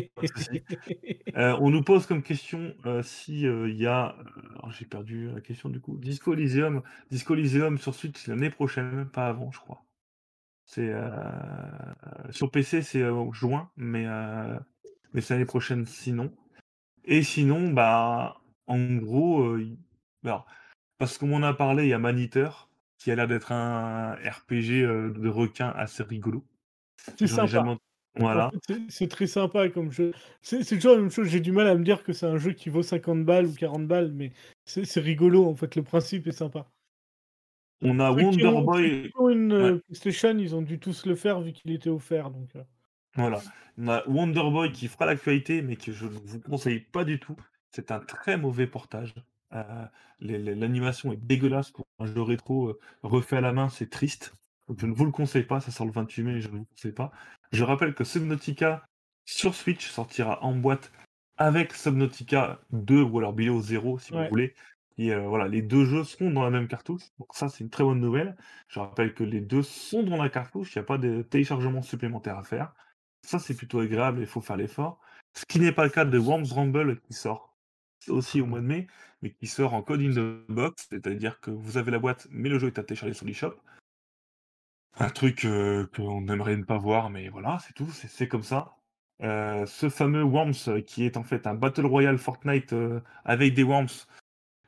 Euh, 1.36 1.56
on 1.60 1.70
nous 1.70 1.82
pose 1.82 2.06
comme 2.06 2.22
question 2.22 2.74
euh, 2.86 3.02
si 3.02 3.46
euh, 3.46 3.68
il 3.68 3.76
y 3.76 3.86
a. 3.86 4.16
euh, 4.18 4.24
alors, 4.54 4.70
j'ai 4.72 4.84
perdu 4.84 5.30
la 5.30 5.40
question 5.40 5.68
du 5.68 5.80
coup. 5.80 5.96
Disco 5.98 6.34
Elysium. 6.34 6.82
Disco 7.10 7.34
Elysium 7.34 7.78
sur 7.78 7.94
Switch 7.94 8.18
c'est 8.18 8.30
l'année 8.30 8.50
prochaine, 8.50 9.06
pas 9.06 9.28
avant, 9.28 9.50
je 9.52 9.60
crois. 9.60 9.84
C'est 10.64 10.90
euh, 10.90 11.10
sur 12.30 12.50
PC 12.50 12.82
c'est 12.82 13.02
euh, 13.02 13.32
juin, 13.32 13.70
mais 13.76 14.06
euh, 14.06 14.58
mais 15.12 15.20
c'est 15.20 15.34
l'année 15.34 15.46
prochaine 15.46 15.86
sinon. 15.86 16.32
Et 17.04 17.22
sinon, 17.22 17.70
bah 17.72 18.40
en 18.70 18.96
gros, 18.96 19.56
alors, 20.24 20.46
parce 20.98 21.18
qu'on 21.18 21.26
m'en 21.26 21.42
a 21.46 21.52
parlé, 21.54 21.84
il 21.84 21.88
y 21.88 21.92
a 21.92 21.98
Maniteur 21.98 22.68
qui 22.98 23.10
a 23.10 23.14
l'air 23.16 23.26
d'être 23.28 23.52
un 23.52 24.12
RPG 24.14 24.82
de 25.14 25.28
requin 25.28 25.70
assez 25.70 26.02
rigolo. 26.02 26.44
C'est 27.18 27.26
sympa. 27.26 27.46
jamais 27.46 27.70
En 28.16 28.22
Voilà. 28.22 28.50
c'est- 28.88 29.06
très 29.08 29.26
sympa 29.28 29.68
comme 29.68 29.90
jeu. 29.92 30.12
C'est 30.42 30.64
toujours 30.64 30.96
la 30.96 31.00
même 31.00 31.10
chose. 31.10 31.28
J'ai 31.28 31.38
du 31.40 31.52
mal 31.52 31.68
à 31.68 31.74
me 31.76 31.84
dire 31.84 32.02
que 32.02 32.12
c'est 32.12 32.26
un 32.26 32.36
jeu 32.38 32.52
qui 32.52 32.68
vaut 32.68 32.82
50 32.82 33.24
balles 33.24 33.46
ou 33.46 33.54
40 33.54 33.86
balles, 33.86 34.10
mais 34.12 34.32
c'est 34.64 35.00
rigolo 35.00 35.46
en 35.46 35.54
fait. 35.54 35.76
Le 35.76 35.82
principe 35.84 36.26
est 36.26 36.32
sympa. 36.32 36.66
On 37.82 37.98
a 38.00 38.10
Ceux 38.12 38.18
qui 38.18 38.24
Wonder 38.24 38.46
ont, 38.46 38.62
Boy. 38.62 39.10
une 39.30 39.52
Ouais. 39.52 39.78
PlayStation, 39.78 40.36
ils 40.38 40.54
ont 40.54 40.60
dû 40.62 40.78
tous 40.78 41.06
le 41.06 41.14
faire 41.14 41.40
vu 41.40 41.52
qu'il 41.52 41.70
était 41.70 41.88
offert. 41.88 42.30
Donc. 42.30 42.50
Voilà. 43.14 43.40
On 43.78 43.88
a 43.88 44.06
Wonder 44.08 44.42
Boy 44.50 44.72
qui 44.72 44.88
fera 44.88 45.06
l'actualité, 45.06 45.62
mais 45.62 45.76
que 45.76 45.92
je 45.92 46.04
ne 46.06 46.10
vous 46.10 46.40
conseille 46.40 46.80
pas 46.80 47.04
du 47.04 47.18
tout. 47.20 47.36
C'est 47.72 47.90
un 47.90 48.00
très 48.00 48.36
mauvais 48.36 48.66
portage. 48.66 49.14
Euh, 49.52 49.84
L'animation 50.20 51.12
est 51.12 51.16
dégueulasse 51.16 51.70
pour 51.70 51.86
un 51.98 52.06
jeu 52.06 52.22
rétro 52.22 52.68
euh, 52.68 52.80
refait 53.02 53.36
à 53.38 53.40
la 53.40 53.52
main, 53.52 53.68
c'est 53.68 53.90
triste. 53.90 54.34
Je 54.76 54.86
ne 54.86 54.92
vous 54.92 55.04
le 55.04 55.10
conseille 55.10 55.44
pas, 55.44 55.60
ça 55.60 55.70
sort 55.72 55.86
le 55.86 55.92
28 55.92 56.22
mai, 56.22 56.40
je 56.40 56.46
ne 56.48 56.52
vous 56.52 56.58
le 56.58 56.64
conseille 56.64 56.92
pas. 56.92 57.10
Je 57.52 57.64
rappelle 57.64 57.94
que 57.94 58.04
Subnautica 58.04 58.84
sur 59.24 59.54
Switch 59.54 59.88
sortira 59.88 60.42
en 60.44 60.54
boîte 60.54 60.92
avec 61.36 61.72
Subnautica 61.72 62.60
2 62.70 63.02
ou 63.02 63.18
alors 63.18 63.32
Bio 63.32 63.60
0 63.60 63.98
si 63.98 64.12
Ouais. 64.12 64.24
vous 64.24 64.30
voulez. 64.30 64.54
Et 64.98 65.12
euh, 65.12 65.26
voilà, 65.26 65.48
les 65.48 65.62
deux 65.62 65.84
jeux 65.86 66.04
seront 66.04 66.30
dans 66.30 66.42
la 66.42 66.50
même 66.50 66.68
cartouche. 66.68 67.02
Donc 67.18 67.28
ça, 67.34 67.48
c'est 67.48 67.64
une 67.64 67.70
très 67.70 67.82
bonne 67.84 68.00
nouvelle. 68.00 68.36
Je 68.68 68.78
rappelle 68.78 69.14
que 69.14 69.24
les 69.24 69.40
deux 69.40 69.62
sont 69.62 70.02
dans 70.02 70.22
la 70.22 70.28
cartouche, 70.28 70.74
il 70.74 70.78
n'y 70.78 70.82
a 70.82 70.86
pas 70.86 70.98
de 70.98 71.22
téléchargement 71.22 71.82
supplémentaire 71.82 72.38
à 72.38 72.42
faire. 72.44 72.72
Ça, 73.26 73.38
c'est 73.38 73.54
plutôt 73.54 73.80
agréable, 73.80 74.20
il 74.20 74.26
faut 74.26 74.40
faire 74.40 74.56
l'effort. 74.56 75.00
Ce 75.34 75.44
qui 75.46 75.58
n'est 75.58 75.72
pas 75.72 75.84
le 75.84 75.90
cas 75.90 76.04
de 76.04 76.18
Worms 76.18 76.52
Rumble 76.52 77.00
qui 77.00 77.14
sort 77.14 77.49
aussi 78.08 78.40
au 78.40 78.46
mois 78.46 78.60
de 78.60 78.66
mai, 78.66 78.86
mais 79.22 79.30
qui 79.30 79.46
sort 79.46 79.74
en 79.74 79.82
code 79.82 80.00
in 80.00 80.12
the 80.12 80.50
box, 80.50 80.86
c'est-à-dire 80.88 81.40
que 81.40 81.50
vous 81.50 81.76
avez 81.76 81.90
la 81.90 81.98
boîte, 81.98 82.26
mais 82.30 82.48
le 82.48 82.58
jeu 82.58 82.68
est 82.68 82.78
à 82.78 82.82
télécharger 82.82 83.14
sur 83.14 83.26
l'eShop. 83.26 83.54
Un 84.98 85.10
truc 85.10 85.44
euh, 85.44 85.86
qu'on 85.94 86.26
aimerait 86.28 86.56
ne 86.56 86.64
pas 86.64 86.78
voir, 86.78 87.10
mais 87.10 87.28
voilà, 87.28 87.58
c'est 87.66 87.72
tout, 87.74 87.90
c'est 87.90 88.28
comme 88.28 88.42
ça. 88.42 88.76
Euh, 89.22 89.66
ce 89.66 89.88
fameux 89.88 90.22
Worms, 90.22 90.54
euh, 90.68 90.80
qui 90.80 91.04
est 91.04 91.16
en 91.16 91.22
fait 91.22 91.46
un 91.46 91.54
Battle 91.54 91.86
Royale 91.86 92.18
Fortnite 92.18 92.74
avec 93.24 93.54
des 93.54 93.62
Worms, 93.62 94.06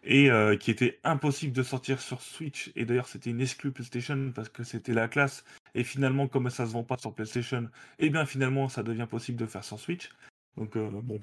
et 0.04 0.30
qui 0.58 0.72
était 0.72 0.98
impossible 1.04 1.52
de 1.52 1.62
sortir 1.62 2.00
sur 2.00 2.20
Switch, 2.22 2.72
et 2.74 2.84
d'ailleurs 2.84 3.06
c'était 3.06 3.30
une 3.30 3.40
exclue 3.40 3.70
PlayStation 3.70 4.32
parce 4.34 4.48
que 4.48 4.64
c'était 4.64 4.94
la 4.94 5.06
classe, 5.06 5.44
et 5.74 5.84
finalement 5.84 6.26
comme 6.26 6.50
ça 6.50 6.66
se 6.66 6.72
vend 6.72 6.82
pas 6.82 6.98
sur 6.98 7.14
PlayStation, 7.14 7.68
et 8.00 8.10
bien 8.10 8.26
finalement 8.26 8.68
ça 8.68 8.82
devient 8.82 9.06
possible 9.08 9.38
de 9.38 9.46
faire 9.46 9.62
sur 9.62 9.78
Switch. 9.78 10.10
Donc 10.56 10.76
bon, 10.76 11.20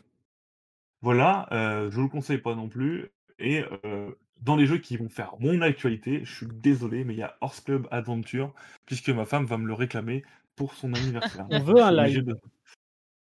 voilà, 1.02 1.48
euh, 1.52 1.90
je 1.90 1.96
vous 1.96 2.04
le 2.04 2.10
conseille 2.10 2.38
pas 2.40 2.56
non 2.56 2.68
plus. 2.70 3.10
Et 3.40 3.64
euh, 3.86 4.12
dans 4.42 4.56
les 4.56 4.66
jeux 4.66 4.78
qui 4.80 4.98
vont 4.98 5.10
faire 5.10 5.34
mon 5.40 5.62
actualité, 5.62 6.24
je 6.26 6.34
suis 6.36 6.48
désolé, 6.48 7.04
mais 7.04 7.14
il 7.14 7.20
y 7.20 7.24
a 7.24 7.38
Horse 7.42 7.62
Club 7.62 7.88
Adventure, 7.92 8.54
puisque 8.86 9.10
ma 9.10 9.26
femme 9.26 9.46
va 9.46 9.58
me 9.58 9.68
le 9.68 9.74
réclamer 9.74 10.24
pour 10.56 10.74
son 10.74 10.94
anniversaire. 10.94 11.48
On 11.50 11.60
veut 11.60 11.82
un 11.82 11.92
live. 11.92 12.24
de- 12.24 12.40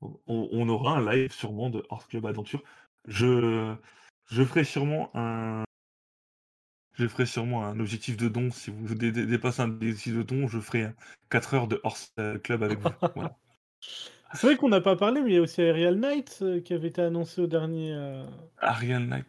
On, 0.01 0.19
on 0.29 0.69
aura 0.69 0.97
un 0.99 1.11
live 1.13 1.33
sûrement 1.33 1.71
de 1.71 1.85
Horse 1.91 2.07
Club 2.07 2.25
Adventure. 2.27 2.63
Je, 3.07 3.75
je 4.31 4.43
ferai 4.45 4.65
sûrement 4.65 5.11
un. 5.15 5.65
Je 6.95 7.07
ferai 7.07 7.27
sûrement 7.27 7.65
un 7.65 7.79
objectif 7.81 8.17
de 8.17 8.29
don. 8.29 8.51
Si 8.51 8.71
vous 8.71 8.95
dé- 8.95 9.13
dé- 9.13 9.27
dépassez 9.27 9.63
un 9.63 9.71
objectif 9.71 10.15
de 10.17 10.23
don, 10.23 10.49
je 10.49 10.59
ferai 10.59 10.89
4 11.31 11.55
heures 11.55 11.69
de 11.69 11.81
Horse 11.85 12.13
Club 12.43 12.63
avec 12.63 12.79
vous. 12.81 12.89
Voilà. 13.15 13.37
C'est 14.35 14.47
vrai 14.47 14.57
qu'on 14.57 14.69
n'a 14.69 14.81
pas 14.81 14.97
parlé, 14.97 15.21
mais 15.23 15.31
il 15.31 15.35
y 15.35 15.39
a 15.39 15.43
aussi 15.43 15.61
Aerial 15.63 15.97
Knight 15.97 16.39
euh, 16.43 16.61
qui 16.61 16.75
avait 16.75 16.89
été 16.89 17.01
annoncé 17.03 17.41
au 17.41 17.47
dernier. 17.47 17.93
euh, 17.95 18.27
Ariel 18.59 19.07
Knight. 19.07 19.27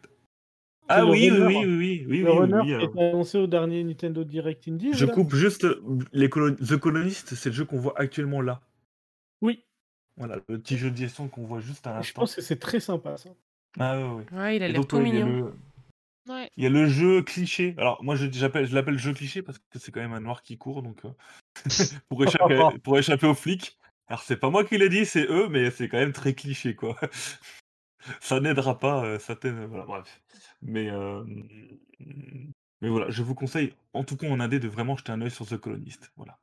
Ah 0.88 1.06
oui, 1.06 1.30
oui, 1.30 1.30
runner. 1.30 1.46
oui, 1.46 1.56
oui, 1.56 1.66
oui, 1.66 2.06
oui, 2.08 2.18
le 2.22 2.30
oui, 2.32 2.38
runner 2.38 2.56
oui, 2.60 2.66
qui 2.66 2.74
a 2.74 2.78
euh, 2.78 2.80
été 2.88 3.02
annoncé 3.04 3.38
au 3.38 3.46
dernier 3.46 3.84
Nintendo 3.84 4.24
Direct 4.24 4.66
Indies. 4.68 4.92
Je 4.92 5.06
là. 5.06 5.12
coupe 5.12 5.34
juste 5.34 5.66
les 6.12 6.28
The 6.28 6.76
Colonist, 6.76 7.34
c'est 7.34 7.48
le 7.50 7.54
jeu 7.54 7.64
qu'on 7.64 7.78
voit 7.78 7.98
actuellement 7.98 8.40
là. 8.42 8.60
Oui, 9.40 9.64
Voilà, 10.16 10.36
le 10.48 10.58
petit 10.58 10.76
jeu 10.76 10.90
de 10.90 10.96
gestion 10.96 11.28
qu'on 11.28 11.44
voit 11.46 11.60
juste 11.60 11.86
à 11.86 11.92
je 11.92 11.96
l'instant. 11.98 12.22
pense 12.22 12.34
que 12.34 12.42
c'est 12.42 12.58
très 12.58 12.80
sympa 12.80 13.16
ça. 13.16 13.30
Ah 13.78 13.96
ouais, 13.98 14.14
ouais. 14.14 14.24
Ouais, 14.38 14.56
il 14.56 14.62
a 14.64 14.68
l'air 14.68 14.76
donc, 14.80 14.88
tout 14.88 14.96
ouais, 14.96 15.08
il 15.08 15.14
y 15.14 15.20
a 15.20 15.24
mignon. 15.24 15.46
le- 15.46 15.54
Ouais. 16.34 16.50
Il 16.56 16.62
y 16.64 16.66
a 16.66 16.70
le 16.70 16.86
jeu 16.86 17.22
cliché. 17.22 17.74
Alors 17.78 18.02
moi 18.04 18.14
je, 18.14 18.30
j'appelle- 18.30 18.66
je 18.66 18.74
l'appelle 18.74 18.98
jeu 18.98 19.12
cliché 19.14 19.42
parce 19.42 19.58
que 19.58 19.78
c'est 19.78 19.90
quand 19.90 20.00
même 20.00 20.12
un 20.12 20.20
noir 20.20 20.42
qui 20.42 20.58
court 20.58 20.82
donc 20.82 21.04
euh, 21.04 21.08
pour, 22.08 22.22
échapper, 22.24 22.60
pour 22.82 22.98
échapper 22.98 23.26
aux 23.26 23.34
flics. 23.34 23.78
Alors 24.10 24.22
c'est 24.22 24.36
pas 24.36 24.50
moi 24.50 24.64
qui 24.64 24.76
l'ai 24.76 24.90
dit, 24.90 25.06
c'est 25.06 25.26
eux, 25.30 25.48
mais 25.48 25.70
c'est 25.70 25.88
quand 25.88 25.98
même 25.98 26.12
très 26.12 26.34
cliché 26.34 26.74
quoi. 26.74 26.98
ça 28.20 28.40
n'aidera 28.40 28.78
pas, 28.78 29.04
euh, 29.04 29.18
ça 29.18 29.36
t'aide, 29.36 29.54
voilà, 29.68 29.84
bref. 29.86 30.20
Mais 30.62 30.90
euh, 30.90 31.24
mais 32.82 32.88
voilà, 32.88 33.08
je 33.10 33.22
vous 33.22 33.34
conseille 33.34 33.74
en 33.94 34.04
tout 34.04 34.16
cas 34.16 34.28
en 34.28 34.40
indé 34.40 34.58
de 34.58 34.68
vraiment 34.68 34.96
jeter 34.96 35.12
un 35.12 35.22
œil 35.22 35.30
sur 35.30 35.46
The 35.46 35.56
Colonist. 35.56 36.12
Voilà. 36.16 36.38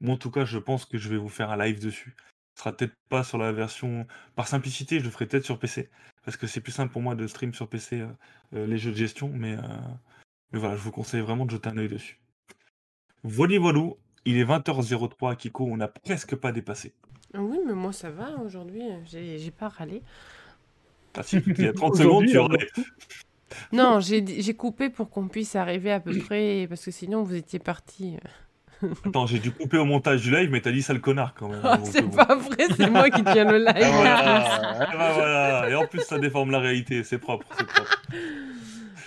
Moi 0.00 0.14
en 0.14 0.18
tout 0.18 0.30
cas 0.30 0.46
je 0.46 0.58
pense 0.58 0.86
que 0.86 0.96
je 0.98 1.08
vais 1.10 1.18
vous 1.18 1.28
faire 1.28 1.50
un 1.50 1.56
live 1.58 1.80
dessus. 1.80 2.14
Ce 2.54 2.60
sera 2.62 2.72
peut-être 2.72 2.94
pas 3.08 3.24
sur 3.24 3.36
la 3.38 3.52
version 3.52 4.06
par 4.36 4.46
simplicité, 4.48 5.00
je 5.00 5.04
le 5.04 5.10
ferai 5.10 5.26
peut-être 5.26 5.44
sur 5.44 5.58
PC 5.58 5.90
parce 6.24 6.36
que 6.36 6.46
c'est 6.46 6.60
plus 6.60 6.72
simple 6.72 6.92
pour 6.92 7.02
moi 7.02 7.14
de 7.14 7.26
stream 7.26 7.52
sur 7.52 7.68
PC 7.68 8.00
euh, 8.00 8.08
euh, 8.54 8.66
les 8.66 8.78
jeux 8.78 8.90
de 8.90 8.96
gestion, 8.96 9.28
mais, 9.28 9.54
euh, 9.54 9.78
mais 10.52 10.58
voilà, 10.58 10.76
je 10.76 10.82
vous 10.82 10.90
conseille 10.90 11.20
vraiment 11.20 11.46
de 11.46 11.50
jeter 11.50 11.68
un 11.68 11.78
œil 11.78 11.88
dessus. 11.88 12.18
Voilà, 13.22 13.58
voilà, 13.58 13.80
il 14.24 14.38
est 14.38 14.44
20h03 14.44 15.32
à 15.32 15.36
Kiko, 15.36 15.64
on 15.64 15.76
n'a 15.76 15.88
presque 15.88 16.36
pas 16.36 16.52
dépassé. 16.52 16.92
Oui, 17.36 17.58
mais 17.66 17.72
moi 17.72 17.92
ça 17.92 18.10
va 18.10 18.30
aujourd'hui, 18.44 18.82
j'ai 19.06 19.38
j'ai 19.38 19.50
pas 19.50 19.68
râlé. 19.68 20.02
Ah 21.16 21.22
si, 21.22 21.38
il 21.46 21.62
y 21.62 21.68
a 21.68 21.72
30 21.72 21.96
secondes, 21.98 22.26
tu 22.26 22.38
on 22.38 22.44
aurais... 22.44 22.66
Non, 23.72 24.00
j'ai 24.00 24.54
coupé 24.54 24.90
pour 24.90 25.10
qu'on 25.10 25.28
puisse 25.28 25.56
arriver 25.56 25.92
à 25.92 26.00
peu 26.00 26.16
près, 26.26 26.66
parce 26.68 26.84
que 26.84 26.90
sinon 26.90 27.22
vous 27.22 27.34
étiez 27.34 27.58
parti. 27.58 28.16
Attends, 29.06 29.26
j'ai 29.26 29.38
dû 29.38 29.50
couper 29.50 29.78
au 29.78 29.84
montage 29.84 30.22
du 30.22 30.30
live, 30.30 30.50
mais 30.50 30.60
t'as 30.60 30.72
dit 30.72 30.82
sale 30.82 31.00
connard 31.00 31.34
quand 31.34 31.48
même. 31.48 31.62
Donc, 31.62 31.80
c'est 31.84 32.02
bon. 32.02 32.16
pas 32.16 32.34
vrai, 32.34 32.66
c'est 32.76 32.90
moi 32.90 33.08
qui 33.10 33.22
tiens 33.22 33.44
le 33.44 33.58
live. 33.58 33.74
Ah, 33.76 33.90
voilà, 33.92 34.88
ah, 34.98 35.12
voilà. 35.14 35.70
Et 35.70 35.74
en 35.74 35.86
plus, 35.86 36.00
ça 36.02 36.18
déforme 36.18 36.50
la 36.50 36.58
réalité, 36.58 37.04
c'est 37.04 37.18
propre, 37.18 37.46
c'est 37.56 37.66
propre. 37.66 38.02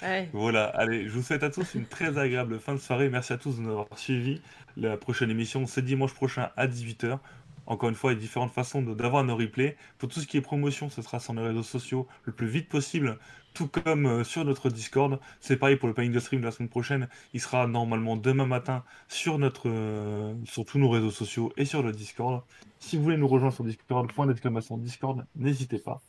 Ouais. 0.02 0.30
Voilà, 0.32 0.66
allez, 0.66 1.08
je 1.08 1.14
vous 1.14 1.24
souhaite 1.24 1.44
à 1.44 1.50
tous 1.50 1.74
une 1.74 1.86
très 1.86 2.18
agréable 2.18 2.60
fin 2.60 2.74
de 2.74 2.80
soirée. 2.80 3.10
Merci 3.10 3.34
à 3.34 3.38
tous 3.38 3.58
de 3.58 3.62
nous 3.62 3.72
avoir 3.72 3.88
suivis. 3.96 4.42
La 4.80 4.96
prochaine 4.96 5.32
émission, 5.32 5.66
c'est 5.66 5.82
dimanche 5.82 6.14
prochain 6.14 6.52
à 6.56 6.68
18h. 6.68 7.18
Encore 7.66 7.90
une 7.90 7.96
fois, 7.96 8.12
il 8.12 8.16
y 8.16 8.18
a 8.20 8.22
différentes 8.22 8.52
façons 8.52 8.84
d'avoir 8.84 9.24
nos 9.24 9.36
replays. 9.36 9.76
Pour 9.98 10.08
tout 10.08 10.20
ce 10.20 10.28
qui 10.28 10.38
est 10.38 10.42
promotion, 10.42 10.92
ce 10.92 11.02
sera 11.02 11.20
sur 11.20 11.34
nos 11.34 11.44
réseaux 11.44 11.64
sociaux 11.64 12.08
le 12.26 12.32
plus 12.32 12.46
vite 12.46 12.70
possible, 12.70 13.18
tout 13.56 13.68
comme 13.68 14.06
euh, 14.06 14.24
sur 14.24 14.46
notre 14.46 14.70
Discord. 14.70 15.20
C'est 15.40 15.58
pareil 15.58 15.78
pour 15.78 15.88
le 15.88 15.96
planning 15.96 16.14
de 16.14 16.20
stream 16.20 16.42
de 16.42 16.46
la 16.46 16.52
semaine 16.52 16.70
prochaine. 16.70 17.10
Il 17.34 17.42
sera 17.42 17.66
normalement 17.66 18.18
demain 18.18 18.46
matin 18.46 18.84
sur, 19.08 19.40
notre, 19.40 19.68
euh, 19.68 20.36
sur 20.46 20.64
tous 20.64 20.78
nos 20.78 20.90
réseaux 20.90 21.10
sociaux 21.10 21.52
et 21.58 21.66
sur 21.66 21.82
le 21.82 21.92
Discord. 21.92 22.44
Si 22.78 22.98
vous 22.98 23.04
voulez 23.04 23.18
nous 23.18 23.28
rejoindre 23.28 23.56
sur 23.56 23.64
Discord, 23.64 24.14
point 24.14 24.28
d'exclamation 24.28 24.78
Discord, 24.78 25.26
n'hésitez 25.36 25.80
pas. 25.80 26.04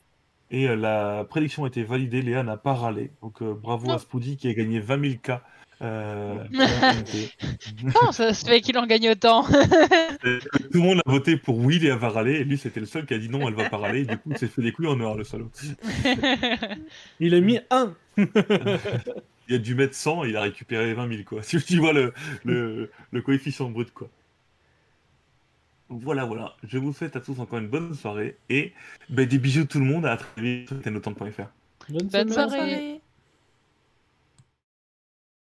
Et 0.50 0.68
euh, 0.68 0.76
la 0.76 1.24
prédiction 1.24 1.64
a 1.64 1.68
été 1.68 1.84
validée, 1.84 2.20
Léa 2.20 2.42
n'a 2.42 2.58
pas 2.58 2.74
râlé. 2.74 3.12
Donc 3.22 3.42
bravo 3.42 3.86
Non. 3.86 3.94
à 3.94 3.98
Spoody 3.98 4.36
qui 4.36 4.46
a 4.46 4.52
gagné 4.52 4.78
20 4.78 5.00
000 5.00 5.14
K. 5.22 5.40
euh, 5.82 6.34
ça 8.12 8.34
se 8.34 8.44
fait 8.44 8.60
qu'il 8.60 8.76
en 8.78 8.86
gagne 8.86 9.10
autant 9.10 9.44
Tout 9.44 9.58
le 10.74 10.80
monde 10.80 11.00
a 11.06 11.10
voté 11.10 11.36
pour 11.36 11.58
oui, 11.58 11.78
Léa 11.78 11.96
va 11.96 12.08
râler, 12.08 12.34
et 12.34 12.44
lui 12.44 12.58
c'était 12.58 12.80
le 12.80 12.86
seul 12.86 13.06
qui 13.06 13.14
a 13.14 13.18
dit 13.18 13.28
non, 13.28 13.48
elle 13.48 13.54
va 13.54 13.68
pas 13.68 13.76
râler. 13.76 14.04
Du 14.04 14.16
coup, 14.16 14.30
il 14.30 14.38
s'est 14.38 14.48
fait 14.48 14.62
des 14.62 14.72
couilles 14.72 14.88
en 14.88 15.00
or, 15.00 15.16
le 15.16 15.24
salaud. 15.24 15.50
Il 17.20 17.34
a 17.34 17.40
mis 17.40 17.60
un. 17.70 17.94
Il 19.48 19.54
a 19.54 19.58
dû 19.58 19.74
mettre 19.74 19.94
100 19.94 20.24
et 20.24 20.28
il 20.30 20.36
a 20.36 20.42
récupéré 20.42 20.92
20 20.94 21.08
000, 21.08 21.22
quoi. 21.24 21.42
Si 21.42 21.58
tu 21.62 21.78
vois 21.78 21.92
le, 21.92 22.12
le, 22.44 22.90
le 23.12 23.22
coefficient 23.22 23.70
brut, 23.70 23.90
quoi. 23.92 24.10
Voilà, 25.88 26.24
voilà. 26.24 26.54
Je 26.64 26.76
vous 26.78 26.92
souhaite 26.92 27.16
à 27.16 27.20
tous 27.20 27.40
encore 27.40 27.58
une 27.58 27.68
bonne 27.68 27.94
soirée 27.94 28.36
et 28.50 28.74
ben, 29.08 29.26
des 29.26 29.38
bisous 29.38 29.64
tout 29.64 29.78
le 29.78 29.86
monde. 29.86 30.04
À 30.04 30.16
très 30.18 30.42
vite 30.42 30.68
sur 30.68 30.80
tennotant.fr. 30.82 31.48
Bonne 31.88 32.08
Bonne. 32.08 32.30
Soirée. 32.30 32.97